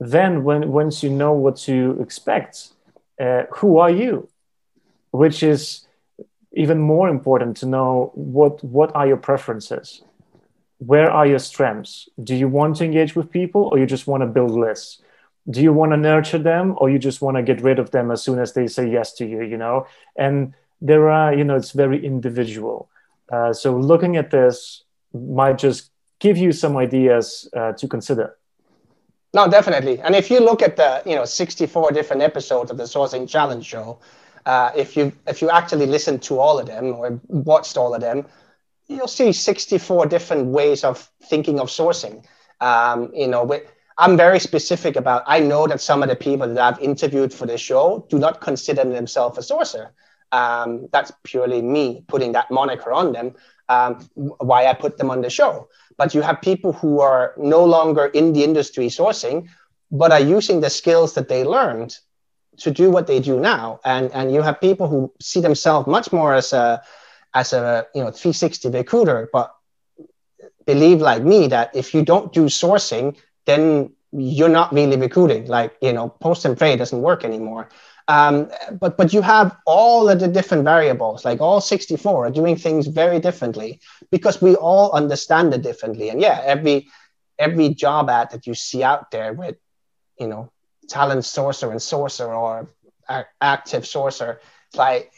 then 0.00 0.44
when 0.44 0.72
once 0.72 1.02
you 1.02 1.10
know 1.10 1.32
what 1.32 1.56
to 1.56 1.98
expect, 2.00 2.70
uh, 3.20 3.42
who 3.56 3.78
are 3.78 3.90
you, 3.90 4.28
which 5.10 5.42
is 5.42 5.86
even 6.52 6.80
more 6.80 7.08
important 7.08 7.56
to 7.58 7.66
know 7.66 8.10
what 8.14 8.62
what 8.64 8.94
are 8.94 9.06
your 9.06 9.16
preferences? 9.16 10.02
Where 10.78 11.10
are 11.10 11.26
your 11.26 11.38
strengths? 11.38 12.08
Do 12.22 12.34
you 12.34 12.48
want 12.48 12.76
to 12.76 12.84
engage 12.84 13.14
with 13.14 13.30
people 13.30 13.68
or 13.70 13.78
you 13.78 13.86
just 13.86 14.06
want 14.06 14.22
to 14.22 14.26
build 14.26 14.52
lists? 14.52 15.02
Do 15.48 15.60
you 15.60 15.72
want 15.72 15.92
to 15.92 15.96
nurture 15.96 16.38
them 16.38 16.74
or 16.78 16.90
you 16.90 16.98
just 16.98 17.20
want 17.20 17.36
to 17.36 17.42
get 17.42 17.60
rid 17.60 17.78
of 17.78 17.90
them 17.90 18.10
as 18.10 18.22
soon 18.22 18.38
as 18.38 18.52
they 18.52 18.66
say 18.66 18.90
yes 18.90 19.12
to 19.14 19.26
you 19.26 19.42
you 19.42 19.56
know? 19.56 19.86
And 20.16 20.54
there 20.80 21.10
are 21.10 21.34
you 21.34 21.44
know 21.44 21.56
it's 21.56 21.72
very 21.72 22.04
individual. 22.04 22.88
Uh, 23.30 23.52
so 23.52 23.76
looking 23.76 24.16
at 24.16 24.30
this 24.30 24.82
might 25.12 25.58
just 25.58 25.90
give 26.18 26.36
you 26.36 26.52
some 26.52 26.76
ideas 26.76 27.48
uh, 27.56 27.72
to 27.72 27.86
consider. 27.86 28.36
No 29.32 29.48
definitely. 29.48 30.00
And 30.00 30.16
if 30.16 30.30
you 30.30 30.40
look 30.40 30.62
at 30.62 30.76
the 30.76 31.02
you 31.06 31.14
know 31.14 31.24
64 31.24 31.92
different 31.92 32.22
episodes 32.22 32.70
of 32.70 32.76
the 32.76 32.84
sourcing 32.84 33.28
challenge 33.28 33.66
show 33.66 34.00
uh, 34.46 34.70
if 34.76 34.96
you 34.96 35.12
if 35.26 35.42
you 35.42 35.50
actually 35.50 35.86
listen 35.86 36.18
to 36.18 36.38
all 36.38 36.58
of 36.58 36.66
them 36.66 36.94
or 36.94 37.20
watched 37.28 37.76
all 37.76 37.94
of 37.94 38.00
them 38.00 38.26
you'll 38.88 39.08
see 39.08 39.32
64 39.32 40.06
different 40.06 40.46
ways 40.46 40.84
of 40.84 41.10
thinking 41.24 41.60
of 41.60 41.68
sourcing 41.68 42.24
um, 42.60 43.10
you 43.14 43.26
know 43.26 43.60
i'm 43.98 44.16
very 44.16 44.40
specific 44.40 44.96
about 44.96 45.22
i 45.26 45.38
know 45.40 45.66
that 45.66 45.80
some 45.80 46.02
of 46.02 46.08
the 46.08 46.16
people 46.16 46.46
that 46.52 46.60
i've 46.74 46.82
interviewed 46.82 47.32
for 47.32 47.46
this 47.46 47.60
show 47.60 48.06
do 48.08 48.18
not 48.18 48.40
consider 48.40 48.84
themselves 48.84 49.38
a 49.38 49.40
sourcer 49.40 49.90
um, 50.32 50.88
that's 50.92 51.12
purely 51.24 51.62
me 51.62 52.04
putting 52.08 52.32
that 52.32 52.50
moniker 52.50 52.92
on 52.92 53.12
them. 53.12 53.34
Um, 53.68 54.08
why 54.14 54.66
I 54.66 54.74
put 54.74 54.98
them 54.98 55.10
on 55.10 55.20
the 55.20 55.30
show. 55.30 55.68
But 55.96 56.14
you 56.14 56.22
have 56.22 56.40
people 56.40 56.72
who 56.72 57.00
are 57.00 57.34
no 57.36 57.64
longer 57.64 58.06
in 58.06 58.32
the 58.32 58.42
industry 58.42 58.86
sourcing, 58.88 59.48
but 59.92 60.10
are 60.12 60.20
using 60.20 60.60
the 60.60 60.70
skills 60.70 61.14
that 61.14 61.28
they 61.28 61.44
learned 61.44 61.96
to 62.60 62.70
do 62.70 62.90
what 62.90 63.06
they 63.06 63.20
do 63.20 63.40
now. 63.40 63.80
And 63.84 64.10
and 64.12 64.32
you 64.32 64.42
have 64.42 64.60
people 64.60 64.88
who 64.88 65.12
see 65.20 65.40
themselves 65.40 65.86
much 65.86 66.12
more 66.12 66.34
as 66.34 66.52
a 66.52 66.82
as 67.34 67.52
a 67.52 67.86
you 67.94 68.02
know 68.02 68.10
360 68.10 68.68
recruiter, 68.70 69.28
but 69.32 69.54
believe 70.66 71.00
like 71.00 71.22
me 71.22 71.48
that 71.48 71.74
if 71.74 71.94
you 71.94 72.04
don't 72.04 72.32
do 72.32 72.44
sourcing, 72.46 73.16
then 73.46 73.92
you're 74.12 74.48
not 74.48 74.72
really 74.72 74.96
recruiting. 74.96 75.46
Like 75.46 75.76
you 75.80 75.92
know, 75.92 76.08
post 76.08 76.44
and 76.44 76.56
pray 76.56 76.76
doesn't 76.76 77.02
work 77.02 77.24
anymore. 77.24 77.68
Um, 78.08 78.50
but 78.80 78.96
but 78.96 79.12
you 79.12 79.22
have 79.22 79.56
all 79.66 80.08
of 80.08 80.18
the 80.18 80.28
different 80.28 80.64
variables, 80.64 81.24
like 81.24 81.40
all 81.40 81.60
64 81.60 82.26
are 82.26 82.30
doing 82.30 82.56
things 82.56 82.88
very 82.88 83.20
differently 83.20 83.80
because 84.10 84.42
we 84.42 84.56
all 84.56 84.90
understand 84.92 85.54
it 85.54 85.62
differently. 85.62 86.08
And 86.10 86.20
yeah, 86.20 86.40
every 86.44 86.88
every 87.38 87.68
job 87.70 88.10
ad 88.10 88.30
that 88.32 88.46
you 88.46 88.54
see 88.54 88.82
out 88.82 89.10
there 89.10 89.32
with, 89.32 89.56
you 90.18 90.26
know, 90.26 90.50
talent 90.90 91.22
sourcer 91.22 91.70
and 91.70 91.80
sourcer 91.80 92.28
or 92.28 92.68
active 93.40 93.84
sourcer, 93.84 94.38
like 94.74 95.12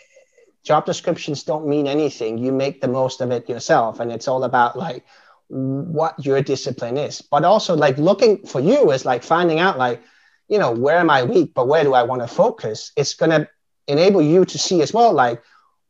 job 0.65 0.87
descriptions 0.87 1.43
don't 1.43 1.67
mean 1.67 1.87
anything. 1.87 2.39
You 2.39 2.53
make 2.53 2.81
the 2.81 2.89
most 2.89 3.21
of 3.21 3.31
it 3.31 3.49
yourself, 3.49 4.01
and 4.01 4.13
it's 4.13 4.29
all 4.29 4.45
about 4.45 4.77
like 4.77 5.05
what 5.49 6.15
your 6.25 6.41
discipline 6.43 6.97
is. 6.97 7.23
But 7.23 7.45
also 7.45 7.75
like 7.75 7.99
looking 7.99 8.47
for 8.47 8.61
you 8.61 8.93
is 8.93 9.05
like 9.05 9.23
finding 9.25 9.59
out 9.59 9.79
like 9.79 10.03
you 10.53 10.59
know, 10.59 10.71
where 10.71 10.99
am 10.99 11.09
I 11.09 11.23
weak, 11.23 11.55
but 11.55 11.67
where 11.67 11.83
do 11.83 11.95
I 11.95 12.03
want 12.03 12.21
to 12.21 12.29
focus? 12.29 12.93
It's 12.95 13.15
going 13.15 13.31
to 13.31 13.49
enable 13.89 14.21
you 14.21 14.45
to 14.45 14.59
see 14.59 14.83
as 14.83 14.93
well, 14.93 15.13
like, 15.13 15.43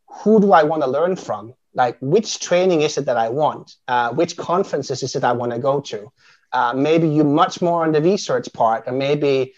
who 0.06 0.40
do 0.40 0.52
I 0.52 0.62
want 0.62 0.82
to 0.82 0.88
learn 0.88 1.16
from? 1.16 1.54
Like, 1.74 1.96
which 2.00 2.38
training 2.38 2.82
is 2.82 2.96
it 2.96 3.06
that 3.06 3.16
I 3.16 3.28
want? 3.28 3.74
Uh, 3.88 4.12
which 4.12 4.36
conferences 4.36 5.02
is 5.02 5.16
it 5.16 5.24
I 5.24 5.32
want 5.32 5.50
to 5.52 5.58
go 5.58 5.80
to? 5.80 6.12
Uh, 6.52 6.74
maybe 6.74 7.08
you're 7.08 7.24
much 7.24 7.60
more 7.60 7.82
on 7.82 7.90
the 7.90 8.02
research 8.02 8.52
part, 8.52 8.84
or 8.86 8.92
maybe, 8.92 9.54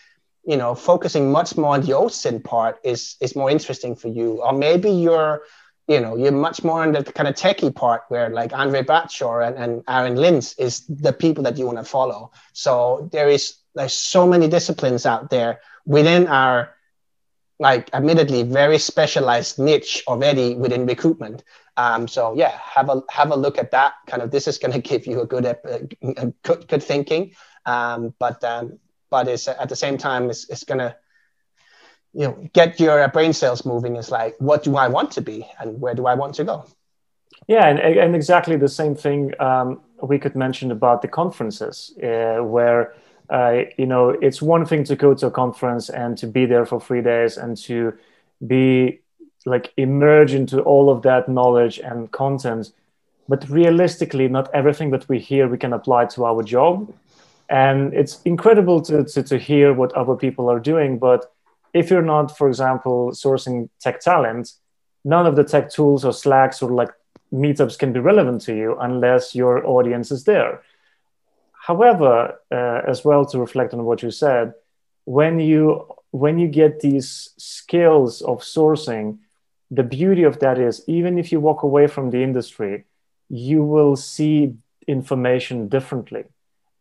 you 0.47 0.57
know, 0.57 0.75
focusing 0.75 1.33
much 1.33 1.57
more 1.57 1.75
on 1.75 1.83
the 1.83 1.95
ocean 1.95 2.41
part 2.41 2.79
is, 2.85 3.17
is 3.21 3.35
more 3.35 3.51
interesting 3.51 3.95
for 3.97 4.09
you. 4.09 4.43
Or 4.43 4.53
maybe 4.53 4.91
you're, 4.91 5.43
you 5.89 6.01
know, 6.01 6.17
you're 6.17 6.33
much 6.33 6.63
more 6.65 6.83
on 6.83 6.93
the 6.93 7.05
kind 7.05 7.29
of 7.29 7.35
techie 7.35 7.75
part 7.75 8.03
where 8.09 8.31
like 8.31 8.53
Andre 8.53 8.83
Bradshaw 8.83 9.41
and, 9.41 9.57
and 9.57 9.83
Aaron 9.89 10.17
Lintz 10.17 10.55
is 10.59 10.87
the 10.87 11.13
people 11.13 11.45
that 11.45 11.57
you 11.57 11.67
want 11.67 11.79
to 11.79 11.85
follow. 11.85 12.31
So 12.53 13.09
there 13.13 13.29
is 13.29 13.57
there's 13.75 13.93
so 13.93 14.27
many 14.27 14.49
disciplines 14.49 15.05
out 15.05 15.31
there 15.31 15.61
within 15.85 16.27
our 16.29 16.75
like 17.59 17.89
admittedly 17.95 18.43
very 18.43 18.79
specialized 18.79 19.59
niche 19.59 20.03
already 20.09 20.55
within 20.55 20.87
recruitment 20.87 21.45
um, 21.77 22.09
so 22.09 22.35
yeah 22.35 22.59
have 22.59 22.89
a 22.89 23.03
have 23.11 23.31
a 23.31 23.37
look 23.37 23.59
at 23.59 23.71
that 23.71 23.95
kind 24.07 24.23
of 24.23 24.31
this 24.31 24.49
is 24.49 24.59
going 24.59 24.73
to 24.79 24.81
give 24.81 25.07
you 25.07 25.21
a 25.21 25.27
good 25.27 25.47
uh, 25.47 25.55
good, 26.43 26.67
good 26.67 26.83
thinking 26.83 27.33
um, 27.67 28.13
but 28.19 28.43
um, 28.45 28.79
but 29.15 29.29
it's 29.29 29.47
at 29.47 29.69
the 29.69 29.81
same 29.85 29.97
time 29.97 30.23
it's, 30.29 30.43
it's 30.51 30.65
to 30.65 30.97
you 32.21 32.27
know 32.27 32.35
get 32.53 32.81
your 32.81 33.07
brain 33.17 33.33
cells 33.33 33.65
moving. 33.65 33.95
Is 33.97 34.11
like 34.11 34.35
what 34.49 34.65
do 34.67 34.71
i 34.85 34.89
want 34.97 35.11
to 35.13 35.23
be 35.31 35.39
and 35.61 35.69
where 35.83 35.97
do 36.01 36.05
i 36.13 36.15
want 36.23 36.35
to 36.39 36.45
go? 36.45 36.57
Yeah 37.55 37.65
and, 37.71 37.79
and 38.05 38.13
exactly 38.21 38.57
the 38.57 38.73
same 38.81 38.95
thing 39.05 39.21
um, 39.49 39.69
we 40.13 40.19
could 40.23 40.35
mention 40.35 40.69
about 40.79 40.99
the 41.03 41.11
conferences 41.21 41.75
uh, 42.03 42.39
where 42.55 42.81
uh, 43.39 43.55
you 43.83 43.89
know 43.93 44.05
it's 44.27 44.41
one 44.43 44.65
thing 44.71 44.83
to 44.91 44.97
go 45.05 45.11
to 45.21 45.27
a 45.27 45.35
conference 45.43 45.87
and 46.03 46.19
to 46.23 46.27
be 46.27 46.45
there 46.53 46.67
for 46.71 46.79
three 46.81 47.03
days 47.13 47.33
and 47.43 47.53
to 47.69 47.77
be 48.55 49.01
like 49.47 49.67
emerge 49.77 50.33
into 50.41 50.57
all 50.71 50.87
of 50.95 50.99
that 51.03 51.29
knowledge 51.29 51.77
and 51.89 52.11
content. 52.11 52.73
But 53.29 53.49
realistically 53.61 54.27
not 54.37 54.47
everything 54.61 54.91
that 54.95 55.09
we 55.09 55.19
hear 55.31 55.43
we 55.47 55.59
can 55.65 55.73
apply 55.73 56.03
to 56.15 56.25
our 56.31 56.43
job 56.57 56.75
and 57.55 57.95
it's 57.95 58.21
incredible 58.25 58.81
to, 58.81 59.05
to, 59.05 59.23
to 59.23 59.39
hear 59.39 59.73
what 59.73 59.93
other 59.93 60.17
people 60.17 60.51
are 60.51 60.61
doing 60.61 60.99
but 60.99 61.33
if 61.73 61.91
you're 61.91 62.11
not 62.15 62.37
for 62.39 62.49
example 62.49 63.11
sourcing 63.13 63.69
tech 63.81 64.01
talent 64.01 64.53
none 65.05 65.27
of 65.27 65.37
the 65.37 65.45
tech 65.45 65.71
tools 65.71 66.05
or 66.05 66.13
slacks 66.13 66.63
or 66.63 66.71
like 66.71 66.91
meetups 67.33 67.79
can 67.79 67.93
be 67.93 68.01
relevant 68.01 68.41
to 68.43 68.55
you 68.55 68.77
unless 68.81 69.35
your 69.35 69.67
audience 69.67 70.11
is 70.11 70.25
there. 70.25 70.63
However 71.53 72.41
uh, 72.51 72.81
as 72.87 73.05
well 73.05 73.25
to 73.27 73.39
reflect 73.39 73.75
on 73.75 73.85
what 73.85 74.03
you 74.03 74.11
said 74.11 74.55
when 75.05 75.41
you 75.41 75.87
when 76.11 76.39
you 76.39 76.49
get 76.49 76.81
these 76.81 77.31
skills 77.37 78.23
of 78.23 78.41
sourcing 78.41 79.19
the 79.71 79.83
beauty 79.83 80.23
of 80.23 80.39
that 80.39 80.59
is 80.59 80.83
even 80.87 81.19
if 81.19 81.33
you 81.33 81.41
walk 81.41 81.63
away 81.63 81.87
from 81.87 82.11
the 82.11 82.23
industry 82.23 82.85
you 83.29 83.65
will 83.65 83.97
see 83.97 84.55
information 84.87 85.69
differently 85.69 86.25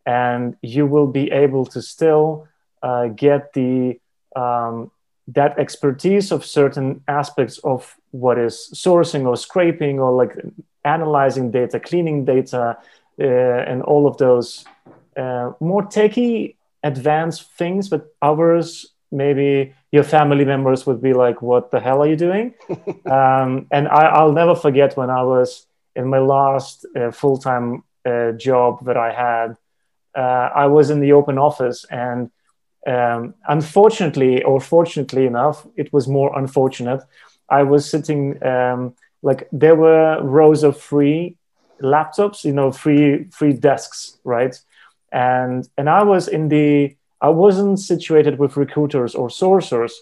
and 0.05 0.55
you 0.61 0.85
will 0.85 1.07
be 1.07 1.31
able 1.31 1.65
to 1.65 1.81
still 1.81 2.47
uh, 2.81 3.07
get 3.07 3.53
the 3.53 3.99
um, 4.35 4.91
that 5.27 5.57
expertise 5.57 6.31
of 6.31 6.45
certain 6.45 7.01
aspects 7.07 7.57
of 7.59 7.95
what 8.11 8.37
is 8.37 8.69
sourcing 8.73 9.25
or 9.25 9.37
scraping 9.37 9.99
or 9.99 10.11
like 10.11 10.35
analyzing 10.83 11.49
data 11.49 11.79
cleaning 11.79 12.25
data 12.25 12.77
uh, 13.19 13.23
and 13.23 13.81
all 13.83 14.05
of 14.05 14.17
those 14.17 14.65
uh, 15.15 15.51
more 15.59 15.85
techy 15.85 16.57
advanced 16.83 17.49
things 17.53 17.87
but 17.87 18.13
others 18.21 18.93
maybe 19.11 19.73
your 19.91 20.03
family 20.03 20.43
members 20.43 20.85
would 20.85 21.01
be 21.01 21.13
like 21.13 21.41
what 21.41 21.71
the 21.71 21.79
hell 21.79 22.01
are 22.01 22.07
you 22.07 22.17
doing? 22.17 22.53
Um, 23.05 23.67
and 23.71 23.87
I, 23.87 24.23
will 24.23 24.31
never 24.31 24.55
forget 24.55 24.97
when 24.97 25.09
i 25.09 25.21
was 25.21 25.67
in 25.95 26.07
my 26.07 26.19
last 26.19 26.85
uh, 26.95 27.11
full-time 27.11 27.83
uh, 28.05 28.31
job 28.31 28.85
that 28.85 28.97
i 28.97 29.11
had 29.11 29.57
uh, 30.15 30.49
I 30.55 30.67
was 30.67 30.89
in 30.89 30.99
the 30.99 31.13
open 31.13 31.37
office, 31.37 31.85
and 31.89 32.31
um, 32.85 33.33
unfortunately, 33.47 34.43
or 34.43 34.59
fortunately 34.59 35.25
enough, 35.25 35.65
it 35.75 35.91
was 35.93 36.07
more 36.07 36.37
unfortunate. 36.37 37.01
I 37.49 37.63
was 37.63 37.89
sitting 37.89 38.43
um, 38.45 38.95
like 39.21 39.47
there 39.51 39.75
were 39.75 40.21
rows 40.21 40.63
of 40.63 40.79
free 40.79 41.37
laptops, 41.81 42.43
you 42.43 42.53
know, 42.53 42.71
free 42.71 43.25
free 43.31 43.53
desks, 43.53 44.17
right? 44.23 44.59
And 45.11 45.67
and 45.77 45.89
I 45.89 46.03
was 46.03 46.27
in 46.27 46.49
the 46.49 46.95
I 47.21 47.29
wasn't 47.29 47.79
situated 47.79 48.37
with 48.39 48.57
recruiters 48.57 49.15
or 49.15 49.29
sourcers. 49.29 49.93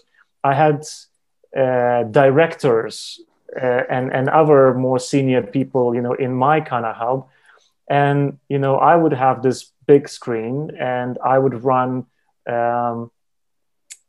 I 0.42 0.54
had 0.54 0.84
uh, 1.56 2.04
directors 2.04 3.20
uh, 3.60 3.82
and 3.88 4.12
and 4.12 4.28
other 4.28 4.74
more 4.74 4.98
senior 4.98 5.42
people, 5.42 5.94
you 5.94 6.00
know, 6.00 6.14
in 6.14 6.34
my 6.34 6.60
kind 6.60 6.84
of 6.84 6.96
hub. 6.96 7.28
And 7.88 8.38
you 8.48 8.58
know, 8.58 8.76
I 8.76 8.96
would 8.96 9.12
have 9.12 9.42
this 9.42 9.71
big 9.86 10.08
screen 10.08 10.70
and 10.78 11.18
I 11.24 11.38
would 11.38 11.64
run 11.64 12.06
um, 12.46 13.10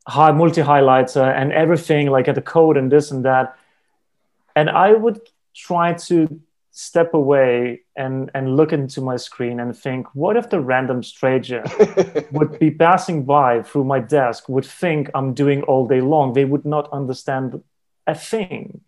high 0.07 0.31
multi 0.31 0.61
highlighter 0.61 1.33
and 1.35 1.51
everything 1.51 2.07
like 2.09 2.27
at 2.27 2.35
the 2.35 2.41
code 2.41 2.77
and 2.77 2.91
this 2.91 3.11
and 3.11 3.25
that. 3.25 3.57
And 4.55 4.69
I 4.69 4.93
would 4.93 5.19
try 5.55 5.93
to 5.93 6.41
step 6.71 7.13
away 7.13 7.81
and, 7.95 8.31
and 8.33 8.57
look 8.57 8.73
into 8.73 8.99
my 8.99 9.15
screen 9.15 9.59
and 9.59 9.77
think, 9.77 10.07
what 10.15 10.35
if 10.35 10.49
the 10.49 10.59
random 10.59 11.03
stranger 11.03 11.63
would 12.31 12.57
be 12.59 12.71
passing 12.71 13.23
by 13.23 13.61
through 13.61 13.83
my 13.83 13.99
desk, 13.99 14.49
would 14.49 14.65
think 14.65 15.09
I'm 15.13 15.33
doing 15.33 15.61
all 15.63 15.87
day 15.87 16.01
long? 16.01 16.33
They 16.33 16.45
would 16.45 16.65
not 16.65 16.91
understand 16.91 17.61
a 18.07 18.15
thing. 18.15 18.81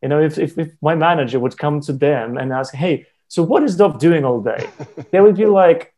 You 0.00 0.08
know, 0.08 0.20
if, 0.20 0.38
if, 0.38 0.56
if 0.56 0.72
my 0.80 0.94
manager 0.94 1.40
would 1.40 1.58
come 1.58 1.80
to 1.82 1.92
them 1.92 2.36
and 2.36 2.52
ask, 2.52 2.74
hey, 2.74 3.06
so 3.28 3.42
what 3.42 3.62
is 3.62 3.76
Dov 3.76 3.98
doing 3.98 4.24
all 4.24 4.40
day? 4.40 4.68
they 5.10 5.20
would 5.20 5.36
be 5.36 5.46
like, 5.46 5.91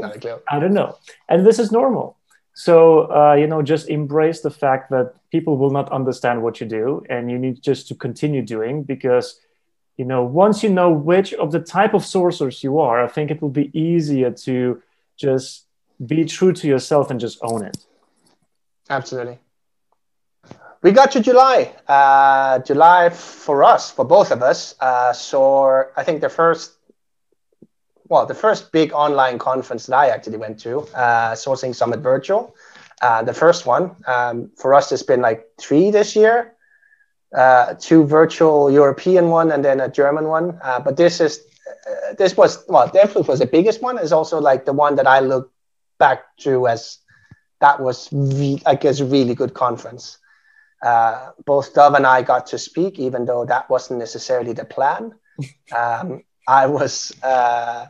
not 0.00 0.16
a 0.16 0.18
clue. 0.18 0.38
I 0.48 0.58
don't 0.58 0.74
know. 0.74 0.96
And 1.28 1.46
this 1.46 1.58
is 1.58 1.70
normal. 1.72 2.16
So, 2.54 3.10
uh, 3.10 3.34
you 3.34 3.46
know, 3.46 3.62
just 3.62 3.88
embrace 3.88 4.40
the 4.40 4.50
fact 4.50 4.90
that 4.90 5.14
people 5.30 5.56
will 5.56 5.70
not 5.70 5.90
understand 5.92 6.42
what 6.42 6.60
you 6.60 6.66
do 6.66 7.02
and 7.08 7.30
you 7.30 7.38
need 7.38 7.62
just 7.62 7.88
to 7.88 7.94
continue 7.94 8.42
doing 8.42 8.82
because, 8.82 9.40
you 9.96 10.04
know, 10.04 10.24
once 10.24 10.62
you 10.62 10.68
know 10.68 10.90
which 10.90 11.32
of 11.34 11.52
the 11.52 11.60
type 11.60 11.94
of 11.94 12.04
sorcerers 12.04 12.62
you 12.62 12.78
are, 12.78 13.02
I 13.04 13.08
think 13.08 13.30
it 13.30 13.40
will 13.40 13.50
be 13.50 13.70
easier 13.78 14.30
to 14.30 14.82
just 15.16 15.66
be 16.04 16.24
true 16.24 16.52
to 16.52 16.66
yourself 16.66 17.10
and 17.10 17.20
just 17.20 17.38
own 17.42 17.64
it. 17.64 17.76
Absolutely. 18.88 19.38
We 20.82 20.92
got 20.92 21.12
to 21.12 21.20
July. 21.20 21.74
Uh, 21.86 22.58
July 22.60 23.10
for 23.10 23.62
us, 23.62 23.90
for 23.90 24.04
both 24.04 24.30
of 24.30 24.42
us, 24.42 24.74
uh, 24.80 25.12
saw, 25.12 25.84
I 25.96 26.02
think, 26.04 26.20
the 26.20 26.30
first 26.30 26.72
well, 28.10 28.26
the 28.26 28.34
first 28.34 28.72
big 28.72 28.92
online 28.92 29.38
conference 29.38 29.86
that 29.86 29.96
I 29.96 30.08
actually 30.08 30.36
went 30.36 30.58
to, 30.60 30.80
uh, 30.94 31.32
Sourcing 31.34 31.74
Summit 31.74 32.00
Virtual. 32.00 32.54
Uh, 33.00 33.22
the 33.22 33.32
first 33.32 33.64
one 33.64 33.96
um, 34.06 34.50
for 34.56 34.74
us 34.74 34.92
it's 34.92 35.04
been 35.04 35.22
like 35.22 35.46
three 35.58 35.90
this 35.90 36.14
year, 36.16 36.52
uh, 37.34 37.74
two 37.78 38.04
virtual 38.04 38.70
European 38.70 39.30
one 39.30 39.52
and 39.52 39.64
then 39.64 39.80
a 39.80 39.88
German 39.88 40.26
one. 40.26 40.58
Uh, 40.62 40.80
but 40.80 40.96
this 40.96 41.20
is 41.20 41.40
uh, 41.70 42.14
this 42.18 42.36
was 42.36 42.64
well 42.68 42.88
definitely 42.88 43.22
was 43.22 43.38
the 43.38 43.46
biggest 43.46 43.80
one. 43.80 43.96
Is 43.98 44.12
also 44.12 44.40
like 44.40 44.66
the 44.66 44.72
one 44.74 44.96
that 44.96 45.06
I 45.06 45.20
look 45.20 45.50
back 45.98 46.36
to 46.40 46.66
as 46.66 46.98
that 47.60 47.80
was 47.80 48.08
re- 48.12 48.60
like 48.66 48.84
a 48.84 48.92
really 49.04 49.34
good 49.34 49.54
conference. 49.54 50.18
Uh, 50.82 51.30
both 51.46 51.74
Dov 51.74 51.94
and 51.94 52.06
I 52.06 52.22
got 52.22 52.48
to 52.48 52.58
speak, 52.58 52.98
even 52.98 53.24
though 53.24 53.44
that 53.44 53.70
wasn't 53.70 54.00
necessarily 54.00 54.52
the 54.52 54.64
plan. 54.64 55.14
Um, 55.74 56.22
I 56.46 56.66
was 56.66 57.14
uh, 57.22 57.86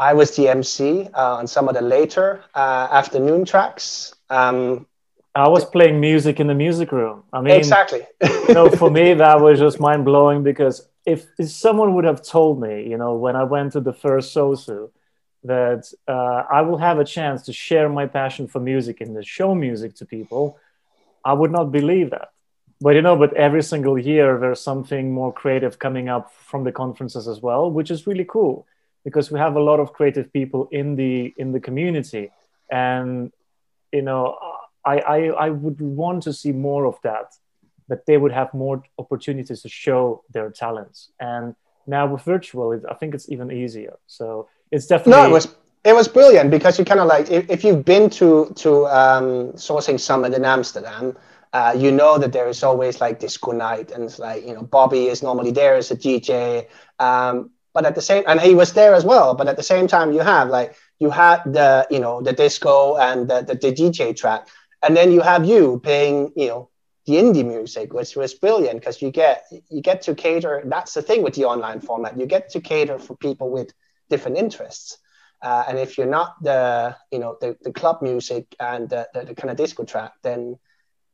I 0.00 0.14
was 0.14 0.34
the 0.34 0.48
MC 0.48 1.08
uh, 1.12 1.36
on 1.36 1.46
some 1.46 1.68
of 1.68 1.74
the 1.74 1.82
later 1.82 2.42
uh, 2.54 2.88
afternoon 2.90 3.44
tracks. 3.44 4.14
Um, 4.30 4.86
I 5.34 5.46
was 5.50 5.66
playing 5.66 6.00
music 6.00 6.40
in 6.40 6.46
the 6.46 6.54
music 6.54 6.90
room. 6.90 7.24
I 7.34 7.42
mean, 7.42 7.54
exactly. 7.54 8.06
you 8.22 8.54
know, 8.54 8.70
for 8.70 8.90
me, 8.90 9.12
that 9.24 9.42
was 9.42 9.58
just 9.58 9.78
mind 9.78 10.06
blowing 10.06 10.42
because 10.42 10.88
if, 11.04 11.26
if, 11.38 11.50
someone 11.50 11.94
would 11.94 12.06
have 12.06 12.22
told 12.22 12.58
me, 12.58 12.88
you 12.88 12.96
know, 12.96 13.14
when 13.16 13.36
I 13.36 13.44
went 13.44 13.74
to 13.74 13.80
the 13.80 13.92
first 13.92 14.34
SOSU, 14.34 14.90
that 15.44 15.92
uh, 16.08 16.44
I 16.50 16.62
will 16.62 16.78
have 16.78 16.98
a 16.98 17.04
chance 17.04 17.42
to 17.42 17.52
share 17.52 17.90
my 17.90 18.06
passion 18.06 18.48
for 18.48 18.58
music 18.58 19.02
and 19.02 19.14
to 19.16 19.22
show 19.22 19.54
music 19.54 19.96
to 19.96 20.06
people, 20.06 20.56
I 21.22 21.34
would 21.34 21.50
not 21.50 21.72
believe 21.72 22.08
that. 22.10 22.28
But 22.80 22.94
you 22.94 23.02
know, 23.02 23.16
but 23.16 23.34
every 23.34 23.62
single 23.62 23.98
year 23.98 24.38
there's 24.38 24.62
something 24.62 25.12
more 25.12 25.30
creative 25.30 25.78
coming 25.78 26.08
up 26.08 26.32
from 26.32 26.64
the 26.64 26.72
conferences 26.72 27.28
as 27.28 27.42
well, 27.42 27.70
which 27.70 27.90
is 27.90 28.06
really 28.06 28.24
cool 28.24 28.66
because 29.04 29.30
we 29.30 29.38
have 29.38 29.56
a 29.56 29.60
lot 29.60 29.80
of 29.80 29.92
creative 29.92 30.32
people 30.32 30.68
in 30.70 30.96
the 30.96 31.34
in 31.36 31.52
the 31.52 31.60
community. 31.60 32.30
And 32.70 33.32
you 33.92 34.02
know 34.02 34.38
I, 34.84 34.98
I 34.98 35.18
i 35.46 35.50
would 35.50 35.80
want 35.80 36.22
to 36.24 36.32
see 36.32 36.52
more 36.52 36.86
of 36.86 36.96
that 37.02 37.34
that 37.88 38.06
they 38.06 38.16
would 38.16 38.32
have 38.32 38.54
more 38.54 38.82
opportunities 38.98 39.62
to 39.62 39.68
show 39.68 40.22
their 40.30 40.50
talents. 40.50 41.10
And 41.18 41.56
now 41.86 42.06
with 42.06 42.22
virtual 42.22 42.80
i 42.88 42.94
think 42.94 43.14
it's 43.14 43.28
even 43.28 43.50
easier. 43.50 43.96
So 44.06 44.48
it's 44.70 44.86
definitely 44.86 45.22
no 45.22 45.28
it 45.28 45.32
was 45.32 45.48
it 45.84 45.94
was 45.94 46.08
brilliant 46.08 46.50
because 46.50 46.78
you 46.78 46.84
kind 46.84 47.00
of 47.00 47.06
like 47.06 47.30
if, 47.30 47.48
if 47.48 47.64
you've 47.64 47.84
been 47.84 48.10
to 48.10 48.52
to 48.56 48.86
um, 48.86 49.52
sourcing 49.52 49.98
summit 49.98 50.34
in 50.34 50.44
amsterdam 50.44 51.16
uh, 51.52 51.74
you 51.76 51.90
know 51.90 52.18
that 52.18 52.32
there 52.32 52.48
is 52.48 52.62
always 52.62 53.00
like 53.00 53.18
disco 53.18 53.52
night 53.52 53.90
and 53.90 54.04
it's 54.04 54.18
like 54.18 54.46
you 54.46 54.54
know 54.54 54.62
bobby 54.62 55.06
is 55.06 55.22
normally 55.22 55.50
there 55.50 55.74
as 55.74 55.90
a 55.90 55.96
dj 55.96 56.66
um, 56.98 57.50
but 57.74 57.84
at 57.86 57.94
the 57.94 58.02
same 58.02 58.24
and 58.26 58.40
he 58.40 58.54
was 58.54 58.72
there 58.72 58.94
as 58.94 59.04
well 59.04 59.34
but 59.34 59.48
at 59.48 59.56
the 59.56 59.62
same 59.62 59.86
time 59.86 60.12
you 60.12 60.20
have 60.20 60.48
like 60.48 60.74
you 60.98 61.10
had 61.10 61.42
the 61.44 61.86
you 61.90 62.00
know 62.00 62.20
the 62.20 62.32
disco 62.32 62.96
and 62.96 63.28
the, 63.28 63.42
the, 63.42 63.54
the 63.54 63.72
dj 63.72 64.16
track 64.16 64.48
and 64.82 64.96
then 64.96 65.12
you 65.12 65.20
have 65.20 65.44
you 65.44 65.80
playing 65.82 66.32
you 66.36 66.48
know 66.48 66.68
the 67.06 67.14
indie 67.14 67.46
music 67.46 67.92
which 67.92 68.14
was 68.16 68.34
brilliant 68.34 68.78
because 68.78 69.00
you 69.00 69.10
get 69.10 69.44
you 69.68 69.80
get 69.80 70.02
to 70.02 70.14
cater 70.14 70.62
that's 70.66 70.94
the 70.94 71.02
thing 71.02 71.22
with 71.22 71.34
the 71.34 71.44
online 71.44 71.80
format 71.80 72.18
you 72.18 72.26
get 72.26 72.50
to 72.50 72.60
cater 72.60 72.98
for 72.98 73.16
people 73.16 73.50
with 73.50 73.72
different 74.10 74.36
interests. 74.36 74.98
Uh, 75.42 75.64
and 75.68 75.78
if 75.78 75.96
you're 75.96 76.06
not 76.06 76.34
the 76.42 76.94
you 77.10 77.18
know 77.18 77.38
the, 77.40 77.56
the 77.62 77.72
club 77.72 78.02
music 78.02 78.54
and 78.60 78.90
the, 78.90 79.08
the, 79.14 79.24
the 79.24 79.34
kind 79.34 79.50
of 79.50 79.56
disco 79.56 79.84
track 79.84 80.12
then 80.22 80.58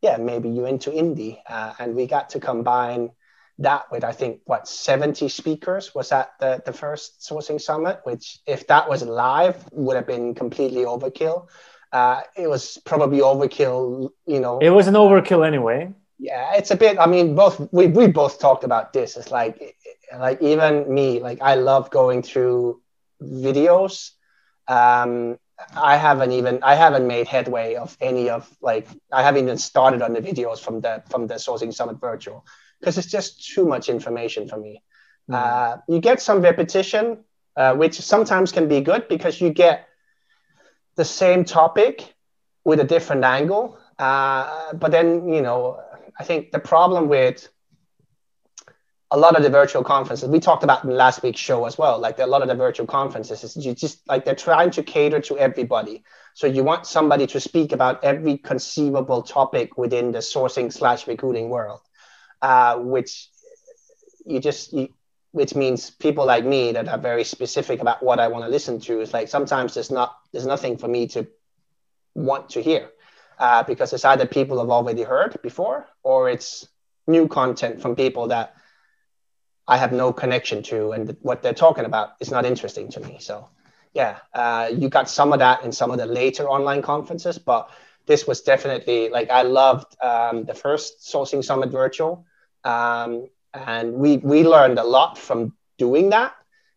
yeah 0.03 0.17
maybe 0.17 0.49
you're 0.49 0.67
into 0.67 0.91
indie 0.91 1.39
uh, 1.49 1.73
and 1.79 1.95
we 1.95 2.09
got 2.09 2.31
to 2.31 2.41
combine 2.41 3.11
that 3.59 3.91
with 3.91 4.05
I 4.05 4.13
think 4.13 4.41
what 4.45 4.69
70 4.69 5.29
speakers 5.29 5.95
was 5.95 6.13
at 6.13 6.33
the, 6.41 6.63
the 6.65 6.73
first 6.73 7.21
sourcing 7.21 7.61
summit, 7.61 8.01
which 8.05 8.41
if 8.47 8.67
that 8.69 8.89
was 8.89 9.03
live 9.03 9.65
would 9.73 9.97
have 9.97 10.07
been 10.07 10.35
completely 10.35 10.85
overkill. 10.85 11.49
uh, 11.93 12.21
it 12.37 12.49
was 12.49 12.79
probably 12.85 13.21
overkill. 13.21 14.11
You 14.27 14.41
know, 14.41 14.59
it 14.59 14.71
was 14.71 14.87
an 14.89 14.95
overkill 14.95 15.47
anyway. 15.47 15.93
Yeah, 16.19 16.55
it's 16.57 16.71
a 16.71 16.77
bit. 16.77 16.99
I 16.99 17.07
mean, 17.07 17.35
both 17.35 17.61
we 17.73 17.87
we 17.87 18.07
both 18.09 18.39
talked 18.39 18.65
about 18.65 18.93
this. 18.93 19.17
It's 19.17 19.31
like 19.31 19.77
like 20.19 20.43
even 20.43 20.93
me, 20.93 21.21
like 21.21 21.41
I 21.43 21.55
love 21.55 21.91
going 21.91 22.23
through 22.23 22.81
videos. 23.23 24.13
Um, 24.69 25.39
I 25.75 25.97
haven't 25.97 26.33
even 26.33 26.61
I 26.63 26.75
haven't 26.75 27.07
made 27.07 27.29
headway 27.29 27.75
of 27.77 27.97
any 28.01 28.29
of 28.29 28.49
like 28.61 28.89
I 29.13 29.23
haven't 29.23 29.45
even 29.45 29.59
started 29.59 30.03
on 30.03 30.13
the 30.13 30.21
videos 30.21 30.59
from 30.59 30.81
the 30.81 31.03
from 31.11 31.27
the 31.27 31.35
sourcing 31.35 31.73
summit 31.73 31.99
virtual 32.01 32.45
because 32.81 32.99
it's 32.99 33.11
just 33.11 33.53
too 33.55 33.65
much 33.65 33.89
information 33.89 34.49
for 34.49 34.59
me. 34.59 34.83
Mm. 35.31 35.35
Uh, 35.35 35.77
you 35.89 36.01
get 36.01 36.21
some 36.21 36.41
repetition, 36.41 37.25
uh, 37.57 37.75
which 37.75 38.01
sometimes 38.01 38.53
can 38.53 38.69
be 38.69 38.81
good 38.81 39.09
because 39.09 39.41
you 39.41 39.51
get 39.51 39.89
the 40.97 41.05
same 41.05 41.45
topic 41.45 42.15
with 42.65 42.81
a 42.81 42.85
different 42.85 43.25
angle. 43.25 43.79
Uh, 43.99 44.73
but 44.75 44.91
then 44.91 45.29
you 45.29 45.43
know 45.43 45.81
I 46.19 46.25
think 46.25 46.53
the 46.53 46.59
problem 46.59 47.09
with 47.09 47.49
a 49.11 49.17
lot 49.17 49.37
of 49.37 49.43
the 49.43 49.51
virtual 49.51 49.85
conferences 49.85 50.29
we 50.29 50.41
talked 50.41 50.65
about 50.65 50.83
in 50.83 50.91
last 50.91 51.23
week's 51.23 51.39
show 51.39 51.65
as 51.65 51.79
well 51.79 51.99
like 51.99 52.19
a 52.19 52.27
lot 52.27 52.43
of 52.43 52.49
the 52.49 52.55
virtual 52.55 52.87
conferences 52.87 53.45
is 53.45 53.65
you 53.65 53.73
just 53.73 54.07
like 54.09 54.25
they're 54.25 54.35
trying 54.35 54.71
to 54.71 54.83
cater 54.83 55.21
to 55.21 55.39
everybody 55.39 56.03
so 56.35 56.47
you 56.47 56.65
want 56.65 56.87
somebody 56.87 57.27
to 57.27 57.39
speak 57.39 57.73
about 57.73 58.03
every 58.03 58.37
conceivable 58.37 59.23
topic 59.23 59.79
within 59.79 60.11
the 60.11 60.19
sourcing 60.19 60.73
slash 60.73 61.07
recruiting 61.07 61.49
world 61.49 61.81
uh, 62.43 62.77
which 62.77 63.29
you 64.25 64.41
just 64.41 64.73
you, 64.73 64.89
which 65.33 65.55
means 65.55 65.91
people 65.91 66.25
like 66.27 66.45
me 66.45 66.73
that 66.73 66.89
are 66.89 66.99
very 66.99 67.25
specific 67.25 67.81
about 67.81 68.03
what 68.03 68.19
i 68.19 68.29
want 68.29 68.45
to 68.45 68.51
listen 68.51 68.81
to 68.81 69.01
is 69.01 69.13
like 69.13 69.29
sometimes 69.29 69.75
there's 69.75 69.91
not 69.91 70.17
there's 70.33 70.47
nothing 70.47 70.79
for 70.79 70.89
me 70.89 71.07
to 71.07 71.27
want 72.15 72.49
to 72.51 72.63
hear 72.63 72.89
uh, 73.39 73.63
because 73.63 73.93
it's 73.93 74.05
either 74.05 74.27
people 74.27 74.59
have 74.59 74.71
already 74.71 75.03
heard 75.03 75.41
before 75.43 75.87
or 76.03 76.31
it's 76.31 76.69
new 77.07 77.29
content 77.29 77.81
from 77.81 77.95
people 77.95 78.29
that 78.29 78.55
I 79.69 79.77
have 79.79 79.93
no 79.93 80.13
connection 80.13 80.63
to, 80.65 80.93
and 80.93 81.17
what 81.23 81.43
they're 81.43 81.53
talking 81.53 81.85
about 81.85 82.11
is 82.21 82.31
not 82.31 82.47
interesting 82.47 82.89
to 82.91 83.01
me. 83.01 83.17
So, 83.21 83.49
yeah, 83.95 84.19
uh, 84.33 84.71
you 84.73 84.89
got 84.89 85.11
some 85.11 85.33
of 85.33 85.41
that 85.41 85.65
in 85.65 85.73
some 85.73 85.91
of 85.91 85.99
the 85.99 86.07
later 86.07 86.49
online 86.49 86.83
conferences, 86.83 87.39
but 87.39 87.69
this 88.07 88.27
was 88.27 88.41
definitely 88.43 89.09
like 89.09 89.31
I 89.31 89.43
loved 89.43 89.97
um, 90.03 90.45
the 90.45 90.55
first 90.55 91.01
sourcing 91.01 91.45
summit 91.45 91.71
virtual, 91.71 92.25
um, 92.65 93.29
and 93.53 93.95
we 93.95 94.19
we 94.19 94.45
learned 94.45 94.79
a 94.79 94.85
lot 94.85 95.19
from 95.19 95.55
doing 95.79 96.11
that. 96.11 96.35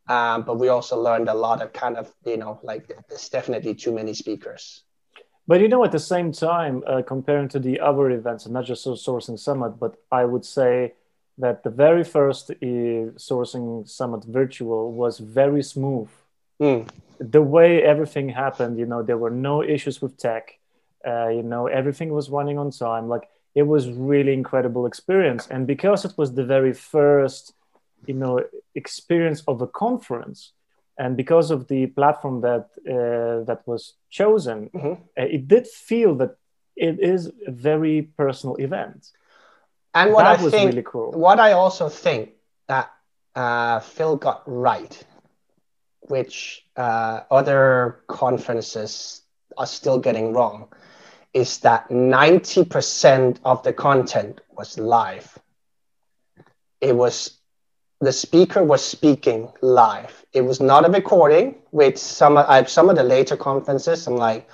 Um, 0.08 0.42
but 0.42 0.58
we 0.58 0.70
also 0.70 1.00
learned 1.00 1.30
a 1.30 1.36
lot 1.36 1.62
of 1.62 1.72
kind 1.72 1.96
of 1.96 2.12
you 2.26 2.38
know 2.38 2.60
like 2.64 2.92
there's 3.08 3.30
definitely 3.30 3.76
too 3.76 3.94
many 3.94 4.14
speakers. 4.14 4.84
But 5.48 5.62
you 5.62 5.68
know, 5.68 5.84
at 5.84 5.92
the 5.92 6.00
same 6.00 6.32
time, 6.32 6.84
uh, 6.86 7.02
comparing 7.02 7.50
to 7.50 7.60
the 7.60 7.80
other 7.80 8.12
events, 8.12 8.46
and 8.46 8.54
not 8.54 8.66
just 8.66 8.86
sourcing 8.86 9.38
summit, 9.40 9.80
but 9.80 9.96
I 10.12 10.26
would 10.26 10.46
say 10.46 10.94
that 11.40 11.64
the 11.64 11.70
very 11.70 12.04
first 12.04 12.52
uh, 12.52 12.54
sourcing 13.18 13.88
summit 13.88 14.26
virtual 14.26 14.92
was 14.92 15.18
very 15.18 15.64
smooth. 15.64 16.10
Mm. 16.62 16.88
The 17.20 17.42
way 17.42 17.84
everything 17.84 18.30
happened, 18.30 18.78
you 18.78 18.86
know, 18.86 19.02
there 19.02 19.18
were 19.18 19.32
no 19.32 19.64
issues 19.64 20.02
with 20.02 20.18
tech. 20.18 20.59
Uh, 21.06 21.30
you 21.30 21.44
know, 21.44 21.68
everything 21.68 22.10
was 22.12 22.30
running 22.30 22.58
on 22.58 22.72
time. 22.72 23.08
Like 23.08 23.30
it 23.56 23.64
was 23.64 23.90
really 23.90 24.34
incredible 24.34 24.86
experience, 24.86 25.48
and 25.48 25.66
because 25.66 26.06
it 26.06 26.14
was 26.18 26.34
the 26.34 26.46
very 26.46 26.74
first, 26.74 27.54
you 28.06 28.14
know, 28.14 28.44
experience 28.76 29.44
of 29.48 29.62
a 29.62 29.68
conference, 29.68 30.52
and 30.98 31.16
because 31.16 31.52
of 31.52 31.68
the 31.68 31.88
platform 31.88 32.42
that 32.42 32.70
uh, 32.88 33.44
that 33.46 33.62
was 33.66 33.94
chosen, 34.10 34.70
mm-hmm. 34.70 34.94
uh, 34.94 34.96
it 35.16 35.48
did 35.48 35.68
feel 35.68 36.16
that 36.16 36.36
it 36.76 37.00
is 37.00 37.32
a 37.48 37.52
very 37.52 38.04
personal 38.18 38.56
event 38.56 39.12
and 39.94 40.14
what 40.14 40.24
that 40.24 40.40
I 40.40 40.50
think, 40.50 40.70
really 40.70 40.84
cool. 40.84 41.12
what 41.12 41.40
I 41.40 41.54
also 41.54 41.90
think 41.90 42.32
that 42.68 42.92
uh, 43.36 43.80
Phil 43.80 44.18
got 44.18 44.44
right, 44.46 45.04
which 46.02 46.66
uh, 46.76 47.22
other 47.32 48.02
conferences 48.08 49.22
are 49.58 49.66
still 49.66 50.00
getting 50.00 50.34
wrong, 50.34 50.68
is 51.34 51.60
that 51.60 51.90
90% 51.90 53.40
of 53.46 53.64
the 53.64 53.74
content 53.74 54.42
was 54.52 54.78
live. 54.78 55.38
It 56.82 56.96
was 56.96 57.40
the 58.02 58.14
speaker 58.14 58.64
was 58.64 58.84
speaking 58.84 59.52
live. 59.62 60.26
It 60.34 60.42
was 60.42 60.62
not 60.62 60.88
a 60.88 60.92
recording, 60.92 61.56
which 61.72 61.98
some 61.98 62.38
uh, 62.38 62.64
some 62.66 62.90
of 62.90 62.96
the 62.96 63.04
later 63.04 63.36
conferences, 63.36 64.08
I'm 64.08 64.16
like, 64.16 64.48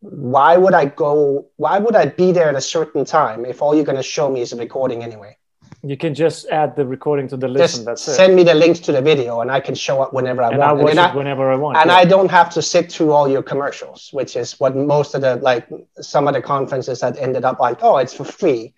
why 0.00 0.56
would 0.56 0.74
I 0.74 0.86
go? 0.86 1.46
Why 1.56 1.78
would 1.78 1.96
I 1.96 2.06
be 2.06 2.32
there 2.32 2.48
at 2.48 2.54
a 2.54 2.60
certain 2.60 3.04
time 3.04 3.44
if 3.44 3.60
all 3.60 3.74
you're 3.74 3.84
going 3.84 3.96
to 3.96 4.02
show 4.02 4.30
me 4.30 4.40
is 4.40 4.52
a 4.52 4.56
recording 4.56 5.02
anyway? 5.02 5.36
You 5.82 5.96
can 5.96 6.14
just 6.14 6.48
add 6.48 6.74
the 6.74 6.86
recording 6.86 7.28
to 7.28 7.36
the 7.36 7.48
list. 7.48 7.74
Just 7.74 7.84
that's 7.84 8.08
it. 8.08 8.14
Send 8.14 8.34
me 8.34 8.42
the 8.42 8.54
links 8.54 8.80
to 8.80 8.92
the 8.92 9.02
video, 9.02 9.40
and 9.40 9.50
I 9.50 9.60
can 9.60 9.74
show 9.74 10.02
up 10.02 10.12
whenever 10.12 10.42
I 10.42 10.48
and 10.50 10.58
want. 10.58 10.70
I 10.70 10.72
watch 10.72 10.90
and 10.90 10.98
it 10.98 11.02
I, 11.02 11.14
whenever 11.14 11.50
I 11.50 11.56
want. 11.56 11.76
And 11.78 11.90
yeah. 11.90 11.96
I 11.96 12.04
don't 12.04 12.30
have 12.30 12.50
to 12.50 12.62
sit 12.62 12.90
through 12.90 13.12
all 13.12 13.28
your 13.28 13.42
commercials, 13.42 14.10
which 14.12 14.36
is 14.36 14.58
what 14.58 14.74
most 14.76 15.14
of 15.14 15.20
the 15.20 15.36
like 15.36 15.68
some 16.00 16.26
of 16.26 16.34
the 16.34 16.42
conferences 16.42 17.00
that 17.00 17.18
ended 17.18 17.44
up 17.44 17.60
like, 17.60 17.78
oh, 17.82 17.98
it's 17.98 18.14
for 18.14 18.24
free, 18.24 18.74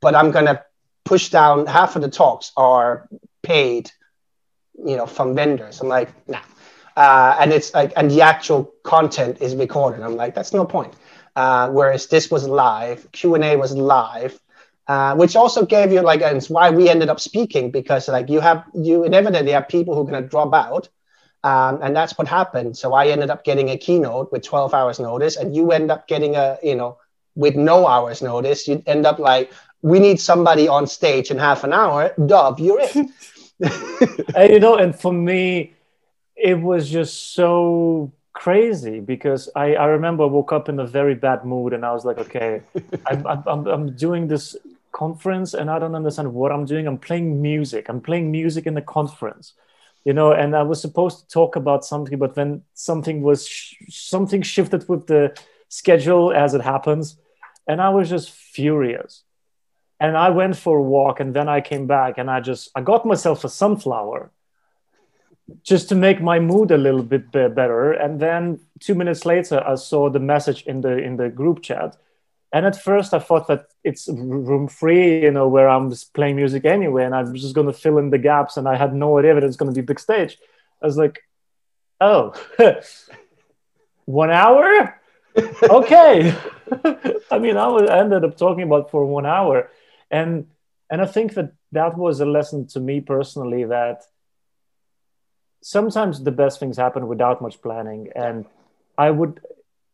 but 0.00 0.14
I'm 0.14 0.30
gonna 0.30 0.62
push 1.04 1.28
down 1.28 1.66
half 1.66 1.96
of 1.96 2.02
the 2.02 2.10
talks 2.10 2.52
are 2.56 3.08
paid, 3.42 3.90
you 4.84 4.96
know, 4.96 5.06
from 5.06 5.34
vendors. 5.34 5.80
I'm 5.80 5.88
like, 5.88 6.10
nah 6.28 6.40
uh, 6.96 7.36
and 7.40 7.52
it's 7.52 7.72
like 7.74 7.92
and 7.96 8.10
the 8.10 8.20
actual 8.22 8.72
content 8.82 9.40
is 9.40 9.54
recorded 9.54 10.02
i'm 10.02 10.16
like 10.16 10.34
that's 10.34 10.52
no 10.52 10.64
point 10.64 10.94
uh, 11.36 11.70
whereas 11.70 12.06
this 12.08 12.30
was 12.30 12.46
live 12.46 13.10
q&a 13.12 13.56
was 13.56 13.74
live 13.74 14.38
uh, 14.92 15.14
which 15.20 15.34
also 15.36 15.64
gave 15.64 15.90
you 15.94 16.02
like 16.10 16.20
and 16.20 16.36
it's 16.36 16.50
why 16.50 16.66
we 16.78 16.90
ended 16.94 17.08
up 17.08 17.18
speaking 17.18 17.70
because 17.70 18.08
like 18.08 18.28
you 18.28 18.40
have 18.40 18.60
you 18.74 19.04
inevitably 19.04 19.52
have 19.52 19.66
people 19.76 19.94
who 19.94 20.02
are 20.02 20.10
going 20.10 20.22
to 20.22 20.28
drop 20.28 20.52
out 20.52 20.88
um, 21.44 21.80
and 21.82 21.96
that's 21.96 22.16
what 22.18 22.28
happened. 22.28 22.76
So 22.76 22.92
i 22.92 23.06
ended 23.06 23.30
up 23.30 23.42
getting 23.44 23.70
a 23.70 23.76
keynote 23.76 24.30
with 24.32 24.42
12 24.42 24.74
hours 24.74 25.00
notice 25.00 25.36
and 25.36 25.56
you 25.56 25.72
end 25.72 25.90
up 25.90 26.06
getting 26.08 26.36
a 26.36 26.58
you 26.62 26.76
know 26.80 26.98
with 27.34 27.56
no 27.56 27.86
hours 27.86 28.20
notice. 28.22 28.68
You 28.68 28.82
end 28.86 29.06
up 29.06 29.18
like 29.18 29.52
we 29.80 29.98
need 29.98 30.20
somebody 30.20 30.68
on 30.68 30.86
stage 30.86 31.30
in 31.30 31.38
half 31.38 31.64
an 31.64 31.72
hour. 31.72 32.12
Dov 32.26 32.60
you're 32.60 32.80
in. 32.80 33.12
and, 34.36 34.52
you 34.52 34.60
know 34.60 34.76
and 34.76 34.94
for 35.04 35.12
me 35.12 35.72
it 36.36 36.58
was 36.60 36.90
just 36.90 37.34
so 37.34 38.12
crazy 38.32 38.98
because 39.00 39.48
I, 39.54 39.74
I 39.74 39.86
remember 39.96 40.24
I 40.24 40.26
woke 40.26 40.52
up 40.52 40.68
in 40.68 40.78
a 40.80 40.86
very 40.86 41.14
bad 41.14 41.44
mood 41.44 41.72
and 41.72 41.84
I 41.84 41.92
was 41.92 42.04
like, 42.04 42.18
okay, 42.18 42.62
I'm, 43.06 43.26
I'm, 43.26 43.66
I'm 43.74 43.96
doing 43.96 44.26
this 44.26 44.56
conference 44.92 45.54
and 45.54 45.70
I 45.70 45.78
don't 45.78 45.94
understand 45.94 46.32
what 46.32 46.52
I'm 46.52 46.64
doing. 46.64 46.86
I'm 46.86 46.98
playing 46.98 47.42
music. 47.42 47.86
I'm 47.88 48.00
playing 48.00 48.30
music 48.30 48.66
in 48.66 48.74
the 48.74 48.82
conference, 48.82 49.54
you 50.04 50.12
know, 50.12 50.32
and 50.32 50.54
I 50.54 50.62
was 50.62 50.80
supposed 50.80 51.20
to 51.20 51.28
talk 51.28 51.56
about 51.56 51.84
something, 51.84 52.18
but 52.18 52.34
then 52.34 52.62
something 52.74 53.22
was, 53.22 53.48
sh- 53.48 53.74
something 53.88 54.42
shifted 54.42 54.88
with 54.88 55.06
the 55.06 55.36
schedule 55.68 56.32
as 56.32 56.54
it 56.54 56.60
happens. 56.60 57.16
And 57.66 57.80
I 57.80 57.88
was 57.88 58.08
just 58.08 58.30
furious. 58.30 59.22
And 59.98 60.16
I 60.16 60.30
went 60.30 60.56
for 60.56 60.78
a 60.78 60.82
walk 60.82 61.20
and 61.20 61.34
then 61.34 61.48
I 61.48 61.60
came 61.60 61.86
back 61.86 62.18
and 62.18 62.30
I 62.30 62.40
just, 62.40 62.70
I 62.74 62.80
got 62.80 63.06
myself 63.06 63.44
a 63.44 63.48
sunflower 63.48 64.30
just 65.62 65.88
to 65.88 65.94
make 65.94 66.20
my 66.20 66.38
mood 66.38 66.70
a 66.70 66.78
little 66.78 67.02
bit 67.02 67.30
better 67.32 67.92
and 67.92 68.20
then 68.20 68.60
two 68.80 68.94
minutes 68.94 69.26
later 69.26 69.62
i 69.66 69.74
saw 69.74 70.08
the 70.08 70.20
message 70.20 70.62
in 70.62 70.80
the 70.80 70.96
in 70.98 71.16
the 71.16 71.28
group 71.28 71.62
chat 71.62 71.96
and 72.52 72.66
at 72.66 72.80
first 72.80 73.14
i 73.14 73.18
thought 73.18 73.46
that 73.48 73.66
it's 73.82 74.08
room 74.08 74.68
free 74.68 75.22
you 75.22 75.30
know 75.30 75.48
where 75.48 75.68
i'm 75.68 75.90
just 75.90 76.12
playing 76.14 76.36
music 76.36 76.64
anyway 76.64 77.04
and 77.04 77.14
i'm 77.14 77.34
just 77.34 77.54
going 77.54 77.66
to 77.66 77.72
fill 77.72 77.98
in 77.98 78.10
the 78.10 78.18
gaps 78.18 78.56
and 78.56 78.68
i 78.68 78.76
had 78.76 78.94
no 78.94 79.18
idea 79.18 79.34
that 79.34 79.44
it's 79.44 79.56
going 79.56 79.72
to 79.72 79.80
be 79.80 79.84
big 79.84 80.00
stage 80.00 80.38
i 80.82 80.86
was 80.86 80.96
like 80.96 81.22
oh 82.00 82.34
one 84.04 84.30
hour? 84.30 84.98
Okay. 85.62 86.36
I 87.30 87.38
mean 87.38 87.56
I, 87.56 87.66
was, 87.68 87.88
I 87.88 88.00
ended 88.00 88.22
up 88.22 88.36
talking 88.36 88.64
about 88.64 88.90
for 88.90 89.06
one 89.06 89.24
hour. 89.24 89.70
And 90.10 90.48
and 90.90 91.00
i 91.00 91.06
think 91.06 91.32
that 91.34 91.54
that 91.72 91.96
was 91.96 92.20
a 92.20 92.26
lesson 92.26 92.66
to 92.66 92.80
me 92.80 93.00
personally 93.00 93.64
that 93.64 94.02
sometimes 95.62 96.22
the 96.22 96.30
best 96.30 96.60
things 96.60 96.76
happen 96.76 97.08
without 97.08 97.40
much 97.40 97.62
planning. 97.62 98.10
And 98.14 98.44
i 98.98 99.10
would 99.10 99.40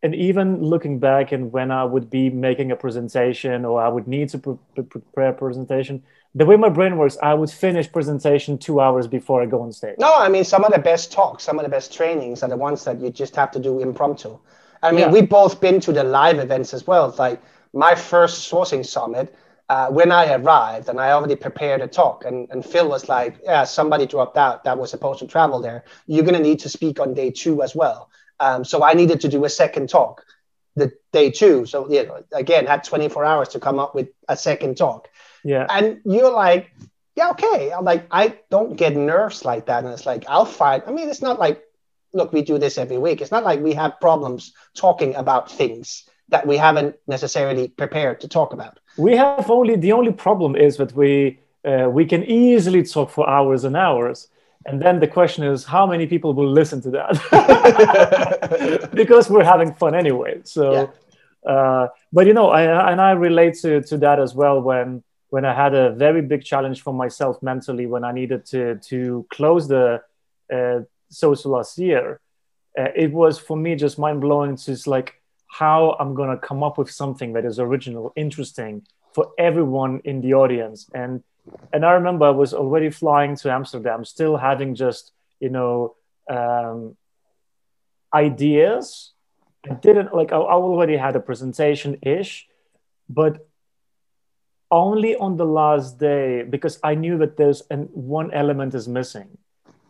and 0.03 0.15
even 0.15 0.63
looking 0.63 0.99
back 0.99 1.33
and 1.33 1.53
when 1.53 1.71
i 1.71 1.85
would 1.85 2.09
be 2.11 2.31
making 2.31 2.71
a 2.71 2.77
presentation 2.77 3.65
or 3.65 3.81
i 3.81 3.89
would 3.89 4.07
need 4.07 4.29
to 4.29 4.39
pre- 4.39 4.85
prepare 4.85 5.29
a 5.29 5.33
presentation 5.33 6.03
the 6.35 6.47
way 6.47 6.57
my 6.57 6.69
brain 6.69 6.97
works 6.97 7.17
i 7.23 7.35
would 7.35 7.51
finish 7.51 7.91
presentation 7.91 8.59
two 8.59 8.81
hours 8.81 9.07
before 9.07 9.43
i 9.43 9.47
go 9.47 9.61
on 9.63 9.73
stage 9.73 9.97
no 9.99 10.15
i 10.17 10.29
mean 10.29 10.45
some 10.45 10.65
of 10.65 10.73
the 10.73 10.79
best 10.79 11.13
talks 11.13 11.43
some 11.43 11.59
of 11.59 11.65
the 11.65 11.71
best 11.71 11.93
trainings 11.93 12.43
are 12.43 12.49
the 12.49 12.57
ones 12.57 12.85
that 12.85 13.01
you 13.01 13.11
just 13.11 13.35
have 13.35 13.51
to 13.51 13.59
do 13.59 13.81
impromptu 13.81 14.39
i 14.83 14.91
mean 14.91 15.01
yeah. 15.01 15.11
we've 15.11 15.29
both 15.29 15.61
been 15.61 15.81
to 15.81 15.93
the 15.93 16.05
live 16.05 16.39
events 16.39 16.73
as 16.73 16.87
well 16.87 17.15
like 17.19 17.41
my 17.73 17.95
first 17.95 18.51
sourcing 18.51 18.85
summit 18.85 19.35
uh, 19.69 19.89
when 19.89 20.11
I 20.11 20.33
arrived 20.33 20.89
and 20.89 20.99
I 20.99 21.13
already 21.13 21.37
prepared 21.37 21.83
a 21.83 21.87
talk, 21.87 22.25
and, 22.25 22.49
and 22.51 22.65
Phil 22.65 22.89
was 22.89 23.09
like, 23.09 23.39
Yeah, 23.45 23.65
somebody 23.65 24.07
dropped 24.07 24.39
out 24.39 24.65
that 24.65 24.79
was 24.79 24.91
supposed 24.91 25.19
to 25.21 25.27
travel 25.27 25.61
there. 25.61 25.85
You're 26.07 26.25
going 26.25 26.37
to 26.37 26.43
need 26.43 26.61
to 26.61 26.69
speak 26.69 26.99
on 27.01 27.15
day 27.15 27.31
two 27.31 27.63
as 27.63 27.75
well. 27.75 28.11
Um, 28.41 28.65
so 28.65 28.83
I 28.83 28.95
needed 28.95 29.21
to 29.23 29.29
do 29.29 29.45
a 29.45 29.49
second 29.49 29.89
talk. 29.89 30.25
the 30.77 30.93
day 31.13 31.31
two. 31.31 31.67
So 31.67 31.91
you 31.91 32.07
know, 32.07 32.23
again, 32.33 32.67
had 32.67 32.85
24 32.85 33.25
hours 33.25 33.49
to 33.51 33.61
come 33.61 33.79
up 33.79 33.95
with 33.95 34.09
a 34.29 34.37
second 34.37 34.77
talk. 34.77 35.09
Yeah. 35.45 35.67
And 35.69 36.01
you're 36.05 36.33
like, 36.33 36.71
yeah, 37.17 37.31
okay. 37.31 37.73
I'm 37.73 37.85
like, 37.85 38.07
I 38.11 38.39
don't 38.51 38.77
get 38.77 38.97
nerves 38.97 39.45
like 39.45 39.67
that. 39.67 39.85
And 39.85 39.93
it's 39.93 40.07
like, 40.07 40.25
I'll 40.29 40.45
find, 40.45 40.83
I 40.87 40.93
mean, 40.93 41.09
it's 41.09 41.23
not 41.23 41.39
like, 41.39 41.63
look, 42.13 42.33
we 42.33 42.43
do 42.43 42.59
this 42.59 42.79
every 42.79 42.99
week. 42.99 43.21
It's 43.21 43.33
not 43.33 43.45
like 43.45 43.61
we 43.61 43.75
have 43.75 44.01
problems 44.01 44.53
talking 44.75 45.15
about 45.17 45.51
things 45.51 46.09
that 46.29 46.47
we 46.47 46.57
haven't 46.57 46.97
necessarily 47.07 47.69
prepared 47.69 48.21
to 48.21 48.29
talk 48.29 48.53
about. 48.53 48.79
We 48.97 49.17
have 49.17 49.51
only, 49.51 49.77
the 49.77 49.93
only 49.93 50.13
problem 50.13 50.55
is 50.55 50.77
that 50.77 50.93
we, 50.93 51.41
uh, 51.65 51.89
we 51.91 52.05
can 52.07 52.23
easily 52.25 52.83
talk 52.85 53.11
for 53.11 53.29
hours 53.29 53.65
and 53.65 53.77
hours. 53.77 54.29
And 54.69 54.83
then 54.83 55.01
the 55.01 55.09
question 55.09 55.45
is, 55.45 55.65
how 55.65 55.87
many 55.87 56.07
people 56.07 56.35
will 56.35 56.51
listen 56.51 56.83
to 56.83 56.91
that? 56.91 58.91
because 58.95 59.31
we're 59.31 59.45
having 59.45 59.73
fun 59.73 59.95
anyway. 59.95 60.43
So, 60.45 60.93
yeah. 61.47 61.51
uh, 61.51 61.89
but 62.13 62.27
you 62.27 62.35
know, 62.35 62.51
I, 62.51 62.93
and 62.93 63.01
I 63.01 63.13
relate 63.13 63.55
to, 63.63 63.81
to 63.81 63.97
that 63.99 64.21
as 64.21 64.35
well 64.35 64.61
when, 64.61 65.03
when 65.31 65.47
I 65.47 65.55
had 65.55 65.75
a 65.75 65.93
very 65.93 66.21
big 66.21 66.45
challenge 66.45 66.83
for 66.83 66.93
myself 66.93 67.43
mentally 67.43 67.87
when 67.87 68.05
I 68.05 68.13
needed 68.13 68.45
to, 68.47 68.75
to 68.91 69.27
close 69.31 69.69
the 69.69 70.03
uh, 70.53 70.81
social 71.09 71.53
last 71.53 71.79
year. 71.79 72.21
Uh, 72.79 72.89
it 72.95 73.11
was 73.11 73.39
for 73.39 73.57
me 73.57 73.75
just 73.75 73.99
mind 73.99 74.21
blowing 74.21 74.57
to 74.57 74.67
just 74.67 74.87
like 74.87 75.15
how 75.47 75.97
I'm 75.99 76.15
going 76.15 76.29
to 76.29 76.37
come 76.37 76.63
up 76.63 76.77
with 76.77 76.91
something 76.91 77.33
that 77.33 77.47
is 77.47 77.59
original, 77.59 78.13
interesting 78.17 78.87
for 79.15 79.31
everyone 79.39 80.03
in 80.05 80.21
the 80.21 80.35
audience. 80.35 80.91
And 80.93 81.25
and 81.73 81.85
I 81.85 81.93
remember 81.93 82.27
I 82.27 82.31
was 82.31 82.55
already 82.55 82.91
flying 82.91 83.37
to 83.37 83.51
Amsterdam, 83.53 84.05
still 84.05 84.37
having 84.37 84.75
just 84.75 85.13
you 85.41 85.51
know 85.51 85.97
um, 86.29 86.97
ideas. 88.13 89.13
I 89.69 89.75
didn't 89.75 90.15
like 90.15 90.33
I, 90.33 90.37
I 90.37 90.55
already 90.55 90.97
had 90.97 91.17
a 91.17 91.21
presentation 91.21 91.99
ish, 92.03 92.47
but 93.09 93.47
only 94.71 95.17
on 95.17 95.37
the 95.37 95.47
last 95.47 95.99
day 95.99 96.43
because 96.43 96.79
I 96.83 96.95
knew 96.95 97.19
that 97.19 97.37
there's 97.37 97.63
and 97.71 97.89
one 97.93 98.33
element 98.33 98.75
is 98.75 98.89
missing, 98.89 99.39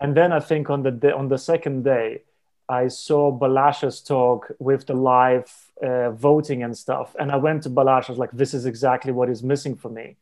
and 0.00 0.16
then 0.16 0.32
I 0.32 0.40
think 0.40 0.70
on 0.70 0.82
the 0.82 0.90
day, 0.90 1.12
on 1.12 1.28
the 1.28 1.38
second 1.38 1.84
day. 1.84 2.22
I 2.70 2.88
saw 2.88 3.32
Balazs's 3.32 4.02
talk 4.02 4.52
with 4.58 4.84
the 4.84 4.92
live 4.92 5.50
uh, 5.82 6.10
voting 6.10 6.62
and 6.62 6.76
stuff, 6.76 7.16
and 7.18 7.32
I 7.32 7.36
went 7.36 7.62
to 7.62 7.70
Balazs. 7.70 8.10
I 8.10 8.12
was 8.12 8.18
like, 8.18 8.32
"This 8.32 8.52
is 8.52 8.66
exactly 8.66 9.10
what 9.10 9.30
is 9.30 9.42
missing 9.42 9.74
for 9.74 9.88
me." 9.88 10.16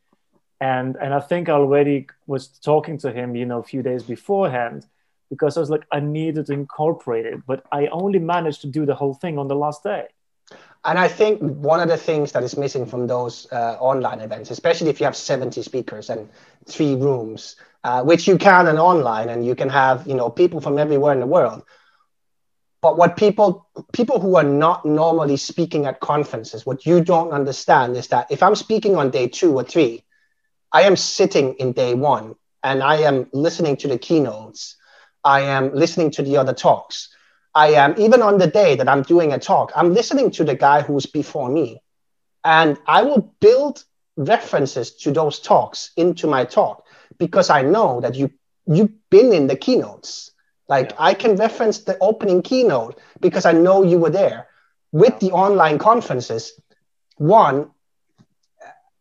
And 0.60 0.96
and 0.96 1.12
I 1.12 1.20
think 1.20 1.48
I 1.48 1.52
already 1.52 2.08
was 2.26 2.48
talking 2.48 2.98
to 2.98 3.12
him, 3.12 3.36
you 3.36 3.46
know, 3.46 3.58
a 3.58 3.62
few 3.62 3.82
days 3.82 4.02
beforehand, 4.02 4.86
because 5.30 5.56
I 5.56 5.60
was 5.60 5.70
like, 5.70 5.86
I 5.92 6.00
needed 6.00 6.46
to 6.46 6.52
incorporate 6.52 7.26
it, 7.26 7.46
but 7.46 7.64
I 7.72 7.88
only 7.88 8.18
managed 8.18 8.62
to 8.62 8.66
do 8.68 8.86
the 8.86 8.94
whole 8.94 9.14
thing 9.14 9.38
on 9.38 9.48
the 9.48 9.56
last 9.56 9.82
day. 9.82 10.06
And 10.84 10.98
I 10.98 11.08
think 11.08 11.40
one 11.40 11.80
of 11.80 11.88
the 11.88 11.96
things 11.96 12.32
that 12.32 12.44
is 12.44 12.56
missing 12.56 12.86
from 12.86 13.08
those 13.08 13.50
uh, 13.50 13.76
online 13.80 14.20
events, 14.20 14.50
especially 14.52 14.88
if 14.88 15.00
you 15.00 15.04
have 15.04 15.16
70 15.16 15.60
speakers 15.62 16.08
and 16.10 16.28
three 16.64 16.94
rooms, 16.94 17.56
uh, 17.82 18.04
which 18.04 18.28
you 18.28 18.38
can 18.38 18.68
and 18.68 18.78
online, 18.78 19.28
and 19.28 19.44
you 19.44 19.56
can 19.56 19.68
have, 19.68 20.06
you 20.06 20.14
know, 20.14 20.30
people 20.30 20.60
from 20.60 20.78
everywhere 20.78 21.12
in 21.12 21.20
the 21.20 21.26
world. 21.26 21.64
But 22.80 22.96
what 22.96 23.16
people 23.16 23.66
people 23.92 24.20
who 24.20 24.36
are 24.36 24.44
not 24.44 24.84
normally 24.84 25.36
speaking 25.38 25.86
at 25.86 25.98
conferences, 25.98 26.64
what 26.64 26.86
you 26.86 27.02
don't 27.02 27.32
understand 27.32 27.96
is 27.96 28.08
that 28.08 28.30
if 28.30 28.42
I'm 28.42 28.54
speaking 28.54 28.94
on 28.94 29.10
day 29.10 29.26
two 29.26 29.54
or 29.54 29.64
three, 29.64 30.04
I 30.72 30.82
am 30.82 30.96
sitting 30.96 31.54
in 31.54 31.72
day 31.72 31.94
one 31.94 32.34
and 32.62 32.82
I 32.82 32.96
am 32.96 33.28
listening 33.32 33.76
to 33.78 33.88
the 33.88 33.98
keynotes. 33.98 34.76
I 35.24 35.40
am 35.40 35.74
listening 35.74 36.10
to 36.12 36.22
the 36.22 36.36
other 36.36 36.52
talks. 36.52 37.08
I 37.54 37.68
am, 37.68 37.94
even 37.98 38.22
on 38.22 38.38
the 38.38 38.46
day 38.46 38.76
that 38.76 38.88
I'm 38.88 39.02
doing 39.02 39.32
a 39.32 39.38
talk, 39.38 39.72
I'm 39.74 39.94
listening 39.94 40.30
to 40.32 40.44
the 40.44 40.54
guy 40.54 40.82
who's 40.82 41.06
before 41.06 41.48
me. 41.48 41.80
And 42.44 42.78
I 42.86 43.02
will 43.02 43.34
build 43.40 43.84
references 44.16 44.90
to 44.96 45.12
those 45.12 45.40
talks 45.40 45.90
into 45.96 46.26
my 46.26 46.44
talk 46.44 46.84
because 47.18 47.50
I 47.50 47.62
know 47.62 48.00
that 48.00 48.14
you, 48.14 48.30
you've 48.66 48.92
been 49.10 49.32
in 49.32 49.46
the 49.46 49.56
keynotes. 49.56 50.32
Like 50.68 50.90
yeah. 50.90 50.96
I 50.98 51.14
can 51.14 51.36
reference 51.36 51.78
the 51.78 51.96
opening 52.00 52.42
keynote 52.42 52.98
because 53.20 53.46
I 53.46 53.52
know 53.52 53.82
you 53.82 53.98
were 53.98 54.10
there. 54.10 54.48
With 54.92 55.18
the 55.20 55.32
online 55.32 55.78
conferences, 55.78 56.52
one, 57.16 57.70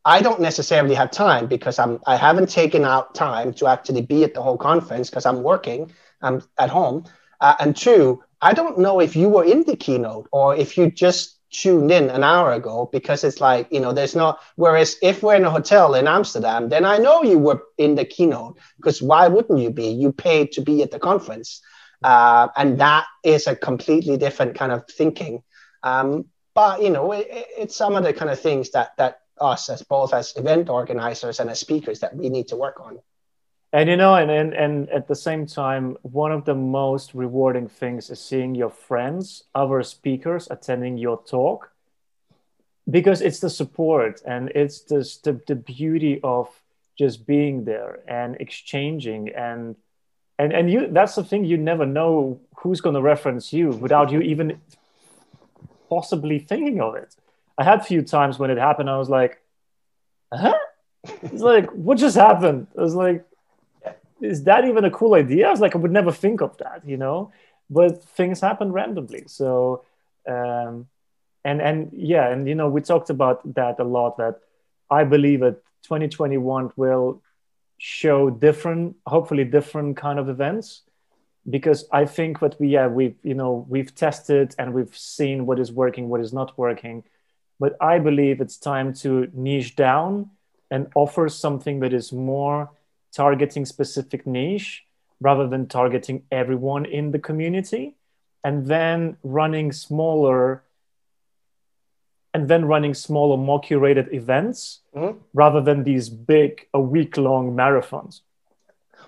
I 0.06 0.22
don't 0.22 0.40
necessarily 0.40 0.94
have 0.94 1.10
time 1.10 1.48
because 1.48 1.80
I'm 1.80 1.99
I 2.06 2.15
haven't 2.15 2.49
taken 2.49 2.86
out 2.86 3.15
time 3.15 3.53
to 3.56 3.68
actually 3.68 4.03
be 4.03 4.23
at 4.23 4.36
the 4.36 4.41
whole 4.41 4.57
conference 4.57 5.10
because 5.10 5.26
I'm 5.26 5.41
working. 5.41 5.91
I'm 6.22 6.44
at 6.60 6.69
home. 6.69 7.06
Uh, 7.41 7.56
and 7.60 7.76
two, 7.76 8.23
I 8.41 8.53
don't 8.53 8.77
know 8.77 8.99
if 8.99 9.15
you 9.15 9.27
were 9.30 9.44
in 9.44 9.64
the 9.64 9.76
keynote 9.76 10.27
or 10.32 10.56
if 10.56 10.77
you 10.77 10.91
just 10.91 11.40
tuned 11.52 11.91
in 11.91 12.10
an 12.10 12.23
hour 12.23 12.52
ago 12.52 12.90
because 12.91 13.23
it's 13.23 13.41
like 13.41 13.68
you 13.72 13.80
know 13.80 13.94
there's 13.94 14.15
not. 14.15 14.40
Whereas 14.56 14.95
if 15.02 15.23
we're 15.23 15.36
in 15.36 15.45
a 15.45 15.49
hotel 15.49 15.95
in 15.95 16.07
Amsterdam, 16.07 16.69
then 16.69 16.86
I 16.86 16.98
know 16.99 17.23
you 17.23 17.40
were 17.40 17.64
in 17.80 17.95
the 17.95 18.06
keynote 18.06 18.60
because 18.77 19.02
why 19.02 19.27
wouldn't 19.27 19.60
you 19.60 19.72
be? 19.72 19.88
You 19.88 20.11
paid 20.11 20.52
to 20.53 20.61
be 20.61 20.84
at 20.84 20.91
the 20.91 20.99
conference, 20.99 21.61
uh, 22.03 22.49
and 22.56 22.80
that 22.80 23.06
is 23.23 23.48
a 23.48 23.56
completely 23.56 24.18
different 24.18 24.56
kind 24.56 24.72
of 24.72 24.84
thinking. 24.88 25.41
Um, 25.82 26.26
but 26.53 26.84
you 26.84 26.91
know, 26.91 27.11
it, 27.11 27.27
it's 27.30 27.76
some 27.76 27.95
of 27.95 28.03
the 28.03 28.14
kind 28.14 28.30
of 28.30 28.40
things 28.40 28.69
that 28.72 28.91
that 28.98 29.22
us 29.40 29.70
as 29.70 29.82
both 29.82 30.14
as 30.14 30.36
event 30.38 30.70
organizers 30.70 31.40
and 31.40 31.49
as 31.49 31.60
speakers 31.60 31.99
that 31.99 32.16
we 32.16 32.30
need 32.30 32.48
to 32.48 32.56
work 32.56 32.80
on. 32.80 32.99
And 33.74 33.90
you 33.90 33.98
know 33.98 34.16
and, 34.16 34.32
and 34.32 34.53
and 34.53 34.90
at 34.90 35.07
the 35.07 35.16
same 35.16 35.45
time 35.45 35.98
one 36.03 36.32
of 36.32 36.45
the 36.45 36.56
most 36.56 37.14
rewarding 37.14 37.68
things 37.68 38.10
is 38.10 38.22
seeing 38.22 38.56
your 38.56 38.70
friends 38.70 39.44
other 39.53 39.84
speakers 39.84 40.48
attending 40.49 40.98
your 40.98 41.22
talk 41.24 41.72
because 42.90 43.22
it's 43.22 43.40
the 43.40 43.49
support 43.49 44.22
and 44.26 44.49
it's 44.56 44.82
just 44.82 45.26
the, 45.26 45.41
the 45.48 45.56
beauty 45.56 46.22
of 46.24 46.48
just 46.98 47.26
being 47.26 47.66
there 47.66 47.99
and 48.07 48.38
exchanging 48.40 49.30
and 49.36 49.76
and 50.40 50.53
and 50.53 50.72
you 50.72 50.88
that's 50.91 51.16
the 51.16 51.24
thing 51.24 51.44
you 51.44 51.57
never 51.57 51.86
know 51.86 52.40
who's 52.57 52.82
going 52.82 52.95
to 52.95 53.02
reference 53.02 53.52
you 53.52 53.70
without 53.70 54.12
you 54.12 54.22
even 54.22 54.57
possibly 55.90 56.40
thinking 56.40 56.80
of 56.80 56.95
it 56.95 57.16
I 57.57 57.64
had 57.64 57.80
a 57.80 57.84
few 57.84 58.02
times 58.02 58.38
when 58.38 58.49
it 58.49 58.57
happened, 58.57 58.90
I 58.90 58.98
was 58.98 59.10
like, 59.10 59.41
huh? 60.34 60.57
It's 61.22 61.41
like, 61.41 61.69
what 61.72 61.98
just 61.98 62.15
happened? 62.15 62.68
I 62.77 62.82
was 62.82 62.95
like, 62.95 63.26
is 64.22 64.44
that 64.44 64.65
even 64.65 64.86
a 64.86 64.91
cool 64.91 65.14
idea? 65.14 65.48
I 65.48 65.52
was 65.52 65.60
like, 65.60 65.76
I 65.76 65.77
would 65.77 65.91
never 65.91 66.11
think 66.11 66.41
of 66.41 66.57
that, 66.57 66.82
you 66.86 66.98
know? 66.98 67.32
But 67.69 68.03
things 68.03 68.41
happen 68.41 68.72
randomly. 68.72 69.23
So, 69.27 69.84
um, 70.27 70.88
and 71.44 71.61
and 71.61 71.91
yeah, 71.94 72.27
and 72.30 72.48
you 72.48 72.56
know, 72.56 72.69
we 72.69 72.82
talked 72.82 73.10
about 73.10 73.53
that 73.56 73.80
a 73.80 73.84
lot. 73.84 74.18
That 74.18 74.40
I 74.90 75.03
believe 75.03 75.41
that 75.41 75.64
2021 75.84 76.72
will 76.76 77.22
show 77.77 78.30
different, 78.30 78.95
hopefully 79.06 79.44
different 79.44 79.98
kind 79.98 80.18
of 80.19 80.27
events, 80.30 80.82
because 81.49 81.86
I 81.91 82.06
think 82.06 82.40
that 82.40 82.60
we 82.60 82.69
yeah 82.69 82.88
we've 82.88 83.15
you 83.23 83.36
know 83.36 83.65
we've 83.69 83.94
tested 83.94 84.56
and 84.57 84.73
we've 84.73 84.95
seen 84.98 85.45
what 85.45 85.60
is 85.60 85.72
working, 85.72 86.10
what 86.10 86.22
is 86.22 86.34
not 86.34 86.57
working, 86.57 87.03
but 87.60 87.76
I 87.82 87.99
believe 87.99 88.41
it's 88.41 88.57
time 88.57 88.94
to 88.95 89.27
niche 89.34 89.76
down 89.76 90.32
and 90.72 90.88
offer 90.95 91.30
something 91.30 91.80
that 91.80 91.94
is 91.94 92.11
more 92.11 92.72
targeting 93.14 93.65
specific 93.65 94.27
niche 94.27 94.84
rather 95.22 95.48
than 95.48 95.68
targeting 95.68 96.23
everyone 96.32 96.86
in 96.86 97.11
the 97.11 97.19
community 97.19 97.95
and 98.44 98.68
then 98.68 99.18
running 99.23 99.72
smaller 99.72 100.64
and 102.34 102.49
then 102.49 102.65
running 102.65 102.94
smaller 102.94 103.38
more 103.38 103.61
curated 103.61 104.14
events 104.14 104.82
mm-hmm. 104.94 105.18
rather 105.34 105.61
than 105.61 105.84
these 105.84 106.10
big 106.10 106.68
a 106.73 106.80
week 106.80 107.15
long 107.15 107.56
marathons 107.56 108.22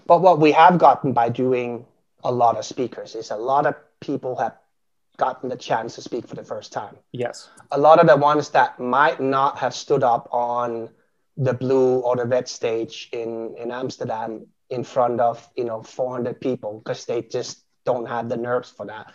but 0.05 0.21
what 0.21 0.39
we 0.39 0.53
have 0.53 0.77
gotten 0.77 1.11
by 1.11 1.27
doing 1.27 1.85
a 2.23 2.31
lot 2.31 2.55
of 2.57 2.65
speakers 2.65 3.15
is 3.15 3.29
a 3.29 3.35
lot 3.35 3.65
of 3.65 3.75
people 3.99 4.35
have 4.37 4.55
gotten 5.17 5.49
the 5.49 5.55
chance 5.55 5.95
to 5.95 6.01
speak 6.01 6.27
for 6.27 6.35
the 6.35 6.43
first 6.43 6.71
time. 6.71 6.95
Yes. 7.11 7.49
A 7.71 7.77
lot 7.77 7.99
of 7.99 8.07
the 8.07 8.15
ones 8.15 8.49
that 8.51 8.79
might 8.79 9.19
not 9.19 9.57
have 9.57 9.73
stood 9.73 10.03
up 10.03 10.29
on 10.31 10.89
the 11.35 11.53
blue 11.53 11.99
or 11.99 12.15
the 12.15 12.25
red 12.25 12.47
stage 12.47 13.09
in, 13.11 13.55
in 13.57 13.71
Amsterdam 13.71 14.47
in 14.69 14.83
front 14.83 15.19
of, 15.19 15.47
you 15.55 15.63
know, 15.63 15.81
400 15.81 16.39
people 16.39 16.81
because 16.83 17.05
they 17.05 17.21
just 17.21 17.63
don't 17.85 18.07
have 18.07 18.29
the 18.29 18.37
nerves 18.37 18.69
for 18.69 18.85
that. 18.85 19.11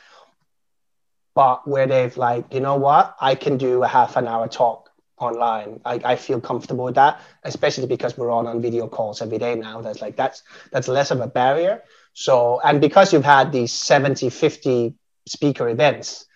But 1.35 1.67
where 1.67 1.87
they've 1.87 2.17
like, 2.17 2.53
you 2.53 2.61
know 2.61 2.77
what, 2.77 3.17
I 3.21 3.35
can 3.35 3.57
do 3.57 3.83
a 3.83 3.89
half 3.89 4.17
an 4.17 4.29
hour 4.29 4.49
talk 4.49 4.91
online. 5.19 5.81
I, 5.85 6.01
I 6.05 6.17
feel 6.17 6.41
comfortable 6.41 6.85
with 6.85 6.97
that, 6.97 7.21
especially 7.45 7.87
because 7.87 8.17
we're 8.19 8.31
all 8.31 8.47
on 8.47 8.61
video 8.61 8.89
calls 8.89 9.23
every 9.23 9.39
day 9.39 9.55
now. 9.55 9.81
That's 9.81 10.01
like, 10.01 10.17
that's, 10.17 10.43
that's 10.71 10.89
less 10.89 11.11
of 11.11 11.21
a 11.21 11.27
barrier. 11.27 11.83
So, 12.13 12.61
and 12.63 12.81
because 12.81 13.13
you've 13.13 13.25
had 13.25 13.53
these 13.53 13.73
70, 13.73 14.31
50 14.31 14.95
speaker 15.27 15.69
events, 15.69 16.27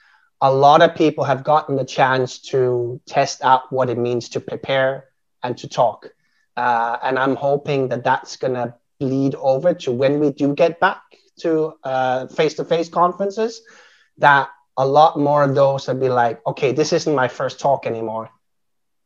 a 0.40 0.52
lot 0.52 0.82
of 0.82 0.94
people 0.94 1.24
have 1.24 1.44
gotten 1.44 1.76
the 1.76 1.84
chance 1.84 2.38
to 2.38 3.00
test 3.06 3.42
out 3.42 3.72
what 3.72 3.88
it 3.88 3.98
means 3.98 4.28
to 4.30 4.40
prepare 4.40 5.06
and 5.42 5.56
to 5.58 5.68
talk. 5.68 6.08
Uh, 6.56 6.98
and 7.02 7.18
I'm 7.18 7.36
hoping 7.36 7.88
that 7.88 8.04
that's 8.04 8.36
going 8.36 8.54
to 8.54 8.74
bleed 8.98 9.34
over 9.36 9.74
to 9.74 9.92
when 9.92 10.20
we 10.20 10.32
do 10.32 10.54
get 10.54 10.80
back 10.80 11.02
to 11.40 11.74
face 12.34 12.54
to 12.54 12.64
face 12.64 12.88
conferences, 12.88 13.60
that 14.18 14.48
a 14.76 14.86
lot 14.86 15.18
more 15.18 15.42
of 15.42 15.54
those 15.54 15.86
would 15.88 16.00
be 16.00 16.08
like, 16.08 16.40
okay, 16.46 16.72
this 16.72 16.92
isn't 16.92 17.14
my 17.14 17.28
first 17.28 17.60
talk 17.60 17.86
anymore. 17.86 18.30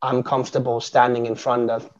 I'm 0.02 0.22
comfortable 0.22 0.80
standing 0.80 1.26
in 1.26 1.34
front 1.34 1.70
of 1.70 1.90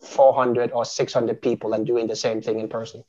400 0.00 0.72
or 0.72 0.84
600 0.84 1.42
people 1.42 1.72
and 1.74 1.86
doing 1.86 2.06
the 2.06 2.16
same 2.16 2.42
thing 2.42 2.60
in 2.60 2.68
person. 2.68 3.04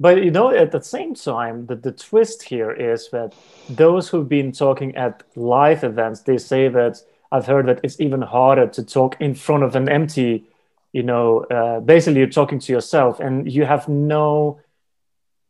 But 0.00 0.24
you 0.24 0.30
know, 0.30 0.50
at 0.50 0.72
the 0.72 0.82
same 0.82 1.14
time, 1.14 1.66
the, 1.66 1.76
the 1.76 1.92
twist 1.92 2.42
here 2.42 2.72
is 2.72 3.10
that 3.10 3.34
those 3.68 4.08
who've 4.08 4.28
been 4.28 4.52
talking 4.52 4.96
at 4.96 5.22
live 5.36 5.84
events, 5.84 6.20
they 6.22 6.38
say 6.38 6.68
that 6.68 7.00
I've 7.30 7.46
heard 7.46 7.66
that 7.68 7.80
it's 7.82 8.00
even 8.00 8.20
harder 8.20 8.66
to 8.66 8.82
talk 8.84 9.16
in 9.20 9.34
front 9.34 9.62
of 9.62 9.76
an 9.76 9.88
empty, 9.88 10.44
you 10.92 11.02
know, 11.02 11.44
uh, 11.44 11.80
basically 11.80 12.20
you're 12.20 12.28
talking 12.28 12.58
to 12.58 12.72
yourself 12.72 13.20
and 13.20 13.50
you 13.50 13.64
have 13.64 13.88
no 13.88 14.60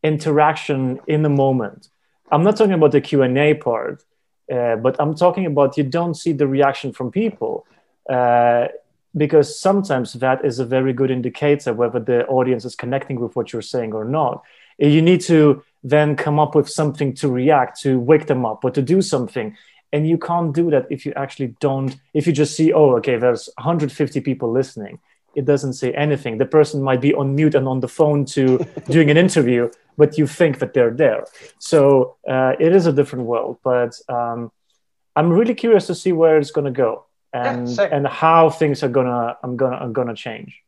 interaction 0.03 1.01
in 1.07 1.23
the 1.23 1.29
moment. 1.29 1.89
I'm 2.31 2.43
not 2.45 2.57
talking 2.57 2.75
about 2.75 2.93
the 2.93 3.01
Q&A 3.01 3.55
part, 3.55 4.05
uh, 4.53 4.77
but 4.77 4.97
I'm 5.01 5.15
talking 5.15 5.47
about 5.47 5.77
you 5.77 5.85
don't 5.85 6.15
see 6.15 6.33
the 6.33 6.47
reaction 6.47 6.93
from 6.93 7.11
people. 7.11 7.67
Uh, 8.09 8.69
because 9.17 9.59
sometimes 9.59 10.15
that 10.15 10.45
is 10.45 10.59
a 10.59 10.65
very 10.65 10.93
good 10.93 11.11
indicator 11.11 11.73
whether 11.73 12.01
the 12.01 12.27
audience 12.27 12.65
is 12.65 12.75
connecting 12.75 13.21
with 13.21 13.37
what 13.37 13.53
you're 13.53 13.63
saying 13.63 13.93
or 13.93 14.05
not. 14.05 14.43
You 14.79 15.03
need 15.03 15.21
to 15.23 15.63
then 15.85 16.17
come 16.17 16.39
up 16.39 16.55
with 16.55 16.69
something 16.69 17.15
to 17.15 17.29
react, 17.29 17.81
to 17.81 17.99
wake 18.01 18.27
them 18.27 18.47
up, 18.47 18.65
or 18.65 18.71
to 18.71 18.83
do 18.83 19.03
something. 19.03 19.57
And 19.93 20.09
you 20.09 20.17
can't 20.17 20.55
do 20.55 20.71
that 20.71 20.87
if 20.91 21.05
you 21.05 21.13
actually 21.15 21.55
don't, 21.61 21.95
if 22.15 22.27
you 22.27 22.33
just 22.33 22.57
see, 22.57 22.73
oh, 22.73 22.97
okay, 22.97 23.19
there's 23.19 23.51
150 23.59 24.21
people 24.21 24.51
listening. 24.51 24.99
It 25.35 25.45
doesn't 25.45 25.75
say 25.75 25.93
anything. 25.93 26.39
The 26.39 26.47
person 26.47 26.83
might 26.83 27.01
be 27.01 27.15
on 27.15 27.35
mute 27.35 27.55
and 27.55 27.69
on 27.69 27.81
the 27.81 27.89
phone 27.89 28.25
to 28.27 28.59
doing 28.89 29.11
an 29.11 29.19
interview, 29.19 29.71
but 29.99 30.17
you 30.17 30.27
think 30.27 30.59
that 30.61 30.73
they're 30.73 30.91
there. 30.91 31.27
So 31.59 32.17
uh, 32.29 32.55
it 32.59 32.75
is 32.75 32.87
a 32.87 32.93
different 32.93 33.27
world. 33.27 33.59
But 33.63 33.99
um, 34.09 34.51
I'm 35.15 35.31
really 35.31 35.55
curious 35.55 35.87
to 35.89 35.95
see 35.95 36.13
where 36.13 36.39
it's 36.39 36.51
going 36.51 36.65
to 36.65 36.71
go 36.71 37.05
and 37.33 37.69
yeah, 37.69 37.89
and 37.91 38.07
how 38.07 38.51
things 38.51 38.83
are 38.83 38.89
gonna 38.89 39.37
I'm 39.43 39.57
gonna 39.57 39.77
I'm 39.77 39.93
gonna 39.93 40.15
change. 40.15 40.61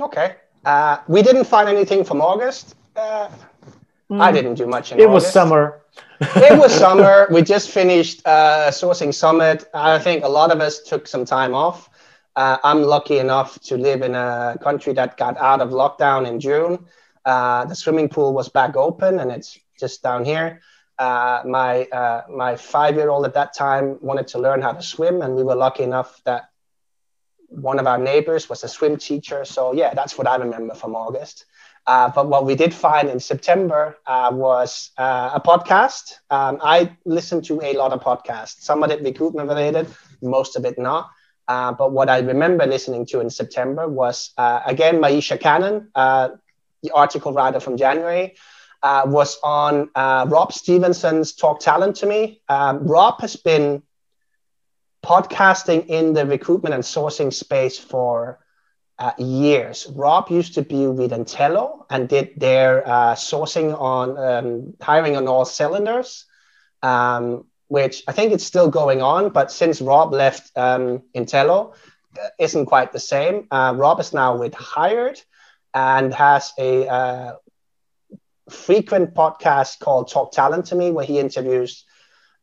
Okay. 0.00 0.36
Uh, 0.64 0.98
we 1.08 1.22
didn't 1.22 1.44
find 1.44 1.68
anything 1.68 2.04
from 2.04 2.20
August. 2.20 2.74
Uh, 2.96 3.28
mm. 4.10 4.20
I 4.20 4.32
didn't 4.32 4.54
do 4.54 4.66
much 4.66 4.92
in 4.92 4.98
It 4.98 5.04
August. 5.06 5.26
was 5.26 5.32
summer. 5.32 5.82
it 6.20 6.58
was 6.58 6.72
summer. 6.72 7.26
We 7.32 7.42
just 7.42 7.70
finished 7.70 8.26
uh, 8.26 8.70
sourcing 8.70 9.12
summit. 9.12 9.64
I 9.74 9.98
think 9.98 10.24
a 10.24 10.28
lot 10.28 10.50
of 10.50 10.60
us 10.60 10.82
took 10.82 11.06
some 11.06 11.24
time 11.24 11.54
off. 11.54 11.88
Uh, 12.36 12.58
I'm 12.62 12.82
lucky 12.82 13.18
enough 13.18 13.58
to 13.62 13.76
live 13.76 14.02
in 14.02 14.14
a 14.14 14.56
country 14.62 14.92
that 14.94 15.16
got 15.16 15.36
out 15.38 15.60
of 15.60 15.70
lockdown 15.70 16.26
in 16.26 16.38
June. 16.40 16.78
Uh, 17.24 17.64
the 17.64 17.74
swimming 17.74 18.08
pool 18.08 18.32
was 18.32 18.48
back 18.48 18.76
open, 18.76 19.18
and 19.18 19.30
it's 19.30 19.58
just 19.78 20.02
down 20.02 20.24
here 20.24 20.60
uh, 21.00 21.42
my 21.46 21.84
uh, 21.86 22.22
my 22.30 22.56
five 22.56 22.94
year 22.94 23.08
old 23.08 23.24
at 23.24 23.34
that 23.34 23.54
time 23.54 23.98
wanted 24.02 24.28
to 24.28 24.38
learn 24.38 24.60
how 24.60 24.72
to 24.72 24.82
swim, 24.82 25.22
and 25.22 25.34
we 25.34 25.42
were 25.42 25.54
lucky 25.54 25.82
enough 25.82 26.20
that 26.24 26.50
one 27.48 27.78
of 27.80 27.86
our 27.86 27.98
neighbors 27.98 28.50
was 28.50 28.62
a 28.64 28.68
swim 28.68 28.98
teacher. 28.98 29.44
So 29.46 29.72
yeah, 29.72 29.94
that's 29.94 30.18
what 30.18 30.26
I 30.28 30.36
remember 30.36 30.74
from 30.74 30.94
August. 30.94 31.46
Uh, 31.86 32.10
but 32.14 32.28
what 32.28 32.44
we 32.44 32.54
did 32.54 32.74
find 32.74 33.08
in 33.08 33.18
September 33.18 33.96
uh, 34.06 34.30
was 34.32 34.90
uh, 34.98 35.30
a 35.34 35.40
podcast. 35.40 36.12
Um, 36.30 36.58
I 36.62 36.96
listened 37.06 37.44
to 37.46 37.62
a 37.62 37.72
lot 37.72 37.92
of 37.92 38.00
podcasts, 38.02 38.60
some 38.60 38.82
of 38.82 38.90
it 38.90 39.02
recruitment 39.02 39.48
related, 39.48 39.88
most 40.22 40.54
of 40.56 40.66
it 40.66 40.78
not. 40.78 41.10
But 41.48 41.92
what 41.92 42.10
I 42.10 42.18
remember 42.18 42.66
listening 42.66 43.06
to 43.06 43.20
in 43.20 43.30
September 43.30 43.88
was 43.88 44.32
again 44.38 45.00
Maisha 45.00 45.40
Cannon, 45.40 45.88
the 45.94 46.90
article 46.94 47.32
writer 47.32 47.58
from 47.58 47.78
January 47.78 48.34
uh, 48.82 49.02
was 49.06 49.38
on 49.42 49.90
uh, 49.94 50.26
Rob 50.28 50.52
Stevenson's 50.52 51.32
Talk 51.34 51.60
Talent 51.60 51.96
to 51.96 52.06
Me. 52.06 52.40
Um, 52.48 52.86
Rob 52.86 53.20
has 53.20 53.36
been 53.36 53.82
podcasting 55.04 55.86
in 55.86 56.12
the 56.12 56.26
recruitment 56.26 56.74
and 56.74 56.84
sourcing 56.84 57.32
space 57.32 57.78
for 57.78 58.38
uh, 58.98 59.12
years. 59.18 59.86
Rob 59.94 60.30
used 60.30 60.54
to 60.54 60.62
be 60.62 60.86
with 60.86 61.10
Entelo 61.10 61.84
and 61.90 62.08
did 62.08 62.38
their 62.38 62.86
uh, 62.86 63.14
sourcing 63.14 63.78
on 63.78 64.18
um, 64.18 64.74
hiring 64.80 65.16
on 65.16 65.26
all 65.26 65.44
cylinders, 65.44 66.26
um, 66.82 67.46
which 67.68 68.02
I 68.06 68.12
think 68.12 68.32
it's 68.32 68.44
still 68.44 68.68
going 68.68 69.00
on. 69.00 69.30
But 69.30 69.50
since 69.50 69.80
Rob 69.80 70.12
left 70.12 70.50
um, 70.56 71.02
Entelo, 71.16 71.74
uh, 72.20 72.28
isn't 72.38 72.66
quite 72.66 72.92
the 72.92 73.00
same. 73.00 73.46
Uh, 73.50 73.72
Rob 73.76 74.00
is 74.00 74.12
now 74.12 74.36
with 74.36 74.52
Hired 74.54 75.20
and 75.72 76.12
has 76.12 76.52
a 76.58 76.86
uh, 76.86 77.32
frequent 78.50 79.14
podcast 79.14 79.80
called 79.80 80.10
Talk 80.10 80.32
Talent 80.32 80.66
to 80.66 80.74
Me, 80.74 80.90
where 80.90 81.04
he 81.04 81.18
interviews 81.18 81.84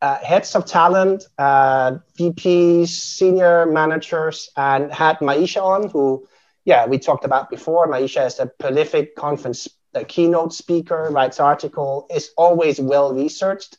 uh, 0.01 0.17
heads 0.17 0.55
of 0.55 0.65
talent, 0.65 1.23
uh, 1.37 1.97
VPs, 2.17 2.89
senior 2.89 3.65
managers, 3.65 4.49
and 4.55 4.91
had 4.91 5.17
Maisha 5.19 5.63
on, 5.63 5.89
who, 5.89 6.27
yeah, 6.65 6.85
we 6.85 6.99
talked 6.99 7.25
about 7.25 7.49
before. 7.49 7.87
Maisha 7.87 8.25
is 8.25 8.39
a 8.39 8.45
prolific 8.45 9.15
conference 9.15 9.67
the 9.93 10.03
keynote 10.03 10.53
speaker, 10.53 11.07
writes 11.11 11.39
article, 11.39 12.07
is 12.13 12.31
always 12.37 12.79
well 12.79 13.13
researched, 13.13 13.77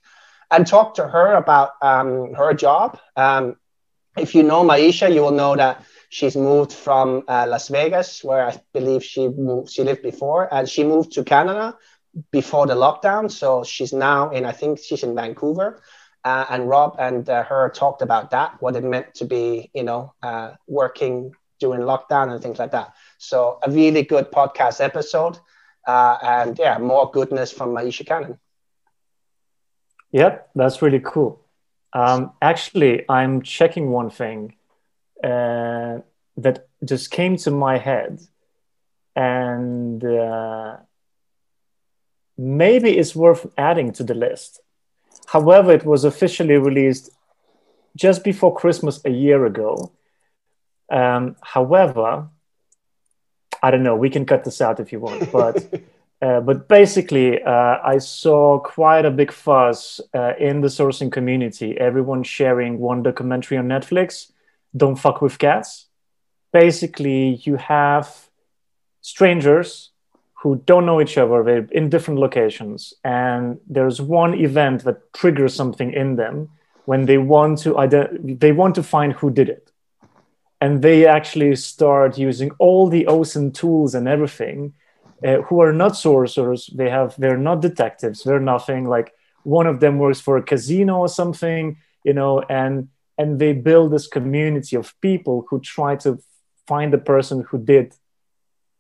and 0.51 0.67
talked 0.67 0.97
to 0.97 1.07
her 1.07 1.35
about 1.35 1.71
um, 1.83 2.33
her 2.35 2.55
job. 2.55 2.99
Um, 3.17 3.57
if 4.17 4.35
you 4.35 4.43
know 4.43 4.65
Maisha, 4.65 5.13
you 5.13 5.23
will 5.23 5.31
know 5.33 5.55
that 5.57 5.85
she's 6.09 6.37
moved 6.37 6.73
from 6.73 7.23
uh, 7.29 7.47
Las 7.49 7.69
Vegas, 7.69 8.25
where 8.25 8.47
I 8.47 8.57
believe 8.73 9.05
she 9.05 9.29
moved, 9.29 9.71
she 9.71 9.85
lived 9.85 10.03
before, 10.03 10.53
and 10.53 10.69
she 10.69 10.83
moved 10.83 11.13
to 11.13 11.23
Canada 11.25 11.77
before 12.31 12.67
the 12.67 12.75
lockdown. 12.75 13.31
So 13.31 13.65
she's 13.65 13.93
now 13.93 14.31
in, 14.31 14.45
I 14.45 14.53
think 14.53 14.79
she's 14.79 15.03
in 15.03 15.15
Vancouver. 15.15 15.83
Uh, 16.25 16.45
and 16.51 16.69
Rob 16.69 16.97
and 16.99 17.29
uh, 17.29 17.45
her 17.45 17.71
talked 17.71 18.03
about 18.03 18.31
that, 18.33 18.61
what 18.61 18.77
it 18.77 18.85
meant 18.85 19.15
to 19.15 19.25
be, 19.25 19.71
you 19.73 19.85
know, 19.85 20.13
uh, 20.23 20.53
working 20.67 21.33
during 21.61 21.81
lockdown 21.83 22.33
and 22.33 22.43
things 22.43 22.59
like 22.59 22.73
that. 22.73 22.95
So 23.19 23.59
a 23.63 23.71
really 23.71 24.03
good 24.03 24.31
podcast 24.31 24.81
episode. 24.81 25.39
Uh, 25.87 26.19
and 26.23 26.59
yeah, 26.59 26.79
more 26.79 27.11
goodness 27.11 27.51
from 27.53 27.71
Maisha 27.71 28.07
Cannon. 28.07 28.39
Yep, 30.13 30.51
that's 30.55 30.83
really 30.83 31.01
cool. 31.01 31.41
Um, 31.93 32.33
actually, 32.43 33.05
I'm 33.09 33.43
checking 33.43 33.91
one 33.91 34.11
thing 34.11 34.55
uh, 35.23 35.99
that 36.37 36.69
just 36.85 37.11
came 37.11 37.37
to 37.39 37.51
my 37.51 37.79
head. 37.79 38.21
And 39.17 40.05
uh, 40.05 40.77
maybe 42.39 42.97
it's 42.97 43.17
worth 43.17 43.47
adding 43.59 43.93
to 43.93 44.05
the 44.05 44.15
list. 44.15 44.61
However, 45.27 45.73
it 45.73 45.85
was 45.85 46.05
officially 46.05 46.57
released 46.57 47.11
just 47.97 48.23
before 48.23 48.55
Christmas 48.55 49.05
a 49.05 49.11
year 49.11 49.45
ago. 49.45 49.93
Um, 50.89 51.37
however, 51.43 52.29
I 53.63 53.71
don't 53.71 53.83
know. 53.83 53.97
We 53.97 54.09
can 54.09 54.25
cut 54.25 54.45
this 54.45 54.61
out 54.61 54.81
if 54.81 54.93
you 54.93 55.01
want, 55.01 55.31
but 55.33 55.57
uh, 56.23 56.41
but 56.41 56.69
basically, 56.69 57.43
uh, 57.43 57.79
I 57.85 57.99
saw 57.99 58.61
quite 58.61 59.05
a 59.05 59.11
big 59.11 59.33
fuss 59.33 60.01
uh, 60.15 60.35
in 60.39 60.61
the 60.61 60.69
sourcing 60.69 61.11
community. 61.11 61.77
Everyone 61.77 62.23
sharing 62.23 62.79
one 62.79 63.03
documentary 63.03 63.59
on 63.59 63.67
Netflix, 63.67 64.31
"Don't 64.77 64.97
Fuck 64.97 65.21
with 65.21 65.39
Cats." 65.39 65.87
Basically, 66.53 67.35
you 67.45 67.57
have 67.57 68.31
strangers 69.03 69.91
who 70.41 70.57
don't 70.67 70.87
know 70.87 71.01
each 71.01 71.19
other 71.19 71.43
they're 71.43 71.69
in 71.73 71.89
different 71.89 72.21
locations 72.21 72.95
and 73.05 73.59
there's 73.67 74.01
one 74.01 74.35
event 74.35 74.85
that 74.85 75.13
triggers 75.13 75.55
something 75.55 75.93
in 75.93 76.17
them 76.17 76.49
when 76.89 77.05
they 77.05 77.19
want 77.19 77.59
to 77.59 77.75
ident- 77.75 78.41
they 78.41 78.51
want 78.51 78.75
to 78.75 78.83
find 78.83 79.13
who 79.13 79.31
did 79.31 79.51
it. 79.51 79.71
And 80.59 80.81
they 80.81 81.05
actually 81.05 81.55
start 81.57 82.17
using 82.17 82.51
all 82.59 82.89
the 82.89 83.05
OSINT 83.05 83.53
tools 83.53 83.95
and 83.95 84.09
everything 84.09 84.73
uh, 85.23 85.43
who 85.43 85.61
are 85.61 85.75
not 85.75 85.93
sourcers 85.93 86.75
they 86.75 86.89
have 86.89 87.15
they're 87.19 87.45
not 87.51 87.61
detectives 87.61 88.23
they're 88.23 88.49
nothing. 88.55 88.89
Like 88.89 89.13
one 89.43 89.67
of 89.67 89.81
them 89.81 89.99
works 89.99 90.21
for 90.27 90.39
a 90.39 90.43
casino 90.43 90.95
or 91.05 91.11
something 91.11 91.77
you 92.05 92.15
know 92.15 92.41
and 92.49 92.89
and 93.19 93.39
they 93.39 93.53
build 93.53 93.93
this 93.93 94.07
community 94.07 94.75
of 94.75 94.99
people 95.03 95.45
who 95.51 95.61
try 95.61 95.95
to 95.97 96.11
find 96.67 96.91
the 96.91 97.05
person 97.13 97.45
who 97.49 97.59
did 97.73 97.95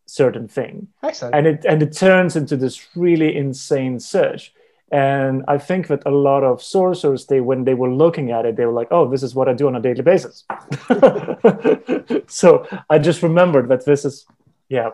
certain 0.08 0.48
thing. 0.48 0.88
Excellent. 1.02 1.34
and 1.34 1.46
it 1.46 1.64
and 1.64 1.82
it 1.82 1.92
turns 1.92 2.36
into 2.36 2.56
this 2.56 2.76
really 2.96 3.36
insane 3.36 4.00
search. 4.00 4.52
And 4.90 5.44
i 5.48 5.58
think 5.58 5.88
that 5.88 6.02
a 6.06 6.10
lot 6.10 6.42
of 6.44 6.60
sourcers 6.60 7.26
they 7.26 7.40
when 7.42 7.64
they 7.64 7.74
were 7.74 7.92
looking 7.92 8.30
at 8.30 8.46
it 8.46 8.56
they 8.56 8.64
were 8.64 8.72
like 8.80 8.88
oh 8.90 9.04
this 9.10 9.22
is 9.22 9.34
what 9.34 9.46
i 9.46 9.52
do 9.52 9.66
on 9.68 9.76
a 9.76 9.80
daily 9.80 10.02
basis. 10.02 10.44
So 12.40 12.66
i 12.88 12.98
just 12.98 13.22
remembered 13.22 13.68
that 13.68 13.84
this 13.84 14.04
is 14.04 14.26
yeah 14.68 14.90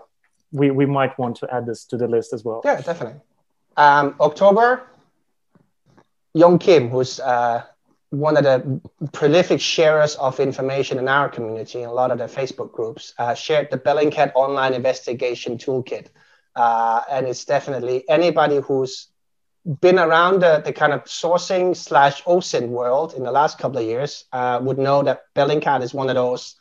we 0.53 0.70
we 0.70 0.86
might 0.86 1.16
want 1.19 1.36
to 1.41 1.47
add 1.55 1.65
this 1.66 1.85
to 1.91 1.97
the 1.97 2.09
list 2.09 2.32
as 2.32 2.45
well. 2.45 2.61
Yeah 2.65 2.81
definitely. 2.81 3.20
Um, 3.77 4.15
october 4.20 4.82
young 6.35 6.59
kim 6.59 6.89
who's 6.89 7.20
uh, 7.20 7.62
one 8.15 8.36
of 8.36 8.45
the 8.45 8.81
prolific 9.12 9.61
sharers 9.61 10.15
of 10.16 10.41
information 10.41 10.99
in 10.99 11.09
our 11.09 11.28
community, 11.28 11.82
in 11.82 11.89
a 11.89 11.93
lot 11.93 12.11
of 12.11 12.19
the 12.19 12.24
Facebook 12.24 12.73
groups, 12.73 13.15
uh, 13.19 13.35
shared 13.35 13.70
the 13.70 13.78
Bellingcat 13.78 14.32
Online 14.35 14.74
Investigation 14.74 15.59
Toolkit. 15.59 16.07
Uh, 16.55 17.03
and 17.11 17.27
it's 17.27 17.45
definitely 17.45 18.09
anybody 18.09 18.61
who's 18.61 19.09
been 19.81 19.99
around 19.99 20.41
the, 20.41 20.62
the 20.65 20.73
kind 20.73 20.93
of 20.93 21.05
sourcing 21.05 21.74
slash 21.74 22.23
OSINT 22.24 22.69
world 22.69 23.15
in 23.15 23.24
the 23.24 23.32
last 23.32 23.59
couple 23.59 23.78
of 23.78 23.85
years 23.85 24.24
uh, 24.32 24.61
would 24.62 24.78
know 24.78 25.03
that 25.03 25.23
Bellingcat 25.35 25.82
is 25.82 25.95
one 25.95 26.09
of 26.09 26.15
those 26.15 26.55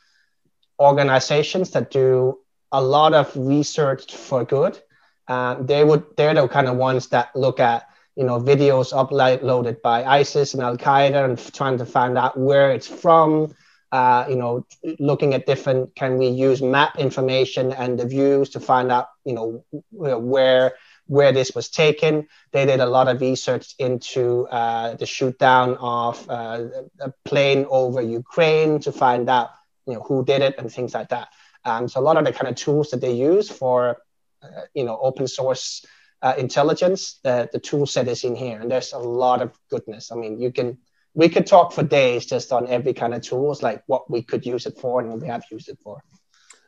organizations 0.79 1.71
that 1.71 1.91
do 1.91 2.39
a 2.71 2.81
lot 2.81 3.13
of 3.13 3.31
research 3.35 4.15
for 4.15 4.43
good. 4.43 4.79
Uh, 5.27 5.55
they 5.61 5.83
would 5.83 6.03
they're 6.17 6.33
the 6.33 6.47
kind 6.47 6.67
of 6.67 6.75
ones 6.75 7.07
that 7.07 7.33
look 7.35 7.59
at 7.59 7.87
you 8.15 8.23
know 8.23 8.39
videos 8.39 8.93
uploaded 8.93 9.81
by 9.81 10.03
ISIS 10.03 10.53
and 10.53 10.63
Al 10.63 10.77
Qaeda 10.77 11.25
and 11.25 11.53
trying 11.53 11.77
to 11.77 11.85
find 11.85 12.17
out 12.17 12.37
where 12.37 12.71
it's 12.71 12.87
from. 12.87 13.53
Uh, 13.91 14.25
you 14.27 14.35
know, 14.35 14.65
looking 14.99 15.35
at 15.35 15.45
different 15.45 15.93
can 15.95 16.17
we 16.17 16.27
use 16.27 16.63
map 16.63 16.97
information 16.97 17.71
and 17.71 17.99
the 17.99 18.07
views 18.07 18.49
to 18.49 18.59
find 18.59 18.91
out 18.91 19.07
you 19.23 19.33
know 19.33 19.63
where 19.91 20.73
where 21.07 21.31
this 21.31 21.53
was 21.53 21.69
taken. 21.69 22.27
They 22.51 22.65
did 22.65 22.79
a 22.79 22.85
lot 22.85 23.07
of 23.07 23.21
research 23.21 23.75
into 23.77 24.47
uh, 24.47 24.95
the 24.95 25.05
shoot 25.05 25.37
down 25.37 25.75
of 25.77 26.27
uh, 26.29 26.65
a 26.99 27.13
plane 27.25 27.65
over 27.69 28.01
Ukraine 28.01 28.79
to 28.79 28.91
find 28.91 29.29
out 29.29 29.49
you 29.85 29.93
know 29.93 30.01
who 30.01 30.23
did 30.25 30.41
it 30.41 30.55
and 30.57 30.71
things 30.71 30.93
like 30.93 31.09
that. 31.09 31.29
Um, 31.65 31.87
so 31.87 31.99
a 31.99 32.03
lot 32.03 32.17
of 32.17 32.25
the 32.25 32.33
kind 32.33 32.49
of 32.49 32.55
tools 32.55 32.91
that 32.91 33.01
they 33.01 33.13
use 33.13 33.49
for 33.49 33.97
uh, 34.41 34.61
you 34.73 34.85
know 34.85 34.97
open 35.01 35.27
source 35.27 35.85
uh, 36.23 36.33
intelligence, 36.37 37.19
the, 37.23 37.49
the 37.51 37.59
tool 37.59 37.85
set 37.85 38.07
is 38.07 38.23
in 38.23 38.35
here, 38.35 38.59
and 38.59 38.71
there's 38.71 38.93
a 38.93 38.97
lot 38.97 39.41
of 39.41 39.51
goodness. 39.69 40.11
I 40.11 40.15
mean, 40.15 40.39
you 40.41 40.51
can 40.51 40.77
we 41.13 41.29
could 41.29 41.45
talk 41.45 41.73
for 41.73 41.83
days 41.83 42.25
just 42.25 42.51
on 42.51 42.67
every 42.67 42.93
kind 42.93 43.13
of 43.13 43.21
tools, 43.21 43.61
like 43.61 43.83
what 43.85 44.09
we 44.09 44.23
could 44.23 44.45
use 44.45 44.65
it 44.65 44.79
for 44.79 44.99
and 44.99 45.09
what 45.09 45.19
we 45.19 45.27
have 45.27 45.43
used 45.51 45.69
it 45.69 45.77
for. 45.83 46.01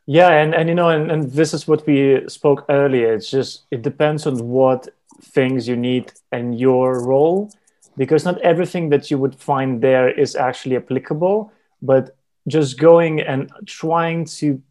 Yeah, 0.06 0.30
and, 0.30 0.53
and 0.53 0.69
you 0.69 0.76
know, 0.76 0.90
and, 0.90 1.10
and 1.10 1.32
this 1.32 1.52
is 1.53 1.68
what 1.68 1.88
we 1.88 2.22
spoke 2.27 2.65
earlier. 2.69 3.15
It's 3.15 3.32
just 3.32 3.65
it 3.72 3.82
depends 3.82 4.27
on 4.27 4.38
what 4.48 4.88
things 5.22 5.68
you 5.68 5.76
need 5.76 6.14
and 6.32 6.60
your 6.60 7.03
role, 7.03 7.49
because 7.98 8.26
not 8.26 8.40
everything 8.41 8.90
that 8.90 9.10
you 9.10 9.18
would 9.18 9.36
find 9.36 9.82
there 9.82 10.10
is 10.10 10.36
actually 10.36 10.76
applicable. 10.76 11.52
But 11.82 12.15
just 12.48 12.77
going 12.77 13.22
and 13.22 13.52
trying 13.65 14.26
to 14.26 14.61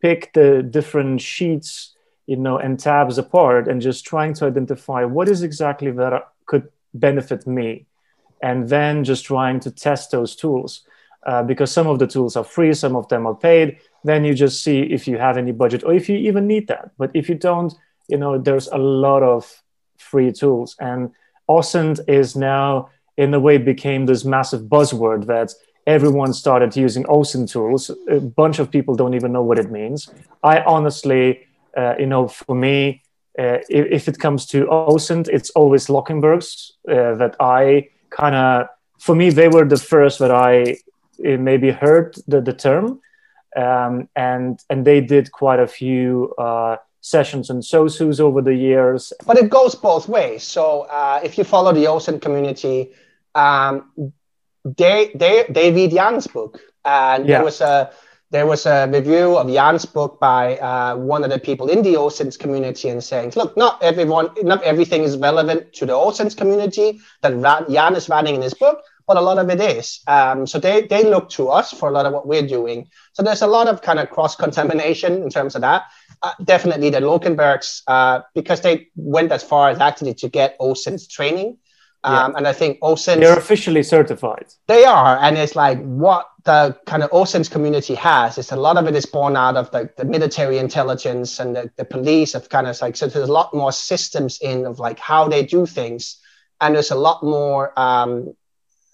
pick 0.00 0.32
the 0.32 0.62
different 0.62 1.20
sheets, 1.20 1.94
you 2.30 2.36
know, 2.36 2.56
and 2.58 2.78
tabs 2.78 3.18
apart, 3.18 3.68
and 3.68 3.82
just 3.82 4.04
trying 4.12 4.34
to 4.34 4.46
identify 4.46 5.00
what 5.04 5.28
is 5.28 5.42
exactly 5.42 5.90
that 5.90 6.12
could 6.46 6.66
benefit 6.94 7.46
me, 7.46 7.86
and 8.40 8.68
then 8.68 9.04
just 9.04 9.24
trying 9.24 9.58
to 9.60 9.70
test 9.70 10.10
those 10.10 10.36
tools. 10.36 10.72
Uh, 11.26 11.42
because 11.42 11.70
some 11.70 11.86
of 11.86 11.98
the 11.98 12.06
tools 12.06 12.34
are 12.34 12.44
free, 12.44 12.72
some 12.72 12.96
of 12.96 13.06
them 13.08 13.26
are 13.26 13.34
paid 13.34 13.78
then 14.04 14.24
you 14.24 14.34
just 14.34 14.62
see 14.62 14.80
if 14.80 15.06
you 15.06 15.18
have 15.18 15.36
any 15.36 15.52
budget 15.52 15.84
or 15.84 15.92
if 15.92 16.08
you 16.08 16.16
even 16.16 16.46
need 16.46 16.68
that. 16.68 16.90
But 16.98 17.10
if 17.14 17.28
you 17.28 17.34
don't, 17.34 17.72
you 18.08 18.16
know, 18.16 18.38
there's 18.38 18.68
a 18.68 18.78
lot 18.78 19.22
of 19.22 19.62
free 19.98 20.32
tools. 20.32 20.76
And 20.80 21.10
OSINT 21.48 22.00
is 22.08 22.36
now, 22.36 22.90
in 23.16 23.34
a 23.34 23.40
way, 23.40 23.58
became 23.58 24.06
this 24.06 24.24
massive 24.24 24.62
buzzword 24.62 25.26
that 25.26 25.52
everyone 25.86 26.32
started 26.32 26.76
using 26.76 27.04
OSINT 27.04 27.50
tools. 27.50 27.90
A 28.08 28.20
bunch 28.20 28.58
of 28.58 28.70
people 28.70 28.94
don't 28.94 29.14
even 29.14 29.32
know 29.32 29.42
what 29.42 29.58
it 29.58 29.70
means. 29.70 30.08
I 30.42 30.60
honestly, 30.62 31.46
uh, 31.76 31.94
you 31.98 32.06
know, 32.06 32.28
for 32.28 32.54
me, 32.54 33.02
uh, 33.38 33.58
if, 33.68 33.86
if, 33.90 34.08
it 34.08 34.18
comes 34.18 34.46
to 34.46 34.66
OSINT, 34.66 35.28
it's 35.28 35.50
always 35.50 35.86
Lokenbergs 35.86 36.72
uh, 36.88 37.14
that 37.16 37.36
I 37.40 37.88
kind 38.10 38.34
of, 38.34 38.66
for 38.98 39.14
me, 39.14 39.30
they 39.30 39.48
were 39.48 39.64
the 39.64 39.76
first 39.76 40.18
that 40.18 40.30
I 40.30 40.76
uh, 41.24 41.38
maybe 41.38 41.70
heard 41.70 42.16
the, 42.26 42.40
the 42.40 42.52
term 42.52 43.00
um, 43.56 44.08
and 44.14 44.60
and 44.70 44.84
they 44.84 45.00
did 45.00 45.32
quite 45.32 45.60
a 45.60 45.66
few 45.66 46.34
uh, 46.38 46.76
sessions 47.00 47.50
and 47.50 47.62
sosus 47.62 48.20
over 48.20 48.42
the 48.42 48.54
years. 48.54 49.12
But 49.26 49.38
it 49.38 49.50
goes 49.50 49.74
both 49.74 50.08
ways. 50.08 50.42
So 50.42 50.82
uh, 50.82 51.20
if 51.22 51.38
you 51.38 51.44
follow 51.44 51.72
the 51.72 51.84
OSINT 51.86 52.22
community, 52.22 52.92
um, 53.34 54.12
they 54.64 55.10
they 55.14 55.46
they 55.48 55.72
read 55.72 55.92
Jan's 55.92 56.26
book, 56.26 56.60
and 56.84 57.26
yeah. 57.26 57.36
there 57.36 57.44
was 57.44 57.60
a 57.60 57.90
there 58.30 58.46
was 58.46 58.64
a 58.64 58.88
review 58.88 59.36
of 59.36 59.48
Jan's 59.48 59.84
book 59.84 60.20
by 60.20 60.56
uh, 60.58 60.96
one 60.96 61.24
of 61.24 61.30
the 61.30 61.38
people 61.38 61.68
in 61.68 61.82
the 61.82 61.94
OSINT 61.94 62.38
community 62.38 62.88
and 62.88 63.02
saying, 63.02 63.32
look, 63.34 63.56
not 63.56 63.82
everyone, 63.82 64.30
not 64.42 64.62
everything 64.62 65.02
is 65.02 65.16
relevant 65.16 65.72
to 65.74 65.86
the 65.86 65.92
OSINT 65.92 66.36
community 66.36 67.00
that 67.22 67.32
Jan 67.68 67.96
is 67.96 68.08
writing 68.08 68.36
in 68.36 68.42
his 68.42 68.54
book, 68.54 68.82
but 69.08 69.16
a 69.16 69.20
lot 69.20 69.38
of 69.38 69.50
it 69.50 69.60
is. 69.60 70.00
Um, 70.06 70.46
so 70.46 70.60
they, 70.60 70.86
they 70.86 71.02
look 71.02 71.28
to 71.30 71.48
us 71.48 71.72
for 71.72 71.88
a 71.88 71.92
lot 71.92 72.06
of 72.06 72.12
what 72.12 72.28
we're 72.28 72.46
doing. 72.46 72.88
So 73.14 73.24
there's 73.24 73.42
a 73.42 73.48
lot 73.48 73.66
of 73.66 73.82
kind 73.82 73.98
of 73.98 74.10
cross 74.10 74.36
contamination 74.36 75.24
in 75.24 75.30
terms 75.30 75.56
of 75.56 75.62
that. 75.62 75.82
Uh, 76.22 76.32
definitely 76.44 76.90
the 76.90 77.00
Lokenbergs, 77.00 77.82
uh, 77.88 78.20
because 78.34 78.60
they 78.60 78.86
went 78.94 79.32
as 79.32 79.42
far 79.42 79.70
as 79.70 79.80
actually 79.80 80.14
to 80.14 80.28
get 80.28 80.56
OSINT's 80.60 81.08
training. 81.08 81.58
Um, 82.04 82.14
yeah. 82.14 82.38
And 82.38 82.48
I 82.48 82.52
think 82.52 82.78
OSINT. 82.80 83.18
They're 83.18 83.38
officially 83.38 83.82
certified. 83.82 84.46
They 84.68 84.84
are. 84.84 85.18
And 85.18 85.36
it's 85.36 85.56
like 85.56 85.82
what 85.82 86.29
the 86.44 86.78
kind 86.86 87.02
of 87.02 87.10
OSINT 87.10 87.50
community 87.50 87.94
has 87.94 88.38
is 88.38 88.52
a 88.52 88.56
lot 88.56 88.76
of 88.76 88.86
it 88.86 88.94
is 88.94 89.06
born 89.06 89.36
out 89.36 89.56
of 89.56 89.70
the, 89.70 89.90
the 89.96 90.04
military 90.04 90.58
intelligence 90.58 91.40
and 91.40 91.56
the, 91.56 91.70
the 91.76 91.84
police 91.84 92.32
have 92.32 92.48
kind 92.48 92.66
of 92.66 92.80
like, 92.80 92.96
so 92.96 93.06
there's 93.06 93.28
a 93.28 93.32
lot 93.32 93.52
more 93.54 93.72
systems 93.72 94.38
in 94.40 94.64
of 94.66 94.78
like 94.78 94.98
how 94.98 95.28
they 95.28 95.44
do 95.44 95.66
things. 95.66 96.18
And 96.60 96.74
there's 96.74 96.90
a 96.90 96.96
lot 96.96 97.22
more 97.22 97.78
um, 97.78 98.34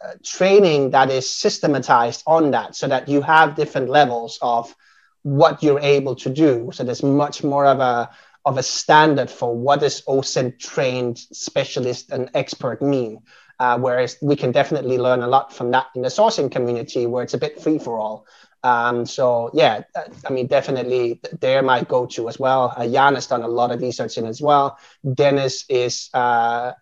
uh, 0.05 0.13
training 0.23 0.91
that 0.91 1.11
is 1.11 1.29
systematized 1.29 2.23
on 2.27 2.51
that 2.51 2.77
so 2.77 2.87
that 2.87 3.09
you 3.09 3.23
have 3.23 3.55
different 3.55 3.89
levels 3.89 4.39
of 4.43 4.75
what 5.23 5.63
you're 5.63 5.81
able 5.81 6.15
to 6.15 6.31
do 6.31 6.71
so 6.73 6.85
there's 6.85 7.03
much 7.03 7.43
more 7.43 7.67
of 7.67 7.81
a 7.81 8.09
of 8.45 8.59
a 8.59 8.63
standard 8.63 9.29
for 9.29 9.57
what 9.57 9.81
does 9.81 10.03
OSINT 10.03 10.59
trained 10.61 11.19
specialist 11.19 12.13
and 12.13 12.31
expert 12.35 12.81
mean 12.81 13.23
uh, 13.59 13.79
whereas 13.79 14.17
we 14.23 14.37
can 14.37 14.53
definitely 14.53 14.99
learn 14.99 15.23
a 15.23 15.29
lot 15.29 15.53
from 15.53 15.71
that 15.71 15.87
in 15.95 16.03
the 16.03 16.09
sourcing 16.09 16.51
community 16.51 17.07
where 17.07 17.23
it's 17.23 17.35
a 17.35 17.39
bit 17.39 17.61
free 17.61 17.79
for 17.79 17.99
all 17.99 18.27
um, 18.67 19.07
so 19.07 19.51
yeah, 19.55 19.83
I 20.25 20.33
mean, 20.33 20.49
definitely 20.49 21.21
they're 21.41 21.63
my 21.63 21.85
go-to 21.85 22.29
as 22.29 22.39
well. 22.39 22.75
Uh, 22.77 22.89
Jan 22.89 23.15
has 23.15 23.29
done 23.29 23.43
a 23.43 23.49
lot 23.49 23.71
of 23.71 23.81
research 23.81 24.19
in 24.19 24.27
as 24.27 24.43
well. 24.43 24.77
Dennis 25.15 25.65
is 25.69 26.11
uh, 26.15 26.73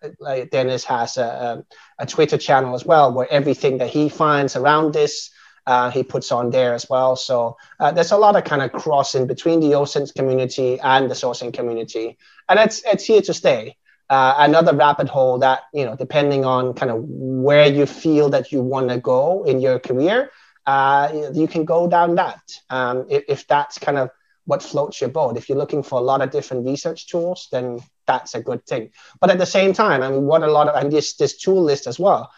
Dennis 0.51 0.83
has 0.85 1.17
a, 1.17 1.63
a, 1.99 2.05
Twitter 2.07 2.39
channel 2.39 2.73
as 2.73 2.85
well 2.85 3.13
where 3.13 3.31
everything 3.31 3.77
that 3.77 3.91
he 3.91 4.09
finds 4.09 4.55
around 4.55 4.93
this 4.93 5.29
uh, 5.67 5.91
he 5.91 6.01
puts 6.01 6.31
on 6.31 6.49
there 6.49 6.73
as 6.73 6.89
well. 6.89 7.15
So 7.15 7.57
uh, 7.79 7.91
there's 7.91 8.11
a 8.11 8.17
lot 8.17 8.35
of 8.35 8.45
kind 8.45 8.63
of 8.63 8.71
crossing 8.71 9.27
between 9.27 9.59
the 9.59 9.73
OSINT 9.73 10.15
community 10.15 10.79
and 10.79 11.09
the 11.09 11.15
sourcing 11.15 11.53
community, 11.53 12.17
and 12.49 12.57
it's 12.59 12.81
it's 12.85 13.05
here 13.05 13.21
to 13.21 13.33
stay. 13.33 13.77
Uh, 14.07 14.35
another 14.37 14.75
rabbit 14.75 15.09
hole 15.09 15.39
that 15.39 15.63
you 15.73 15.83
know, 15.83 15.95
depending 15.95 16.45
on 16.45 16.73
kind 16.73 16.91
of 16.91 17.03
where 17.03 17.65
you 17.65 17.87
feel 17.87 18.29
that 18.29 18.51
you 18.51 18.61
want 18.61 18.87
to 18.89 18.99
go 18.99 19.43
in 19.45 19.59
your 19.59 19.79
career 19.79 20.29
uh, 20.65 21.29
you 21.33 21.47
can 21.47 21.63
go 21.65 21.87
down 21.87 22.15
that 22.15 22.41
um, 22.69 23.05
if, 23.09 23.23
if 23.27 23.47
that's 23.47 23.77
kind 23.77 23.97
of 23.97 24.09
what 24.45 24.63
floats 24.63 25.01
your 25.01 25.09
boat. 25.09 25.37
If 25.37 25.49
you're 25.49 25.57
looking 25.57 25.83
for 25.83 25.99
a 25.99 26.03
lot 26.03 26.21
of 26.21 26.31
different 26.31 26.65
research 26.65 27.07
tools, 27.07 27.47
then 27.51 27.79
that's 28.07 28.35
a 28.35 28.41
good 28.41 28.65
thing. 28.65 28.91
But 29.19 29.31
at 29.31 29.37
the 29.37 29.45
same 29.45 29.73
time, 29.73 30.01
I 30.01 30.09
mean, 30.09 30.23
what 30.23 30.43
a 30.43 30.51
lot 30.51 30.67
of 30.67 30.75
and 30.75 30.91
this 30.91 31.15
this 31.15 31.37
tool 31.37 31.63
list 31.63 31.87
as 31.87 31.99
well. 31.99 32.31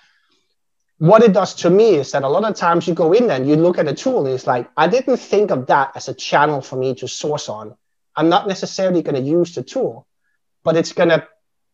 What 0.99 1.21
it 1.21 1.31
does 1.31 1.53
to 1.55 1.69
me 1.69 1.95
is 1.95 2.11
that 2.11 2.23
a 2.23 2.27
lot 2.27 2.43
of 2.43 2.55
times 2.55 2.87
you 2.87 2.95
go 2.95 3.13
in 3.13 3.27
there 3.27 3.37
and 3.37 3.47
you 3.47 3.55
look 3.55 3.77
at 3.77 3.87
a 3.87 3.93
tool, 3.93 4.25
and 4.25 4.33
it's 4.33 4.47
like 4.47 4.69
I 4.75 4.87
didn't 4.87 5.17
think 5.17 5.51
of 5.51 5.67
that 5.67 5.91
as 5.95 6.07
a 6.07 6.13
channel 6.13 6.61
for 6.61 6.75
me 6.75 6.95
to 6.95 7.07
source 7.07 7.49
on. 7.49 7.75
I'm 8.15 8.29
not 8.29 8.47
necessarily 8.47 9.03
going 9.03 9.15
to 9.15 9.21
use 9.21 9.53
the 9.53 9.63
tool, 9.63 10.07
but 10.63 10.75
it's 10.75 10.93
going 10.93 11.09
to 11.09 11.27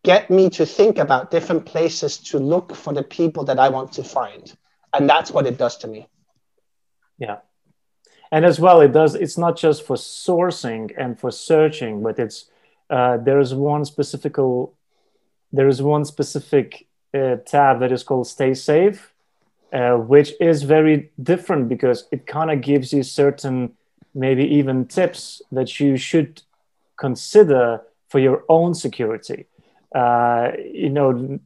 get 0.03 0.29
me 0.29 0.49
to 0.49 0.65
think 0.65 0.97
about 0.97 1.31
different 1.31 1.65
places 1.65 2.17
to 2.17 2.37
look 2.39 2.75
for 2.75 2.93
the 2.93 3.03
people 3.03 3.45
that 3.45 3.57
I 3.57 3.69
want 3.69 3.93
to 3.93 4.03
find, 4.03 4.53
and 4.93 5.09
that's 5.09 5.31
what 5.31 5.47
it 5.47 5.57
does 5.57 5.77
to 5.77 5.87
me. 5.87 6.07
Yeah. 7.17 7.37
And 8.31 8.45
as 8.45 8.59
well, 8.59 8.81
it 8.81 8.91
does, 8.91 9.15
it's 9.15 9.37
not 9.37 9.55
just 9.57 9.85
for 9.85 9.95
sourcing 9.95 10.91
and 10.97 11.19
for 11.19 11.31
searching, 11.31 12.01
but 12.01 12.19
it's, 12.19 12.49
uh, 12.89 13.17
there's 13.17 13.53
one 13.53 13.85
specific, 13.85 14.35
there 15.51 15.67
is 15.67 15.81
one 15.81 16.03
specific 16.03 16.87
uh, 17.13 17.37
tab 17.45 17.79
that 17.79 17.91
is 17.91 18.03
called 18.03 18.27
stay 18.27 18.55
safe, 18.55 19.13
uh, 19.71 19.93
which 19.93 20.33
is 20.41 20.63
very 20.63 21.11
different 21.21 21.69
because 21.69 22.07
it 22.11 22.25
kind 22.25 22.49
of 22.51 22.61
gives 22.61 22.91
you 22.91 23.03
certain, 23.03 23.73
maybe 24.15 24.43
even 24.43 24.87
tips 24.87 25.41
that 25.51 25.79
you 25.79 25.95
should 25.95 26.41
consider 26.97 27.81
for 28.09 28.19
your 28.19 28.43
own 28.49 28.73
security. 28.73 29.45
Uh, 29.93 30.51
you 30.71 30.89
know, 30.89 31.39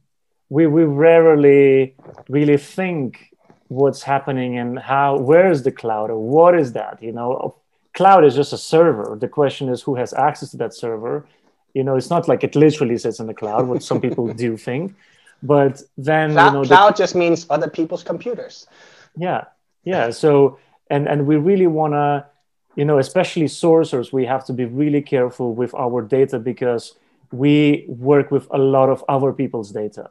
we, 0.48 0.66
we 0.66 0.84
rarely 0.84 1.94
really 2.28 2.56
think 2.56 3.34
what's 3.68 4.02
happening 4.02 4.56
and 4.56 4.78
how 4.78 5.18
where 5.18 5.50
is 5.50 5.62
the 5.62 5.70
cloud 5.70 6.10
or 6.10 6.18
what 6.18 6.58
is 6.58 6.72
that 6.72 7.02
you 7.02 7.12
know? 7.12 7.56
Cloud 7.94 8.24
is 8.24 8.34
just 8.34 8.52
a 8.52 8.58
server. 8.58 9.16
The 9.20 9.28
question 9.28 9.68
is 9.68 9.82
who 9.82 9.96
has 9.96 10.12
access 10.14 10.50
to 10.52 10.56
that 10.58 10.72
server. 10.72 11.26
You 11.74 11.84
know 11.84 11.96
it's 11.96 12.10
not 12.10 12.28
like 12.28 12.42
it 12.44 12.56
literally 12.56 12.96
sits 12.96 13.20
in 13.20 13.26
the 13.26 13.34
cloud 13.34 13.66
what 13.68 13.82
some 13.82 14.00
people 14.00 14.32
do 14.44 14.56
think 14.56 14.94
but 15.42 15.82
then 15.96 16.32
cloud, 16.32 16.46
you 16.46 16.52
know 16.52 16.64
cloud 16.64 16.96
just 16.96 17.14
means 17.14 17.46
other 17.50 17.68
people's 17.68 18.02
computers. 18.02 18.66
Yeah 19.16 19.44
yeah. 19.84 20.10
So 20.10 20.58
and 20.90 21.08
and 21.08 21.26
we 21.26 21.36
really 21.36 21.66
want 21.66 21.94
to 21.94 22.26
you 22.76 22.84
know 22.84 22.98
especially 22.98 23.46
sourcers 23.46 24.12
we 24.12 24.24
have 24.26 24.44
to 24.46 24.52
be 24.52 24.64
really 24.64 25.02
careful 25.02 25.54
with 25.54 25.74
our 25.74 26.02
data 26.02 26.38
because 26.38 26.94
we 27.32 27.84
work 27.88 28.30
with 28.30 28.46
a 28.50 28.58
lot 28.58 28.88
of 28.88 29.04
other 29.08 29.32
people's 29.32 29.70
data 29.72 30.10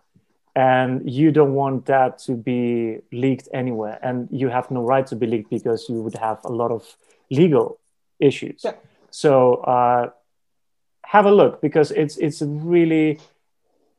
and 0.55 1.09
you 1.09 1.31
don't 1.31 1.53
want 1.53 1.85
that 1.85 2.17
to 2.19 2.31
be 2.33 2.99
leaked 3.11 3.47
anywhere 3.53 3.99
and 4.01 4.27
you 4.31 4.49
have 4.49 4.69
no 4.71 4.81
right 4.81 5.05
to 5.07 5.15
be 5.15 5.27
leaked 5.27 5.49
because 5.49 5.87
you 5.89 6.01
would 6.01 6.15
have 6.15 6.39
a 6.45 6.51
lot 6.51 6.71
of 6.71 6.83
legal 7.29 7.79
issues 8.19 8.61
Yeah. 8.63 8.73
so 9.11 9.55
uh, 9.55 10.09
have 11.05 11.25
a 11.25 11.31
look 11.31 11.61
because 11.61 11.91
it's 11.91 12.17
it's 12.17 12.41
a 12.41 12.47
really 12.47 13.19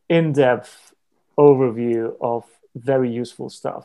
in-depth 0.09 0.95
overview 1.39 2.15
of 2.21 2.45
very 2.75 3.11
useful 3.11 3.51
stuff 3.51 3.85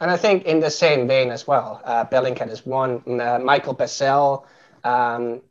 And 0.00 0.10
I 0.10 0.16
think 0.16 0.44
in 0.46 0.60
the 0.60 0.70
same 0.70 1.06
vein 1.06 1.30
as 1.30 1.46
well, 1.46 1.80
uh, 1.84 2.04
Bellingcat 2.10 2.48
is 2.50 2.64
one. 2.64 3.02
Uh, 3.06 3.38
Michael 3.38 3.74
Bazzell 3.74 4.44
um, 4.82 5.42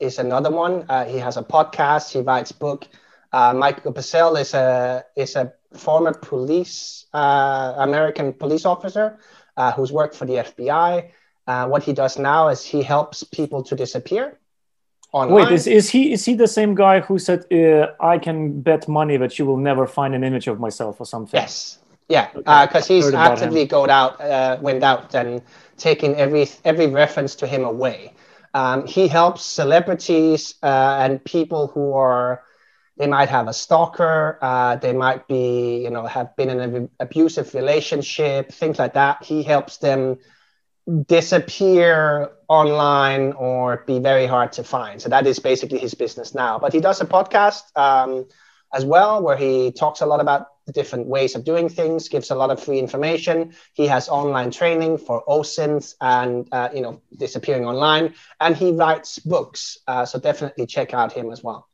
is 0.00 0.18
another 0.18 0.50
one. 0.50 0.84
Uh, 0.88 1.04
he 1.04 1.18
has 1.18 1.36
a 1.36 1.42
podcast. 1.42 2.12
He 2.12 2.20
writes 2.20 2.52
book. 2.52 2.86
Uh, 3.32 3.52
Michael 3.54 3.92
Bazzell 3.92 4.40
is 4.40 4.54
a 4.54 5.04
is 5.16 5.36
a 5.36 5.52
former 5.74 6.14
police 6.14 7.06
uh, 7.12 7.74
American 7.78 8.32
police 8.32 8.64
officer 8.64 9.18
uh, 9.56 9.72
who's 9.72 9.92
worked 9.92 10.14
for 10.14 10.24
the 10.24 10.34
FBI. 10.34 11.10
Uh, 11.46 11.66
what 11.66 11.82
he 11.82 11.92
does 11.92 12.18
now 12.18 12.48
is 12.48 12.64
he 12.64 12.82
helps 12.82 13.24
people 13.24 13.62
to 13.62 13.74
disappear 13.74 14.38
online. 15.12 15.46
Wait, 15.46 15.52
is, 15.52 15.66
is 15.66 15.90
he 15.90 16.12
is 16.12 16.24
he 16.24 16.34
the 16.34 16.48
same 16.48 16.74
guy 16.74 17.00
who 17.00 17.18
said 17.18 17.44
uh, 17.52 17.88
I 18.00 18.18
can 18.18 18.60
bet 18.60 18.88
money 18.88 19.16
that 19.18 19.38
you 19.38 19.44
will 19.46 19.56
never 19.56 19.86
find 19.86 20.14
an 20.14 20.24
image 20.24 20.46
of 20.46 20.58
myself 20.58 21.00
or 21.00 21.06
something? 21.06 21.38
Yes. 21.38 21.78
Yeah, 22.08 22.30
because 22.32 22.86
he's 22.86 23.04
Heard 23.04 23.14
about 23.14 23.32
actively 23.32 23.66
going 23.66 23.90
out, 23.90 24.18
uh, 24.18 24.56
went 24.62 24.82
out 24.82 25.14
and 25.14 25.42
taking 25.76 26.14
every 26.16 26.48
every 26.64 26.86
reference 26.86 27.34
to 27.36 27.46
him 27.46 27.64
away. 27.64 28.14
Um, 28.58 28.86
he 28.86 29.08
helps 29.08 29.42
celebrities 29.44 30.54
uh, 30.62 30.98
and 31.02 31.24
people 31.24 31.68
who 31.74 31.92
are 31.94 32.42
they 32.98 33.06
might 33.06 33.28
have 33.28 33.48
a 33.48 33.52
stalker, 33.52 34.38
uh, 34.42 34.76
they 34.76 34.92
might 34.92 35.28
be 35.28 35.82
you 35.84 35.90
know 35.90 36.04
have 36.06 36.36
been 36.36 36.50
in 36.50 36.60
an 36.60 36.90
abusive 37.00 37.54
relationship, 37.54 38.52
things 38.52 38.78
like 38.78 38.94
that. 38.94 39.24
He 39.24 39.42
helps 39.42 39.78
them 39.78 40.18
disappear 41.06 42.30
online 42.48 43.32
or 43.32 43.84
be 43.86 43.98
very 43.98 44.26
hard 44.26 44.52
to 44.52 44.64
find. 44.64 45.00
So 45.00 45.08
that 45.10 45.26
is 45.26 45.38
basically 45.38 45.78
his 45.78 45.94
business 45.94 46.34
now. 46.34 46.58
But 46.58 46.72
he 46.72 46.80
does 46.80 47.00
a 47.00 47.06
podcast 47.06 47.62
um, 47.76 48.26
as 48.74 48.84
well 48.84 49.22
where 49.22 49.36
he 49.36 49.72
talks 49.72 50.00
a 50.00 50.06
lot 50.06 50.20
about 50.20 50.46
the 50.68 50.72
different 50.72 51.06
ways 51.06 51.34
of 51.34 51.44
doing 51.44 51.68
things, 51.68 52.08
gives 52.08 52.30
a 52.30 52.34
lot 52.34 52.50
of 52.50 52.62
free 52.62 52.78
information. 52.78 53.54
He 53.72 53.86
has 53.86 54.08
online 54.08 54.50
training 54.50 54.98
for 54.98 55.24
OSINTs 55.26 55.94
and 56.00 56.46
uh, 56.52 56.68
you 56.74 56.82
know 56.82 57.00
disappearing 57.16 57.64
online, 57.64 58.14
and 58.38 58.54
he 58.54 58.72
writes 58.72 59.18
books. 59.18 59.78
Uh, 59.88 60.04
so 60.04 60.20
definitely 60.20 60.66
check 60.66 60.92
out 60.92 61.10
him 61.12 61.32
as 61.32 61.42
well. 61.42 61.66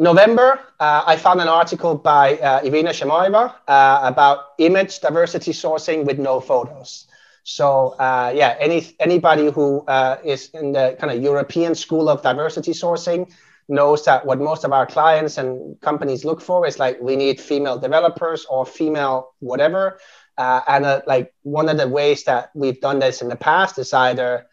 November, 0.00 0.58
uh, 0.80 1.02
I 1.06 1.16
found 1.16 1.40
an 1.40 1.48
article 1.48 1.94
by 1.94 2.38
uh, 2.38 2.60
Irina 2.64 2.90
Shamaeva 2.90 3.54
uh, 3.68 4.00
about 4.02 4.38
image 4.58 4.98
diversity 5.00 5.52
sourcing 5.52 6.04
with 6.04 6.18
no 6.18 6.40
photos. 6.40 7.06
So 7.44 7.94
uh, 8.06 8.32
yeah, 8.34 8.56
any 8.58 8.96
anybody 8.98 9.50
who 9.50 9.84
uh, 9.86 10.16
is 10.24 10.50
in 10.54 10.72
the 10.72 10.96
kind 11.00 11.12
of 11.12 11.22
European 11.22 11.74
school 11.74 12.08
of 12.08 12.22
diversity 12.22 12.72
sourcing 12.72 13.30
knows 13.70 14.04
that 14.04 14.26
what 14.26 14.38
most 14.38 14.64
of 14.64 14.72
our 14.72 14.86
clients 14.86 15.38
and 15.38 15.80
companies 15.80 16.24
look 16.24 16.40
for 16.40 16.66
is 16.66 16.78
like 16.78 17.00
we 17.00 17.16
need 17.16 17.40
female 17.40 17.78
developers 17.78 18.44
or 18.46 18.66
female 18.66 19.32
whatever. 19.38 19.98
Uh, 20.36 20.60
and 20.68 20.84
uh, 20.84 21.00
like 21.06 21.32
one 21.42 21.68
of 21.68 21.76
the 21.76 21.88
ways 21.88 22.24
that 22.24 22.50
we've 22.54 22.80
done 22.80 22.98
this 22.98 23.22
in 23.22 23.28
the 23.28 23.36
past 23.36 23.78
is 23.78 23.92
either 23.92 24.46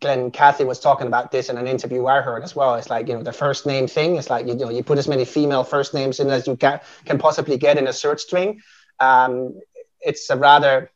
Glen 0.00 0.30
Cathey 0.30 0.66
was 0.66 0.80
talking 0.80 1.06
about 1.06 1.30
this 1.30 1.48
in 1.48 1.56
an 1.56 1.66
interview 1.66 2.06
I 2.06 2.20
heard 2.20 2.42
as 2.42 2.54
well. 2.54 2.74
It's 2.74 2.90
like 2.90 3.08
you 3.08 3.14
know 3.14 3.22
the 3.22 3.32
first 3.32 3.66
name 3.66 3.86
thing. 3.86 4.16
It's 4.16 4.30
like 4.30 4.46
you 4.46 4.54
know 4.54 4.70
you 4.70 4.82
put 4.82 4.98
as 4.98 5.08
many 5.08 5.24
female 5.24 5.64
first 5.64 5.94
names 5.94 6.20
in 6.20 6.28
as 6.30 6.46
you 6.46 6.56
can 6.56 6.80
can 7.04 7.18
possibly 7.18 7.56
get 7.56 7.78
in 7.78 7.86
a 7.86 7.92
search 7.92 8.20
string. 8.20 8.62
Um, 9.00 9.60
it's 10.00 10.28
a 10.30 10.36
rather 10.36 10.90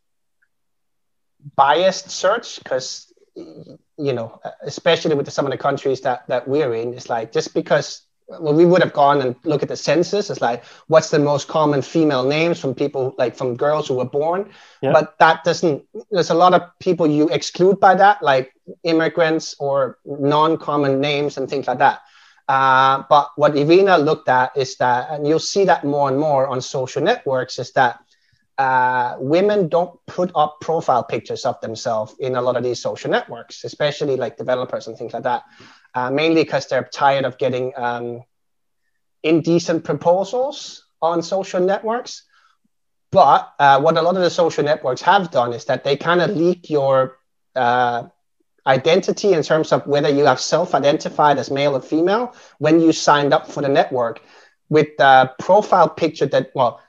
biased 1.56 2.10
search 2.10 2.58
because 2.62 3.12
you 4.00 4.12
know, 4.12 4.40
especially 4.62 5.14
with 5.14 5.30
some 5.32 5.46
of 5.46 5.52
the 5.52 5.58
countries 5.58 6.00
that 6.02 6.26
that 6.28 6.48
we're 6.48 6.74
in, 6.74 6.94
it's 6.94 7.08
like 7.08 7.32
just 7.32 7.54
because 7.54 8.02
well, 8.40 8.54
we 8.54 8.64
would 8.64 8.82
have 8.82 8.92
gone 8.92 9.20
and 9.20 9.34
look 9.44 9.62
at 9.62 9.68
the 9.68 9.76
census. 9.76 10.30
It's 10.30 10.40
like 10.40 10.64
what's 10.86 11.10
the 11.10 11.18
most 11.18 11.48
common 11.48 11.82
female 11.82 12.24
names 12.24 12.60
from 12.60 12.74
people 12.74 13.14
like 13.18 13.36
from 13.36 13.56
girls 13.56 13.88
who 13.88 13.94
were 13.94 14.04
born, 14.20 14.50
Yeah. 14.82 14.92
but 14.92 15.18
that 15.18 15.44
doesn't. 15.44 15.84
There's 16.10 16.30
a 16.30 16.34
lot 16.34 16.54
of 16.54 16.62
people 16.78 17.06
you 17.06 17.28
exclude 17.28 17.80
by 17.80 17.94
that, 17.96 18.22
like 18.22 18.52
immigrants 18.84 19.56
or 19.58 19.98
non-common 20.04 21.00
names 21.00 21.36
and 21.38 21.48
things 21.48 21.66
like 21.66 21.78
that. 21.78 22.00
Uh, 22.48 23.04
but 23.08 23.30
what 23.36 23.56
Irina 23.56 23.98
looked 23.98 24.28
at 24.28 24.50
is 24.56 24.76
that, 24.76 25.10
and 25.10 25.26
you'll 25.26 25.38
see 25.54 25.64
that 25.64 25.84
more 25.84 26.08
and 26.08 26.18
more 26.18 26.46
on 26.48 26.60
social 26.60 27.02
networks, 27.02 27.58
is 27.58 27.72
that 27.72 28.00
uh, 28.60 29.16
women 29.18 29.68
don't 29.68 29.98
put 30.06 30.30
up 30.34 30.60
profile 30.60 31.02
pictures 31.02 31.46
of 31.46 31.58
themselves 31.62 32.14
in 32.20 32.36
a 32.36 32.42
lot 32.42 32.58
of 32.58 32.62
these 32.62 32.78
social 32.78 33.10
networks, 33.10 33.64
especially 33.64 34.16
like 34.16 34.36
developers 34.36 34.86
and 34.86 34.98
things 34.98 35.14
like 35.14 35.22
that, 35.22 35.44
uh, 35.94 36.10
mainly 36.10 36.44
because 36.44 36.66
they're 36.66 36.90
tired 36.92 37.24
of 37.24 37.38
getting 37.38 37.72
um, 37.74 38.22
indecent 39.22 39.82
proposals 39.82 40.84
on 41.00 41.22
social 41.22 41.58
networks. 41.58 42.24
But 43.10 43.50
uh, 43.58 43.80
what 43.80 43.96
a 43.96 44.02
lot 44.02 44.16
of 44.16 44.22
the 44.22 44.28
social 44.28 44.62
networks 44.62 45.00
have 45.00 45.30
done 45.30 45.54
is 45.54 45.64
that 45.64 45.82
they 45.82 45.96
kind 45.96 46.20
of 46.20 46.36
leak 46.36 46.68
your 46.68 47.16
uh, 47.56 48.08
identity 48.66 49.32
in 49.32 49.42
terms 49.42 49.72
of 49.72 49.86
whether 49.86 50.10
you 50.10 50.26
have 50.26 50.38
self-identified 50.38 51.38
as 51.38 51.50
male 51.50 51.76
or 51.76 51.80
female 51.80 52.34
when 52.58 52.78
you 52.78 52.92
signed 52.92 53.32
up 53.32 53.50
for 53.50 53.62
the 53.62 53.70
network 53.70 54.20
with 54.68 54.88
the 54.98 55.32
profile 55.38 55.88
picture 55.88 56.26
that 56.26 56.50
well 56.54 56.82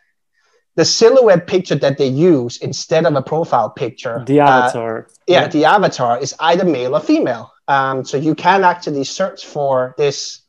the 0.82 0.86
silhouette 0.86 1.46
picture 1.46 1.76
that 1.76 2.00
they 2.00 2.08
use 2.08 2.58
instead 2.58 3.06
of 3.06 3.14
a 3.14 3.22
profile 3.22 3.70
picture 3.70 4.24
The 4.26 4.40
uh, 4.40 4.50
avatar. 4.50 5.08
yeah, 5.28 5.48
the 5.48 5.66
avatar 5.66 6.18
is 6.18 6.34
either 6.40 6.66
male 6.66 6.96
or 6.96 7.00
female. 7.00 7.52
Um, 7.68 8.04
so 8.04 8.18
you 8.18 8.34
can 8.34 8.64
actually 8.64 9.04
search 9.04 9.46
for 9.46 9.94
this, 10.00 10.42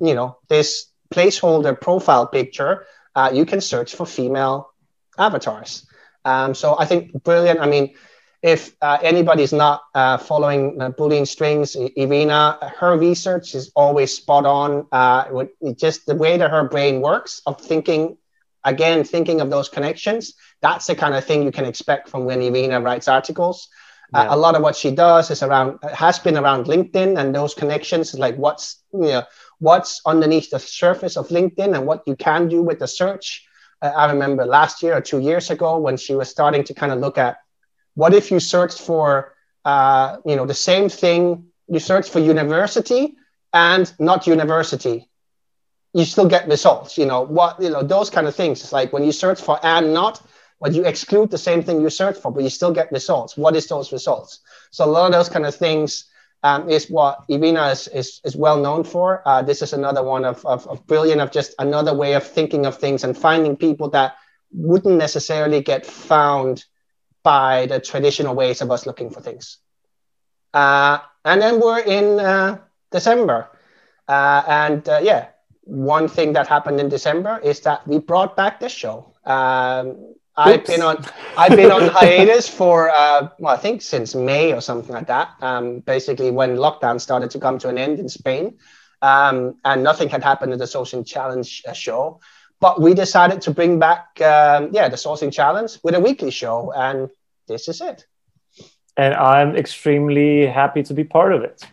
you 0.00 0.14
know, 0.16 0.38
this 0.48 0.90
placeholder 1.14 1.80
profile 1.80 2.26
picture. 2.26 2.84
Uh, 3.14 3.30
you 3.32 3.46
can 3.46 3.60
search 3.60 3.94
for 3.94 4.06
female 4.06 4.74
avatars. 5.18 5.86
Um, 6.24 6.52
so 6.52 6.74
I 6.76 6.84
think 6.86 7.12
brilliant. 7.22 7.60
I 7.60 7.66
mean, 7.66 7.94
if 8.42 8.74
uh, 8.82 8.98
anybody's 9.02 9.52
not 9.52 9.82
uh, 9.94 10.18
following 10.18 10.82
uh, 10.82 10.90
Boolean 10.90 11.28
strings, 11.28 11.76
Irina, 11.76 12.58
her 12.80 12.98
research 12.98 13.54
is 13.54 13.70
always 13.76 14.10
spot 14.16 14.46
on. 14.46 14.88
Uh, 14.90 15.26
with 15.30 15.78
just 15.78 16.06
the 16.06 16.16
way 16.16 16.36
that 16.38 16.50
her 16.50 16.64
brain 16.68 17.00
works 17.00 17.40
of 17.46 17.60
thinking, 17.60 18.16
again, 18.64 19.04
thinking 19.04 19.40
of 19.40 19.50
those 19.50 19.68
connections. 19.68 20.34
That's 20.60 20.86
the 20.86 20.94
kind 20.94 21.14
of 21.14 21.24
thing 21.24 21.42
you 21.42 21.52
can 21.52 21.64
expect 21.64 22.08
from 22.08 22.24
when 22.24 22.40
Irina 22.42 22.80
writes 22.80 23.08
articles. 23.08 23.68
Uh, 24.12 24.26
a 24.28 24.36
lot 24.36 24.54
of 24.54 24.62
what 24.62 24.76
she 24.76 24.90
does 24.92 25.30
is 25.30 25.42
around 25.42 25.78
has 25.92 26.18
been 26.20 26.36
around 26.36 26.66
LinkedIn 26.66 27.18
and 27.18 27.34
those 27.34 27.52
connections, 27.52 28.14
like 28.14 28.36
what's 28.36 28.82
you 28.92 29.08
know 29.08 29.22
what's 29.58 30.00
underneath 30.06 30.50
the 30.50 30.58
surface 30.58 31.16
of 31.16 31.28
LinkedIn 31.28 31.74
and 31.74 31.86
what 31.86 32.02
you 32.06 32.14
can 32.14 32.48
do 32.48 32.62
with 32.62 32.78
the 32.78 32.86
search. 32.86 33.44
Uh, 33.82 33.86
I 33.96 34.12
remember 34.12 34.44
last 34.44 34.82
year 34.82 34.96
or 34.96 35.00
two 35.00 35.18
years 35.18 35.50
ago 35.50 35.78
when 35.78 35.96
she 35.96 36.14
was 36.14 36.28
starting 36.28 36.62
to 36.64 36.74
kind 36.74 36.92
of 36.92 37.00
look 37.00 37.18
at 37.18 37.38
what 37.94 38.14
if 38.14 38.30
you 38.30 38.38
searched 38.38 38.80
for 38.80 39.34
uh, 39.64 40.18
you 40.24 40.36
know 40.36 40.46
the 40.46 40.54
same 40.54 40.88
thing 40.88 41.46
you 41.66 41.80
search 41.80 42.08
for 42.08 42.20
university 42.20 43.16
and 43.52 43.92
not 43.98 44.26
university 44.26 45.08
you 45.94 46.04
still 46.04 46.28
get 46.28 46.48
results 46.48 46.98
you 46.98 47.06
know 47.06 47.22
what 47.22 47.60
you 47.60 47.70
know 47.70 47.82
those 47.82 48.10
kind 48.10 48.26
of 48.26 48.34
things 48.34 48.60
it's 48.60 48.72
like 48.72 48.92
when 48.92 49.04
you 49.04 49.12
search 49.12 49.40
for 49.40 49.58
and 49.62 49.94
not 49.94 50.20
but 50.60 50.72
you 50.72 50.84
exclude 50.84 51.30
the 51.30 51.38
same 51.38 51.62
thing 51.62 51.80
you 51.80 51.90
search 51.90 52.16
for 52.16 52.30
but 52.32 52.42
you 52.42 52.50
still 52.50 52.72
get 52.72 52.90
results 52.92 53.36
what 53.36 53.56
is 53.56 53.66
those 53.68 53.92
results 53.92 54.40
so 54.70 54.84
a 54.84 54.86
lot 54.86 55.06
of 55.06 55.12
those 55.12 55.28
kind 55.28 55.46
of 55.46 55.54
things 55.54 56.06
um, 56.44 56.68
is 56.68 56.90
what 56.90 57.24
Irina 57.28 57.68
is, 57.68 57.88
is, 57.88 58.20
is 58.22 58.36
well 58.36 58.60
known 58.60 58.84
for. 58.84 59.22
Uh, 59.26 59.40
this 59.40 59.62
is 59.62 59.72
another 59.72 60.02
one 60.02 60.26
of, 60.26 60.44
of, 60.44 60.66
of 60.68 60.86
brilliant, 60.86 61.22
of 61.22 61.32
just 61.32 61.54
another 61.58 61.94
way 61.94 62.12
of 62.12 62.22
thinking 62.22 62.66
of 62.66 62.76
things 62.76 63.02
and 63.02 63.16
finding 63.16 63.56
people 63.56 63.88
that 63.90 64.16
wouldn't 64.52 64.96
necessarily 64.96 65.62
get 65.62 65.86
found 65.86 66.64
by 67.22 67.64
the 67.66 67.80
traditional 67.80 68.34
ways 68.34 68.60
of 68.60 68.70
us 68.70 68.84
looking 68.84 69.08
for 69.08 69.22
things. 69.22 69.56
Uh, 70.52 70.98
and 71.24 71.40
then 71.40 71.60
we're 71.60 71.80
in 71.80 72.20
uh, 72.20 72.58
December. 72.92 73.48
Uh, 74.06 74.42
and 74.46 74.86
uh, 74.86 75.00
yeah, 75.02 75.28
one 75.64 76.08
thing 76.08 76.32
that 76.34 76.46
happened 76.46 76.80
in 76.80 76.88
December 76.88 77.40
is 77.42 77.60
that 77.60 77.86
we 77.86 77.98
brought 77.98 78.36
back 78.36 78.60
this 78.60 78.72
show. 78.72 79.12
Um, 79.24 80.14
I've 80.36 80.66
been 80.66 80.82
on 80.82 81.04
I've 81.38 81.56
been 81.56 81.70
on 81.70 81.88
hiatus 81.98 82.48
for 82.48 82.90
uh, 82.90 83.28
well, 83.38 83.54
I 83.54 83.56
think 83.56 83.82
since 83.82 84.14
May 84.14 84.52
or 84.52 84.60
something 84.60 84.92
like 84.92 85.06
that. 85.06 85.30
Um, 85.40 85.80
basically, 85.80 86.30
when 86.30 86.56
lockdown 86.56 87.00
started 87.00 87.30
to 87.30 87.38
come 87.38 87.58
to 87.60 87.68
an 87.68 87.78
end 87.78 87.98
in 87.98 88.08
Spain, 88.08 88.58
um, 89.00 89.56
and 89.64 89.82
nothing 89.82 90.08
had 90.08 90.22
happened 90.24 90.52
in 90.52 90.58
the 90.58 90.64
Sourcing 90.64 91.06
Challenge 91.06 91.62
uh, 91.68 91.72
show. 91.72 92.20
But 92.60 92.80
we 92.80 92.94
decided 92.94 93.42
to 93.42 93.50
bring 93.50 93.78
back, 93.78 94.20
um, 94.20 94.70
yeah, 94.72 94.88
the 94.88 94.96
Sourcing 94.96 95.32
Challenge 95.32 95.78
with 95.82 95.94
a 95.94 96.00
weekly 96.00 96.30
show, 96.30 96.72
and 96.72 97.10
this 97.46 97.68
is 97.68 97.80
it. 97.80 98.06
and 98.96 99.14
I'm 99.14 99.56
extremely 99.56 100.46
happy 100.46 100.82
to 100.84 100.94
be 100.94 101.04
part 101.04 101.32
of 101.32 101.42
it. 101.42 101.64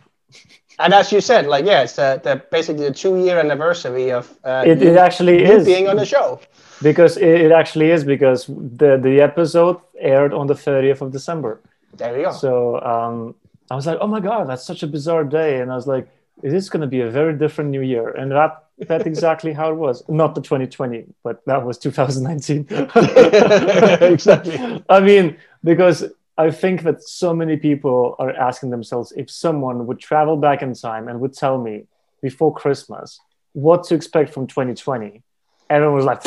And 0.78 0.94
as 0.94 1.12
you 1.12 1.20
said, 1.20 1.46
like 1.46 1.64
yeah, 1.64 1.82
it's 1.82 1.96
the, 1.96 2.20
the 2.22 2.42
basically 2.50 2.84
the 2.84 2.94
two 2.94 3.22
year 3.24 3.38
anniversary 3.38 4.10
of 4.10 4.36
uh, 4.44 4.64
it, 4.66 4.82
it 4.82 4.96
actually 4.96 5.44
is 5.44 5.64
being 5.64 5.88
on 5.88 5.96
the 5.96 6.06
show 6.06 6.40
because 6.82 7.16
it, 7.16 7.40
it, 7.46 7.52
actually 7.52 7.90
is 7.90 8.04
because 8.04 8.46
the 8.46 8.98
the 9.00 9.20
episode 9.20 9.80
aired 9.98 10.32
on 10.32 10.46
the 10.46 10.54
30th 10.54 11.00
of 11.00 11.12
December. 11.12 11.60
There 11.96 12.16
you 12.16 12.24
go. 12.24 12.32
So 12.32 12.80
um, 12.80 13.34
I 13.70 13.76
was 13.76 13.86
like, 13.86 13.98
oh 14.00 14.06
my 14.06 14.20
god, 14.20 14.48
that's 14.48 14.66
such 14.66 14.82
a 14.82 14.86
bizarre 14.86 15.24
day, 15.24 15.60
and 15.60 15.70
I 15.70 15.76
was 15.76 15.86
like, 15.86 16.08
is 16.42 16.52
this 16.52 16.68
going 16.68 16.80
to 16.80 16.86
be 16.86 17.00
a 17.00 17.10
very 17.10 17.34
different 17.36 17.70
new 17.70 17.82
year? 17.82 18.08
And 18.10 18.32
that 18.32 18.64
that's 18.78 19.06
exactly 19.06 19.52
how 19.52 19.70
it 19.70 19.76
was. 19.76 20.02
Not 20.08 20.34
the 20.34 20.40
2020, 20.40 21.04
but 21.22 21.44
that 21.46 21.64
was 21.64 21.78
2019. 21.78 22.66
exactly. 24.12 24.84
I 24.88 25.00
mean, 25.00 25.36
because 25.62 26.04
I 26.38 26.50
think 26.50 26.82
that 26.82 27.02
so 27.02 27.34
many 27.34 27.56
people 27.56 28.16
are 28.18 28.32
asking 28.32 28.70
themselves 28.70 29.12
if 29.16 29.30
someone 29.30 29.86
would 29.86 29.98
travel 29.98 30.36
back 30.36 30.62
in 30.62 30.74
time 30.74 31.08
and 31.08 31.20
would 31.20 31.34
tell 31.34 31.58
me 31.58 31.84
before 32.22 32.54
Christmas 32.54 33.20
what 33.52 33.84
to 33.84 33.94
expect 33.94 34.32
from 34.32 34.46
2020. 34.46 35.22
Everyone 35.68 35.96
was 35.96 36.04
like, 36.04 36.22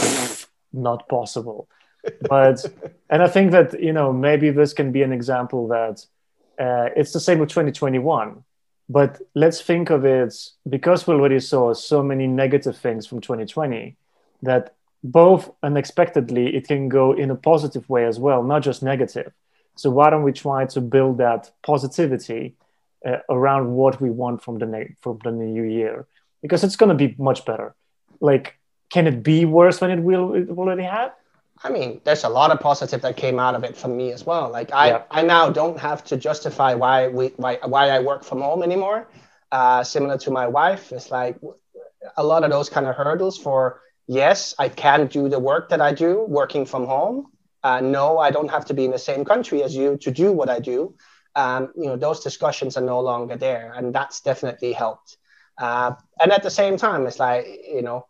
not 0.71 1.07
possible. 1.09 1.67
But, 2.21 2.63
and 3.09 3.23
I 3.23 3.27
think 3.27 3.51
that, 3.51 3.81
you 3.81 3.93
know, 3.93 4.13
maybe 4.13 4.51
this 4.51 4.73
can 4.73 4.91
be 4.91 5.01
an 5.01 5.11
example 5.11 5.67
that 5.69 6.05
uh, 6.59 6.89
it's 6.95 7.13
the 7.13 7.19
same 7.19 7.39
with 7.39 7.49
2021. 7.49 8.43
But 8.87 9.19
let's 9.33 9.61
think 9.61 9.89
of 9.89 10.05
it 10.05 10.35
because 10.69 11.07
we 11.07 11.15
already 11.15 11.39
saw 11.39 11.73
so 11.73 12.03
many 12.03 12.27
negative 12.27 12.77
things 12.77 13.07
from 13.07 13.21
2020 13.21 13.95
that 14.43 14.75
both 15.03 15.51
unexpectedly 15.63 16.55
it 16.55 16.67
can 16.67 16.89
go 16.89 17.13
in 17.13 17.31
a 17.31 17.35
positive 17.35 17.89
way 17.89 18.05
as 18.05 18.19
well, 18.19 18.43
not 18.43 18.61
just 18.61 18.83
negative. 18.83 19.33
So 19.75 19.89
why 19.89 20.09
don't 20.09 20.23
we 20.23 20.31
try 20.31 20.65
to 20.65 20.81
build 20.81 21.17
that 21.17 21.51
positivity 21.63 22.55
uh, 23.05 23.17
around 23.29 23.73
what 23.73 24.01
we 24.01 24.09
want 24.09 24.43
from 24.43 24.59
the 24.59 24.65
ne- 24.65 24.95
from 25.01 25.19
the 25.23 25.31
new 25.31 25.63
year? 25.63 26.07
Because 26.41 26.63
it's 26.63 26.75
going 26.75 26.89
to 26.89 26.95
be 26.95 27.15
much 27.17 27.45
better. 27.45 27.75
Like, 28.19 28.57
can 28.89 29.07
it 29.07 29.23
be 29.23 29.45
worse 29.45 29.79
than 29.79 29.91
it 29.91 29.99
will 29.99 30.33
it 30.33 30.49
already 30.49 30.83
had? 30.83 31.11
I 31.63 31.69
mean, 31.69 32.01
there's 32.03 32.23
a 32.23 32.29
lot 32.29 32.51
of 32.51 32.59
positive 32.59 33.01
that 33.01 33.17
came 33.17 33.39
out 33.39 33.55
of 33.55 33.63
it 33.63 33.77
for 33.77 33.87
me 33.87 34.11
as 34.11 34.25
well. 34.25 34.49
Like 34.49 34.71
I, 34.73 34.87
yeah. 34.89 35.03
I 35.09 35.21
now 35.21 35.49
don't 35.49 35.79
have 35.79 36.03
to 36.05 36.17
justify 36.17 36.73
why 36.73 37.07
we 37.07 37.27
why, 37.37 37.59
why 37.63 37.89
I 37.89 37.99
work 37.99 38.23
from 38.23 38.41
home 38.41 38.61
anymore. 38.61 39.07
Uh, 39.51 39.83
similar 39.83 40.17
to 40.19 40.31
my 40.31 40.47
wife, 40.47 40.91
it's 40.91 41.11
like 41.11 41.39
a 42.17 42.23
lot 42.23 42.43
of 42.43 42.51
those 42.51 42.69
kind 42.69 42.85
of 42.85 42.95
hurdles 42.95 43.37
for 43.37 43.81
yes, 44.07 44.53
I 44.59 44.69
can 44.69 45.07
do 45.07 45.29
the 45.29 45.39
work 45.39 45.69
that 45.69 45.81
I 45.81 45.93
do 45.93 46.25
working 46.27 46.65
from 46.65 46.85
home, 46.85 47.31
uh, 47.65 47.81
no, 47.81 48.19
I 48.19 48.29
don't 48.29 48.51
have 48.51 48.65
to 48.65 48.75
be 48.75 48.85
in 48.85 48.91
the 48.91 48.99
same 48.99 49.25
country 49.25 49.63
as 49.63 49.75
you 49.75 49.97
to 49.97 50.11
do 50.11 50.31
what 50.31 50.49
I 50.49 50.59
do. 50.59 50.93
Um, 51.35 51.73
you 51.75 51.87
know, 51.87 51.95
those 51.95 52.19
discussions 52.19 52.77
are 52.77 52.87
no 52.93 52.99
longer 52.99 53.35
there, 53.37 53.73
and 53.75 53.93
that's 53.93 54.21
definitely 54.21 54.71
helped. 54.71 55.17
Uh, 55.57 55.95
and 56.21 56.31
at 56.31 56.43
the 56.43 56.51
same 56.51 56.77
time, 56.77 57.07
it's 57.07 57.19
like 57.19 57.47
you 57.67 57.81
know, 57.81 58.05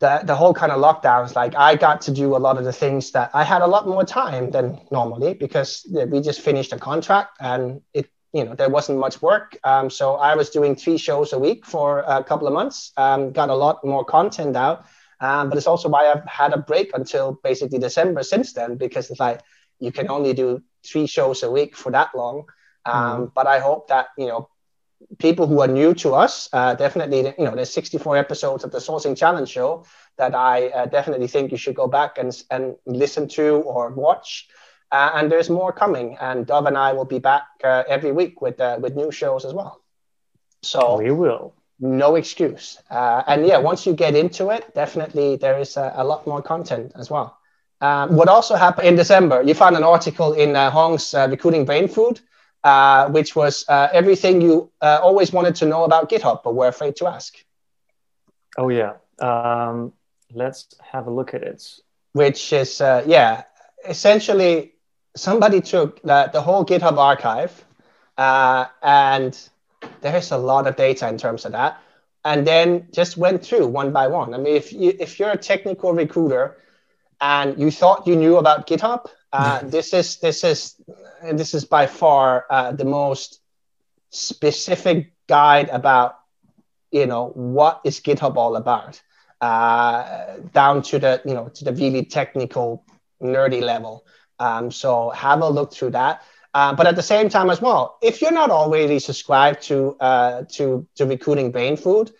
the 0.00 0.22
the 0.24 0.34
whole 0.34 0.54
kind 0.54 0.72
of 0.72 0.80
lockdowns. 0.80 1.36
Like 1.36 1.54
I 1.56 1.76
got 1.76 2.00
to 2.02 2.10
do 2.10 2.36
a 2.36 2.40
lot 2.46 2.56
of 2.56 2.64
the 2.64 2.72
things 2.72 3.10
that 3.10 3.30
I 3.34 3.44
had 3.44 3.60
a 3.60 3.66
lot 3.66 3.86
more 3.86 4.04
time 4.04 4.50
than 4.50 4.80
normally 4.90 5.34
because 5.34 5.86
we 6.08 6.22
just 6.22 6.40
finished 6.40 6.72
a 6.72 6.78
contract 6.78 7.36
and 7.40 7.82
it 7.92 8.08
you 8.32 8.44
know 8.44 8.54
there 8.54 8.70
wasn't 8.70 8.98
much 8.98 9.20
work. 9.20 9.58
Um, 9.62 9.90
so 9.90 10.14
I 10.14 10.36
was 10.36 10.48
doing 10.48 10.74
three 10.74 10.96
shows 10.96 11.34
a 11.34 11.38
week 11.38 11.66
for 11.66 12.00
a 12.00 12.24
couple 12.24 12.46
of 12.46 12.54
months. 12.54 12.92
Um, 12.96 13.30
got 13.30 13.50
a 13.50 13.54
lot 13.54 13.84
more 13.84 14.06
content 14.06 14.56
out 14.56 14.86
um, 15.20 15.48
but 15.48 15.58
it's 15.58 15.66
also 15.66 15.88
why 15.88 16.10
I've 16.10 16.24
had 16.26 16.52
a 16.52 16.58
break 16.58 16.90
until 16.94 17.40
basically 17.42 17.78
December 17.78 18.22
since 18.22 18.52
then, 18.52 18.76
because 18.76 19.10
it's 19.10 19.20
like 19.20 19.40
you 19.80 19.92
can 19.92 20.08
only 20.08 20.32
do 20.32 20.62
three 20.84 21.06
shows 21.06 21.42
a 21.42 21.50
week 21.50 21.76
for 21.76 21.90
that 21.92 22.14
long. 22.14 22.44
Um, 22.84 22.94
mm-hmm. 22.94 23.24
But 23.34 23.46
I 23.46 23.58
hope 23.58 23.88
that, 23.88 24.08
you 24.16 24.26
know, 24.26 24.48
people 25.18 25.46
who 25.46 25.60
are 25.60 25.68
new 25.68 25.94
to 25.94 26.14
us, 26.14 26.48
uh, 26.52 26.74
definitely, 26.74 27.34
you 27.38 27.44
know, 27.44 27.54
there's 27.54 27.72
64 27.72 28.16
episodes 28.16 28.64
of 28.64 28.70
the 28.70 28.78
Sourcing 28.78 29.16
Challenge 29.16 29.48
show 29.48 29.84
that 30.16 30.34
I 30.34 30.68
uh, 30.68 30.86
definitely 30.86 31.28
think 31.28 31.50
you 31.52 31.56
should 31.58 31.74
go 31.74 31.86
back 31.86 32.18
and, 32.18 32.32
and 32.50 32.76
listen 32.86 33.28
to 33.28 33.56
or 33.56 33.90
watch. 33.90 34.48
Uh, 34.90 35.10
and 35.14 35.30
there's 35.30 35.50
more 35.50 35.72
coming. 35.72 36.16
And 36.20 36.46
Dov 36.46 36.66
and 36.66 36.78
I 36.78 36.92
will 36.92 37.04
be 37.04 37.18
back 37.18 37.44
uh, 37.62 37.84
every 37.88 38.12
week 38.12 38.40
with, 38.40 38.60
uh, 38.60 38.78
with 38.80 38.96
new 38.96 39.10
shows 39.10 39.44
as 39.44 39.52
well. 39.52 39.82
So 40.62 40.98
we 40.98 41.10
will 41.10 41.54
no 41.80 42.16
excuse. 42.16 42.78
Uh, 42.90 43.22
and 43.26 43.46
yeah, 43.46 43.58
once 43.58 43.86
you 43.86 43.92
get 43.92 44.16
into 44.16 44.50
it, 44.50 44.74
definitely 44.74 45.36
there 45.36 45.58
is 45.58 45.76
a, 45.76 45.92
a 45.96 46.04
lot 46.04 46.26
more 46.26 46.42
content 46.42 46.92
as 46.96 47.10
well. 47.10 47.38
Um, 47.80 48.16
what 48.16 48.28
also 48.28 48.56
happened 48.56 48.88
in 48.88 48.96
December, 48.96 49.42
you 49.42 49.54
found 49.54 49.76
an 49.76 49.84
article 49.84 50.32
in 50.32 50.56
uh, 50.56 50.70
Hung's 50.70 51.14
uh, 51.14 51.28
Recruiting 51.30 51.64
Brainfood, 51.64 52.20
uh, 52.64 53.08
which 53.10 53.36
was 53.36 53.64
uh, 53.68 53.88
everything 53.92 54.40
you 54.40 54.70
uh, 54.80 54.98
always 55.00 55.32
wanted 55.32 55.54
to 55.56 55.66
know 55.66 55.84
about 55.84 56.10
GitHub, 56.10 56.42
but 56.42 56.54
were 56.54 56.68
afraid 56.68 56.96
to 56.96 57.06
ask. 57.06 57.36
Oh, 58.56 58.68
yeah. 58.68 58.94
Um, 59.20 59.92
let's 60.34 60.74
have 60.82 61.06
a 61.06 61.10
look 61.10 61.34
at 61.34 61.42
it. 61.42 61.62
Which 62.12 62.52
is, 62.52 62.80
yeah, 62.80 63.44
essentially 63.86 64.72
somebody 65.14 65.60
took 65.60 66.02
the, 66.02 66.30
the 66.32 66.40
whole 66.40 66.64
GitHub 66.64 66.98
archive 66.98 67.64
and 68.16 69.38
there's 70.00 70.30
a 70.30 70.38
lot 70.38 70.66
of 70.66 70.76
data 70.76 71.08
in 71.08 71.18
terms 71.18 71.44
of 71.44 71.52
that. 71.52 71.80
And 72.24 72.46
then 72.46 72.88
just 72.92 73.16
went 73.16 73.44
through 73.44 73.66
one 73.68 73.92
by 73.92 74.08
one. 74.08 74.34
I 74.34 74.38
mean, 74.38 74.56
if 74.56 74.72
you 74.72 74.94
if 74.98 75.18
you're 75.18 75.30
a 75.30 75.36
technical 75.36 75.92
recruiter 75.92 76.58
and 77.20 77.58
you 77.58 77.70
thought 77.70 78.06
you 78.06 78.16
knew 78.16 78.36
about 78.36 78.66
GitHub, 78.66 79.06
uh, 79.32 79.60
this 79.62 79.94
is 79.94 80.16
this 80.16 80.44
is 80.44 80.74
this 81.22 81.54
is 81.54 81.64
by 81.64 81.86
far 81.86 82.46
uh, 82.50 82.72
the 82.72 82.84
most 82.84 83.40
specific 84.10 85.12
guide 85.26 85.68
about 85.68 86.18
you 86.90 87.06
know 87.06 87.28
what 87.28 87.80
is 87.84 88.00
GitHub 88.00 88.36
all 88.36 88.56
about, 88.56 89.00
uh, 89.40 90.38
down 90.52 90.82
to 90.82 90.98
the 90.98 91.22
you 91.24 91.34
know 91.34 91.48
to 91.48 91.64
the 91.64 91.72
really 91.72 92.04
technical 92.04 92.84
nerdy 93.22 93.62
level. 93.62 94.04
Um, 94.38 94.70
so 94.70 95.10
have 95.10 95.40
a 95.40 95.48
look 95.48 95.72
through 95.72 95.90
that. 95.90 96.22
Uh, 96.54 96.74
but 96.74 96.86
at 96.86 96.96
the 96.96 97.02
same 97.02 97.28
time 97.28 97.50
as 97.50 97.60
well, 97.60 97.98
if 98.02 98.22
you're 98.22 98.32
not 98.32 98.50
already 98.50 98.98
subscribed 98.98 99.62
to 99.62 99.96
uh, 100.00 100.42
to 100.50 100.86
to 100.96 101.06
recruiting 101.06 101.52
brain 101.52 101.76
food, 101.76 102.10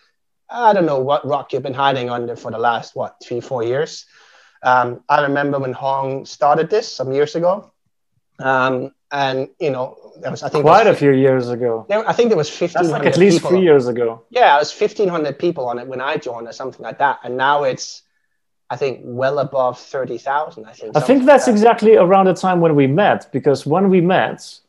I 0.49 0.73
don't 0.73 0.85
know 0.85 0.99
what 0.99 1.25
rock 1.27 1.51
you've 1.51 1.63
been 1.63 1.73
hiding 1.73 2.09
under 2.09 2.35
for 2.35 2.51
the 2.51 2.59
last 2.59 2.95
what 2.95 3.15
three 3.23 3.41
four 3.41 3.63
years. 3.63 4.05
Um, 4.61 5.03
I 5.09 5.21
remember 5.21 5.59
when 5.59 5.73
Hung 5.73 6.25
started 6.25 6.69
this 6.69 6.93
some 6.93 7.11
years 7.11 7.35
ago, 7.35 7.71
um, 8.39 8.93
and 9.11 9.49
you 9.59 9.71
know 9.71 9.97
there 10.21 10.31
was 10.31 10.43
I 10.43 10.49
think 10.49 10.63
quite 10.63 10.85
was, 10.85 10.95
a 10.95 10.99
few 10.99 11.11
years 11.11 11.49
ago. 11.49 11.85
There, 11.89 12.07
I 12.07 12.13
think 12.13 12.29
there 12.29 12.37
was 12.37 12.49
fifteen. 12.49 12.89
like 12.89 13.05
at 13.05 13.17
least 13.17 13.41
three 13.41 13.61
years 13.61 13.87
ago. 13.87 14.23
Yeah, 14.29 14.55
it 14.55 14.59
was 14.59 14.71
fifteen 14.71 15.09
hundred 15.09 15.39
people 15.39 15.67
on 15.67 15.79
it 15.79 15.87
when 15.87 16.01
I 16.01 16.17
joined 16.17 16.47
or 16.47 16.53
something 16.53 16.83
like 16.83 16.99
that, 16.99 17.19
and 17.23 17.35
now 17.35 17.63
it's 17.63 18.03
I 18.69 18.75
think 18.75 19.01
well 19.03 19.39
above 19.39 19.79
30,000. 19.79 20.65
I 20.65 20.73
think. 20.73 20.95
I 20.95 20.99
think 20.99 21.25
that's 21.25 21.47
like 21.47 21.55
that. 21.55 21.59
exactly 21.59 21.95
around 21.95 22.25
the 22.25 22.33
time 22.33 22.59
when 22.61 22.75
we 22.75 22.87
met, 22.87 23.31
because 23.31 23.65
when 23.65 23.89
we 23.89 23.99
met, 24.01 24.59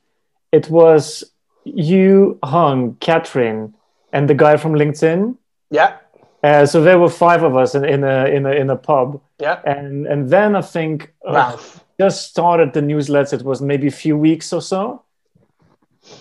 it 0.53 0.71
was 0.71 1.25
you, 1.65 2.39
Hung, 2.43 2.97
Catherine, 3.01 3.75
and 4.13 4.29
the 4.29 4.35
guy 4.35 4.57
from 4.57 4.73
LinkedIn. 4.73 5.37
Yeah. 5.71 5.97
Uh, 6.43 6.65
so 6.65 6.83
there 6.83 6.99
were 6.99 7.11
five 7.11 7.43
of 7.43 7.57
us 7.57 7.75
in, 7.75 7.85
in 7.85 8.03
a 8.03 8.25
in 8.27 8.47
a 8.47 8.51
in 8.53 8.71
a 8.71 8.77
pub. 8.77 9.21
Yeah. 9.39 9.61
And 9.65 10.07
and 10.07 10.31
then 10.31 10.57
I 10.57 10.63
think 10.63 11.13
uh, 11.27 11.57
just 12.01 12.31
started 12.31 12.73
the 12.73 12.81
newsletter. 12.81 13.37
It 13.37 13.43
was 13.43 13.61
maybe 13.61 13.87
a 13.87 13.93
few 13.93 14.17
weeks 14.17 14.53
or 14.53 14.63
so. 14.63 15.03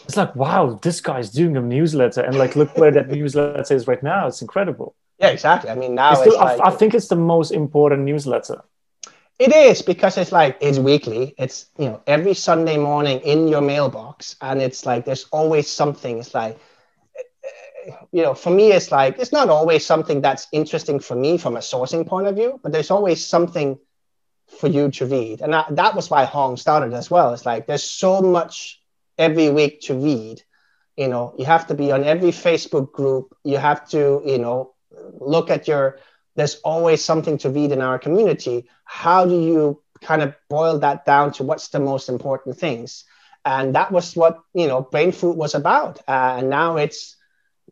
It's 0.03 0.17
like 0.17 0.35
wow, 0.35 0.77
this 0.81 0.99
guy's 0.99 1.29
doing 1.29 1.55
a 1.55 1.61
newsletter, 1.61 2.21
and 2.21 2.37
like 2.37 2.57
look 2.57 2.77
where 2.77 2.91
that 2.91 3.07
newsletter 3.17 3.73
is 3.73 3.87
right 3.87 4.03
now. 4.03 4.27
It's 4.27 4.41
incredible. 4.41 4.93
Yeah, 5.19 5.29
exactly. 5.29 5.69
I 5.69 5.75
mean, 5.75 5.95
now 5.95 6.13
it's 6.13 6.27
it's 6.27 6.35
like, 6.37 6.61
I 6.63 6.71
think 6.71 6.93
it's 6.93 7.07
the 7.07 7.15
most 7.15 7.51
important 7.51 8.03
newsletter. 8.03 8.63
It 9.37 9.53
is 9.53 9.81
because 9.81 10.17
it's 10.17 10.31
like 10.31 10.57
it's 10.61 10.79
weekly. 10.79 11.33
It's 11.37 11.67
you 11.77 11.85
know 11.85 12.01
every 12.07 12.33
Sunday 12.33 12.77
morning 12.77 13.19
in 13.19 13.47
your 13.47 13.61
mailbox, 13.61 14.35
and 14.41 14.61
it's 14.61 14.85
like 14.85 15.05
there's 15.05 15.25
always 15.31 15.69
something. 15.69 16.19
It's 16.19 16.33
like 16.33 16.57
you 18.11 18.23
know, 18.23 18.33
for 18.33 18.49
me, 18.49 18.71
it's 18.71 18.91
like 18.91 19.17
it's 19.19 19.31
not 19.31 19.49
always 19.49 19.85
something 19.85 20.21
that's 20.21 20.47
interesting 20.51 20.99
for 20.99 21.15
me 21.15 21.37
from 21.37 21.55
a 21.55 21.59
sourcing 21.59 22.05
point 22.05 22.27
of 22.27 22.35
view, 22.35 22.59
but 22.61 22.71
there's 22.71 22.91
always 22.91 23.25
something 23.25 23.77
for 24.59 24.67
you 24.67 24.89
to 24.91 25.05
read, 25.05 25.41
and 25.41 25.53
that, 25.53 25.75
that 25.75 25.95
was 25.95 26.09
why 26.09 26.25
Hung 26.25 26.57
started 26.57 26.93
as 26.93 27.11
well. 27.11 27.33
It's 27.33 27.45
like 27.45 27.67
there's 27.67 27.83
so 27.83 28.21
much 28.21 28.81
every 29.17 29.49
week 29.49 29.81
to 29.81 29.95
read. 29.95 30.41
You 30.97 31.07
know, 31.07 31.33
you 31.37 31.45
have 31.45 31.67
to 31.67 31.75
be 31.75 31.91
on 31.91 32.03
every 32.03 32.31
Facebook 32.31 32.91
group. 32.91 33.35
You 33.43 33.57
have 33.57 33.87
to, 33.89 34.21
you 34.25 34.37
know, 34.37 34.73
look 35.19 35.49
at 35.49 35.67
your 35.67 35.99
there's 36.35 36.55
always 36.63 37.03
something 37.03 37.37
to 37.39 37.49
read 37.49 37.71
in 37.71 37.81
our 37.81 37.99
community. 37.99 38.69
How 38.85 39.25
do 39.25 39.39
you 39.39 39.81
kind 40.01 40.21
of 40.21 40.35
boil 40.49 40.79
that 40.79 41.05
down 41.05 41.33
to 41.33 41.43
what's 41.43 41.67
the 41.69 41.79
most 41.79 42.07
important 42.07 42.57
things? 42.57 43.03
And 43.43 43.75
that 43.75 43.91
was 43.91 44.15
what 44.15 44.39
you 44.53 44.67
know 44.67 44.81
brain 44.81 45.11
food 45.11 45.35
was 45.35 45.55
about. 45.55 45.99
Uh, 46.07 46.37
and 46.39 46.49
now 46.49 46.77
it's 46.77 47.17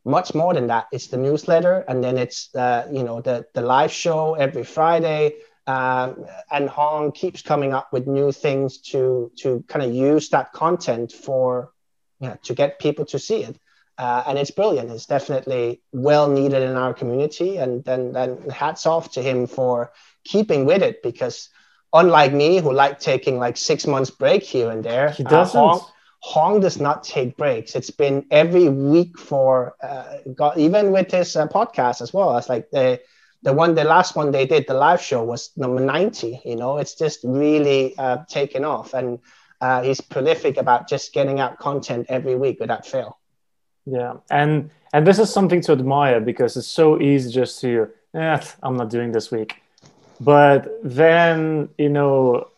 much 0.04 0.34
more 0.34 0.54
than 0.54 0.68
that. 0.68 0.88
It's 0.92 1.08
the 1.08 1.18
newsletter 1.18 1.86
and 1.88 2.04
then 2.04 2.18
it's 2.18 2.54
uh, 2.56 2.88
you 2.92 3.04
know 3.04 3.22
the 3.22 3.46
the 3.54 3.62
live 3.62 3.92
show 3.92 4.36
every 4.36 4.64
friday. 4.64 5.36
Um, 5.68 6.26
and 6.50 6.70
hong 6.70 7.12
keeps 7.12 7.42
coming 7.42 7.74
up 7.74 7.92
with 7.92 8.08
new 8.08 8.32
things 8.32 8.78
to 8.92 9.32
to 9.40 9.64
kind 9.68 9.84
of 9.86 9.94
use 9.94 10.30
that 10.30 10.54
content 10.54 11.12
for 11.12 11.72
know, 12.22 12.38
to 12.44 12.56
get 12.56 12.80
people 12.80 13.06
to 13.06 13.20
see 13.20 13.44
it 13.44 13.60
Uh, 13.98 14.24
and 14.28 14.38
it's 14.38 14.52
brilliant. 14.52 14.92
It's 14.92 15.08
definitely 15.08 15.82
well 15.92 16.30
needed 16.30 16.62
in 16.62 16.76
our 16.76 16.94
community. 16.94 17.58
And 17.58 17.84
then, 17.84 18.12
then 18.14 18.50
hats 18.50 18.86
off 18.86 19.12
to 19.14 19.22
him 19.22 19.48
for 19.48 19.92
keeping 20.24 20.66
with 20.66 20.84
it 20.84 21.02
because 21.02 21.50
unlike 21.94 22.34
me, 22.34 22.60
who 22.60 22.72
like 22.74 23.00
taking 23.00 23.40
like 23.40 23.58
six 23.58 23.88
months 23.88 24.12
break 24.12 24.44
here 24.44 24.70
and 24.70 24.84
there, 24.84 25.10
he 25.10 25.24
doesn't. 25.24 25.60
Uh, 25.60 25.68
Hung, 25.68 25.82
Hung, 26.24 26.60
does 26.60 26.80
not 26.80 27.04
take 27.04 27.38
breaks. 27.38 27.76
It's 27.76 27.92
been 27.92 28.26
every 28.32 28.70
week 28.70 29.18
for 29.18 29.76
uh, 29.82 30.18
got, 30.36 30.58
even 30.58 30.92
with 30.92 31.12
his 31.12 31.36
uh, 31.36 31.48
podcast 31.48 32.02
as 32.02 32.14
well. 32.14 32.38
It's 32.38 32.50
like 32.50 32.70
the 32.72 33.00
the 33.44 33.54
one, 33.54 33.76
the 33.76 33.84
last 33.84 34.16
one 34.16 34.32
they 34.32 34.46
did, 34.46 34.68
the 34.68 34.74
live 34.74 35.02
show 35.02 35.24
was 35.24 35.52
number 35.56 35.80
ninety. 35.80 36.42
You 36.44 36.56
know, 36.56 36.78
it's 36.78 36.96
just 36.96 37.20
really 37.24 37.98
uh, 37.98 38.26
taken 38.28 38.66
off, 38.66 38.94
and 38.94 39.20
uh, 39.62 39.84
he's 39.84 40.02
prolific 40.02 40.58
about 40.58 40.90
just 40.90 41.14
getting 41.14 41.40
out 41.40 41.60
content 41.60 42.08
every 42.10 42.36
week 42.36 42.60
without 42.60 42.86
fail. 42.86 43.17
Yeah, 43.90 44.16
and 44.30 44.70
and 44.92 45.08
this 45.08 45.18
is 45.18 45.32
something 45.32 45.62
to 45.62 45.72
admire 45.72 46.20
because 46.20 46.58
it's 46.58 46.68
so 46.68 47.00
easy 47.00 47.32
just 47.32 47.62
to, 47.62 47.90
eh, 48.14 48.40
I'm 48.62 48.76
not 48.76 48.90
doing 48.90 49.12
this 49.14 49.32
week. 49.32 49.62
But 50.20 50.80
then 50.84 51.70
you 51.78 51.90
know 51.90 52.50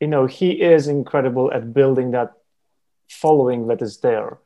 you 0.00 0.06
know 0.06 0.26
he 0.26 0.50
is 0.62 0.86
incredible 0.86 1.52
at 1.52 1.74
building 1.74 2.12
that 2.12 2.34
following 3.10 3.66
that 3.68 3.82
is 3.82 3.98
there. 3.98 4.38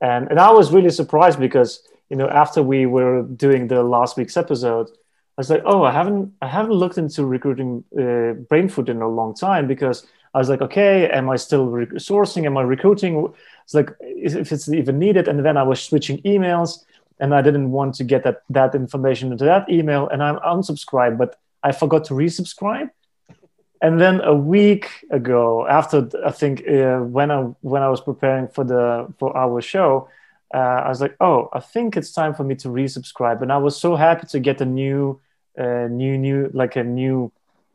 And 0.00 0.28
and 0.30 0.40
i 0.40 0.50
was 0.50 0.72
really 0.72 0.90
surprised 0.90 1.38
because 1.38 1.82
you 2.10 2.16
know 2.16 2.28
after 2.28 2.62
we 2.62 2.86
were 2.86 3.22
doing 3.22 3.68
the 3.68 3.82
last 3.82 4.16
week's 4.16 4.36
episode 4.36 4.88
i 4.90 5.38
was 5.42 5.48
like 5.48 5.62
oh 5.64 5.84
i 5.84 5.92
haven't 5.92 6.32
i 6.42 6.48
haven't 6.48 6.74
looked 6.82 6.98
into 6.98 7.24
recruiting 7.24 7.84
uh, 7.96 8.34
Brainfood 8.50 8.88
in 8.88 9.00
a 9.00 9.08
long 9.08 9.32
time 9.32 9.68
because 9.68 10.04
i 10.34 10.38
was 10.38 10.48
like 10.48 10.60
okay 10.60 11.08
am 11.10 11.28
i 11.30 11.36
still 11.36 11.66
sourcing 11.96 12.44
am 12.46 12.56
i 12.56 12.62
recruiting 12.62 13.32
it's 13.64 13.74
like 13.74 13.90
if 14.00 14.52
it's 14.52 14.68
even 14.68 14.98
needed 14.98 15.28
and 15.28 15.44
then 15.44 15.56
i 15.56 15.62
was 15.62 15.82
switching 15.82 16.18
emails 16.22 16.84
and 17.20 17.34
i 17.34 17.42
didn't 17.42 17.70
want 17.70 17.94
to 17.94 18.04
get 18.04 18.22
that 18.24 18.42
that 18.50 18.74
information 18.74 19.32
into 19.32 19.44
that 19.44 19.68
email 19.70 20.08
and 20.08 20.22
i'm 20.22 20.36
unsubscribed 20.38 21.18
but 21.18 21.38
I 21.62 21.72
forgot 21.72 22.04
to 22.06 22.14
resubscribe. 22.14 22.90
And 23.80 24.00
then 24.00 24.20
a 24.20 24.34
week 24.34 24.88
ago, 25.10 25.66
after 25.66 26.08
I 26.24 26.30
think 26.30 26.66
uh, 26.68 26.98
when 26.98 27.30
I 27.30 27.40
when 27.62 27.82
I 27.82 27.88
was 27.88 28.00
preparing 28.00 28.48
for 28.48 28.64
the 28.64 29.12
for 29.18 29.36
our 29.36 29.60
show, 29.60 30.08
uh, 30.54 30.58
I 30.86 30.88
was 30.88 31.00
like, 31.00 31.16
oh, 31.20 31.48
I 31.52 31.60
think 31.60 31.96
it's 31.96 32.12
time 32.12 32.34
for 32.34 32.44
me 32.44 32.54
to 32.56 32.68
resubscribe. 32.68 33.42
And 33.42 33.52
I 33.52 33.58
was 33.58 33.76
so 33.76 33.96
happy 33.96 34.26
to 34.28 34.38
get 34.38 34.60
a 34.60 34.64
new, 34.64 35.20
uh, 35.58 35.88
new, 35.90 36.16
new, 36.16 36.50
like 36.52 36.76
a 36.76 36.84
new 36.84 37.32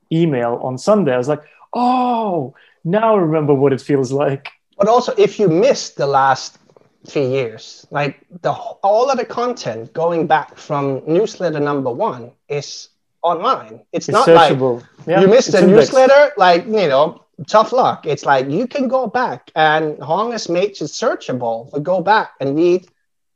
email 0.10 0.60
on 0.64 0.78
Sunday. 0.78 1.14
I 1.14 1.18
was 1.18 1.28
like, 1.28 1.44
oh, 1.78 2.56
now 2.84 3.16
I 3.16 3.20
remember 3.20 3.54
what 3.54 3.74
it 3.74 3.82
feels 3.82 4.12
like. 4.12 4.50
But 4.78 4.88
also, 4.88 5.14
if 5.18 5.40
you 5.40 5.48
missed 5.48 5.98
the 5.98 6.08
last 6.08 6.58
three 7.06 7.28
years, 7.28 7.86
like 7.92 8.26
the 8.42 8.52
all 8.52 9.10
of 9.10 9.18
the 9.18 9.26
content 9.26 9.94
going 9.94 10.28
back 10.28 10.58
from 10.58 11.02
newsletter 11.08 11.60
number 11.60 11.92
one 11.92 12.32
is 12.48 12.90
online. 13.22 13.82
It's, 13.92 14.10
it's 14.10 14.14
not 14.14 14.28
searchable. 14.28 14.82
like 14.82 15.08
yeah, 15.08 15.22
you 15.22 15.28
missed 15.28 15.54
a 15.54 15.66
newsletter, 15.66 16.32
like 16.38 16.66
you 16.66 16.88
know, 16.88 17.26
tough 17.48 17.72
luck. 17.72 18.06
It's 18.06 18.26
like 18.26 18.50
you 18.50 18.68
can 18.68 18.88
go 18.88 19.08
back 19.08 19.52
and 19.56 20.02
Hung 20.02 20.32
has 20.32 20.50
made 20.50 20.72
it 20.72 20.90
searchable. 21.02 21.70
But 21.72 21.84
go 21.84 22.02
back 22.02 22.32
and 22.40 22.56
read 22.56 22.88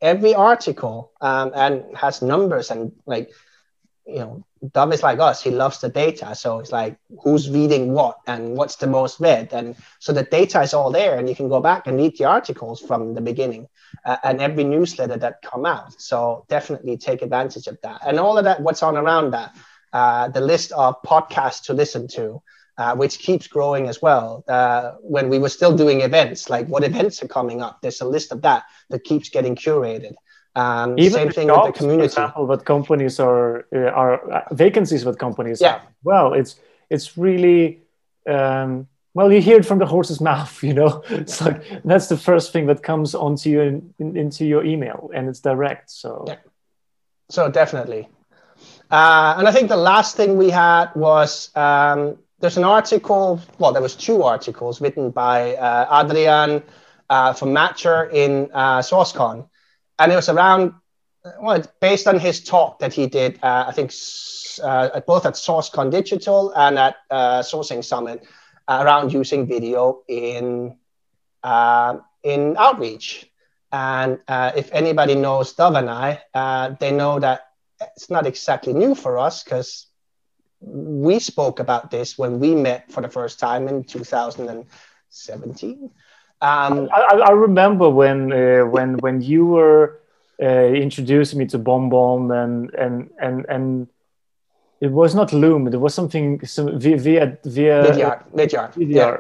every 0.02 0.34
article 0.34 1.12
um, 1.22 1.52
and 1.56 1.86
has 1.96 2.22
numbers 2.22 2.72
and 2.72 2.92
like 3.06 3.32
you 4.12 4.20
know, 4.20 4.44
Dov 4.74 4.94
is 4.94 5.04
like 5.04 5.20
us. 5.20 5.42
He 5.42 5.52
loves 5.52 5.80
the 5.80 5.90
data, 5.90 6.36
so 6.36 6.60
it's 6.60 6.72
like 6.72 6.98
who's 7.24 7.50
reading 7.50 7.94
what 7.94 8.20
and 8.28 8.56
what's 8.56 8.76
the 8.76 8.88
most 8.88 9.20
read, 9.20 9.54
and 9.54 9.76
so 10.00 10.14
the 10.14 10.24
data 10.24 10.62
is 10.62 10.74
all 10.74 10.92
there, 10.92 11.18
and 11.18 11.28
you 11.30 11.36
can 11.36 11.50
go 11.50 11.60
back 11.62 11.88
and 11.88 11.98
read 11.98 12.18
the 12.18 12.26
articles 12.26 12.80
from 12.82 13.14
the 13.14 13.22
beginning 13.22 13.68
uh, 14.06 14.18
and 14.24 14.42
every 14.42 14.64
newsletter 14.64 15.18
that 15.18 15.42
come 15.42 15.66
out. 15.66 16.00
So 16.02 16.46
definitely 16.50 16.98
take 16.98 17.22
advantage 17.22 17.68
of 17.68 17.78
that, 17.82 18.02
and 18.06 18.20
all 18.20 18.38
of 18.38 18.44
that. 18.46 18.62
What's 18.62 18.84
on 18.84 18.98
around 18.98 19.32
that? 19.32 19.56
uh, 19.94 20.30
the 20.30 20.42
list 20.42 20.72
of 20.72 21.02
podcasts 21.04 21.64
to 21.64 21.74
listen 21.74 22.08
to, 22.08 22.42
uh, 22.78 22.96
which 22.96 23.20
keeps 23.20 23.48
growing 23.48 23.88
as 23.88 24.02
well. 24.02 24.44
Uh, 24.48 24.94
when 25.02 25.30
we 25.30 25.40
were 25.40 25.50
still 25.50 25.76
doing 25.76 26.02
events, 26.02 26.50
like 26.50 26.68
what 26.68 26.84
events 26.84 27.22
are 27.24 27.28
coming 27.28 27.62
up, 27.62 27.82
there's 27.82 28.02
a 28.02 28.06
list 28.06 28.32
of 28.32 28.42
that 28.42 28.64
that 28.90 29.04
keeps 29.04 29.30
getting 29.30 29.56
curated. 29.56 30.14
Um, 30.56 31.00
Even 31.00 31.14
same 31.14 31.32
thing 31.32 31.48
jobs, 31.48 31.68
with 31.68 31.76
the 31.76 31.80
community. 31.80 32.08
For 32.08 32.22
example, 32.22 32.46
what 32.48 32.66
companies 32.66 33.20
are 33.20 33.66
uh, 33.74 33.92
are 33.92 34.32
uh, 34.32 34.54
vacancies 34.54 35.06
with 35.06 35.18
companies. 35.18 35.62
Yeah. 35.62 35.80
Have. 35.80 35.82
Well, 36.04 36.34
it's 36.34 36.60
it's 36.90 37.18
really. 37.18 37.82
Um, 38.28 38.88
well, 39.14 39.32
you 39.32 39.42
hear 39.42 39.58
it 39.58 39.66
from 39.66 39.80
the 39.80 39.86
horse's 39.86 40.22
mouth, 40.32 40.64
you 40.64 40.74
know. 40.74 41.04
It's 41.10 41.42
like 41.42 41.84
that's 41.84 42.08
the 42.08 42.18
first 42.18 42.52
thing 42.54 42.68
that 42.68 42.84
comes 42.84 43.16
onto 43.16 43.50
you 43.50 43.62
in, 43.62 43.94
in, 44.00 44.18
into 44.18 44.46
your 44.46 44.64
email, 44.66 45.10
and 45.14 45.30
it's 45.30 45.40
direct. 45.40 45.90
So, 45.90 46.26
yeah. 46.28 46.36
so 47.30 47.50
definitely, 47.50 48.10
uh, 48.90 49.36
and 49.38 49.48
I 49.48 49.52
think 49.52 49.70
the 49.70 49.78
last 49.78 50.18
thing 50.18 50.38
we 50.38 50.50
had 50.50 50.94
was 50.96 51.56
um, 51.56 52.18
there's 52.42 52.58
an 52.58 52.64
article, 52.64 53.40
well, 53.60 53.72
there 53.72 53.82
was 53.82 53.96
two 53.96 54.24
articles 54.24 54.82
written 54.82 55.12
by 55.12 55.56
uh, 55.56 56.04
Adrian 56.04 56.64
uh, 57.10 57.34
from 57.34 57.50
Matcher 57.50 58.12
in 58.12 58.50
uh, 58.54 58.80
SourceCon. 58.80 59.48
And 60.02 60.12
it 60.12 60.16
was 60.16 60.30
around, 60.30 60.74
well, 61.40 61.64
based 61.80 62.08
on 62.08 62.18
his 62.18 62.44
talk 62.44 62.80
that 62.80 62.92
he 62.92 63.06
did, 63.06 63.38
uh, 63.44 63.66
I 63.68 63.72
think 63.72 63.94
uh, 64.64 65.00
both 65.02 65.28
at 65.28 65.36
SourceCon 65.36 65.92
Digital 65.92 66.52
and 66.56 66.80
at 66.80 66.96
uh, 67.12 67.42
Sourcing 67.42 67.84
Summit 67.84 68.26
uh, 68.68 68.82
around 68.84 69.14
using 69.14 69.46
video 69.46 70.02
in, 70.08 70.76
uh, 71.44 71.98
in 72.24 72.56
outreach. 72.58 73.28
And 73.72 74.18
if 74.28 74.72
anybody 74.74 75.14
knows 75.14 75.54
Dov 75.54 75.76
and 75.76 75.88
I, 75.88 76.24
they 76.80 76.92
know 76.92 77.20
that 77.20 77.52
it's 77.80 78.10
not 78.10 78.26
exactly 78.26 78.74
new 78.74 78.96
for 78.96 79.20
us 79.20 79.44
because 79.44 79.86
we 80.62 81.20
spoke 81.20 81.60
about 81.60 81.92
this 81.92 82.18
when 82.18 82.40
we 82.40 82.56
met 82.56 82.92
for 82.92 83.02
the 83.02 83.08
first 83.08 83.40
time 83.40 83.68
in 83.68 83.84
2017. 83.84 85.92
Um, 86.42 86.90
I, 86.92 87.22
I, 87.26 87.32
remember 87.32 87.88
when 87.88 88.34
uh, 88.34 88.66
when 88.66 88.98
when 88.98 89.22
you 89.22 89.46
were 89.46 90.00
uh, 90.42 90.70
introducing 90.74 91.38
me 91.38 91.46
to 91.48 91.60
BombBomb 91.60 92.34
and 92.44 92.74
and 92.74 93.10
and 93.20 93.46
and 93.48 93.88
it 94.80 94.92
was 94.92 95.14
not 95.14 95.32
Loom. 95.32 95.68
It 95.68 95.80
was 95.80 95.94
something 95.94 96.44
some, 96.46 96.80
via 96.80 96.98
via 96.98 97.38
via 97.46 97.84
Vidyard. 97.84 98.24
Vidyard. 98.34 98.74
Vidyard. 98.74 98.88
Yeah. 98.88 99.18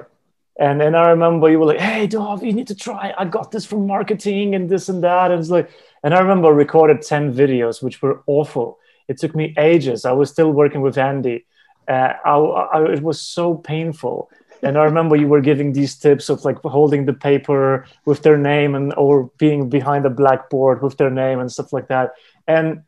And 0.59 0.81
and 0.81 0.97
I 0.97 1.09
remember 1.09 1.49
you 1.49 1.59
were 1.59 1.67
like, 1.67 1.79
"Hey, 1.79 2.07
Dov, 2.07 2.43
you 2.43 2.53
need 2.53 2.67
to 2.67 2.75
try. 2.75 3.13
I 3.15 3.25
got 3.25 3.51
this 3.51 3.65
from 3.65 3.85
marketing 3.85 4.55
and 4.55 4.67
this 4.67 4.89
and 4.89 5.03
that." 5.03 5.31
And 5.31 5.39
it's 5.39 5.51
like, 5.51 5.69
and 6.03 6.15
I 6.15 6.19
remember 6.19 6.47
I 6.47 6.51
recorded 6.51 7.03
10 7.03 7.33
videos, 7.33 7.83
which 7.83 8.01
were 8.01 8.23
awful. 8.25 8.79
It 9.07 9.17
took 9.19 9.35
me 9.35 9.53
ages. 9.57 10.05
I 10.05 10.11
was 10.11 10.29
still 10.31 10.51
working 10.51 10.81
with 10.81 10.97
Andy. 10.97 11.45
Uh, 11.87 12.13
I, 12.25 12.35
I, 12.35 12.91
it 12.93 13.01
was 13.01 13.21
so 13.21 13.55
painful. 13.55 14.29
And 14.63 14.77
I 14.77 14.83
remember 14.83 15.15
you 15.15 15.27
were 15.27 15.41
giving 15.41 15.73
these 15.73 15.95
tips 15.95 16.29
of 16.29 16.45
like 16.45 16.57
holding 16.61 17.05
the 17.05 17.13
paper 17.13 17.85
with 18.05 18.21
their 18.23 18.37
name 18.37 18.75
and 18.75 18.93
or 18.95 19.31
being 19.37 19.69
behind 19.69 20.05
a 20.05 20.09
blackboard 20.09 20.81
with 20.81 20.97
their 20.97 21.09
name 21.09 21.39
and 21.39 21.51
stuff 21.51 21.73
like 21.73 21.87
that. 21.87 22.13
And 22.47 22.83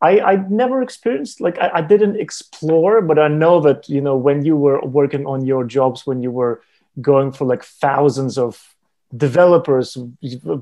I, 0.00 0.20
I 0.20 0.36
never 0.48 0.82
experienced 0.82 1.40
like 1.40 1.58
I, 1.58 1.70
I 1.74 1.80
didn't 1.80 2.16
explore, 2.16 3.00
but 3.02 3.18
I 3.18 3.28
know 3.28 3.60
that 3.60 3.88
you 3.88 4.00
know 4.00 4.16
when 4.16 4.44
you 4.44 4.56
were 4.56 4.80
working 4.82 5.26
on 5.26 5.44
your 5.44 5.64
jobs, 5.64 6.06
when 6.06 6.22
you 6.22 6.30
were 6.30 6.62
going 7.00 7.32
for 7.32 7.44
like 7.44 7.64
thousands 7.64 8.38
of 8.38 8.74
developers 9.16 9.96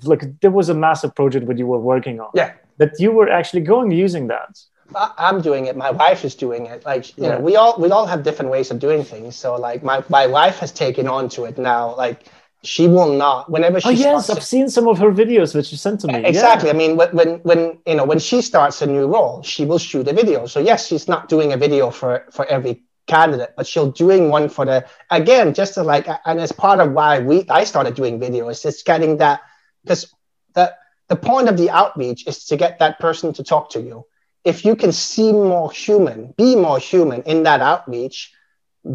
like 0.03 0.41
there 0.41 0.53
was 0.53 0.69
a 0.69 0.75
massive 0.75 1.15
project 1.15 1.49
that 1.49 1.59
you 1.59 1.67
were 1.67 1.81
working 1.81 2.21
on. 2.21 2.31
Yeah. 2.35 2.53
That 2.79 2.93
you 2.99 3.11
were 3.11 3.29
actually 3.29 3.63
going 3.63 3.91
using 3.91 4.29
that 4.29 4.59
i'm 4.95 5.41
doing 5.41 5.67
it. 5.67 5.77
My 5.77 5.91
wife 5.91 6.25
is 6.25 6.35
doing 6.35 6.67
it. 6.67 6.85
Like 6.85 7.17
you 7.17 7.25
yeah. 7.25 7.31
know 7.31 7.41
we 7.41 7.57
all 7.57 7.79
we 7.79 7.91
all 7.91 8.07
have 8.07 8.23
different 8.23 8.51
ways 8.51 8.71
of 8.71 8.79
doing 8.79 9.05
things. 9.05 9.37
So 9.37 9.57
like 9.57 9.83
my, 9.83 10.05
my 10.09 10.27
wife 10.27 10.59
has 10.59 10.73
taken 10.73 11.09
on 11.09 11.29
to 11.31 11.45
it 11.45 11.59
now. 11.59 11.95
Like 11.97 12.27
she 12.63 12.89
will 12.89 13.13
not 13.13 13.51
whenever 13.51 13.77
oh, 13.77 13.81
she 13.81 13.89
oh 13.89 13.91
yes 13.91 14.29
i've 14.29 14.43
seen 14.43 14.69
some 14.69 14.89
of 14.89 14.99
her 14.99 15.13
videos 15.13 15.55
which 15.55 15.71
you 15.71 15.79
sent 15.79 16.01
to 16.01 16.09
me. 16.09 16.25
Exactly. 16.25 16.69
Yeah. 16.69 16.75
i 16.75 16.77
mean 16.77 16.97
when 16.97 17.39
when 17.41 17.79
you 17.87 17.95
know 17.95 18.05
when 18.05 18.19
she 18.19 18.43
starts 18.43 18.83
a 18.83 18.87
new 18.87 19.07
role 19.07 19.43
she 19.43 19.65
will 19.65 19.79
shoot 19.79 20.07
a 20.09 20.13
video. 20.13 20.47
So 20.47 20.61
yes 20.61 20.87
she's 20.87 21.09
not 21.09 21.29
doing 21.29 21.53
a 21.53 21.57
video 21.57 21.91
for 21.91 22.27
for 22.31 22.45
every 22.47 22.83
candidate, 23.07 23.55
but 23.57 23.67
she'll 23.67 23.93
doing 23.93 24.31
one 24.31 24.49
for 24.49 24.65
the 24.65 24.85
again 25.11 25.55
just 25.55 25.75
to 25.75 25.83
like 25.83 26.09
and 26.25 26.41
as 26.41 26.53
part 26.53 26.81
of 26.81 26.93
why 26.93 27.21
we 27.21 27.45
I 27.49 27.65
started 27.65 27.95
doing 27.95 28.19
video 28.19 28.49
is 28.49 28.63
just 28.63 28.85
getting 28.85 29.19
that 29.19 29.43
because 29.83 30.13
the 30.55 30.75
the 31.09 31.17
point 31.17 31.49
of 31.49 31.57
the 31.57 31.71
outreach 31.71 32.27
is 32.27 32.45
to 32.47 32.57
get 32.57 32.81
that 32.81 32.99
person 32.99 33.33
to 33.35 33.45
talk 33.45 33.71
to 33.71 33.81
you. 33.81 34.05
If 34.53 34.65
you 34.65 34.75
can 34.77 34.93
see 34.93 35.33
more 35.33 35.71
human, 35.73 36.19
be 36.37 36.51
more 36.57 36.79
human 36.79 37.21
in 37.23 37.43
that 37.49 37.61
outreach, 37.61 38.33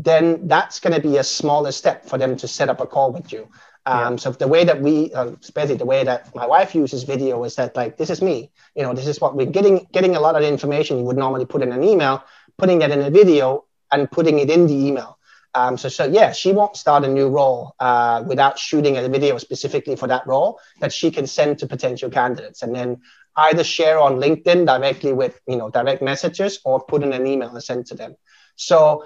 then 0.08 0.48
that's 0.48 0.80
going 0.80 0.96
to 0.96 1.04
be 1.10 1.18
a 1.18 1.24
smaller 1.24 1.74
step 1.82 2.06
for 2.10 2.18
them 2.18 2.38
to 2.38 2.48
set 2.48 2.70
up 2.70 2.80
a 2.80 2.88
call 2.88 3.12
with 3.12 3.34
you. 3.34 3.44
Um, 3.86 4.14
yeah. 4.14 4.20
So 4.22 4.32
the 4.32 4.48
way 4.48 4.64
that 4.64 4.80
we, 4.82 5.14
uh, 5.14 5.32
especially 5.42 5.76
the 5.76 5.90
way 5.94 6.02
that 6.10 6.34
my 6.42 6.46
wife 6.46 6.74
uses 6.84 7.04
video, 7.04 7.44
is 7.44 7.56
that 7.56 7.76
like 7.76 7.98
this 7.98 8.10
is 8.10 8.22
me. 8.22 8.38
You 8.78 8.84
know, 8.84 8.94
this 8.94 9.08
is 9.08 9.20
what 9.20 9.36
we're 9.36 9.54
getting. 9.58 9.88
Getting 9.92 10.16
a 10.16 10.22
lot 10.28 10.36
of 10.38 10.44
information 10.44 11.00
you 11.00 11.04
would 11.04 11.18
normally 11.18 11.46
put 11.46 11.62
in 11.62 11.72
an 11.72 11.84
email, 11.84 12.24
putting 12.58 12.80
that 12.80 12.92
in 12.92 13.02
a 13.02 13.10
video 13.10 13.66
and 13.92 14.10
putting 14.10 14.40
it 14.40 14.50
in 14.50 14.68
the 14.68 14.88
email. 14.88 15.18
Um, 15.54 15.78
so, 15.78 15.90
so 15.90 16.06
yeah, 16.06 16.32
she 16.32 16.54
won't 16.54 16.78
start 16.78 17.04
a 17.04 17.10
new 17.10 17.28
role 17.28 17.76
uh, 17.80 18.24
without 18.26 18.58
shooting 18.58 18.96
a 18.98 19.10
video 19.10 19.38
specifically 19.38 19.98
for 19.98 20.08
that 20.08 20.26
role 20.26 20.60
that 20.80 20.94
she 20.94 21.12
can 21.12 21.28
send 21.28 21.60
to 21.60 21.68
potential 21.68 22.10
candidates, 22.10 22.64
and 22.64 22.74
then 22.74 23.02
either 23.36 23.64
share 23.64 24.00
on 24.00 24.18
LinkedIn 24.18 24.66
directly 24.66 25.14
with 25.14 25.40
you 25.48 25.56
know 25.56 25.70
direct 25.70 26.02
messages 26.02 26.60
or 26.66 26.84
put 26.84 27.04
in 27.04 27.14
an 27.14 27.28
email 27.28 27.50
and 27.50 27.64
send 27.64 27.86
to 27.88 27.96
them. 27.96 28.16
So 28.56 29.06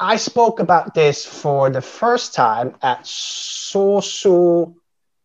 I 0.00 0.16
spoke 0.16 0.60
about 0.60 0.94
this 0.94 1.26
for 1.26 1.70
the 1.70 1.80
first 1.80 2.34
time 2.34 2.76
at 2.82 3.02
Sourcewell 3.02 4.76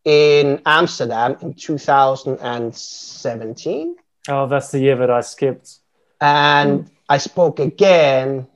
in 0.04 0.62
Amsterdam 0.66 1.38
in 1.42 1.54
2017. 1.54 3.96
Oh, 4.30 4.48
that's 4.48 4.72
the 4.72 4.80
year 4.80 4.96
that 4.96 5.12
I 5.12 5.22
skipped. 5.22 5.78
And 6.20 6.90
I 7.10 7.18
spoke 7.18 7.60
again 7.60 8.48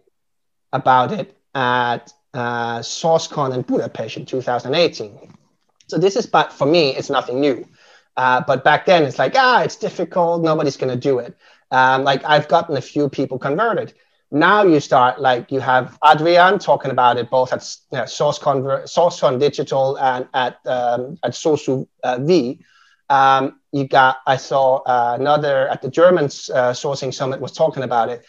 about 0.74 1.12
it 1.12 1.38
at 1.54 2.12
uh, 2.34 2.80
SourceCon 2.80 3.54
in 3.54 3.62
Budapest 3.62 4.18
in 4.18 4.26
2018. 4.26 5.34
So 5.88 5.98
this 5.98 6.16
is, 6.16 6.26
but 6.26 6.52
for 6.52 6.66
me, 6.66 6.96
it's 6.96 7.10
nothing 7.10 7.40
new. 7.40 7.68
Uh, 8.18 8.42
but 8.46 8.64
back 8.64 8.86
then, 8.88 9.04
it's 9.04 9.20
like, 9.20 9.34
ah, 9.36 9.62
it's 9.62 9.76
difficult. 9.76 10.44
Nobody's 10.44 10.76
going 10.76 10.94
to 10.94 11.00
do 11.00 11.20
it. 11.20 11.38
Um, 11.72 12.04
like 12.04 12.24
I've 12.26 12.48
gotten 12.48 12.76
a 12.76 12.82
few 12.82 13.10
people 13.10 13.38
converted. 13.38 13.94
Now 14.32 14.64
you 14.64 14.80
start 14.82 15.22
like 15.22 15.52
you 15.52 15.62
have 15.62 15.98
Adrian 16.04 16.60
talking 16.60 16.92
about 16.92 17.18
it 17.18 17.30
both 17.30 17.54
at 17.54 17.64
you 17.92 18.00
know, 18.00 18.06
Source 18.06 18.40
Conver- 18.40 18.84
SourceCon 18.84 19.40
Digital 19.40 19.98
and 20.00 20.28
at 20.34 20.58
um, 20.66 21.18
at 21.24 21.32
Sourcewell 21.32 21.88
uh, 22.04 22.18
V. 22.20 22.60
Um, 23.10 23.62
you 23.72 23.88
got 23.88 24.18
I 24.28 24.36
saw 24.36 24.78
uh, 24.80 25.16
another 25.18 25.70
at 25.70 25.82
the 25.82 25.90
German 25.90 26.26
uh, 26.26 26.74
sourcing 26.74 27.14
summit 27.14 27.40
was 27.40 27.54
talking 27.54 27.84
about 27.84 28.10
it, 28.10 28.26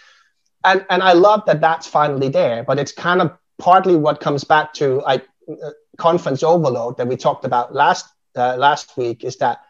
and 0.65 0.87
and 0.89 1.03
I 1.03 1.15
love 1.15 1.43
that 1.47 1.61
that's 1.61 1.89
finally 1.89 2.29
there. 2.29 2.63
But 2.63 2.79
it's 2.79 2.93
kind 2.93 3.21
of 3.21 3.33
partly 3.59 3.97
what 3.97 4.21
comes 4.21 4.45
back 4.45 4.75
to 4.75 5.01
like 5.01 5.27
uh, 5.51 5.71
conference 5.97 6.45
overload 6.45 6.97
that 6.99 7.09
we 7.09 7.17
talked 7.17 7.45
about 7.45 7.75
last 7.75 8.07
uh, 8.37 8.57
last 8.57 8.97
week 8.97 9.25
is 9.25 9.37
that 9.39 9.63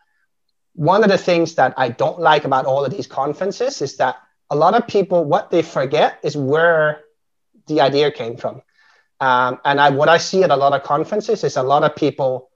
one 0.78 1.02
of 1.02 1.10
the 1.10 1.18
things 1.18 1.56
that 1.56 1.74
I 1.76 1.88
don't 1.88 2.20
like 2.20 2.44
about 2.44 2.64
all 2.64 2.84
of 2.84 2.92
these 2.92 3.08
conferences 3.08 3.82
is 3.82 3.96
that 3.96 4.16
a 4.48 4.54
lot 4.54 4.74
of 4.74 4.86
people 4.86 5.24
what 5.24 5.50
they 5.50 5.60
forget 5.60 6.20
is 6.22 6.36
where 6.36 7.00
the 7.66 7.80
idea 7.80 8.12
came 8.12 8.36
from. 8.36 8.62
Um, 9.18 9.58
and 9.64 9.80
I, 9.80 9.90
what 9.90 10.08
i 10.08 10.18
see 10.18 10.44
at 10.44 10.50
a 10.50 10.56
lot 10.56 10.72
of 10.74 10.84
conferences 10.84 11.42
is 11.42 11.56
a 11.56 11.64
lot 11.64 11.82
of 11.82 11.96
people 11.96 12.50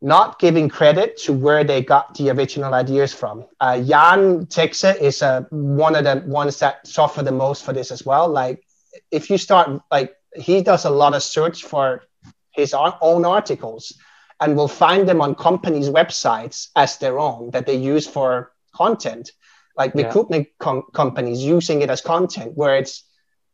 not 0.00 0.38
giving 0.38 0.68
credit 0.68 1.16
to 1.24 1.32
where 1.32 1.64
they 1.64 1.82
got 1.82 2.14
the 2.14 2.30
original 2.30 2.72
ideas 2.72 3.12
from. 3.12 3.46
Uh, 3.58 3.80
Jan 3.82 4.46
Tegze 4.46 4.96
is 5.00 5.22
uh, 5.22 5.40
one 5.50 5.96
of 5.96 6.04
the 6.04 6.22
ones 6.24 6.60
that 6.60 6.86
suffer 6.86 7.24
the 7.24 7.32
most 7.32 7.64
for 7.64 7.72
this 7.72 7.90
as 7.90 8.06
well. 8.06 8.28
Like 8.28 8.62
if 9.10 9.28
you 9.28 9.38
start 9.38 9.82
like 9.90 10.14
he 10.36 10.62
does 10.62 10.84
a 10.84 10.90
lot 10.90 11.14
of 11.14 11.22
search 11.24 11.64
for 11.64 12.04
his 12.52 12.72
own 12.74 13.24
articles 13.24 13.92
and 14.40 14.56
will 14.56 14.68
find 14.68 15.08
them 15.08 15.20
on 15.20 15.34
companies 15.34 15.88
websites 15.88 16.68
as 16.76 16.96
their 16.98 17.18
own 17.18 17.50
that 17.50 17.66
they 17.66 17.76
use 17.76 18.06
for 18.06 18.52
content 18.74 19.32
like 19.76 19.94
recruitment 19.94 20.48
com- 20.58 20.84
companies 20.92 21.42
using 21.42 21.82
it 21.82 21.90
as 21.90 22.00
content 22.00 22.56
where 22.56 22.76
it's 22.76 23.04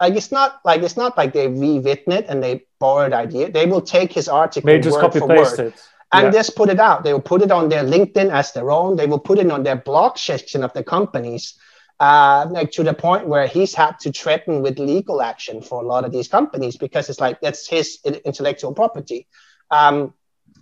like 0.01 0.15
it's 0.15 0.33
not 0.33 0.61
like 0.65 0.83
it's 0.83 0.97
not 0.97 1.17
like 1.17 1.33
they 1.33 1.49
rewritten 1.49 2.13
it 2.13 2.27
and 2.29 2.43
they 2.43 2.65
borrowed 2.79 3.13
idea. 3.13 3.51
They 3.51 3.67
will 3.67 3.81
take 3.81 4.13
his 4.13 4.29
article 4.29 4.67
they 4.67 4.81
just 4.81 5.01
copy 5.01 5.21
paste 5.21 5.59
it 5.59 5.75
and 6.13 6.25
yeah. 6.27 6.31
just 6.31 6.57
put 6.57 6.69
it 6.69 6.79
out. 6.79 7.05
They 7.05 7.13
will 7.13 7.29
put 7.33 7.43
it 7.43 7.51
on 7.51 7.69
their 7.69 7.85
LinkedIn 7.85 8.31
as 8.31 8.53
their 8.53 8.71
own. 8.71 8.97
They 8.97 9.07
will 9.07 9.19
put 9.19 9.39
it 9.39 9.51
on 9.51 9.63
their 9.63 9.77
blog 9.77 10.19
section 10.19 10.63
of 10.63 10.73
the 10.73 10.85
companies, 10.85 11.55
uh, 11.99 12.47
like 12.51 12.71
to 12.73 12.83
the 12.83 12.95
point 12.95 13.27
where 13.27 13.47
he's 13.47 13.75
had 13.75 13.99
to 14.01 14.13
threaten 14.13 14.63
with 14.63 14.79
legal 14.79 15.23
action 15.23 15.63
for 15.63 15.83
a 15.83 15.87
lot 15.87 16.05
of 16.05 16.13
these 16.13 16.29
companies 16.29 16.77
because 16.77 17.09
it's 17.09 17.21
like 17.21 17.41
that's 17.41 17.67
his 17.67 17.99
intellectual 18.05 18.75
property. 18.75 19.27
Um, 19.71 20.13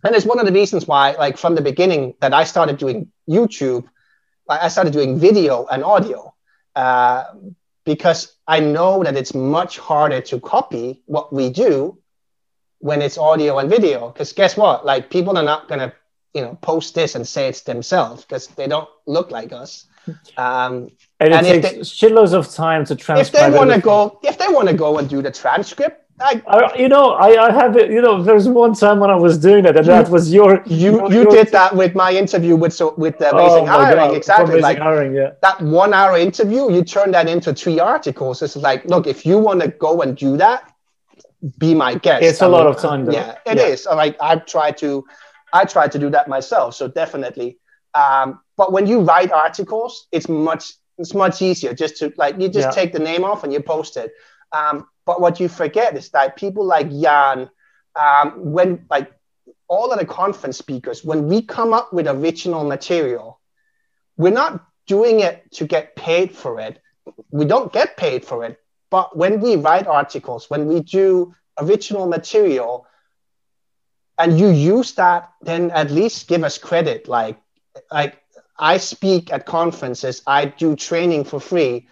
and 0.04 0.14
it's 0.14 0.26
one 0.26 0.38
of 0.38 0.46
the 0.46 0.52
reasons 0.52 0.86
why, 0.86 1.12
like 1.12 1.36
from 1.36 1.54
the 1.54 1.62
beginning, 1.62 2.14
that 2.20 2.32
I 2.32 2.44
started 2.44 2.78
doing 2.78 3.10
YouTube 3.28 3.84
I 4.48 4.68
started 4.68 4.92
doing 4.92 5.18
video 5.18 5.66
and 5.66 5.82
audio 5.82 6.34
uh, 6.76 7.24
because 7.84 8.34
I 8.46 8.60
know 8.60 9.02
that 9.02 9.16
it's 9.16 9.34
much 9.34 9.78
harder 9.78 10.20
to 10.22 10.40
copy 10.40 11.02
what 11.06 11.32
we 11.32 11.50
do 11.50 11.98
when 12.78 13.00
it's 13.00 13.16
audio 13.16 13.58
and 13.58 13.70
video. 13.70 14.08
Because 14.08 14.32
guess 14.32 14.56
what? 14.56 14.84
Like 14.84 15.08
people 15.08 15.38
are 15.38 15.42
not 15.42 15.68
gonna, 15.68 15.94
you 16.34 16.42
know, 16.42 16.58
post 16.60 16.94
this 16.94 17.14
and 17.14 17.26
say 17.26 17.48
it's 17.48 17.62
themselves 17.62 18.24
because 18.24 18.48
they 18.48 18.66
don't 18.66 18.88
look 19.06 19.30
like 19.30 19.52
us. 19.52 19.86
Um, 20.36 20.90
and 21.20 21.32
it 21.32 21.32
and 21.32 21.46
takes 21.46 21.62
they, 21.62 21.78
shitloads 21.78 22.34
of 22.34 22.52
time 22.52 22.84
to 22.86 22.94
transcribe. 22.94 23.46
If 23.46 23.52
they 23.52 23.56
want 23.56 23.72
to 23.72 23.80
go, 23.80 24.20
if 24.22 24.36
they 24.36 24.48
want 24.48 24.68
to 24.68 24.74
go 24.74 24.98
and 24.98 25.08
do 25.08 25.22
the 25.22 25.30
transcript, 25.30 26.03
I, 26.20 26.40
I, 26.46 26.76
you 26.76 26.88
know, 26.88 27.10
I, 27.10 27.48
I 27.48 27.52
have 27.52 27.76
it. 27.76 27.90
You 27.90 28.00
know, 28.00 28.22
there's 28.22 28.48
one 28.48 28.74
time 28.74 29.00
when 29.00 29.10
I 29.10 29.16
was 29.16 29.36
doing 29.36 29.64
it, 29.64 29.76
and 29.76 29.86
that 29.86 30.08
was 30.08 30.32
your. 30.32 30.62
You 30.64 31.08
you 31.08 31.22
your, 31.22 31.24
did 31.26 31.48
that 31.48 31.74
with 31.74 31.96
my 31.96 32.12
interview 32.12 32.54
with 32.54 32.72
so 32.72 32.94
with 32.96 33.20
uh, 33.20 33.30
Amazing 33.30 33.64
oh 33.64 33.66
Hiring, 33.66 34.08
God. 34.08 34.16
exactly. 34.16 34.60
like 34.60 34.78
hiring, 34.78 35.14
yeah. 35.14 35.32
That 35.42 35.60
one 35.60 35.92
hour 35.92 36.16
interview, 36.16 36.70
you 36.70 36.84
turned 36.84 37.14
that 37.14 37.28
into 37.28 37.52
three 37.52 37.80
articles. 37.80 38.42
It's 38.42 38.54
like, 38.54 38.84
look, 38.84 39.08
if 39.08 39.26
you 39.26 39.38
want 39.38 39.60
to 39.62 39.68
go 39.68 40.02
and 40.02 40.16
do 40.16 40.36
that, 40.36 40.72
be 41.58 41.74
my 41.74 41.96
guest. 41.96 42.22
It's 42.22 42.42
I 42.42 42.46
a 42.46 42.48
mean, 42.48 42.58
lot 42.58 42.66
of 42.68 42.78
time, 42.78 43.06
though. 43.06 43.12
Yeah, 43.12 43.36
it 43.44 43.58
yeah. 43.58 43.64
is. 43.64 43.86
Like 43.86 44.16
I 44.20 44.36
try 44.36 44.70
to, 44.72 45.04
I 45.52 45.64
try 45.64 45.88
to 45.88 45.98
do 45.98 46.10
that 46.10 46.28
myself. 46.28 46.76
So 46.76 46.86
definitely. 46.86 47.58
Um, 47.94 48.40
but 48.56 48.72
when 48.72 48.86
you 48.86 49.00
write 49.00 49.32
articles, 49.32 50.06
it's 50.12 50.28
much 50.28 50.74
it's 50.96 51.12
much 51.12 51.42
easier 51.42 51.74
just 51.74 51.96
to 51.96 52.12
like 52.16 52.40
you 52.40 52.48
just 52.48 52.68
yeah. 52.68 52.70
take 52.70 52.92
the 52.92 53.00
name 53.00 53.24
off 53.24 53.42
and 53.42 53.52
you 53.52 53.60
post 53.60 53.96
it. 53.96 54.12
Um, 54.52 54.86
but 55.06 55.20
what 55.20 55.40
you 55.40 55.48
forget 55.48 55.96
is 55.96 56.10
that 56.10 56.36
people 56.36 56.64
like 56.64 56.90
Jan, 56.90 57.50
um, 57.94 58.52
when 58.52 58.86
like 58.90 59.12
all 59.68 59.92
of 59.92 59.98
the 59.98 60.06
conference 60.06 60.58
speakers, 60.58 61.04
when 61.04 61.26
we 61.28 61.42
come 61.42 61.72
up 61.72 61.92
with 61.92 62.06
original 62.08 62.64
material, 62.64 63.40
we're 64.16 64.32
not 64.32 64.64
doing 64.86 65.20
it 65.20 65.50
to 65.52 65.66
get 65.66 65.96
paid 65.96 66.32
for 66.32 66.60
it. 66.60 66.80
We 67.30 67.44
don't 67.44 67.72
get 67.72 67.96
paid 67.96 68.24
for 68.24 68.44
it. 68.44 68.58
But 68.90 69.16
when 69.16 69.40
we 69.40 69.56
write 69.56 69.86
articles, 69.86 70.48
when 70.48 70.66
we 70.66 70.80
do 70.80 71.34
original 71.58 72.06
material, 72.06 72.86
and 74.18 74.38
you 74.38 74.48
use 74.48 74.92
that, 74.92 75.32
then 75.42 75.70
at 75.72 75.90
least 75.90 76.28
give 76.28 76.44
us 76.44 76.58
credit. 76.58 77.08
Like, 77.08 77.38
like 77.90 78.22
I 78.58 78.76
speak 78.76 79.32
at 79.32 79.46
conferences, 79.46 80.22
I 80.26 80.44
do 80.44 80.76
training 80.76 81.24
for 81.24 81.40
free, 81.40 81.88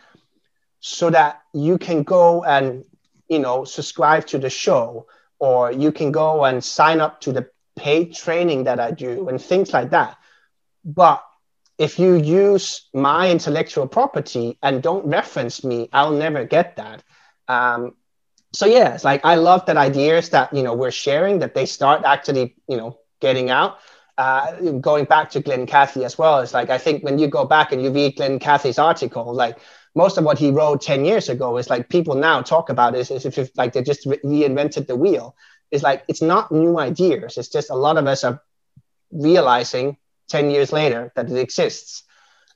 so 0.78 1.10
that 1.10 1.42
you 1.52 1.78
can 1.78 2.02
go 2.02 2.44
and 2.44 2.84
you 3.32 3.38
know, 3.38 3.64
subscribe 3.64 4.26
to 4.26 4.38
the 4.38 4.50
show, 4.50 5.06
or 5.38 5.72
you 5.72 5.90
can 5.90 6.12
go 6.12 6.44
and 6.44 6.62
sign 6.62 7.00
up 7.00 7.20
to 7.22 7.32
the 7.32 7.48
paid 7.76 8.14
training 8.14 8.64
that 8.64 8.78
I 8.78 8.90
do 8.90 9.28
and 9.28 9.40
things 9.40 9.72
like 9.72 9.90
that. 9.90 10.18
But 10.84 11.24
if 11.78 11.98
you 11.98 12.14
use 12.14 12.88
my 12.92 13.30
intellectual 13.30 13.88
property 13.88 14.58
and 14.62 14.82
don't 14.82 15.06
reference 15.06 15.64
me, 15.64 15.88
I'll 15.92 16.12
never 16.12 16.44
get 16.44 16.76
that. 16.76 17.02
Um, 17.48 17.94
so 18.52 18.66
yeah, 18.66 18.94
it's 18.94 19.04
like 19.04 19.24
I 19.24 19.36
love 19.36 19.64
that 19.66 19.76
ideas 19.78 20.28
that 20.30 20.52
you 20.52 20.62
know 20.62 20.74
we're 20.74 20.90
sharing 20.90 21.38
that 21.38 21.54
they 21.54 21.66
start 21.66 22.04
actually 22.04 22.54
you 22.68 22.76
know 22.76 22.98
getting 23.20 23.50
out. 23.50 23.78
Uh, 24.18 24.72
going 24.72 25.06
back 25.06 25.30
to 25.30 25.40
Glen 25.40 25.66
Cathey 25.66 26.04
as 26.04 26.18
well, 26.18 26.40
it's 26.40 26.52
like 26.52 26.68
I 26.68 26.76
think 26.76 27.02
when 27.02 27.18
you 27.18 27.28
go 27.28 27.46
back 27.46 27.72
and 27.72 27.82
you 27.82 27.90
read 27.90 28.16
Glen 28.16 28.38
Cathey's 28.38 28.78
article, 28.78 29.32
like 29.32 29.56
most 29.94 30.16
of 30.16 30.24
what 30.24 30.38
he 30.38 30.50
wrote 30.50 30.80
10 30.80 31.04
years 31.04 31.28
ago 31.28 31.58
is 31.58 31.68
like 31.68 31.88
people 31.88 32.14
now 32.14 32.40
talk 32.40 32.70
about 32.70 32.94
it 32.94 33.10
as 33.10 33.26
if 33.26 33.50
like 33.56 33.72
they 33.72 33.82
just 33.82 34.06
re- 34.06 34.20
reinvented 34.24 34.86
the 34.86 34.96
wheel. 34.96 35.36
It's 35.70 35.82
like 35.82 36.04
it's 36.08 36.22
not 36.22 36.50
new 36.52 36.78
ideas. 36.78 37.36
It's 37.36 37.48
just 37.48 37.70
a 37.70 37.74
lot 37.74 37.96
of 37.98 38.06
us 38.06 38.24
are 38.24 38.42
realizing 39.10 39.96
10 40.28 40.50
years 40.50 40.72
later 40.72 41.12
that 41.14 41.30
it 41.30 41.36
exists. 41.36 42.04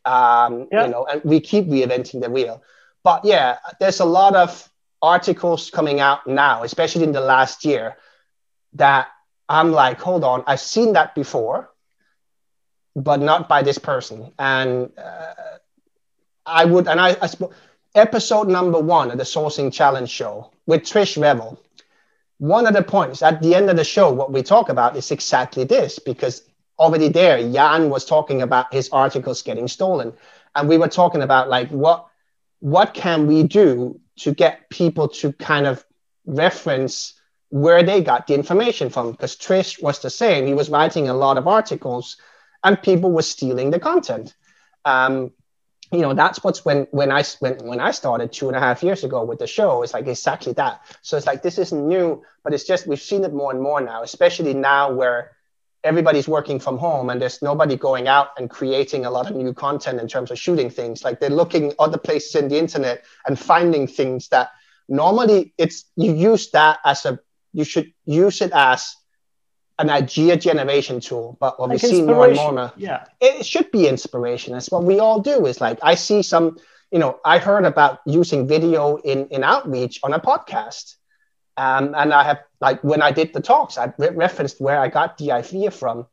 Um, 0.04 0.68
yeah. 0.72 0.84
You 0.84 0.90
know, 0.90 1.06
and 1.06 1.22
we 1.24 1.40
keep 1.40 1.66
reinventing 1.66 2.22
the 2.22 2.30
wheel. 2.30 2.62
But 3.02 3.24
yeah, 3.24 3.58
there's 3.80 4.00
a 4.00 4.04
lot 4.04 4.34
of 4.34 4.70
articles 5.02 5.70
coming 5.70 6.00
out 6.00 6.26
now, 6.26 6.62
especially 6.62 7.04
in 7.04 7.12
the 7.12 7.20
last 7.20 7.64
year, 7.64 7.96
that 8.74 9.08
I'm 9.48 9.72
like, 9.72 10.00
hold 10.00 10.24
on, 10.24 10.42
I've 10.46 10.60
seen 10.60 10.94
that 10.94 11.14
before, 11.14 11.70
but 12.94 13.20
not 13.20 13.48
by 13.48 13.62
this 13.62 13.78
person. 13.78 14.32
And 14.38 14.90
uh, 14.98 15.34
I 16.46 16.64
would, 16.64 16.86
and 16.86 17.00
I, 17.00 17.16
I 17.20 17.28
episode 17.94 18.48
number 18.48 18.78
one 18.78 19.10
of 19.10 19.18
the 19.18 19.24
Sourcing 19.24 19.72
Challenge 19.72 20.08
show 20.08 20.50
with 20.66 20.82
Trish 20.82 21.20
Revel. 21.20 21.60
One 22.38 22.66
of 22.66 22.74
the 22.74 22.82
points 22.82 23.22
at 23.22 23.42
the 23.42 23.54
end 23.54 23.70
of 23.70 23.76
the 23.76 23.84
show, 23.84 24.12
what 24.12 24.30
we 24.32 24.42
talk 24.42 24.68
about 24.68 24.96
is 24.96 25.10
exactly 25.10 25.64
this, 25.64 25.98
because 25.98 26.42
already 26.78 27.08
there, 27.08 27.38
Jan 27.38 27.88
was 27.90 28.04
talking 28.04 28.42
about 28.42 28.72
his 28.72 28.90
articles 28.90 29.42
getting 29.42 29.66
stolen, 29.66 30.12
and 30.54 30.68
we 30.68 30.78
were 30.78 30.88
talking 30.88 31.22
about 31.22 31.48
like 31.48 31.68
what 31.70 32.06
what 32.60 32.94
can 32.94 33.26
we 33.26 33.42
do 33.42 34.00
to 34.16 34.32
get 34.32 34.70
people 34.70 35.08
to 35.08 35.32
kind 35.32 35.66
of 35.66 35.84
reference 36.26 37.14
where 37.50 37.82
they 37.82 38.02
got 38.02 38.26
the 38.26 38.34
information 38.34 38.88
from? 38.90 39.12
Because 39.12 39.36
Trish 39.36 39.82
was 39.82 40.00
the 40.00 40.10
same; 40.10 40.46
he 40.46 40.54
was 40.54 40.70
writing 40.70 41.08
a 41.08 41.14
lot 41.14 41.38
of 41.38 41.48
articles, 41.48 42.18
and 42.62 42.80
people 42.80 43.10
were 43.10 43.22
stealing 43.22 43.70
the 43.70 43.80
content. 43.80 44.34
Um, 44.84 45.32
you 45.92 46.00
know 46.00 46.14
that's 46.14 46.42
what's 46.42 46.64
when 46.64 46.86
when 46.90 47.12
i 47.12 47.22
when, 47.38 47.54
when 47.66 47.80
i 47.80 47.90
started 47.90 48.32
two 48.32 48.48
and 48.48 48.56
a 48.56 48.60
half 48.60 48.82
years 48.82 49.04
ago 49.04 49.24
with 49.24 49.38
the 49.38 49.46
show. 49.46 49.82
It's 49.82 49.94
like 49.94 50.06
exactly 50.06 50.52
that. 50.54 50.80
So 51.02 51.16
it's 51.16 51.26
like 51.26 51.42
this 51.42 51.58
isn't 51.58 51.88
new 51.88 52.22
but 52.42 52.54
it's 52.54 52.64
just 52.64 52.86
we've 52.86 53.00
seen 53.00 53.24
it 53.24 53.32
more 53.32 53.52
and 53.52 53.60
more 53.60 53.80
now 53.80 54.02
especially 54.02 54.54
now 54.54 54.92
where 54.92 55.32
everybody's 55.86 56.26
working 56.26 56.58
from 56.58 56.76
home 56.76 57.10
and 57.10 57.22
there's 57.22 57.40
nobody 57.42 57.76
going 57.76 58.08
out 58.08 58.30
and 58.36 58.50
creating 58.50 59.06
a 59.06 59.10
lot 59.10 59.30
of 59.30 59.36
new 59.36 59.54
content 59.54 60.00
in 60.00 60.08
terms 60.08 60.32
of 60.32 60.38
shooting 60.38 60.68
things. 60.68 61.04
Like 61.04 61.20
they're 61.20 61.30
looking 61.30 61.72
other 61.78 61.96
places 61.96 62.34
in 62.34 62.48
the 62.48 62.58
internet 62.58 63.04
and 63.26 63.38
finding 63.38 63.86
things 63.86 64.28
that 64.28 64.50
normally 64.88 65.54
it's 65.56 65.84
you 65.96 66.12
use 66.12 66.50
that 66.50 66.80
as 66.84 67.06
a 67.06 67.20
you 67.52 67.64
should 67.64 67.92
use 68.04 68.40
it 68.42 68.50
as 68.52 68.96
an 69.78 69.90
idea 69.90 70.36
generation 70.36 71.00
tool, 71.00 71.36
but 71.38 71.60
what 71.60 71.68
like 71.68 71.82
we 71.82 71.88
see 71.88 72.02
more 72.02 72.26
and 72.26 72.36
more 72.36 72.52
now, 72.52 72.72
yeah, 72.76 73.04
it 73.20 73.44
should 73.44 73.70
be 73.70 73.86
inspiration. 73.86 74.54
That's 74.54 74.70
what 74.70 74.84
we 74.84 74.98
all 74.98 75.20
do. 75.20 75.46
Is 75.46 75.60
like 75.60 75.78
I 75.82 75.94
see 75.94 76.22
some, 76.22 76.58
you 76.90 76.98
know, 76.98 77.20
I 77.24 77.38
heard 77.38 77.64
about 77.64 78.00
using 78.06 78.48
video 78.48 78.96
in 78.96 79.28
in 79.28 79.44
outreach 79.44 80.00
on 80.02 80.14
a 80.14 80.20
podcast, 80.20 80.96
um, 81.56 81.94
and 81.94 82.12
I 82.14 82.24
have 82.24 82.40
like 82.60 82.82
when 82.82 83.02
I 83.02 83.12
did 83.12 83.34
the 83.34 83.40
talks, 83.40 83.76
I 83.76 83.92
re- 83.98 84.10
referenced 84.10 84.60
where 84.60 84.80
I 84.80 84.88
got 84.88 85.18
the 85.18 85.32
idea 85.32 85.70
from, 85.70 86.06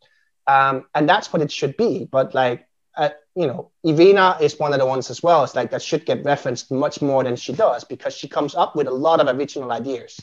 um, 0.47 0.85
and 0.93 1.07
that's 1.07 1.31
what 1.31 1.41
it 1.41 1.51
should 1.51 1.77
be. 1.77 2.05
But 2.11 2.33
like, 2.33 2.67
uh, 2.97 3.09
you 3.33 3.47
know, 3.47 3.71
Irina 3.85 4.37
is 4.41 4.59
one 4.59 4.73
of 4.73 4.79
the 4.79 4.85
ones 4.85 5.09
as 5.09 5.23
well. 5.23 5.43
It's 5.45 5.55
like 5.55 5.71
that 5.71 5.81
should 5.81 6.05
get 6.05 6.25
referenced 6.25 6.69
much 6.69 7.01
more 7.01 7.23
than 7.23 7.37
she 7.37 7.53
does 7.53 7.85
because 7.85 8.13
she 8.13 8.27
comes 8.27 8.55
up 8.55 8.75
with 8.75 8.87
a 8.87 8.93
lot 8.93 9.21
of 9.21 9.33
original 9.33 9.71
ideas. 9.71 10.19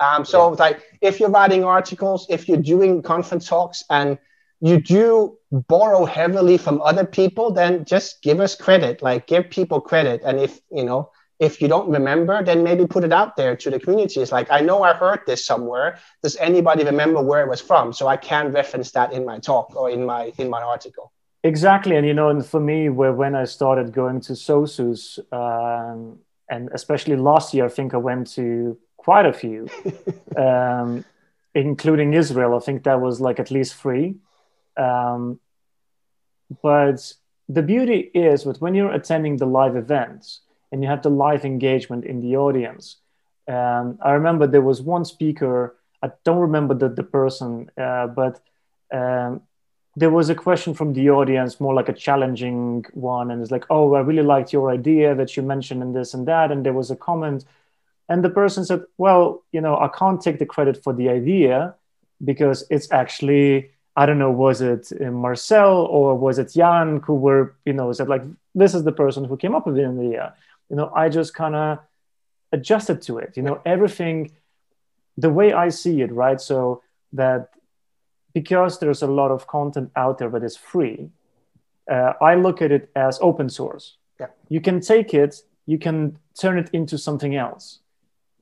Um, 0.00 0.24
so 0.24 0.50
yeah. 0.50 0.56
like 0.58 0.82
if 1.00 1.20
you're 1.20 1.30
writing 1.30 1.64
articles, 1.64 2.26
if 2.28 2.48
you're 2.48 2.58
doing 2.58 3.02
conference 3.02 3.48
talks 3.48 3.84
and 3.90 4.18
you 4.60 4.80
do 4.80 5.36
borrow 5.50 6.04
heavily 6.04 6.58
from 6.58 6.80
other 6.82 7.04
people, 7.04 7.52
then 7.52 7.84
just 7.84 8.22
give 8.22 8.40
us 8.40 8.54
credit, 8.54 9.02
like 9.02 9.26
give 9.26 9.50
people 9.50 9.80
credit. 9.80 10.22
And 10.24 10.40
if, 10.40 10.60
you 10.70 10.84
know, 10.84 11.10
if 11.40 11.60
you 11.60 11.68
don't 11.68 11.88
remember, 11.88 12.42
then 12.42 12.62
maybe 12.62 12.86
put 12.86 13.04
it 13.04 13.12
out 13.12 13.36
there 13.36 13.56
to 13.56 13.70
the 13.70 13.78
community. 13.78 14.20
It's 14.20 14.32
like, 14.32 14.50
I 14.50 14.60
know 14.60 14.82
I 14.82 14.94
heard 14.94 15.20
this 15.26 15.44
somewhere. 15.44 15.98
Does 16.22 16.36
anybody 16.36 16.84
remember 16.84 17.20
where 17.20 17.42
it 17.42 17.48
was 17.48 17.60
from? 17.60 17.92
So 17.92 18.06
I 18.06 18.16
can 18.16 18.52
reference 18.52 18.92
that 18.92 19.12
in 19.12 19.24
my 19.24 19.38
talk 19.38 19.74
or 19.74 19.90
in 19.90 20.06
my 20.06 20.32
in 20.38 20.48
my 20.48 20.62
article. 20.62 21.12
Exactly. 21.42 21.96
And 21.96 22.06
you 22.06 22.14
know, 22.14 22.30
and 22.30 22.44
for 22.44 22.60
me, 22.60 22.88
where 22.88 23.12
when 23.12 23.34
I 23.34 23.44
started 23.44 23.92
going 23.92 24.20
to 24.22 24.32
SOSUS, 24.32 25.18
um, 25.32 26.18
and 26.48 26.70
especially 26.72 27.16
last 27.16 27.52
year, 27.52 27.66
I 27.66 27.68
think 27.68 27.92
I 27.94 27.98
went 27.98 28.28
to 28.32 28.78
quite 29.04 29.26
a 29.26 29.32
few, 29.32 29.68
um, 30.36 31.04
including 31.54 32.14
Israel. 32.14 32.56
I 32.56 32.60
think 32.60 32.84
that 32.84 33.00
was 33.00 33.20
like 33.20 33.38
at 33.38 33.50
least 33.50 33.74
three. 33.74 34.16
Um, 34.76 35.38
but 36.62 37.12
the 37.48 37.62
beauty 37.62 38.10
is 38.14 38.44
that 38.44 38.60
when 38.60 38.74
you're 38.74 38.92
attending 38.92 39.36
the 39.36 39.46
live 39.46 39.76
events 39.76 40.40
and 40.72 40.82
you 40.82 40.88
have 40.88 41.02
the 41.02 41.10
live 41.10 41.44
engagement 41.44 42.04
in 42.04 42.20
the 42.20 42.36
audience, 42.36 42.96
um, 43.46 43.98
I 44.02 44.12
remember 44.12 44.46
there 44.46 44.62
was 44.72 44.80
one 44.80 45.04
speaker, 45.04 45.76
I 46.02 46.10
don't 46.24 46.38
remember 46.38 46.74
the, 46.74 46.88
the 46.88 47.02
person, 47.02 47.70
uh, 47.76 48.06
but 48.06 48.40
um, 48.90 49.42
there 49.96 50.10
was 50.10 50.30
a 50.30 50.34
question 50.34 50.72
from 50.72 50.94
the 50.94 51.10
audience, 51.10 51.60
more 51.60 51.74
like 51.74 51.90
a 51.90 51.92
challenging 51.92 52.84
one. 52.94 53.30
And 53.30 53.42
it's 53.42 53.50
like, 53.50 53.66
oh, 53.68 53.94
I 53.94 54.00
really 54.00 54.22
liked 54.22 54.52
your 54.52 54.70
idea 54.70 55.14
that 55.14 55.36
you 55.36 55.42
mentioned 55.42 55.82
in 55.82 55.92
this 55.92 56.14
and 56.14 56.26
that. 56.26 56.50
And 56.50 56.64
there 56.64 56.72
was 56.72 56.90
a 56.90 56.96
comment 56.96 57.44
and 58.08 58.22
the 58.22 58.30
person 58.30 58.64
said, 58.64 58.82
well, 58.98 59.42
you 59.52 59.60
know, 59.60 59.76
I 59.78 59.88
can't 59.88 60.20
take 60.20 60.38
the 60.38 60.46
credit 60.46 60.82
for 60.82 60.92
the 60.92 61.08
idea 61.08 61.74
because 62.22 62.64
it's 62.70 62.90
actually, 62.92 63.70
I 63.96 64.06
don't 64.06 64.18
know, 64.18 64.30
was 64.30 64.60
it 64.60 64.92
uh, 65.00 65.10
Marcel 65.10 65.86
or 65.86 66.14
was 66.16 66.38
it 66.38 66.52
Jan 66.52 67.00
who 67.04 67.14
were, 67.14 67.54
you 67.64 67.72
know, 67.72 67.90
said 67.92 68.08
like, 68.08 68.22
this 68.54 68.74
is 68.74 68.84
the 68.84 68.92
person 68.92 69.24
who 69.24 69.36
came 69.36 69.54
up 69.54 69.66
with 69.66 69.76
the 69.76 69.86
idea. 69.86 70.34
You 70.68 70.76
know, 70.76 70.92
I 70.94 71.08
just 71.08 71.34
kind 71.34 71.54
of 71.54 71.78
adjusted 72.52 73.00
to 73.02 73.18
it. 73.18 73.36
You 73.36 73.42
know, 73.42 73.60
everything, 73.64 74.32
the 75.16 75.30
way 75.30 75.52
I 75.52 75.70
see 75.70 76.02
it, 76.02 76.12
right? 76.12 76.40
So 76.40 76.82
that 77.14 77.50
because 78.34 78.80
there's 78.80 79.02
a 79.02 79.06
lot 79.06 79.30
of 79.30 79.46
content 79.46 79.90
out 79.96 80.18
there 80.18 80.28
that 80.28 80.42
is 80.42 80.56
free, 80.56 81.08
uh, 81.90 82.14
I 82.20 82.34
look 82.34 82.60
at 82.60 82.70
it 82.70 82.90
as 82.96 83.18
open 83.22 83.48
source. 83.48 83.96
Yeah. 84.20 84.26
You 84.48 84.60
can 84.60 84.80
take 84.80 85.14
it, 85.14 85.42
you 85.66 85.78
can 85.78 86.18
turn 86.38 86.58
it 86.58 86.68
into 86.72 86.98
something 86.98 87.36
else 87.36 87.80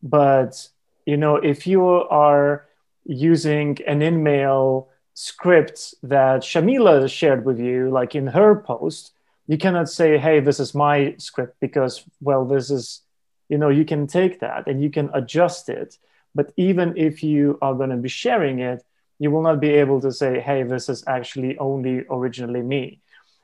but 0.02 0.68
you 1.06 1.16
know, 1.16 1.36
if 1.36 1.66
you 1.66 1.84
are 1.84 2.66
using 3.04 3.78
an 3.86 4.00
InMail 4.00 4.86
script 5.14 5.94
that 6.02 6.42
Shamila 6.42 7.10
shared 7.10 7.44
with 7.44 7.58
you, 7.58 7.90
like 7.90 8.14
in 8.14 8.28
her 8.28 8.56
post, 8.56 9.12
you 9.46 9.58
cannot 9.58 9.88
say, 9.88 10.18
"Hey, 10.18 10.40
this 10.40 10.60
is 10.60 10.74
my 10.74 11.14
script," 11.18 11.56
because 11.60 12.04
well, 12.20 12.44
this 12.44 12.70
is, 12.70 13.02
you 13.48 13.58
know, 13.58 13.68
you 13.68 13.84
can 13.84 14.06
take 14.06 14.40
that 14.40 14.66
and 14.66 14.82
you 14.82 14.90
can 14.90 15.10
adjust 15.12 15.68
it. 15.68 15.98
But 16.34 16.52
even 16.56 16.94
if 16.96 17.22
you 17.22 17.58
are 17.60 17.74
going 17.74 17.90
to 17.90 17.96
be 17.96 18.08
sharing 18.08 18.60
it, 18.60 18.84
you 19.18 19.30
will 19.30 19.42
not 19.42 19.60
be 19.60 19.70
able 19.70 20.00
to 20.00 20.12
say, 20.12 20.40
"Hey, 20.40 20.62
this 20.62 20.88
is 20.88 21.04
actually 21.06 21.58
only 21.58 22.04
originally 22.10 22.62
me." 22.62 23.00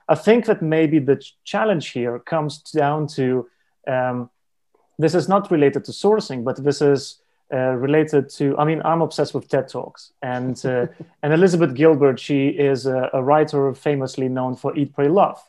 I 0.08 0.14
think 0.14 0.46
that 0.46 0.62
maybe 0.62 0.98
the 1.00 1.22
challenge 1.44 1.88
here 1.88 2.18
comes 2.18 2.62
down 2.62 3.08
to 3.08 3.48
um, 3.86 4.30
this 4.98 5.14
is 5.14 5.28
not 5.28 5.50
related 5.50 5.84
to 5.84 5.92
sourcing, 5.92 6.44
but 6.44 6.62
this 6.62 6.82
is 6.82 7.20
uh, 7.52 7.74
related 7.76 8.28
to. 8.28 8.56
I 8.58 8.64
mean, 8.64 8.82
I'm 8.84 9.00
obsessed 9.00 9.32
with 9.32 9.48
TED 9.48 9.68
Talks, 9.68 10.12
and 10.22 10.60
uh, 10.66 10.86
and 11.22 11.32
Elizabeth 11.32 11.74
Gilbert, 11.74 12.18
she 12.20 12.48
is 12.48 12.86
a, 12.86 13.08
a, 13.12 13.22
writer 13.22 13.72
famously 13.74 14.28
known 14.28 14.54
for 14.56 14.76
Eat, 14.76 14.92
Pray, 14.94 15.08
Love. 15.08 15.40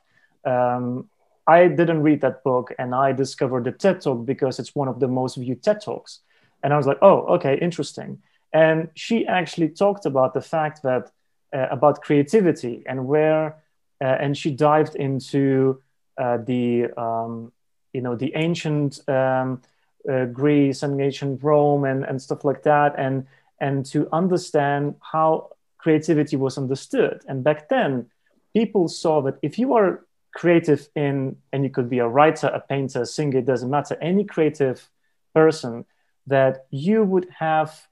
Um, 0.46 1.10
I 1.46 1.68
didn't 1.68 2.04
read 2.04 2.22
that 2.22 2.44
book, 2.44 2.74
and 2.80 2.94
I 2.94 3.12
discovered 3.12 3.64
the 3.66 3.72
TED 3.72 4.02
Talk 4.02 4.26
because 4.26 4.60
it's 4.60 4.76
one 4.76 4.88
of 4.88 5.00
the 5.00 5.08
most 5.08 5.36
viewed 5.36 5.64
TED 5.64 5.82
Talks, 5.82 6.20
and 6.64 6.72
I 6.72 6.78
was 6.78 6.88
like, 6.88 7.00
oh, 7.02 7.26
okay, 7.36 7.58
interesting. 7.60 8.20
And 8.54 8.90
she 8.96 9.28
actually 9.28 9.70
talked 9.70 10.06
about 10.06 10.34
the 10.34 10.42
fact 10.42 10.84
that 10.84 11.12
uh, 11.54 11.68
about 11.72 12.02
creativity 12.02 12.84
and 12.86 13.08
where, 13.08 13.58
uh, 14.02 14.06
and 14.06 14.38
she 14.38 14.52
dived 14.52 14.96
into 14.96 15.82
uh, 16.18 16.38
the 16.38 16.88
um, 16.98 17.52
you 17.94 18.02
know 18.02 18.16
the 18.16 18.32
ancient 18.36 19.08
um, 19.10 19.62
uh, 20.10 20.26
Greece 20.26 20.84
and 20.84 21.00
ancient 21.02 21.44
Rome 21.44 21.86
and, 21.86 22.04
and 22.04 22.22
stuff 22.22 22.46
like 22.46 22.64
that, 22.64 22.96
and 22.98 23.26
and 23.60 23.86
to 23.88 24.08
understand 24.14 24.96
how 25.02 25.50
creativity 25.78 26.36
was 26.36 26.58
understood. 26.58 27.22
And 27.28 27.44
back 27.44 27.70
then, 27.70 28.08
people 28.54 28.88
saw 28.88 29.22
that 29.22 29.38
if 29.42 29.60
you 29.60 29.74
are 29.74 30.06
creative 30.34 30.88
in, 30.96 31.38
and 31.52 31.64
you 31.64 31.70
could 31.70 31.90
be 31.90 32.00
a 32.00 32.08
writer, 32.08 32.48
a 32.48 32.60
painter, 32.60 33.02
a 33.02 33.06
singer, 33.06 33.40
it 33.40 33.46
doesn't 33.46 33.70
matter, 33.70 33.98
any 34.02 34.24
creative 34.24 34.90
person, 35.34 35.86
that 36.28 36.66
you 36.70 37.04
would 37.04 37.28
have 37.40 37.88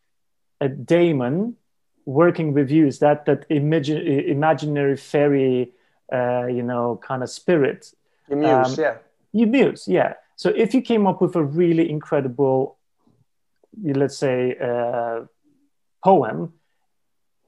a 0.62 0.70
daemon 0.70 1.56
working 2.06 2.54
with 2.54 2.70
you. 2.72 2.88
Is 2.88 3.00
that 3.00 3.26
that 3.26 3.50
imagi- 3.50 4.28
imaginary 4.28 4.96
fairy, 4.96 5.72
uh, 6.14 6.46
you 6.46 6.64
know, 6.64 7.00
kind 7.04 7.24
of 7.24 7.30
spirit? 7.30 7.94
Your 8.30 8.38
muse, 8.38 8.78
um, 8.78 8.84
yeah 8.84 8.98
you 9.32 9.48
muse, 9.48 9.88
yeah. 9.88 10.14
So 10.36 10.50
if 10.50 10.74
you 10.74 10.82
came 10.82 11.08
up 11.08 11.22
with 11.22 11.36
a 11.36 11.44
really 11.44 11.90
incredible, 11.90 12.78
let's 13.84 14.18
say, 14.18 14.56
uh, 14.62 15.26
poem, 16.04 16.54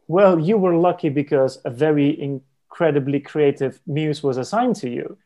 well, 0.07 0.39
you 0.39 0.57
were 0.57 0.75
lucky 0.75 1.09
because 1.09 1.61
a 1.65 1.69
very 1.69 2.19
incredibly 2.19 3.19
creative 3.19 3.79
muse 3.85 4.23
was 4.23 4.37
assigned 4.37 4.75
to 4.77 4.89
you. 4.89 5.17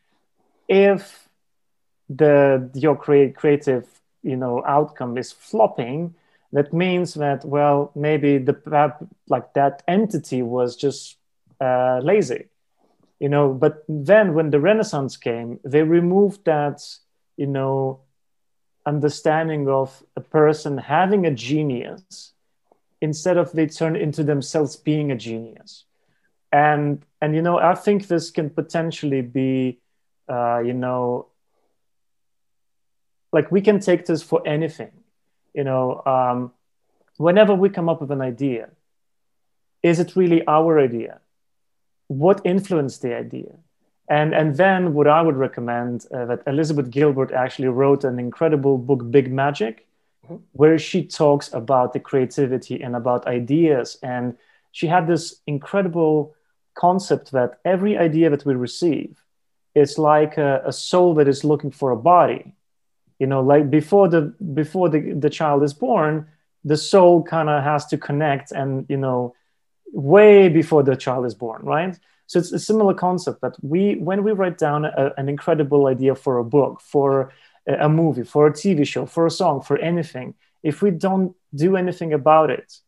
If 0.68 1.30
the 2.10 2.70
your 2.74 2.96
create 2.96 3.36
creative 3.36 3.88
you 4.24 4.36
know 4.36 4.64
outcome 4.66 5.18
is 5.18 5.32
flopping, 5.32 6.16
that 6.52 6.74
means 6.74 7.14
that 7.14 7.46
well 7.46 7.92
maybe 7.96 8.38
the 8.38 8.56
like 9.30 9.54
that 9.54 9.84
entity 9.88 10.42
was 10.42 10.76
just 10.76 11.18
uh, 11.62 12.00
lazy 12.04 12.50
you 13.24 13.30
know 13.30 13.54
but 13.54 13.86
then 13.88 14.34
when 14.34 14.50
the 14.50 14.60
renaissance 14.60 15.16
came 15.16 15.58
they 15.64 15.82
removed 15.82 16.44
that 16.44 16.80
you 17.38 17.48
know 17.48 18.02
understanding 18.86 19.70
of 19.70 20.04
a 20.18 20.20
person 20.20 20.78
having 20.78 21.26
a 21.26 21.32
genius 21.32 22.34
instead 23.00 23.38
of 23.38 23.54
they 23.54 23.66
turn 23.66 23.96
into 23.96 24.24
themselves 24.24 24.76
being 24.76 25.10
a 25.12 25.16
genius. 25.16 25.86
And 26.52 27.02
and 27.22 27.34
you 27.34 27.42
know 27.42 27.58
i 27.72 27.74
think 27.86 28.08
this 28.08 28.30
can 28.30 28.50
potentially 28.50 29.22
be 29.22 29.80
uh, 30.36 30.60
you 30.60 30.76
know 30.84 31.28
like 33.32 33.48
we 33.56 33.62
can 33.62 33.80
take 33.80 34.06
this 34.06 34.22
for 34.22 34.40
anything 34.56 34.94
you 35.58 35.64
know 35.64 35.86
um, 36.14 36.52
whenever 37.18 37.54
we 37.56 37.70
come 37.70 37.90
up 37.90 38.02
with 38.02 38.12
an 38.12 38.22
idea 38.22 38.70
is 39.82 40.00
it 40.04 40.16
really 40.16 40.46
our 40.46 40.80
idea 40.80 41.23
what 42.20 42.42
influenced 42.44 43.02
the 43.02 43.16
idea? 43.16 43.52
And 44.10 44.34
and 44.34 44.58
then 44.58 44.94
what 44.94 45.08
i 45.08 45.22
would 45.22 45.38
recommend 45.38 46.06
uh, 46.14 46.26
that 46.26 46.44
elizabeth 46.46 46.90
gilbert 46.90 47.32
actually 47.32 47.70
wrote 47.70 48.04
an 48.04 48.20
incredible 48.20 48.78
book 48.78 49.10
big 49.10 49.32
magic 49.32 49.88
mm-hmm. 50.26 50.38
where 50.52 50.78
she 50.78 51.06
talks 51.06 51.54
about 51.54 51.94
the 51.94 52.00
creativity 52.00 52.82
and 52.82 52.96
about 52.96 53.28
ideas. 53.28 53.98
And 54.04 54.38
she 54.72 54.88
had 54.88 55.08
this 55.08 55.42
incredible 55.48 56.36
concept 56.76 57.32
that 57.32 57.60
every 57.64 57.98
idea 57.98 58.30
that 58.30 58.46
we 58.46 58.56
receive 58.56 59.20
it's 59.76 59.98
like 59.98 60.38
a, 60.38 60.62
a 60.66 60.72
soul 60.72 61.16
that 61.16 61.28
is 61.28 61.44
looking 61.44 61.72
for 61.72 61.90
a 61.92 61.98
body. 61.98 62.54
You 63.20 63.28
know 63.28 63.42
like 63.42 63.70
before 63.70 64.10
the 64.10 64.34
before 64.54 64.90
the, 64.90 65.14
the 65.14 65.30
child 65.30 65.64
is 65.64 65.74
born 65.74 66.28
the 66.66 66.78
soul 66.78 67.24
kind 67.24 67.50
of 67.50 67.64
has 67.64 67.86
to 67.88 67.98
connect 67.98 68.52
and 68.52 68.86
you 68.90 68.98
know 68.98 69.36
way 69.94 70.50
before 70.50 70.84
the 70.84 70.96
child 70.96 71.26
is 71.26 71.36
born 71.36 71.62
right? 71.64 71.98
So 72.28 72.40
it's 72.40 72.52
a 72.52 72.60
similar 72.60 72.94
concept 72.94 73.42
that 73.42 73.56
we 73.62 73.96
when 73.96 74.24
we 74.24 74.32
write 74.32 74.58
down 74.58 74.86
a, 74.86 75.14
an 75.18 75.30
incredible 75.30 75.88
idea 75.88 76.16
for 76.16 76.40
a 76.40 76.44
book 76.44 76.82
for 76.82 77.32
a 77.68 77.88
movie 77.88 78.24
for 78.24 78.48
a 78.48 78.52
tv 78.52 78.86
show 78.86 79.06
for 79.06 79.26
a 79.26 79.32
song 79.32 79.62
for 79.62 79.78
anything 79.78 80.34
if 80.64 80.82
we 80.82 80.92
don't 80.92 81.34
do 81.56 81.78
anything 81.78 82.12
about 82.12 82.50
it 82.50 82.80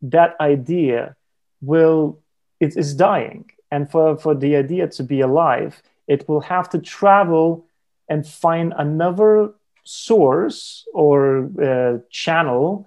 that 0.00 0.34
idea 0.40 1.16
will 1.60 2.18
it 2.60 2.76
is 2.76 2.94
dying. 2.94 3.50
And 3.70 3.90
for 3.90 4.18
for 4.18 4.34
the 4.34 4.56
idea 4.56 4.86
to 4.88 5.02
be 5.02 5.20
alive 5.20 5.82
it 6.06 6.28
will 6.28 6.42
have 6.42 6.68
to 6.70 6.78
travel 6.78 7.64
and 8.08 8.26
find 8.26 8.74
another 8.76 9.54
source 9.84 10.84
or 10.92 11.48
uh, 11.68 11.98
channel 12.10 12.86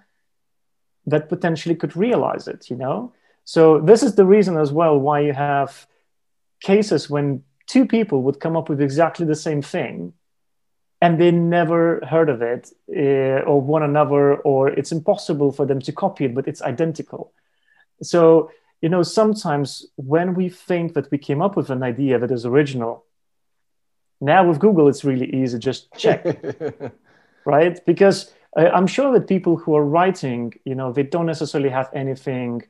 that 1.08 1.28
potentially 1.28 1.76
could 1.76 1.96
realize 1.96 2.48
it 2.48 2.70
you 2.70 2.78
know 2.84 3.14
so 3.46 3.80
this 3.80 4.04
is 4.04 4.16
the 4.16 4.26
reason 4.26 4.58
as 4.58 4.72
well 4.72 4.98
why 4.98 5.22
you 5.22 5.34
have 5.34 5.88
cases 6.62 7.10
when 7.10 7.44
two 7.68 7.86
people 7.86 8.22
would 8.24 8.40
come 8.40 8.58
up 8.58 8.70
with 8.70 8.82
exactly 8.82 9.26
the 9.26 9.36
same 9.36 9.62
thing 9.62 10.14
and 11.02 11.20
they 11.20 11.32
never 11.32 12.04
heard 12.06 12.30
of 12.30 12.42
it 12.42 12.72
uh, 12.96 13.46
or 13.46 13.62
one 13.62 13.84
another 13.84 14.36
or 14.38 14.70
it's 14.70 14.92
impossible 14.92 15.52
for 15.52 15.66
them 15.66 15.80
to 15.80 15.92
copy 15.92 16.26
it 16.26 16.34
but 16.36 16.48
it's 16.48 16.62
identical. 16.62 17.34
So 18.02 18.52
you 18.82 18.90
know 18.90 19.04
sometimes 19.04 19.86
when 19.96 20.34
we 20.36 20.50
think 20.50 20.94
that 20.94 21.10
we 21.12 21.18
came 21.18 21.42
up 21.42 21.56
with 21.56 21.70
an 21.70 21.82
idea 21.84 22.20
that 22.20 22.32
is 22.32 22.46
original 22.46 23.06
now 24.22 24.48
with 24.48 24.60
google 24.60 24.88
it's 24.88 25.04
really 25.04 25.34
easy 25.34 25.58
just 25.58 25.92
check 25.98 26.24
right? 27.46 27.84
Because 27.86 28.34
i'm 28.58 28.88
sure 28.88 29.12
that 29.14 29.28
people 29.28 29.58
who 29.58 29.76
are 29.76 29.84
writing 29.84 30.54
you 30.66 30.76
know 30.76 30.92
they 30.92 31.04
don't 31.04 31.26
necessarily 31.26 31.70
have 31.70 31.90
anything 31.94 32.62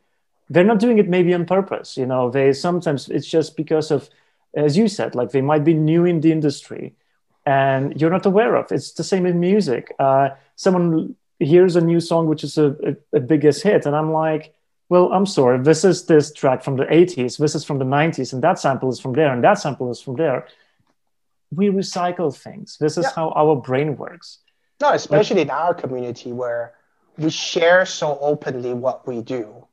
they're 0.50 0.64
not 0.64 0.80
doing 0.80 0.98
it 0.98 1.10
maybe 1.10 1.34
on 1.34 1.46
purpose 1.46 1.98
you 1.98 2.06
know 2.06 2.30
they 2.30 2.54
sometimes 2.54 3.10
it's 3.10 3.28
just 3.28 3.56
because 3.58 3.92
of 3.92 4.10
as 4.56 4.78
you 4.78 4.88
said 4.88 5.16
like 5.16 5.32
they 5.32 5.42
might 5.42 5.64
be 5.64 5.74
new 5.74 6.06
in 6.06 6.22
the 6.22 6.32
industry 6.32 6.96
and 7.46 8.00
you're 8.00 8.10
not 8.10 8.26
aware 8.26 8.56
of. 8.56 8.72
It's 8.72 8.92
the 8.94 9.04
same 9.04 9.26
in 9.26 9.40
music. 9.40 9.94
Uh, 10.00 10.30
someone 10.56 11.16
hears 11.40 11.76
a 11.76 11.82
new 11.82 12.00
song 12.00 12.28
which 12.28 12.44
is 12.44 12.58
a, 12.58 12.76
a, 13.14 13.18
a 13.18 13.20
biggest 13.20 13.62
hit 13.62 13.86
and 13.86 13.94
i'm 13.94 14.14
like 14.14 14.54
well 14.88 15.12
i'm 15.12 15.26
sorry. 15.26 15.62
This 15.62 15.84
is 15.84 16.06
this 16.06 16.32
track 16.32 16.64
from 16.64 16.78
the 16.78 16.86
80s 16.86 17.38
this 17.38 17.56
is 17.56 17.66
from 17.66 17.78
the 17.78 17.86
90s 17.86 18.32
and 18.32 18.42
that 18.42 18.58
sample 18.58 18.90
is 18.90 19.00
from 19.00 19.14
there 19.14 19.34
and 19.34 19.44
that 19.44 19.56
sample 19.56 19.92
is 19.92 20.02
from 20.02 20.16
there. 20.16 20.48
We 21.52 21.68
recycle 21.68 22.36
things. 22.36 22.78
This 22.80 22.98
is 22.98 23.04
yeah. 23.04 23.12
how 23.16 23.30
our 23.32 23.56
brain 23.56 23.98
works. 23.98 24.40
No 24.82 24.92
especially 24.92 25.44
but, 25.44 25.52
in 25.54 25.62
our 25.62 25.74
community 25.74 26.32
where 26.32 26.74
we 27.18 27.30
share 27.30 27.86
so 27.86 28.18
openly 28.22 28.74
what 28.74 29.06
we 29.06 29.22
do 29.22 29.65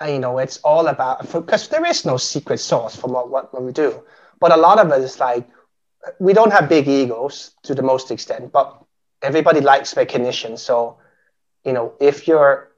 Uh, 0.00 0.06
you 0.06 0.18
know 0.18 0.38
it's 0.38 0.58
all 0.58 0.88
about 0.88 1.32
because 1.32 1.68
there 1.68 1.84
is 1.86 2.04
no 2.04 2.16
secret 2.18 2.58
sauce 2.58 2.94
for 2.94 3.08
what, 3.08 3.30
what 3.52 3.62
we 3.62 3.72
do. 3.72 4.02
But 4.38 4.52
a 4.52 4.56
lot 4.56 4.78
of 4.78 4.92
is 4.92 5.18
like 5.18 5.48
we 6.18 6.32
don't 6.32 6.52
have 6.52 6.68
big 6.68 6.86
egos 6.86 7.52
to 7.62 7.74
the 7.74 7.82
most 7.82 8.10
extent 8.10 8.52
but 8.52 8.82
everybody 9.22 9.60
likes 9.60 9.96
recognition. 9.96 10.56
So 10.56 10.98
you 11.64 11.72
know 11.72 11.94
if 11.98 12.28
you're 12.28 12.70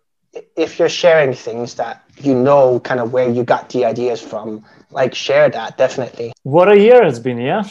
if 0.56 0.78
you're 0.78 0.88
sharing 0.88 1.34
things 1.34 1.74
that 1.74 2.04
you 2.20 2.34
know 2.34 2.80
kind 2.80 3.00
of 3.00 3.12
where 3.12 3.28
you 3.28 3.42
got 3.42 3.68
the 3.70 3.84
ideas 3.84 4.20
from 4.20 4.64
like 4.90 5.14
share 5.14 5.48
that 5.48 5.76
definitely. 5.76 6.32
What 6.44 6.70
a 6.70 6.78
year 6.78 7.02
it's 7.02 7.18
been 7.18 7.38
yeah 7.38 7.64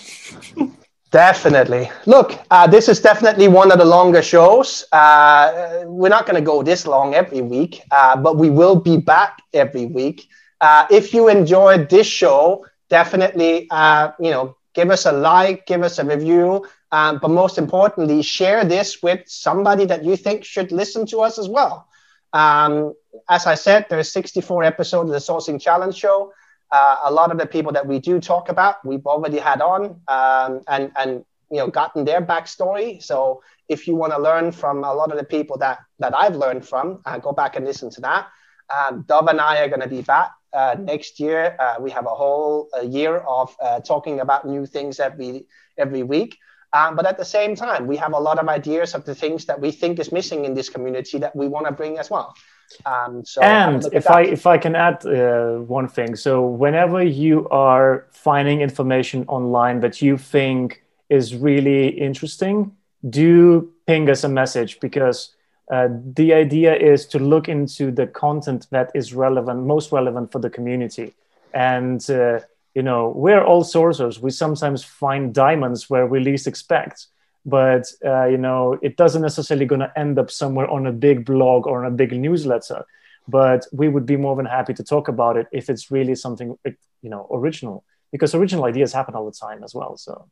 definitely. 1.12 1.90
Look 2.06 2.40
uh, 2.52 2.68
this 2.68 2.90
is 2.90 3.00
definitely 3.00 3.48
one 3.48 3.72
of 3.72 3.80
the 3.80 3.86
longer 3.86 4.22
shows. 4.22 4.86
Uh, 4.92 5.84
we're 5.86 6.10
not 6.10 6.26
going 6.26 6.36
to 6.36 6.46
go 6.46 6.64
this 6.64 6.86
long 6.86 7.16
every 7.16 7.42
week 7.42 7.82
uh, 7.92 8.16
but 8.18 8.38
we 8.38 8.50
will 8.50 8.76
be 8.76 8.98
back 8.98 9.42
every 9.54 9.86
week. 9.86 10.28
Uh, 10.62 10.86
if 10.90 11.14
you 11.14 11.28
enjoyed 11.30 11.90
this 11.90 12.08
show 12.08 12.66
definitely 12.90 13.68
uh, 13.72 14.12
you 14.20 14.32
know 14.32 14.56
give 14.74 14.90
us 14.90 15.06
a 15.06 15.12
like 15.12 15.66
give 15.66 15.82
us 15.84 16.00
a 16.00 16.06
review 16.06 16.66
um, 16.92 17.20
but 17.22 17.30
most 17.30 17.58
importantly 17.58 18.22
share 18.22 18.64
this 18.64 19.02
with 19.04 19.22
somebody 19.28 19.86
that 19.86 20.04
you 20.04 20.16
think 20.16 20.44
should 20.44 20.72
listen 20.72 21.06
to 21.08 21.20
us 21.20 21.38
as 21.38 21.50
well. 21.50 21.88
Um, 22.34 22.94
as 23.30 23.46
I 23.46 23.56
said, 23.56 23.88
there's 23.90 24.12
64 24.12 24.64
episodes 24.64 25.10
of 25.10 25.14
the 25.14 25.20
Sourcing 25.20 25.60
Challenge 25.60 25.96
show. 25.96 26.32
Uh, 26.72 26.98
a 27.06 27.11
lot 27.11 27.31
of 27.31 27.38
the 27.38 27.45
people 27.45 27.72
that 27.72 27.85
we 27.85 27.99
do 27.99 28.19
talk 28.19 28.49
about, 28.49 28.85
we've 28.85 29.06
already 29.06 29.38
had 29.38 29.61
on 29.61 30.02
um, 30.07 30.61
and 30.68 30.91
and 30.98 31.26
you 31.49 31.57
know 31.57 31.68
gotten 31.68 32.03
their 32.06 32.22
backstory. 32.22 33.02
So 33.02 33.41
if 33.69 33.88
you 33.88 33.95
want 33.95 34.14
to 34.14 34.19
learn 34.19 34.52
from 34.52 34.84
a 34.84 34.94
lot 34.94 35.11
of 35.11 35.18
the 35.18 35.23
people 35.23 35.57
that 35.60 35.80
that 35.99 36.15
I've 36.15 36.35
learned 36.35 36.68
from, 36.68 37.02
uh, 37.06 37.18
go 37.19 37.31
back 37.31 37.56
and 37.56 37.65
listen 37.65 37.89
to 37.91 38.02
that. 38.02 38.27
Um, 38.69 39.06
Dov 39.07 39.27
and 39.27 39.39
I 39.39 39.60
are 39.61 39.69
going 39.69 39.81
to 39.81 39.88
be 39.88 40.02
back 40.02 40.31
uh, 40.53 40.76
next 40.77 41.19
year. 41.19 41.56
Uh, 41.57 41.76
we 41.80 41.89
have 41.91 42.06
a 42.06 42.15
whole 42.15 42.68
a 42.73 42.85
year 42.85 43.18
of 43.19 43.56
uh, 43.61 43.80
talking 43.80 44.19
about 44.19 44.45
new 44.45 44.65
things 44.65 44.99
every 44.99 45.45
every 45.77 46.03
week. 46.03 46.38
Um, 46.73 46.95
but 46.95 47.06
at 47.06 47.18
the 47.18 47.26
same 47.26 47.56
time, 47.56 47.88
we 47.88 47.95
have 47.95 48.14
a 48.14 48.19
lot 48.19 48.39
of 48.39 48.49
ideas 48.49 48.94
of 48.94 49.06
the 49.06 49.15
things 49.15 49.45
that 49.45 49.60
we 49.60 49.72
think 49.72 49.99
is 49.99 50.11
missing 50.11 50.44
in 50.44 50.53
this 50.53 50.69
community 50.69 51.18
that 51.19 51.34
we 51.34 51.48
want 51.48 51.65
to 51.65 51.72
bring 51.72 51.98
as 51.98 52.10
well. 52.10 52.34
Um, 52.85 53.23
so 53.26 53.41
and 53.41 53.85
if 53.94 54.10
I 54.10 54.22
if 54.23 54.45
I 54.45 54.57
can 54.57 54.76
add 54.76 55.06
uh, 55.06 55.57
one 55.60 55.88
thing, 55.88 56.15
so 56.15 56.45
whenever 56.45 57.03
you 57.03 57.48
are 57.49 58.07
finding 58.11 58.61
information 58.61 59.26
online 59.27 59.80
that 59.81 60.02
you 60.02 60.18
think 60.18 60.84
is 61.10 61.35
really 61.35 61.88
interesting, 61.88 62.76
do 63.10 63.72
ping 63.85 64.10
us 64.10 64.23
a 64.23 64.30
message 64.30 64.80
because 64.80 65.34
uh, 65.72 65.88
the 66.14 66.34
idea 66.34 66.76
is 66.76 67.06
to 67.07 67.19
look 67.19 67.49
into 67.49 67.91
the 67.91 68.07
content 68.07 68.68
that 68.72 68.91
is 68.94 69.14
relevant, 69.14 69.65
most 69.65 69.91
relevant 69.91 70.31
for 70.31 70.39
the 70.39 70.49
community, 70.49 71.14
and 71.53 72.10
uh, 72.10 72.39
you 72.76 72.84
know 72.84 73.10
we're 73.15 73.44
all 73.44 73.64
sourcers. 73.64 74.19
We 74.19 74.31
sometimes 74.31 74.84
find 74.84 75.34
diamonds 75.34 75.89
where 75.89 76.06
we 76.06 76.19
least 76.19 76.48
expect 76.48 77.07
but 77.48 77.86
uh, 78.06 78.26
you 78.26 78.38
know 78.38 78.78
it 78.84 78.98
doesn't 78.98 79.24
necessarily 79.24 79.65
going 79.65 79.82
to 79.82 79.91
end 79.98 80.19
up 80.19 80.30
somewhere 80.30 80.69
on 80.69 80.86
a 80.86 80.91
big 80.91 81.26
blog 81.26 81.65
or 81.65 81.84
on 81.84 81.91
a 81.91 81.95
big 81.95 82.11
newsletter 82.11 82.86
but 83.28 83.65
we 83.72 83.88
would 83.88 84.06
be 84.06 84.18
more 84.18 84.36
than 84.36 84.45
happy 84.45 84.74
to 84.74 84.84
talk 84.84 85.07
about 85.07 85.38
it 85.38 85.48
if 85.52 85.69
it's 85.69 85.90
really 85.90 86.14
something 86.14 86.57
you 86.65 87.10
know 87.10 87.28
original 87.32 87.84
because 88.11 88.36
original 88.36 88.65
ideas 88.65 88.94
happen 88.94 89.15
all 89.15 89.26
the 89.26 89.32
time 89.48 89.64
as 89.64 89.74
well 89.74 89.98
so. 89.98 90.28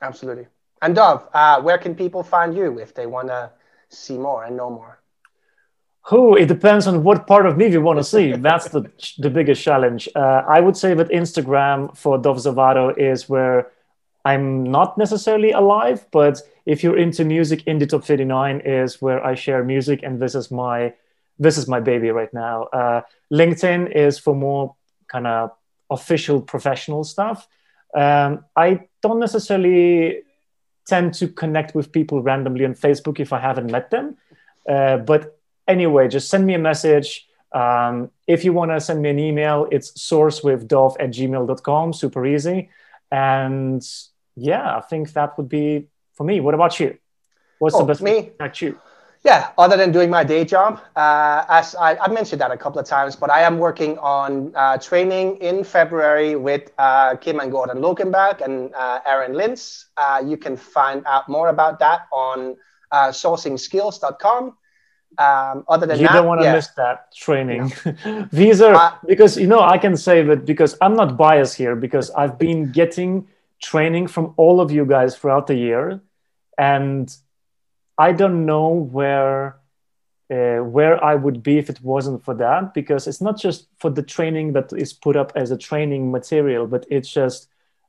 Absolutely. 0.00 0.46
And 0.80 0.94
dov 0.96 1.28
uh, 1.32 1.60
where 1.62 1.78
can 1.78 1.94
people 1.94 2.22
find 2.22 2.54
you 2.56 2.78
if 2.78 2.92
they 2.94 3.06
want 3.06 3.28
to 3.28 3.50
see 3.88 4.18
more 4.18 4.44
and 4.44 4.56
know 4.56 4.70
more? 4.70 4.98
Who? 6.06 6.36
It 6.36 6.46
depends 6.46 6.88
on 6.88 7.04
what 7.04 7.28
part 7.28 7.46
of 7.46 7.56
me 7.56 7.68
you 7.68 7.80
want 7.80 8.00
to 8.00 8.04
see. 8.04 8.32
That's 8.48 8.68
the 8.68 8.90
the 9.18 9.30
biggest 9.30 9.62
challenge. 9.62 10.08
Uh, 10.14 10.42
i 10.56 10.58
would 10.60 10.76
say 10.76 10.94
that 10.94 11.08
instagram 11.10 11.96
for 11.96 12.18
dov 12.18 12.38
zavado 12.44 12.84
is 13.10 13.28
where 13.28 13.70
I'm 14.24 14.62
not 14.64 14.96
necessarily 14.98 15.50
alive, 15.50 16.06
but 16.12 16.40
if 16.64 16.82
you're 16.82 16.96
into 16.96 17.24
music, 17.24 17.64
Indie 17.64 17.88
Top 17.88 18.04
39 18.04 18.60
is 18.60 19.02
where 19.02 19.24
I 19.24 19.34
share 19.34 19.64
music, 19.64 20.00
and 20.02 20.20
this 20.20 20.34
is 20.34 20.50
my 20.50 20.94
this 21.38 21.58
is 21.58 21.66
my 21.66 21.80
baby 21.80 22.10
right 22.10 22.32
now. 22.32 22.64
Uh, 22.64 23.00
LinkedIn 23.32 23.90
is 23.96 24.18
for 24.18 24.34
more 24.34 24.76
kind 25.08 25.26
of 25.26 25.50
official 25.90 26.40
professional 26.40 27.04
stuff. 27.04 27.48
Um, 27.94 28.44
I 28.54 28.86
don't 29.02 29.18
necessarily 29.18 30.22
tend 30.86 31.14
to 31.14 31.28
connect 31.28 31.74
with 31.74 31.90
people 31.90 32.22
randomly 32.22 32.64
on 32.64 32.74
Facebook 32.74 33.18
if 33.18 33.32
I 33.32 33.40
haven't 33.40 33.70
met 33.70 33.90
them. 33.90 34.16
Uh, 34.68 34.98
but 34.98 35.38
anyway, 35.66 36.08
just 36.08 36.28
send 36.28 36.46
me 36.46 36.54
a 36.54 36.58
message. 36.58 37.26
Um, 37.52 38.10
if 38.26 38.44
you 38.44 38.52
want 38.52 38.70
to 38.70 38.80
send 38.80 39.02
me 39.02 39.10
an 39.10 39.18
email, 39.18 39.68
it's 39.70 39.92
sourcewithdov 39.92 40.96
at 41.00 41.10
gmail.com, 41.10 41.92
super 41.92 42.26
easy. 42.26 42.70
And 43.10 43.86
yeah, 44.36 44.76
I 44.76 44.80
think 44.80 45.12
that 45.12 45.36
would 45.36 45.48
be 45.48 45.88
for 46.14 46.24
me. 46.24 46.40
What 46.40 46.54
about 46.54 46.78
you? 46.80 46.98
What's 47.58 47.74
oh, 47.74 47.80
the 47.80 47.86
best 47.86 48.02
me? 48.02 48.30
At 48.40 48.60
you? 48.60 48.78
Yeah, 49.24 49.50
other 49.56 49.76
than 49.76 49.92
doing 49.92 50.10
my 50.10 50.24
day 50.24 50.44
job, 50.44 50.80
uh, 50.96 51.44
as 51.48 51.76
I, 51.76 51.96
I, 51.96 52.08
mentioned 52.08 52.40
that 52.40 52.50
a 52.50 52.56
couple 52.56 52.80
of 52.80 52.86
times, 52.86 53.14
but 53.14 53.30
I 53.30 53.42
am 53.42 53.60
working 53.60 53.96
on 53.98 54.52
uh, 54.56 54.78
training 54.78 55.36
in 55.36 55.62
February 55.62 56.34
with 56.34 56.72
uh, 56.76 57.14
Kim 57.16 57.38
and 57.38 57.52
Gordon 57.52 57.78
Lokenberg 57.78 58.40
and 58.40 58.74
uh, 58.74 58.98
Aaron 59.06 59.34
Lintz. 59.34 59.84
Uh, 59.96 60.20
you 60.26 60.36
can 60.36 60.56
find 60.56 61.04
out 61.06 61.28
more 61.28 61.50
about 61.50 61.78
that 61.78 62.08
on 62.12 62.56
uh, 62.90 63.10
sourcingskills.com. 63.10 64.56
Um, 65.18 65.64
other 65.68 65.86
than 65.86 66.00
you 66.00 66.08
that, 66.08 66.14
don't 66.14 66.26
want 66.26 66.40
to 66.40 66.46
yeah. 66.46 66.54
miss 66.54 66.68
that 66.68 67.14
training. 67.14 67.72
Yeah. 67.84 68.26
These 68.32 68.60
are 68.60 68.98
because 69.06 69.36
you 69.36 69.46
know 69.46 69.60
I 69.60 69.76
can 69.76 69.94
say 69.96 70.22
that 70.22 70.46
because 70.46 70.76
I'm 70.80 70.94
not 70.94 71.18
biased 71.18 71.54
here 71.54 71.76
because 71.76 72.10
I've 72.12 72.38
been 72.38 72.72
getting 72.72 73.28
training 73.62 74.08
from 74.08 74.34
all 74.36 74.60
of 74.60 74.70
you 74.70 74.84
guys 74.84 75.16
throughout 75.16 75.46
the 75.46 75.56
year 75.56 76.00
and 76.58 77.16
i 77.98 78.12
don't 78.12 78.44
know 78.46 78.68
where 78.68 79.56
uh, 80.30 80.58
where 80.58 81.02
i 81.04 81.14
would 81.14 81.42
be 81.42 81.58
if 81.58 81.68
it 81.70 81.80
wasn't 81.82 82.22
for 82.24 82.34
that 82.34 82.74
because 82.74 83.06
it's 83.06 83.20
not 83.20 83.38
just 83.38 83.68
for 83.78 83.90
the 83.90 84.02
training 84.02 84.52
that 84.52 84.72
is 84.72 84.92
put 84.92 85.16
up 85.16 85.32
as 85.36 85.50
a 85.50 85.56
training 85.58 86.10
material 86.10 86.66
but 86.66 86.84
it's 86.90 87.12
just 87.12 87.48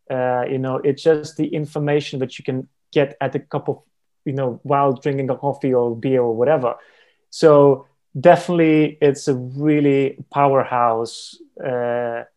Uh, 0.09 0.43
you 0.53 0.59
know, 0.59 0.75
it's 0.83 1.03
just 1.03 1.37
the 1.37 1.47
information 1.61 2.19
that 2.19 2.37
you 2.37 2.43
can 2.43 2.67
get 2.91 3.15
at 3.19 3.35
a 3.35 3.39
cup 3.39 3.69
of, 3.69 3.77
you 4.25 4.33
know, 4.35 4.59
while 4.63 4.91
drinking 5.03 5.29
a 5.31 5.37
coffee 5.37 5.73
or 5.73 5.95
beer 5.95 6.21
or 6.21 6.35
whatever. 6.35 6.75
So 7.29 7.87
definitely, 8.13 8.97
it's 9.01 9.27
a 9.29 9.33
really 9.33 10.17
powerhouse. 10.29 11.39
Uh, 11.55 12.27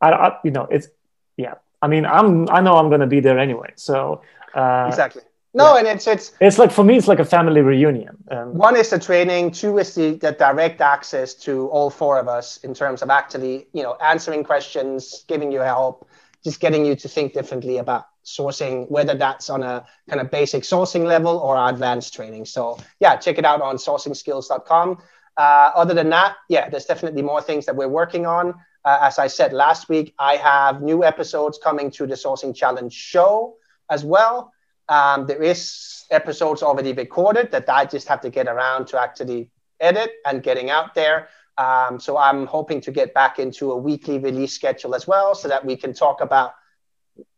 I, 0.00 0.08
I, 0.24 0.28
you 0.44 0.52
know, 0.52 0.66
it's 0.70 0.88
yeah. 1.36 1.54
I 1.82 1.88
mean, 1.88 2.06
I'm 2.06 2.48
I 2.50 2.60
know 2.60 2.76
I'm 2.76 2.88
going 2.88 3.00
to 3.00 3.06
be 3.06 3.20
there 3.20 3.38
anyway. 3.38 3.72
So 3.76 4.22
uh, 4.54 4.86
exactly. 4.88 5.22
No, 5.56 5.72
yeah. 5.72 5.78
and 5.78 5.88
it's 5.88 6.06
it's 6.06 6.32
it's 6.40 6.58
like 6.58 6.70
for 6.70 6.84
me, 6.84 6.96
it's 6.96 7.08
like 7.08 7.18
a 7.18 7.24
family 7.24 7.62
reunion. 7.62 8.16
Um, 8.30 8.54
one 8.54 8.76
is 8.76 8.90
the 8.90 8.98
training. 8.98 9.52
Two 9.52 9.78
is 9.78 9.94
the, 9.94 10.16
the 10.16 10.32
direct 10.32 10.82
access 10.82 11.32
to 11.46 11.68
all 11.68 11.88
four 11.88 12.18
of 12.18 12.28
us 12.28 12.58
in 12.58 12.74
terms 12.74 13.00
of 13.00 13.08
actually, 13.08 13.66
you 13.72 13.82
know, 13.82 13.96
answering 14.02 14.44
questions, 14.44 15.24
giving 15.28 15.50
you 15.50 15.60
help, 15.60 16.08
just 16.44 16.60
getting 16.60 16.84
you 16.84 16.94
to 16.96 17.08
think 17.08 17.32
differently 17.32 17.78
about 17.78 18.04
sourcing, 18.22 18.90
whether 18.90 19.14
that's 19.14 19.48
on 19.48 19.62
a 19.62 19.86
kind 20.10 20.20
of 20.20 20.30
basic 20.30 20.62
sourcing 20.62 21.04
level 21.04 21.38
or 21.38 21.56
advanced 21.68 22.12
training. 22.12 22.44
So 22.44 22.78
yeah, 23.00 23.16
check 23.16 23.38
it 23.38 23.46
out 23.46 23.62
on 23.62 23.76
sourcingskills.com. 23.76 24.98
Uh, 25.38 25.70
other 25.74 25.94
than 25.94 26.10
that, 26.10 26.36
yeah, 26.50 26.68
there's 26.68 26.84
definitely 26.84 27.22
more 27.22 27.40
things 27.40 27.64
that 27.64 27.76
we're 27.76 27.88
working 27.88 28.26
on. 28.26 28.54
Uh, 28.86 28.98
as 29.02 29.18
I 29.18 29.26
said 29.26 29.52
last 29.52 29.88
week, 29.88 30.14
I 30.16 30.36
have 30.36 30.80
new 30.80 31.02
episodes 31.02 31.58
coming 31.58 31.90
to 31.90 32.06
the 32.06 32.14
Sourcing 32.14 32.54
Challenge 32.54 32.92
show 32.92 33.56
as 33.90 34.04
well. 34.04 34.52
Um, 34.88 35.26
there 35.26 35.42
is 35.42 36.04
episodes 36.12 36.62
already 36.62 36.92
recorded 36.92 37.50
that 37.50 37.68
I 37.68 37.84
just 37.84 38.06
have 38.06 38.20
to 38.20 38.30
get 38.30 38.46
around 38.46 38.86
to 38.88 39.00
actually 39.00 39.50
edit 39.80 40.12
and 40.24 40.40
getting 40.40 40.70
out 40.70 40.94
there. 40.94 41.28
Um, 41.58 41.98
so 41.98 42.16
I'm 42.16 42.46
hoping 42.46 42.80
to 42.82 42.92
get 42.92 43.12
back 43.12 43.40
into 43.40 43.72
a 43.72 43.76
weekly 43.76 44.20
release 44.20 44.52
schedule 44.52 44.94
as 44.94 45.08
well, 45.08 45.34
so 45.34 45.48
that 45.48 45.64
we 45.64 45.76
can 45.76 45.92
talk 45.92 46.20
about 46.20 46.54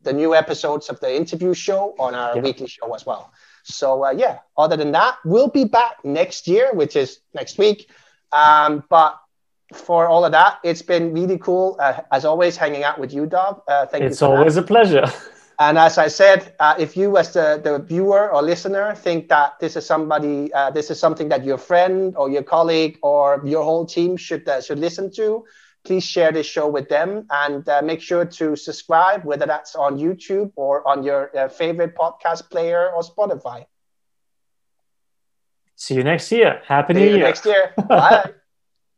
the 0.02 0.12
new 0.12 0.34
episodes 0.34 0.90
of 0.90 1.00
the 1.00 1.16
interview 1.16 1.54
show 1.54 1.94
on 1.98 2.14
our 2.14 2.36
yeah. 2.36 2.42
weekly 2.42 2.66
show 2.66 2.92
as 2.94 3.06
well. 3.06 3.32
So 3.62 4.04
uh, 4.04 4.10
yeah, 4.10 4.40
other 4.58 4.76
than 4.76 4.92
that, 4.92 5.16
we'll 5.24 5.48
be 5.48 5.64
back 5.64 6.04
next 6.04 6.46
year, 6.46 6.74
which 6.74 6.94
is 6.94 7.20
next 7.32 7.56
week. 7.56 7.88
Um, 8.32 8.84
but 8.90 9.18
for 9.72 10.08
all 10.08 10.24
of 10.24 10.32
that, 10.32 10.58
it's 10.64 10.82
been 10.82 11.12
really 11.12 11.38
cool 11.38 11.76
uh, 11.80 12.00
as 12.10 12.24
always 12.24 12.56
hanging 12.56 12.84
out 12.84 12.98
with 12.98 13.12
you, 13.12 13.26
Dov. 13.26 13.62
Uh, 13.68 13.86
thank 13.86 14.04
it's 14.04 14.10
you. 14.10 14.12
It's 14.12 14.22
always 14.22 14.54
that. 14.54 14.64
a 14.64 14.66
pleasure. 14.66 15.06
And 15.60 15.76
as 15.76 15.98
I 15.98 16.06
said, 16.06 16.54
uh, 16.60 16.76
if 16.78 16.96
you, 16.96 17.16
as 17.16 17.32
the, 17.32 17.60
the 17.62 17.80
viewer 17.80 18.30
or 18.32 18.42
listener, 18.42 18.94
think 18.94 19.28
that 19.28 19.58
this 19.58 19.74
is 19.74 19.84
somebody, 19.84 20.52
uh, 20.52 20.70
this 20.70 20.88
is 20.88 21.00
something 21.00 21.28
that 21.30 21.44
your 21.44 21.58
friend 21.58 22.14
or 22.16 22.30
your 22.30 22.44
colleague 22.44 22.96
or 23.02 23.42
your 23.44 23.64
whole 23.64 23.84
team 23.84 24.16
should 24.16 24.48
uh, 24.48 24.60
should 24.60 24.78
listen 24.78 25.10
to, 25.16 25.44
please 25.84 26.04
share 26.04 26.30
this 26.30 26.46
show 26.46 26.68
with 26.68 26.88
them 26.88 27.26
and 27.30 27.68
uh, 27.68 27.82
make 27.82 28.00
sure 28.00 28.24
to 28.24 28.54
subscribe, 28.54 29.24
whether 29.24 29.46
that's 29.46 29.74
on 29.74 29.98
YouTube 29.98 30.52
or 30.54 30.86
on 30.86 31.02
your 31.02 31.36
uh, 31.36 31.48
favorite 31.48 31.96
podcast 31.96 32.48
player 32.50 32.92
or 32.94 33.02
Spotify. 33.02 33.66
See 35.74 35.94
you 35.94 36.04
next 36.04 36.30
year. 36.30 36.62
Happy 36.66 36.94
See 36.94 37.00
New 37.00 37.16
Year. 37.16 37.24
Next 37.24 37.44
year. 37.44 37.74
Bye. 37.88 38.30